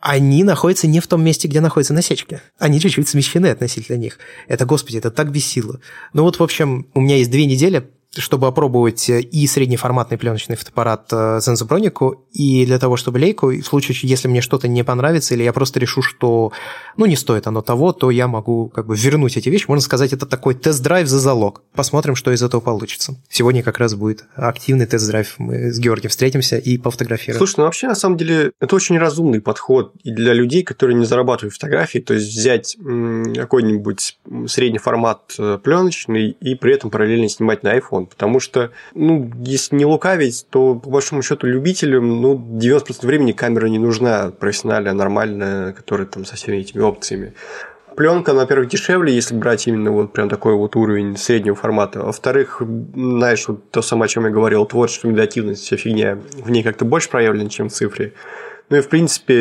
они 0.00 0.44
находятся 0.44 0.86
не 0.86 1.00
в 1.00 1.06
том 1.06 1.24
месте, 1.24 1.48
где 1.48 1.60
находятся 1.60 1.94
насечки. 1.94 2.40
Они 2.58 2.78
чуть-чуть 2.78 3.08
смещены 3.08 3.46
относительно 3.46 3.96
них. 3.96 4.18
Это, 4.48 4.66
господи, 4.66 4.98
это 4.98 5.10
так 5.10 5.30
бесило. 5.30 5.80
Ну 6.12 6.24
вот, 6.24 6.38
в 6.38 6.42
общем, 6.42 6.88
у 6.92 7.00
меня 7.00 7.16
есть 7.16 7.30
две 7.30 7.46
недели 7.46 7.90
чтобы 8.20 8.46
опробовать 8.46 9.08
и 9.08 9.46
среднеформатный 9.46 10.18
пленочный 10.18 10.56
фотоаппарат 10.56 11.12
э, 11.12 11.40
и 12.32 12.66
для 12.66 12.78
того, 12.78 12.96
чтобы 12.96 13.18
лейку, 13.18 13.48
в 13.48 13.62
случае, 13.62 13.96
если 14.02 14.28
мне 14.28 14.40
что-то 14.40 14.68
не 14.68 14.82
понравится, 14.82 15.34
или 15.34 15.42
я 15.42 15.52
просто 15.52 15.80
решу, 15.80 16.02
что 16.02 16.52
ну, 16.96 17.06
не 17.06 17.16
стоит 17.16 17.46
оно 17.46 17.62
того, 17.62 17.92
то 17.92 18.10
я 18.10 18.28
могу 18.28 18.68
как 18.68 18.86
бы 18.86 18.96
вернуть 18.96 19.36
эти 19.36 19.48
вещи. 19.48 19.66
Можно 19.68 19.82
сказать, 19.82 20.12
это 20.12 20.26
такой 20.26 20.54
тест-драйв 20.54 21.08
за 21.08 21.18
залог. 21.18 21.62
Посмотрим, 21.74 22.14
что 22.14 22.32
из 22.32 22.42
этого 22.42 22.60
получится. 22.60 23.16
Сегодня 23.28 23.62
как 23.62 23.78
раз 23.78 23.94
будет 23.94 24.24
активный 24.34 24.86
тест-драйв. 24.86 25.34
Мы 25.38 25.72
с 25.72 25.78
Георгием 25.78 26.10
встретимся 26.10 26.56
и 26.56 26.78
пофотографируем. 26.78 27.38
Слушай, 27.38 27.54
ну 27.58 27.64
вообще, 27.64 27.86
на 27.88 27.94
самом 27.94 28.16
деле, 28.16 28.52
это 28.60 28.76
очень 28.76 28.98
разумный 28.98 29.40
подход 29.40 29.92
и 30.02 30.10
для 30.10 30.32
людей, 30.32 30.62
которые 30.62 30.96
не 30.96 31.04
зарабатывают 31.04 31.54
фотографии, 31.54 31.98
то 31.98 32.14
есть 32.14 32.28
взять 32.28 32.76
какой-нибудь 32.76 34.18
средний 34.46 34.78
формат 34.78 35.34
э, 35.38 35.58
пленочный 35.62 36.30
и 36.30 36.54
при 36.54 36.74
этом 36.74 36.90
параллельно 36.90 37.28
снимать 37.28 37.62
на 37.62 37.76
iPhone, 37.76 38.03
потому 38.06 38.40
что, 38.40 38.70
ну, 38.94 39.30
если 39.40 39.76
не 39.76 39.84
лукавить, 39.84 40.46
то, 40.50 40.74
по 40.74 40.90
большому 40.90 41.22
счету, 41.22 41.46
любителям, 41.46 42.20
ну, 42.20 42.34
90% 42.34 43.06
времени 43.06 43.32
камера 43.32 43.66
не 43.66 43.78
нужна 43.78 44.30
профессиональная, 44.30 44.92
нормальная, 44.92 45.72
которая 45.72 46.06
там 46.06 46.24
со 46.24 46.36
всеми 46.36 46.56
этими 46.58 46.82
опциями. 46.82 47.34
Пленка, 47.96 48.34
во-первых, 48.34 48.68
дешевле, 48.68 49.14
если 49.14 49.36
брать 49.36 49.68
именно 49.68 49.92
вот 49.92 50.12
прям 50.12 50.28
такой 50.28 50.54
вот 50.54 50.74
уровень 50.74 51.16
среднего 51.16 51.54
формата. 51.54 52.00
Во-вторых, 52.00 52.60
знаешь, 52.60 53.46
вот 53.46 53.70
то 53.70 53.82
самое, 53.82 54.06
о 54.06 54.08
чем 54.08 54.24
я 54.24 54.32
говорил, 54.32 54.66
творчество, 54.66 55.06
медиативность, 55.06 55.62
вся 55.62 55.76
фигня, 55.76 56.18
в 56.32 56.50
ней 56.50 56.64
как-то 56.64 56.84
больше 56.84 57.08
проявлена, 57.08 57.48
чем 57.48 57.68
в 57.68 57.72
цифре. 57.72 58.12
Ну 58.70 58.78
и, 58.78 58.80
в 58.80 58.88
принципе, 58.88 59.34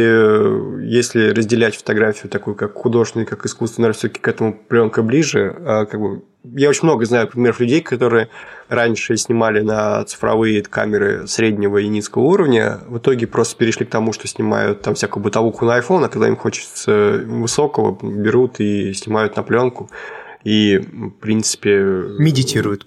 если 0.82 1.30
разделять 1.30 1.78
фотографию 1.78 2.30
такую, 2.30 2.56
как 2.56 2.74
художественную, 2.74 3.28
как 3.28 3.46
искусственную, 3.46 3.94
все-таки 3.94 4.20
к 4.20 4.28
этому 4.28 4.54
пленка 4.54 5.02
ближе, 5.02 5.56
а 5.60 5.86
как 5.86 6.00
бы 6.00 6.24
я 6.44 6.70
очень 6.70 6.84
много 6.84 7.06
знаю 7.06 7.30
примеров 7.30 7.62
людей, 7.62 7.82
которые 7.82 8.28
раньше 8.68 9.16
снимали 9.16 9.62
на 9.62 10.04
цифровые 10.04 10.62
камеры 10.62 11.26
среднего 11.26 11.78
и 11.78 11.88
низкого 11.88 12.24
уровня, 12.24 12.80
в 12.88 12.98
итоге 12.98 13.28
просто 13.28 13.56
перешли 13.56 13.86
к 13.86 13.90
тому, 13.90 14.12
что 14.12 14.28
снимают 14.28 14.82
там 14.82 14.94
всякую 14.96 15.24
бытовуху 15.24 15.66
на 15.66 15.80
iPhone, 15.80 16.04
а 16.04 16.10
когда 16.10 16.28
им 16.28 16.36
хочется 16.36 17.24
высокого, 17.26 17.98
берут 18.02 18.60
и 18.60 18.94
снимают 18.94 19.38
на 19.38 19.44
пленку 19.44 19.90
и, 20.44 20.78
в 20.78 21.12
принципе... 21.22 21.76
Медитируют. 22.20 22.86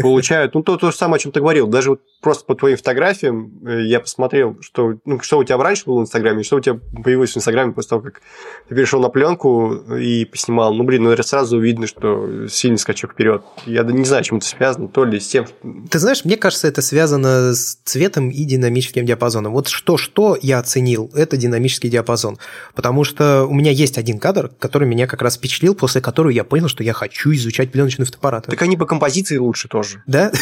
Получают, 0.00 0.54
ну, 0.54 0.62
то, 0.62 0.76
то 0.76 0.90
же 0.90 0.96
самое, 0.96 1.16
о 1.16 1.18
чем 1.18 1.32
ты 1.32 1.40
говорил. 1.40 1.66
Даже 1.66 1.90
вот 1.90 2.00
просто 2.20 2.44
по 2.44 2.54
твоим 2.54 2.76
фотографиям 2.76 3.60
э, 3.66 3.86
я 3.86 4.00
посмотрел, 4.00 4.56
что, 4.60 4.98
ну, 5.04 5.20
что 5.20 5.38
у 5.38 5.44
тебя 5.44 5.56
раньше 5.56 5.84
было 5.86 6.00
в 6.00 6.02
Инстаграме, 6.02 6.42
что 6.42 6.56
у 6.56 6.60
тебя 6.60 6.78
появилось 7.02 7.32
в 7.32 7.36
Инстаграме 7.36 7.72
после 7.72 7.88
того, 7.88 8.02
как 8.02 8.20
ты 8.68 8.74
перешел 8.74 9.00
на 9.00 9.08
пленку 9.08 9.74
и 9.96 10.24
поснимал. 10.24 10.74
Ну, 10.74 10.84
блин, 10.84 11.04
ну, 11.04 11.22
сразу 11.22 11.58
видно, 11.58 11.86
что 11.86 12.46
сильный 12.48 12.78
скачок 12.78 13.12
вперед. 13.12 13.42
Я 13.66 13.82
не 13.82 14.04
знаю, 14.04 14.22
чем 14.24 14.38
это 14.38 14.46
связано, 14.46 14.88
то 14.88 15.04
ли 15.04 15.18
с 15.18 15.28
тем... 15.28 15.46
Ты 15.90 15.98
знаешь, 15.98 16.24
мне 16.24 16.36
кажется, 16.36 16.68
это 16.68 16.82
связано 16.82 17.54
с 17.54 17.78
цветом 17.84 18.30
и 18.30 18.44
динамическим 18.44 19.04
диапазоном. 19.04 19.52
Вот 19.52 19.68
что-что 19.68 20.36
я 20.40 20.58
оценил, 20.58 21.10
это 21.14 21.36
динамический 21.36 21.88
диапазон. 21.88 22.38
Потому 22.74 23.04
что 23.04 23.46
у 23.46 23.54
меня 23.54 23.70
есть 23.70 23.98
один 23.98 24.18
кадр, 24.18 24.50
который 24.58 24.86
меня 24.86 25.06
как 25.06 25.22
раз 25.22 25.36
впечатлил, 25.36 25.74
после 25.74 26.00
которого 26.00 26.30
я 26.30 26.44
понял, 26.44 26.59
что 26.68 26.82
я 26.84 26.92
хочу 26.92 27.32
изучать 27.32 27.72
пленочные 27.72 28.06
фотоаппараты. 28.06 28.50
Так 28.50 28.62
они 28.62 28.76
по 28.76 28.86
композиции 28.86 29.36
лучше 29.36 29.68
тоже. 29.68 30.02
Да? 30.06 30.32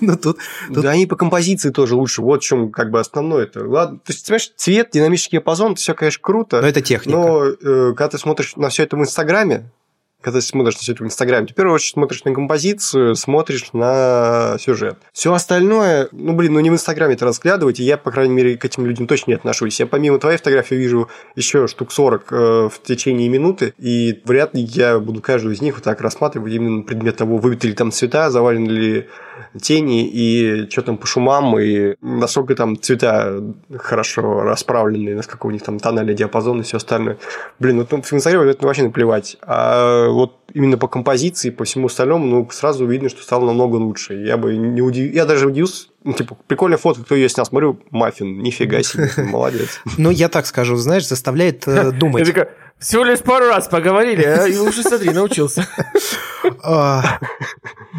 Ну, 0.00 0.16
тут... 0.16 0.38
Да, 0.68 0.90
они 0.90 1.06
по 1.06 1.16
композиции 1.16 1.70
тоже 1.70 1.94
лучше. 1.94 2.22
Вот 2.22 2.42
в 2.42 2.46
чем 2.46 2.70
как 2.70 2.90
бы 2.90 3.00
основное 3.00 3.44
это. 3.44 3.66
Ладно, 3.66 3.98
то 3.98 4.12
есть, 4.12 4.26
понимаешь, 4.26 4.52
цвет, 4.56 4.90
динамический 4.92 5.38
диапазон, 5.38 5.72
это 5.72 5.80
все, 5.80 5.94
конечно, 5.94 6.20
круто. 6.22 6.60
Но 6.60 6.66
это 6.66 6.80
техника. 6.80 7.18
Но 7.18 7.44
э, 7.44 7.54
когда 7.90 8.08
ты 8.08 8.18
смотришь 8.18 8.56
на 8.56 8.68
все 8.68 8.84
это 8.84 8.96
в 8.96 9.00
Инстаграме, 9.00 9.70
когда 10.20 10.40
смотришь 10.40 10.74
на 10.74 10.80
все 10.80 10.92
это 10.92 11.02
в 11.02 11.06
Инстаграме, 11.06 11.46
ты 11.46 11.52
в 11.52 11.56
первую 11.56 11.74
очередь 11.74 11.92
смотришь 11.92 12.24
на 12.24 12.34
композицию, 12.34 13.14
смотришь 13.14 13.72
на 13.72 14.56
сюжет. 14.58 14.98
Все 15.12 15.32
остальное, 15.32 16.08
ну, 16.12 16.34
блин, 16.34 16.52
ну 16.52 16.60
не 16.60 16.70
в 16.70 16.74
Инстаграме 16.74 17.14
это 17.14 17.24
разглядывать, 17.24 17.80
и 17.80 17.84
я, 17.84 17.96
по 17.96 18.10
крайней 18.10 18.34
мере, 18.34 18.56
к 18.56 18.64
этим 18.64 18.86
людям 18.86 19.06
точно 19.06 19.30
не 19.30 19.36
отношусь. 19.36 19.80
Я 19.80 19.86
помимо 19.86 20.18
твоей 20.18 20.38
фотографии 20.38 20.74
вижу 20.74 21.08
еще 21.36 21.66
штук 21.66 21.92
40 21.92 22.32
э, 22.32 22.36
в 22.68 22.82
течение 22.82 23.28
минуты, 23.28 23.74
и 23.78 24.20
вряд 24.24 24.54
ли 24.54 24.62
я 24.62 24.98
буду 24.98 25.20
каждую 25.20 25.54
из 25.54 25.60
них 25.60 25.74
вот 25.74 25.84
так 25.84 26.00
рассматривать 26.00 26.52
именно 26.52 26.82
предмет 26.82 27.16
того, 27.16 27.38
выбиты 27.38 27.68
ли 27.68 27.74
там 27.74 27.90
цвета, 27.90 28.30
завалены 28.30 28.68
ли 28.68 29.08
тени, 29.60 30.06
и 30.06 30.68
что 30.70 30.82
там 30.82 30.96
по 30.96 31.06
шумам, 31.06 31.58
и 31.58 31.94
насколько 32.00 32.54
там 32.54 32.80
цвета 32.80 33.42
хорошо 33.76 34.42
расправлены, 34.42 35.14
насколько 35.14 35.46
у 35.46 35.50
них 35.50 35.62
там 35.62 35.78
тональный 35.78 36.14
диапазон 36.14 36.60
и 36.60 36.62
все 36.62 36.76
остальное. 36.76 37.18
Блин, 37.58 37.76
ну 37.76 38.02
в 38.02 38.12
Инстаграме 38.12 38.50
это 38.50 38.66
вообще 38.66 38.84
наплевать. 38.84 39.36
А 39.42 40.08
вот 40.08 40.36
именно 40.52 40.78
по 40.78 40.88
композиции, 40.88 41.50
по 41.50 41.64
всему 41.64 41.86
остальному, 41.86 42.26
ну, 42.26 42.48
сразу 42.50 42.86
видно, 42.86 43.08
что 43.08 43.22
стало 43.22 43.46
намного 43.46 43.76
лучше. 43.76 44.14
Я 44.14 44.36
бы 44.36 44.56
не 44.56 44.82
удив... 44.82 45.12
Я 45.12 45.26
даже 45.26 45.46
удивился, 45.46 45.88
типа, 46.04 46.36
прикольная 46.46 46.78
фото, 46.78 47.02
кто 47.02 47.14
ее 47.14 47.28
снял. 47.28 47.46
Смотрю, 47.46 47.80
маффин, 47.90 48.42
нифига 48.42 48.82
себе, 48.82 49.10
молодец. 49.16 49.80
Ну, 49.98 50.10
я 50.10 50.28
так 50.28 50.46
скажу, 50.46 50.76
знаешь, 50.76 51.06
заставляет 51.06 51.66
э, 51.66 51.92
думать. 51.92 52.28
Всего 52.78 53.04
лишь 53.04 53.18
пару 53.18 53.48
раз 53.48 53.68
поговорили, 53.68 54.22
а 54.22 54.46
и 54.46 54.56
уже, 54.56 54.82
смотри, 54.82 55.10
научился. 55.10 55.66
А, 56.62 57.18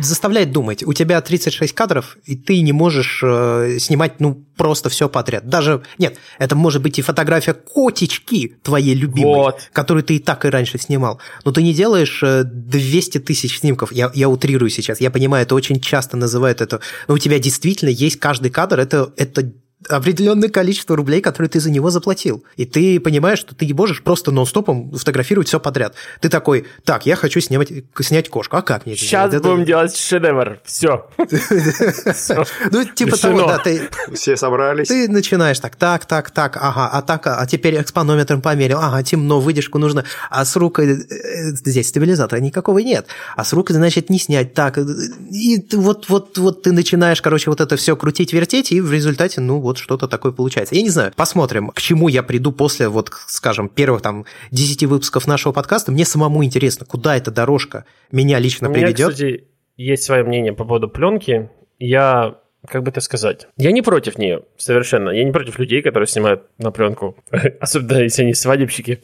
заставляет 0.02 0.52
думать. 0.52 0.84
У 0.84 0.94
тебя 0.94 1.22
36 1.22 1.76
кадров, 1.76 2.18
и 2.26 2.36
ты 2.36 2.60
не 2.62 2.74
можешь 2.74 3.22
э, 3.24 3.78
снимать, 3.80 4.20
ну, 4.20 4.44
просто 4.58 4.90
все 4.90 5.10
подряд. 5.10 5.48
Даже, 5.48 5.84
нет, 6.00 6.18
это 6.40 6.56
может 6.56 6.82
быть 6.82 6.98
и 6.98 7.04
фотография 7.04 7.54
котички 7.54 8.58
твоей 8.64 8.96
любимой, 8.96 9.36
вот. 9.36 9.70
которую 9.74 10.04
ты 10.04 10.16
и 10.16 10.20
так 10.20 10.46
и 10.46 10.50
раньше 10.50 10.80
снимал. 10.80 11.20
Но 11.46 11.52
ты 11.52 11.62
не 11.62 11.74
делаешь 11.74 12.24
200 12.24 13.18
э, 13.18 13.22
тысяч 13.22 13.60
снимков. 13.60 13.92
Я, 13.92 14.12
я 14.16 14.28
утрирую 14.28 14.72
сейчас. 14.72 15.00
Я 15.02 15.12
понимаю, 15.12 15.44
это 15.44 15.54
очень 15.54 15.80
часто 15.80 16.18
называют 16.18 16.62
это. 16.62 16.80
Но 17.08 17.14
у 17.14 17.18
тебя 17.20 17.38
действительно 17.38 17.90
есть 17.92 18.20
каждый 18.20 18.52
кадр, 18.52 18.80
это, 18.80 19.14
это 19.18 19.52
определенное 19.90 20.50
количество 20.50 20.96
рублей, 20.96 21.22
которые 21.22 21.50
ты 21.50 21.60
за 21.60 21.72
него 21.72 21.90
заплатил. 21.90 22.44
И 22.56 22.66
ты 22.66 23.00
понимаешь, 23.00 23.40
что 23.40 23.56
ты 23.56 23.66
не 23.66 23.74
можешь 23.74 24.04
просто 24.04 24.32
нон-стопом 24.32 24.92
фотографировать 24.92 25.48
все 25.48 25.60
подряд. 25.60 25.96
Ты 26.20 26.30
такой, 26.30 26.66
так, 26.84 27.06
я 27.06 27.16
хочу 27.16 27.40
снимать, 27.40 27.70
снять 28.00 28.30
кошку. 28.30 28.58
А 28.58 28.62
как 28.62 28.86
мне 28.86 28.96
это 28.96 29.04
Сейчас 29.04 29.32
делать? 29.32 29.46
будем 29.46 29.58
это... 29.58 29.68
делать 29.68 29.98
шедевр. 29.98 30.60
Все. 30.64 31.08
Ну, 32.72 32.86
типа 32.86 33.18
того, 33.18 33.48
да, 33.48 33.58
ты... 33.60 33.90
Все 34.14 34.38
собрались. 34.38 34.88
Ты 34.88 35.10
начинаешь 35.10 35.60
так, 35.60 35.76
так, 35.76 36.06
так, 36.06 36.32
так, 36.32 36.58
ага, 36.58 36.90
а 36.92 37.02
так, 37.02 37.28
а 37.28 37.46
теперь 37.46 37.82
экспонометром 37.82 38.42
померил, 38.42 38.80
ага, 38.80 39.04
темно, 39.04 39.40
выдержку 39.40 39.78
нужно, 39.78 40.06
а 40.30 40.46
с 40.46 40.56
рукой 40.56 41.06
э, 41.10 41.52
здесь 41.52 41.90
стабилизатора 41.90 42.40
никакого 42.40 42.80
нет, 42.80 43.08
а 43.36 43.44
с 43.44 43.54
рукой, 43.54 43.76
значит, 43.76 44.10
не 44.10 44.20
снять, 44.20 44.54
так, 44.54 44.78
и 44.78 45.66
вот, 45.74 46.10
вот, 46.10 46.38
вот 46.38 46.64
ты 46.64 46.72
начинаешь, 46.72 47.22
короче, 47.22 47.50
вот 47.50 47.62
это 47.62 47.76
все 47.76 47.96
крутить, 47.96 48.34
вертеть, 48.34 48.72
и 48.72 48.82
в 48.82 48.92
результате, 48.92 49.42
ну, 49.42 49.60
вот 49.60 49.71
вот 49.72 49.78
что-то 49.78 50.08
такое 50.08 50.32
получается. 50.32 50.76
Я 50.76 50.82
не 50.82 50.90
знаю, 50.90 51.14
посмотрим, 51.16 51.70
к 51.70 51.82
чему 51.82 52.08
я 52.10 52.24
приду 52.24 52.52
после, 52.52 52.90
вот, 52.90 53.10
скажем, 53.28 53.70
первых 53.70 54.02
там 54.02 54.26
10 54.52 54.84
выпусков 54.84 55.28
нашего 55.28 55.54
подкаста. 55.54 55.92
Мне 55.92 56.06
самому 56.06 56.44
интересно, 56.44 56.86
куда 56.86 57.16
эта 57.16 57.32
дорожка 57.32 57.86
меня 58.12 58.38
лично 58.40 58.70
У 58.70 58.74
приведет. 58.74 59.00
меня, 59.00 59.10
кстати, 59.10 59.48
есть 59.78 60.04
свое 60.04 60.24
мнение 60.24 60.54
по 60.54 60.66
поводу 60.66 60.90
пленки. 60.90 61.50
Я 61.80 62.36
как 62.68 62.84
бы 62.84 62.92
это 62.92 63.02
сказать? 63.02 63.48
Я 63.58 63.72
не 63.72 63.82
против 63.82 64.18
нее, 64.18 64.44
совершенно. 64.58 65.10
Я 65.10 65.24
не 65.24 65.32
против 65.32 65.58
людей, 65.58 65.82
которые 65.82 66.08
снимают 66.08 66.44
на 66.58 66.72
пленку. 66.72 67.16
Особенно, 67.60 68.00
если 68.00 68.24
они 68.24 68.34
свадебщики. 68.34 69.02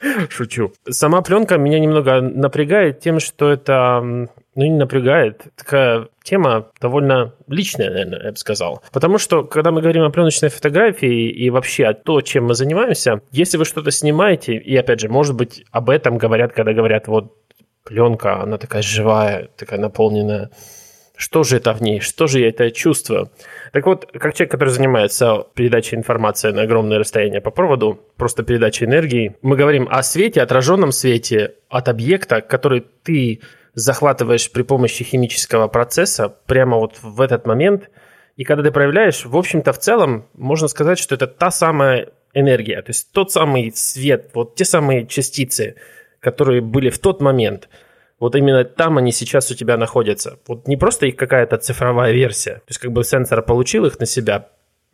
Шучу. 0.28 0.72
Сама 0.88 1.22
пленка 1.22 1.56
меня 1.56 1.80
немного 1.80 2.20
напрягает 2.20 3.00
тем, 3.00 3.18
что 3.18 3.50
это, 3.50 4.28
ну, 4.58 4.64
не 4.64 4.76
напрягает. 4.76 5.44
Такая 5.54 6.08
тема 6.24 6.72
довольно 6.80 7.32
личная, 7.46 7.90
наверное, 7.90 8.24
я 8.24 8.30
бы 8.32 8.36
сказал. 8.36 8.82
Потому 8.92 9.18
что, 9.18 9.44
когда 9.44 9.70
мы 9.70 9.80
говорим 9.80 10.02
о 10.02 10.10
пленочной 10.10 10.48
фотографии 10.48 11.30
и 11.30 11.48
вообще 11.48 11.86
о 11.86 11.94
том, 11.94 12.22
чем 12.22 12.46
мы 12.46 12.54
занимаемся, 12.54 13.20
если 13.30 13.56
вы 13.56 13.64
что-то 13.64 13.92
снимаете, 13.92 14.56
и 14.56 14.76
опять 14.76 14.98
же, 14.98 15.08
может 15.08 15.36
быть, 15.36 15.64
об 15.70 15.90
этом 15.90 16.18
говорят, 16.18 16.52
когда 16.52 16.72
говорят, 16.72 17.06
вот 17.06 17.36
пленка, 17.84 18.42
она 18.42 18.58
такая 18.58 18.82
живая, 18.82 19.48
такая 19.56 19.78
наполненная. 19.78 20.50
Что 21.14 21.44
же 21.44 21.58
это 21.58 21.72
в 21.72 21.80
ней? 21.80 22.00
Что 22.00 22.26
же 22.26 22.40
я 22.40 22.48
это 22.48 22.72
чувствую? 22.72 23.30
Так 23.72 23.86
вот, 23.86 24.10
как 24.12 24.34
человек, 24.34 24.50
который 24.50 24.70
занимается 24.70 25.46
передачей 25.54 25.94
информации 25.94 26.50
на 26.50 26.62
огромное 26.62 26.98
расстояние 26.98 27.40
по 27.40 27.52
проводу, 27.52 28.00
просто 28.16 28.42
передачей 28.42 28.86
энергии, 28.86 29.36
мы 29.40 29.56
говорим 29.56 29.86
о 29.88 30.02
свете, 30.02 30.42
отраженном 30.42 30.90
свете 30.90 31.54
от 31.68 31.88
объекта, 31.88 32.40
который 32.40 32.84
ты 33.04 33.40
захватываешь 33.74 34.50
при 34.50 34.62
помощи 34.62 35.04
химического 35.04 35.68
процесса 35.68 36.28
прямо 36.28 36.78
вот 36.78 36.96
в 37.02 37.20
этот 37.20 37.46
момент. 37.46 37.90
И 38.36 38.44
когда 38.44 38.62
ты 38.62 38.70
проявляешь, 38.70 39.24
в 39.24 39.36
общем-то, 39.36 39.72
в 39.72 39.78
целом, 39.78 40.26
можно 40.34 40.68
сказать, 40.68 40.98
что 40.98 41.14
это 41.14 41.26
та 41.26 41.50
самая 41.50 42.10
энергия, 42.34 42.82
то 42.82 42.90
есть 42.90 43.12
тот 43.12 43.32
самый 43.32 43.72
свет, 43.74 44.30
вот 44.34 44.54
те 44.54 44.64
самые 44.64 45.06
частицы, 45.06 45.76
которые 46.20 46.60
были 46.60 46.90
в 46.90 46.98
тот 46.98 47.20
момент– 47.20 47.68
вот 48.20 48.34
именно 48.34 48.64
там 48.64 48.98
они 48.98 49.12
сейчас 49.12 49.50
у 49.50 49.54
тебя 49.54 49.76
находятся. 49.76 50.38
Вот 50.46 50.66
не 50.66 50.76
просто 50.76 51.06
их 51.06 51.16
какая-то 51.16 51.56
цифровая 51.58 52.12
версия, 52.12 52.54
то 52.54 52.68
есть 52.68 52.80
как 52.80 52.92
бы 52.92 53.04
сенсор 53.04 53.42
получил 53.42 53.84
их 53.86 53.98
на 54.00 54.06
себя, 54.06 54.48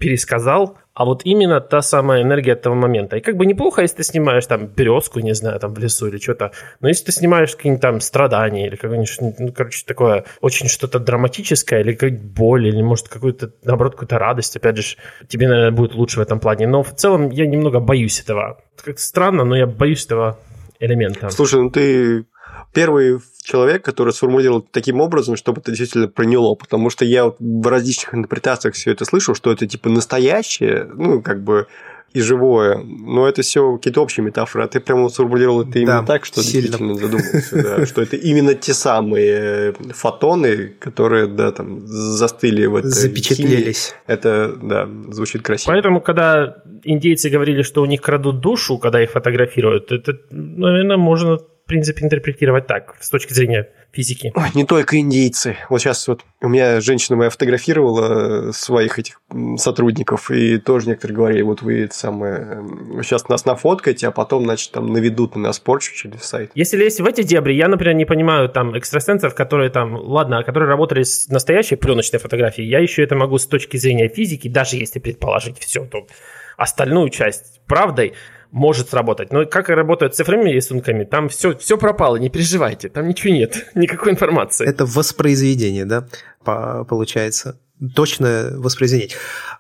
пересказал, 0.04 0.76
а 0.92 1.06
вот 1.06 1.22
именно 1.24 1.62
та 1.62 1.80
самая 1.80 2.22
энергия 2.22 2.52
этого 2.52 2.74
момента. 2.74 3.16
И 3.16 3.20
как 3.20 3.38
бы 3.38 3.46
неплохо, 3.46 3.80
если 3.80 3.96
ты 3.96 4.04
снимаешь 4.04 4.46
там 4.46 4.66
березку, 4.66 5.20
не 5.20 5.34
знаю, 5.34 5.58
там 5.58 5.72
в 5.72 5.78
лесу 5.78 6.08
или 6.08 6.18
что-то, 6.18 6.52
но 6.80 6.88
если 6.88 7.06
ты 7.06 7.12
снимаешь 7.12 7.56
какие-нибудь 7.56 7.80
там 7.80 8.00
страдания 8.00 8.66
или 8.66 8.76
какое-нибудь, 8.76 9.38
ну, 9.38 9.52
короче, 9.54 9.82
такое 9.86 10.26
очень 10.42 10.68
что-то 10.68 10.98
драматическое 10.98 11.80
или 11.80 11.94
какую-то 11.94 12.22
боль, 12.22 12.68
или, 12.68 12.82
может, 12.82 13.08
какую-то, 13.08 13.52
наоборот, 13.62 13.94
какую-то 13.94 14.18
радость, 14.18 14.56
опять 14.56 14.76
же, 14.76 14.96
тебе, 15.26 15.48
наверное, 15.48 15.74
будет 15.74 15.94
лучше 15.94 16.18
в 16.18 16.22
этом 16.22 16.38
плане. 16.38 16.66
Но 16.66 16.82
в 16.82 16.94
целом 16.94 17.30
я 17.30 17.46
немного 17.46 17.80
боюсь 17.80 18.20
этого. 18.20 18.58
Как-то 18.76 19.00
странно, 19.00 19.44
но 19.44 19.56
я 19.56 19.66
боюсь 19.66 20.04
этого 20.04 20.38
элемента. 20.80 21.30
Слушай, 21.30 21.62
ну 21.62 21.70
ты 21.70 22.26
первый 22.74 23.20
человек, 23.42 23.84
который 23.84 24.12
сформулировал 24.12 24.60
таким 24.62 25.00
образом, 25.00 25.36
чтобы 25.36 25.60
это 25.60 25.70
действительно 25.70 26.08
проняло, 26.08 26.54
потому 26.54 26.90
что 26.90 27.04
я 27.04 27.32
в 27.38 27.66
различных 27.66 28.14
интерпретациях 28.14 28.74
все 28.74 28.90
это 28.90 29.04
слышал, 29.04 29.34
что 29.34 29.52
это 29.52 29.66
типа 29.66 29.88
настоящее, 29.88 30.90
ну, 30.94 31.22
как 31.22 31.42
бы 31.42 31.66
и 32.14 32.20
живое, 32.20 32.78
но 32.78 33.28
это 33.28 33.42
все 33.42 33.76
какие-то 33.76 34.00
общие 34.00 34.24
метафоры, 34.24 34.64
а 34.64 34.68
ты 34.68 34.78
прямо 34.78 35.08
сформулировал 35.08 35.62
это 35.62 35.80
именно 35.80 36.00
да, 36.00 36.06
так, 36.06 36.24
что 36.24 36.42
сильно. 36.42 36.68
действительно 36.68 36.94
задумался, 36.94 37.62
да, 37.62 37.86
что 37.86 38.02
это 38.02 38.16
именно 38.16 38.54
те 38.54 38.72
самые 38.72 39.74
фотоны, 39.90 40.74
которые, 40.78 41.26
да, 41.26 41.50
там, 41.50 41.84
застыли 41.84 42.66
в 42.66 42.76
этой 42.76 42.90
Запечатлелись. 42.90 43.96
Это, 44.06 44.54
да, 44.62 44.88
звучит 45.10 45.42
красиво. 45.42 45.72
Поэтому, 45.72 46.00
когда 46.00 46.62
индейцы 46.84 47.30
говорили, 47.30 47.62
что 47.62 47.82
у 47.82 47.86
них 47.86 48.00
крадут 48.00 48.38
душу, 48.38 48.78
когда 48.78 49.02
их 49.02 49.10
фотографируют, 49.10 49.90
это, 49.90 50.16
наверное, 50.30 50.96
можно 50.96 51.40
в 51.64 51.66
принципе, 51.66 52.04
интерпретировать 52.04 52.66
так, 52.66 52.94
с 53.00 53.08
точки 53.08 53.32
зрения 53.32 53.70
физики. 53.90 54.32
Ой, 54.34 54.48
не 54.54 54.64
только 54.64 54.98
индейцы. 54.98 55.56
Вот 55.70 55.80
сейчас 55.80 56.06
вот 56.08 56.22
у 56.42 56.48
меня 56.48 56.80
женщина 56.80 57.16
моя 57.16 57.30
фотографировала 57.30 58.52
своих 58.52 58.98
этих 58.98 59.22
сотрудников, 59.56 60.30
и 60.30 60.58
тоже 60.58 60.88
некоторые 60.88 61.16
говорили, 61.16 61.42
вот 61.42 61.62
вы 61.62 61.84
это 61.84 61.94
самое, 61.94 62.62
сейчас 63.02 63.28
нас 63.28 63.46
нафоткаете, 63.46 64.08
а 64.08 64.10
потом, 64.10 64.44
значит, 64.44 64.72
там 64.72 64.92
наведут 64.92 65.36
на 65.36 65.42
нас 65.42 65.58
порчу 65.58 65.94
через 65.94 66.22
сайт. 66.24 66.50
Если 66.54 66.76
лезть 66.76 67.00
в 67.00 67.06
эти 67.06 67.22
дебри, 67.22 67.54
я, 67.54 67.68
например, 67.68 67.94
не 67.94 68.04
понимаю 68.04 68.50
там 68.50 68.76
экстрасенсов, 68.76 69.34
которые 69.34 69.70
там, 69.70 69.94
ладно, 69.94 70.42
которые 70.42 70.68
работали 70.68 71.02
с 71.02 71.28
настоящей 71.28 71.76
пленочной 71.76 72.18
фотографией, 72.18 72.68
я 72.68 72.80
еще 72.80 73.02
это 73.02 73.16
могу 73.16 73.38
с 73.38 73.46
точки 73.46 73.78
зрения 73.78 74.08
физики, 74.08 74.48
даже 74.48 74.76
если 74.76 74.98
предположить 74.98 75.58
все, 75.58 75.86
то 75.86 76.06
остальную 76.56 77.10
часть 77.10 77.60
правдой, 77.66 78.14
может 78.54 78.90
сработать. 78.90 79.32
Но 79.32 79.46
как 79.46 79.68
работают 79.68 80.14
с 80.14 80.18
цифровыми 80.18 80.50
рисунками, 80.50 81.02
там 81.02 81.28
все, 81.28 81.56
все 81.56 81.76
пропало, 81.76 82.16
не 82.16 82.30
переживайте, 82.30 82.88
там 82.88 83.08
ничего 83.08 83.34
нет, 83.34 83.66
никакой 83.74 84.12
информации. 84.12 84.66
Это 84.66 84.86
воспроизведение, 84.86 85.84
да, 85.84 86.06
получается. 86.44 87.60
Точное 87.96 88.56
воспроизведение. 88.56 89.16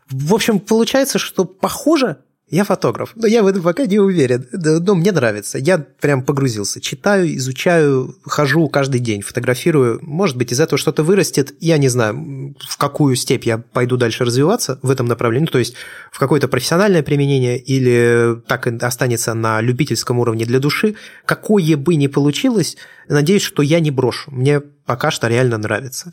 В 0.08 0.32
общем, 0.32 0.60
получается, 0.60 1.18
что 1.18 1.44
похоже 1.44 2.18
я 2.54 2.64
фотограф, 2.64 3.12
но 3.16 3.26
я 3.26 3.42
в 3.42 3.46
этом 3.46 3.62
пока 3.62 3.84
не 3.86 3.98
уверен. 3.98 4.46
Но 4.52 4.94
мне 4.94 5.10
нравится. 5.10 5.58
Я 5.58 5.78
прям 5.78 6.22
погрузился. 6.22 6.80
Читаю, 6.80 7.36
изучаю, 7.36 8.16
хожу 8.22 8.68
каждый 8.68 9.00
день, 9.00 9.22
фотографирую. 9.22 9.98
Может 10.02 10.36
быть, 10.36 10.52
из 10.52 10.60
этого 10.60 10.78
что-то 10.78 11.02
вырастет. 11.02 11.54
Я 11.60 11.78
не 11.78 11.88
знаю, 11.88 12.54
в 12.60 12.76
какую 12.76 13.16
степь 13.16 13.44
я 13.44 13.58
пойду 13.58 13.96
дальше 13.96 14.24
развиваться 14.24 14.78
в 14.82 14.90
этом 14.90 15.06
направлении. 15.06 15.48
То 15.48 15.58
есть 15.58 15.74
в 16.12 16.18
какое-то 16.20 16.46
профессиональное 16.46 17.02
применение 17.02 17.58
или 17.58 18.40
так 18.46 18.66
останется 18.82 19.34
на 19.34 19.60
любительском 19.60 20.20
уровне 20.20 20.44
для 20.44 20.60
души. 20.60 20.94
Какое 21.26 21.76
бы 21.76 21.96
ни 21.96 22.06
получилось, 22.06 22.76
надеюсь, 23.08 23.42
что 23.42 23.62
я 23.62 23.80
не 23.80 23.90
брошу. 23.90 24.30
Мне 24.30 24.60
пока 24.60 25.10
что 25.10 25.26
реально 25.26 25.58
нравится. 25.58 26.12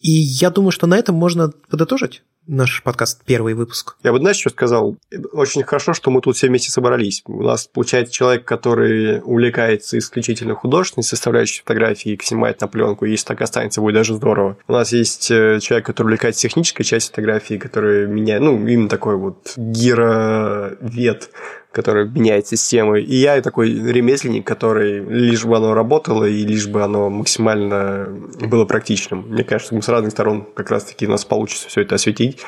И 0.00 0.10
я 0.10 0.50
думаю, 0.50 0.70
что 0.70 0.86
на 0.86 0.96
этом 0.96 1.16
можно 1.16 1.50
подытожить 1.68 2.22
наш 2.46 2.82
подкаст, 2.82 3.22
первый 3.24 3.54
выпуск. 3.54 3.96
Я 4.02 4.12
бы, 4.12 4.18
знаешь, 4.18 4.36
что 4.36 4.50
сказал? 4.50 4.96
Очень 5.32 5.62
хорошо, 5.62 5.94
что 5.94 6.10
мы 6.10 6.20
тут 6.20 6.36
все 6.36 6.48
вместе 6.48 6.70
собрались. 6.70 7.22
У 7.26 7.42
нас, 7.42 7.66
получается, 7.66 8.12
человек, 8.12 8.44
который 8.44 9.20
увлекается 9.22 9.98
исключительно 9.98 10.54
художественной 10.54 11.04
составляющей 11.04 11.60
фотографии 11.60 12.18
снимает 12.22 12.60
на 12.60 12.68
пленку. 12.68 13.04
Если 13.04 13.26
так 13.26 13.40
останется, 13.40 13.80
будет 13.80 13.94
даже 13.94 14.14
здорово. 14.14 14.56
У 14.68 14.72
нас 14.72 14.92
есть 14.92 15.30
э, 15.30 15.58
человек, 15.60 15.86
который 15.86 16.06
увлекается 16.06 16.42
технической 16.42 16.84
частью 16.84 17.12
фотографии, 17.12 17.54
который 17.54 18.06
меняет, 18.06 18.42
ну, 18.42 18.66
именно 18.66 18.88
такой 18.88 19.16
вот 19.16 19.52
гировед 19.56 21.30
который 21.74 22.08
меняет 22.08 22.46
системы. 22.46 23.00
И 23.00 23.16
я 23.16 23.40
такой 23.42 23.70
ремесленник, 23.70 24.46
который 24.46 25.00
лишь 25.00 25.44
бы 25.44 25.56
оно 25.56 25.74
работало 25.74 26.24
и 26.24 26.46
лишь 26.46 26.68
бы 26.68 26.82
оно 26.82 27.10
максимально 27.10 28.08
было 28.40 28.64
практичным. 28.64 29.26
Мне 29.28 29.44
кажется, 29.44 29.74
мы 29.74 29.82
с 29.82 29.88
разных 29.88 30.12
сторон 30.12 30.46
как 30.54 30.70
раз-таки 30.70 31.06
у 31.06 31.10
нас 31.10 31.24
получится 31.24 31.68
все 31.68 31.82
это 31.82 31.96
осветить. 31.96 32.38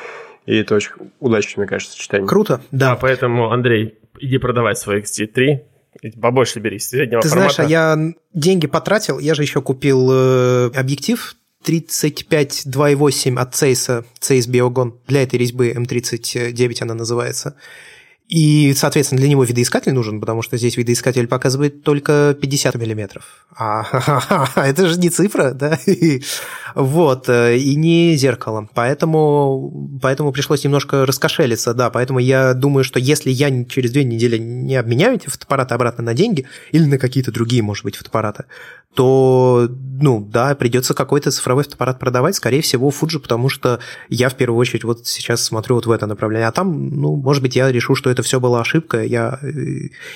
И 0.45 0.55
это 0.55 0.75
очень 0.75 0.91
удачное, 1.19 1.63
мне 1.63 1.67
кажется, 1.67 1.93
сочетание. 1.93 2.27
Круто, 2.27 2.61
да. 2.71 2.93
А 2.93 2.95
поэтому, 2.95 3.51
Андрей, 3.51 3.95
иди 4.19 4.37
продавай 4.37 4.75
свой 4.77 5.01
XT3, 5.01 5.59
побольше 6.21 6.59
бери 6.59 6.79
среднего 6.79 7.21
Ты 7.21 7.27
формата. 7.27 7.53
знаешь, 7.53 7.67
а 7.67 7.69
я 7.69 8.13
деньги 8.33 8.65
потратил, 8.65 9.19
я 9.19 9.35
же 9.35 9.41
еще 9.41 9.61
купил 9.61 10.09
э, 10.09 10.71
объектив 10.73 11.35
35 11.63 12.63
2.8 12.67 13.37
от 13.37 13.53
Zeiss, 13.53 14.05
Zeiss 14.21 14.49
Biogon 14.49 14.93
для 15.05 15.23
этой 15.23 15.37
резьбы 15.37 15.71
M39 15.71 16.77
она 16.81 16.93
называется. 16.93 17.55
И, 18.27 18.73
соответственно, 18.75 19.21
для 19.21 19.29
него 19.29 19.45
видоискатель 19.45 19.93
нужен, 19.93 20.19
потому 20.19 20.41
что 20.41 20.57
здесь 20.57 20.75
видоискатель 20.75 21.27
показывает 21.27 21.83
только 21.83 22.35
50 22.39 22.75
миллиметров. 22.75 23.45
А 23.55 23.85
это 24.57 24.89
же 24.89 24.99
не 24.99 25.09
цифра, 25.09 25.51
да? 25.51 25.79
вот, 26.75 27.29
э, 27.29 27.57
и 27.57 27.75
не 27.75 28.17
зеркало. 28.17 28.67
Поэтому, 28.73 29.99
поэтому 30.01 30.33
пришлось 30.33 30.65
немножко 30.65 31.05
раскошелиться, 31.05 31.73
да. 31.73 31.89
Поэтому 31.89 32.19
я 32.19 32.53
думаю, 32.53 32.83
что 32.83 32.99
если 32.99 33.31
я 33.31 33.63
через 33.63 33.91
две 33.91 34.03
недели 34.03 34.37
не 34.37 34.75
обменяю 34.75 35.15
эти 35.15 35.29
фотоаппараты 35.29 35.73
обратно 35.75 36.03
на 36.03 36.13
деньги 36.13 36.45
или 36.73 36.83
на 36.83 36.97
какие-то 36.97 37.31
другие, 37.31 37.63
может 37.63 37.85
быть, 37.85 37.95
фотоаппараты, 37.95 38.43
то, 38.97 39.69
ну, 39.69 40.19
да, 40.21 40.55
придется 40.55 40.95
какой-то 40.95 41.29
цифровой 41.29 41.63
фотоаппарат 41.63 41.99
продавать, 41.99 42.35
скорее 42.35 42.61
всего, 42.63 42.89
Fuji, 42.89 43.19
потому 43.19 43.47
что 43.47 43.79
я 44.09 44.27
в 44.27 44.35
первую 44.35 44.57
очередь 44.57 44.83
вот 44.83 45.05
сейчас 45.05 45.43
смотрю 45.43 45.75
вот 45.75 45.85
в 45.85 45.91
это 45.91 46.07
направление. 46.07 46.47
А 46.47 46.51
там, 46.51 46.89
ну, 46.89 47.15
может 47.15 47.43
быть, 47.43 47.55
я 47.55 47.71
решу, 47.71 47.93
что 47.93 48.09
это 48.09 48.16
все 48.23 48.39
была 48.39 48.61
ошибка, 48.61 49.03
я... 49.03 49.39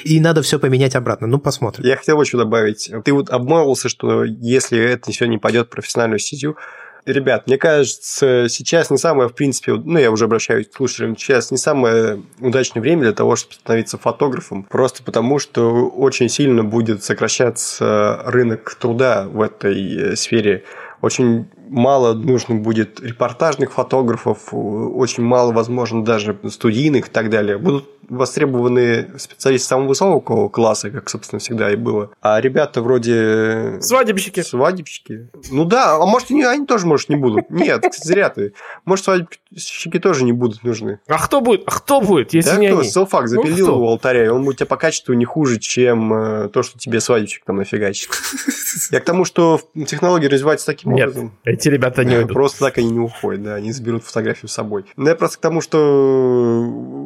и 0.03 0.19
надо 0.19 0.41
все 0.41 0.59
поменять 0.59 0.95
обратно. 0.95 1.27
Ну, 1.27 1.39
посмотрим. 1.39 1.85
Я 1.85 1.95
хотел 1.95 2.21
еще 2.21 2.37
добавить. 2.37 2.91
Ты 3.03 3.13
вот 3.13 3.29
обмолвился, 3.29 3.89
что 3.89 4.23
если 4.23 4.79
это 4.79 5.11
все 5.11 5.25
не 5.25 5.37
пойдет 5.37 5.67
в 5.67 5.69
профессиональную 5.69 6.19
стезю, 6.19 6.57
Ребят, 7.05 7.47
мне 7.47 7.57
кажется, 7.57 8.45
сейчас 8.47 8.91
не 8.91 8.97
самое, 8.97 9.27
в 9.27 9.33
принципе, 9.33 9.73
ну, 9.73 9.97
я 9.97 10.11
уже 10.11 10.25
обращаюсь 10.25 10.67
к 10.67 10.75
слушателям, 10.75 11.17
сейчас 11.17 11.49
не 11.49 11.57
самое 11.57 12.21
удачное 12.39 12.81
время 12.81 13.01
для 13.03 13.13
того, 13.13 13.35
чтобы 13.35 13.55
становиться 13.55 13.97
фотографом, 13.97 14.63
просто 14.63 15.01
потому, 15.01 15.39
что 15.39 15.87
очень 15.87 16.29
сильно 16.29 16.63
будет 16.63 17.03
сокращаться 17.03 18.21
рынок 18.25 18.75
труда 18.75 19.27
в 19.27 19.41
этой 19.41 20.15
сфере. 20.15 20.63
Очень 21.01 21.47
мало 21.71 22.13
нужно 22.13 22.55
будет 22.55 22.99
репортажных 22.99 23.71
фотографов, 23.71 24.53
очень 24.53 25.23
мало, 25.23 25.53
возможно, 25.53 26.03
даже 26.03 26.37
студийных 26.49 27.07
и 27.07 27.09
так 27.09 27.29
далее. 27.29 27.57
Будут 27.57 27.89
востребованы 28.09 29.17
специалисты 29.17 29.69
самого 29.69 29.87
высокого 29.87 30.49
класса, 30.49 30.91
как, 30.91 31.09
собственно, 31.09 31.39
всегда 31.39 31.71
и 31.71 31.77
было. 31.77 32.11
А 32.21 32.41
ребята 32.41 32.81
вроде... 32.81 33.77
Свадебщики. 33.79 34.41
Свадебщики. 34.41 35.29
Ну 35.49 35.63
да, 35.63 35.95
а 35.95 36.05
может, 36.05 36.29
они, 36.29 36.43
они 36.43 36.65
тоже, 36.65 36.85
может, 36.87 37.07
не 37.07 37.15
будут. 37.15 37.49
Нет, 37.49 37.85
зря 38.03 38.29
ты. 38.29 38.53
Может, 38.83 39.05
свадебщики 39.05 39.97
тоже 39.99 40.25
не 40.25 40.33
будут 40.33 40.63
нужны. 40.63 40.99
А 41.07 41.17
кто 41.19 41.39
будет? 41.39 41.63
А 41.67 41.71
кто 41.71 42.01
будет, 42.01 42.33
если 42.33 42.51
да 42.51 42.57
не 42.57 42.67
кто? 42.67 42.79
они? 42.79 42.89
Селфак 42.89 43.29
запилил 43.29 43.67
ну, 43.67 43.81
у 43.81 43.87
алтаря, 43.87 44.25
и 44.25 44.27
он 44.27 44.43
будет 44.43 44.57
тебе 44.57 44.65
по 44.65 44.77
качеству 44.77 45.13
не 45.13 45.25
хуже, 45.25 45.59
чем 45.59 46.13
э, 46.13 46.49
то, 46.49 46.63
что 46.63 46.77
тебе 46.77 46.99
свадебщик 46.99 47.45
там 47.45 47.57
нафигачит. 47.57 48.09
Я 48.91 48.99
к 48.99 49.05
тому, 49.05 49.23
что 49.23 49.61
технологии 49.87 50.27
развиваются 50.27 50.65
таким 50.65 50.93
Нет, 50.93 51.09
образом. 51.09 51.37
Эти 51.61 51.69
ребята 51.69 52.03
не 52.03 52.17
уйдут. 52.17 52.33
Просто 52.33 52.65
так 52.65 52.77
они 52.77 52.91
не 52.91 52.99
уходят, 52.99 53.43
да, 53.43 53.55
они 53.55 53.71
заберут 53.71 54.03
фотографию 54.03 54.49
с 54.49 54.53
собой. 54.53 54.85
Но 54.97 55.09
я 55.09 55.15
просто 55.15 55.37
к 55.37 55.41
тому, 55.41 55.61
что 55.61 55.77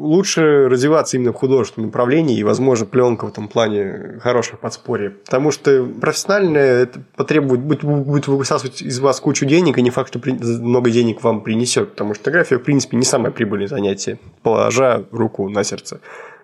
лучше 0.02 0.68
развиваться 0.70 1.18
именно 1.18 1.34
в 1.34 1.36
художественном 1.36 1.90
направлении, 1.90 2.38
и, 2.38 2.44
возможно, 2.44 2.86
пленка 2.86 3.26
в 3.26 3.30
этом 3.30 3.48
плане 3.48 4.20
хорошее 4.22 4.58
подспорье. 4.58 5.12
Потому 5.12 5.52
что 5.52 5.86
профессиональное 6.02 6.84
это 6.84 7.02
потребует, 7.16 7.62
будет, 7.62 7.84
будет 7.84 8.28
высасывать 8.28 8.82
из 8.82 9.00
вас 9.00 9.20
кучу 9.20 9.46
денег, 9.46 9.78
и 9.78 9.82
не 9.82 9.90
факт, 9.90 10.10
что 10.10 10.22
много 10.26 10.90
денег 10.90 11.24
вам 11.24 11.42
принесет. 11.42 11.92
Потому 11.92 12.14
что 12.14 12.24
фотография, 12.24 12.58
в 12.58 12.64
принципе, 12.64 12.98
не 12.98 13.06
самое 13.06 13.34
прибыльное 13.34 13.68
занятие, 13.68 14.20
положа 14.42 15.04
руку 15.12 15.50
на 15.50 15.64
сердце. 15.64 16.00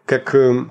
Как 0.06 0.36
э, 0.36 0.66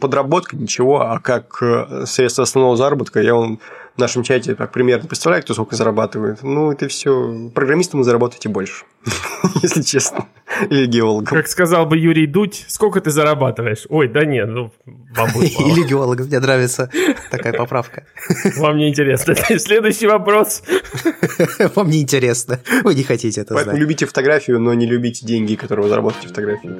подработка 0.00 0.56
ничего, 0.56 1.02
а 1.02 1.20
как 1.20 1.58
э, 1.60 2.06
средство 2.06 2.44
основного 2.44 2.76
заработка, 2.76 3.20
я 3.20 3.34
вам 3.34 3.60
в 3.98 4.00
нашем 4.00 4.22
чате 4.22 4.54
так 4.54 4.70
примерно 4.70 5.08
представляю, 5.08 5.42
кто 5.42 5.54
сколько 5.54 5.74
зарабатывает. 5.74 6.44
Ну, 6.44 6.70
это 6.70 6.86
все. 6.86 7.50
Программистам 7.52 7.98
вы 7.98 8.04
заработаете 8.04 8.48
больше, 8.48 8.84
если 9.62 9.82
честно. 9.82 10.28
Или 10.70 10.86
геологом. 10.86 11.26
Как 11.26 11.48
сказал 11.48 11.84
бы 11.84 11.98
Юрий 11.98 12.28
Дудь, 12.28 12.64
сколько 12.68 13.00
ты 13.00 13.10
зарабатываешь? 13.10 13.86
Ой, 13.88 14.06
да 14.06 14.24
нет, 14.24 14.48
ну, 14.48 14.70
вам 15.16 15.32
будет 15.32 15.58
мало. 15.58 15.68
Или 15.68 15.82
геолог, 15.84 16.20
мне 16.20 16.38
нравится 16.38 16.90
такая 17.32 17.52
поправка. 17.52 18.04
Вам 18.56 18.76
не 18.76 18.88
интересно. 18.88 19.34
Следующий 19.58 20.06
вопрос. 20.06 20.62
Вам 21.74 21.90
не 21.90 22.00
интересно. 22.00 22.60
Вы 22.84 22.94
не 22.94 23.02
хотите 23.02 23.40
это 23.40 23.60
знать. 23.60 23.76
любите 23.76 24.06
фотографию, 24.06 24.60
но 24.60 24.74
не 24.74 24.86
любите 24.86 25.26
деньги, 25.26 25.56
которые 25.56 25.84
вы 25.84 25.88
заработаете 25.90 26.28
в 26.28 26.30
фотографии. 26.30 26.70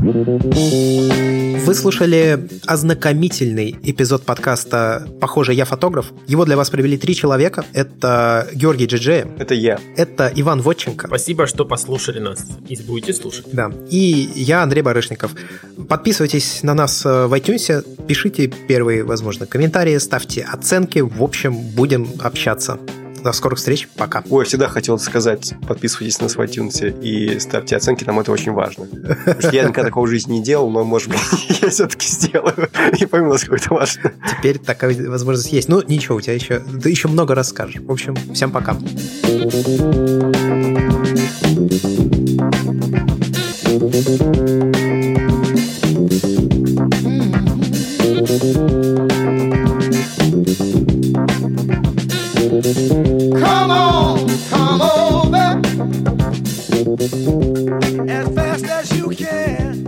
Вы 0.00 1.74
слушали 1.74 2.48
ознакомительный 2.66 3.76
эпизод 3.82 4.22
подкаста 4.22 5.08
«Похоже, 5.20 5.54
я 5.54 5.64
фотограф». 5.64 6.12
Его 6.28 6.44
для 6.44 6.56
вас 6.56 6.70
провели 6.70 6.96
три 6.96 7.16
человека. 7.16 7.64
Это 7.72 8.46
Георгий 8.54 8.86
Джиджея. 8.86 9.26
Это 9.38 9.54
я. 9.54 9.80
Это 9.96 10.32
Иван 10.36 10.62
Водченко. 10.62 11.08
Спасибо, 11.08 11.48
что 11.48 11.64
послушали 11.64 12.20
нас 12.20 12.46
и 12.68 12.76
будете 12.82 13.12
слушать. 13.12 13.46
Да. 13.52 13.72
И 13.90 14.30
я, 14.36 14.62
Андрей 14.62 14.82
Барышников. 14.82 15.32
Подписывайтесь 15.88 16.62
на 16.62 16.74
нас 16.74 17.04
в 17.04 17.36
iTunes, 17.36 17.84
пишите 18.06 18.46
первые, 18.46 19.02
возможно, 19.02 19.46
комментарии, 19.46 19.98
ставьте 19.98 20.42
оценки. 20.42 21.00
В 21.00 21.22
общем, 21.22 21.56
будем 21.74 22.08
общаться. 22.20 22.78
До 23.22 23.32
скорых 23.32 23.58
встреч. 23.58 23.88
Пока. 23.96 24.22
Ой, 24.30 24.44
всегда 24.44 24.68
хотел 24.68 24.98
сказать, 24.98 25.54
подписывайтесь 25.66 26.18
на 26.18 26.24
нас 26.24 26.36
в 26.36 26.40
iTunes 26.40 27.00
и 27.00 27.38
ставьте 27.38 27.76
оценки, 27.76 28.04
нам 28.04 28.20
это 28.20 28.32
очень 28.32 28.52
важно. 28.52 28.86
Потому 28.86 29.40
что 29.40 29.50
я 29.54 29.62
никогда 29.64 29.84
такого 29.84 30.06
в 30.06 30.08
жизни 30.08 30.34
не 30.34 30.42
делал, 30.42 30.70
но, 30.70 30.84
может 30.84 31.08
быть, 31.08 31.20
я 31.62 31.68
все-таки 31.70 32.06
сделаю 32.06 32.68
и 32.98 33.06
пойму, 33.06 33.30
насколько 33.30 33.56
это 33.56 33.74
важно. 33.74 34.12
Теперь 34.38 34.58
такая 34.58 34.94
возможность 35.08 35.52
есть. 35.52 35.68
Ну, 35.68 35.82
ничего, 35.86 36.16
у 36.16 36.20
тебя 36.20 36.34
еще... 36.34 36.60
Ты 36.60 36.90
еще 36.90 37.08
много 37.08 37.34
расскажешь. 37.34 37.80
В 37.80 37.90
общем, 37.90 38.16
всем 38.34 38.50
пока. 38.50 38.76
Come 48.28 48.77
as 57.00 58.28
fast 58.34 58.64
as 58.64 58.90
you 58.96 59.08
can. 59.10 59.86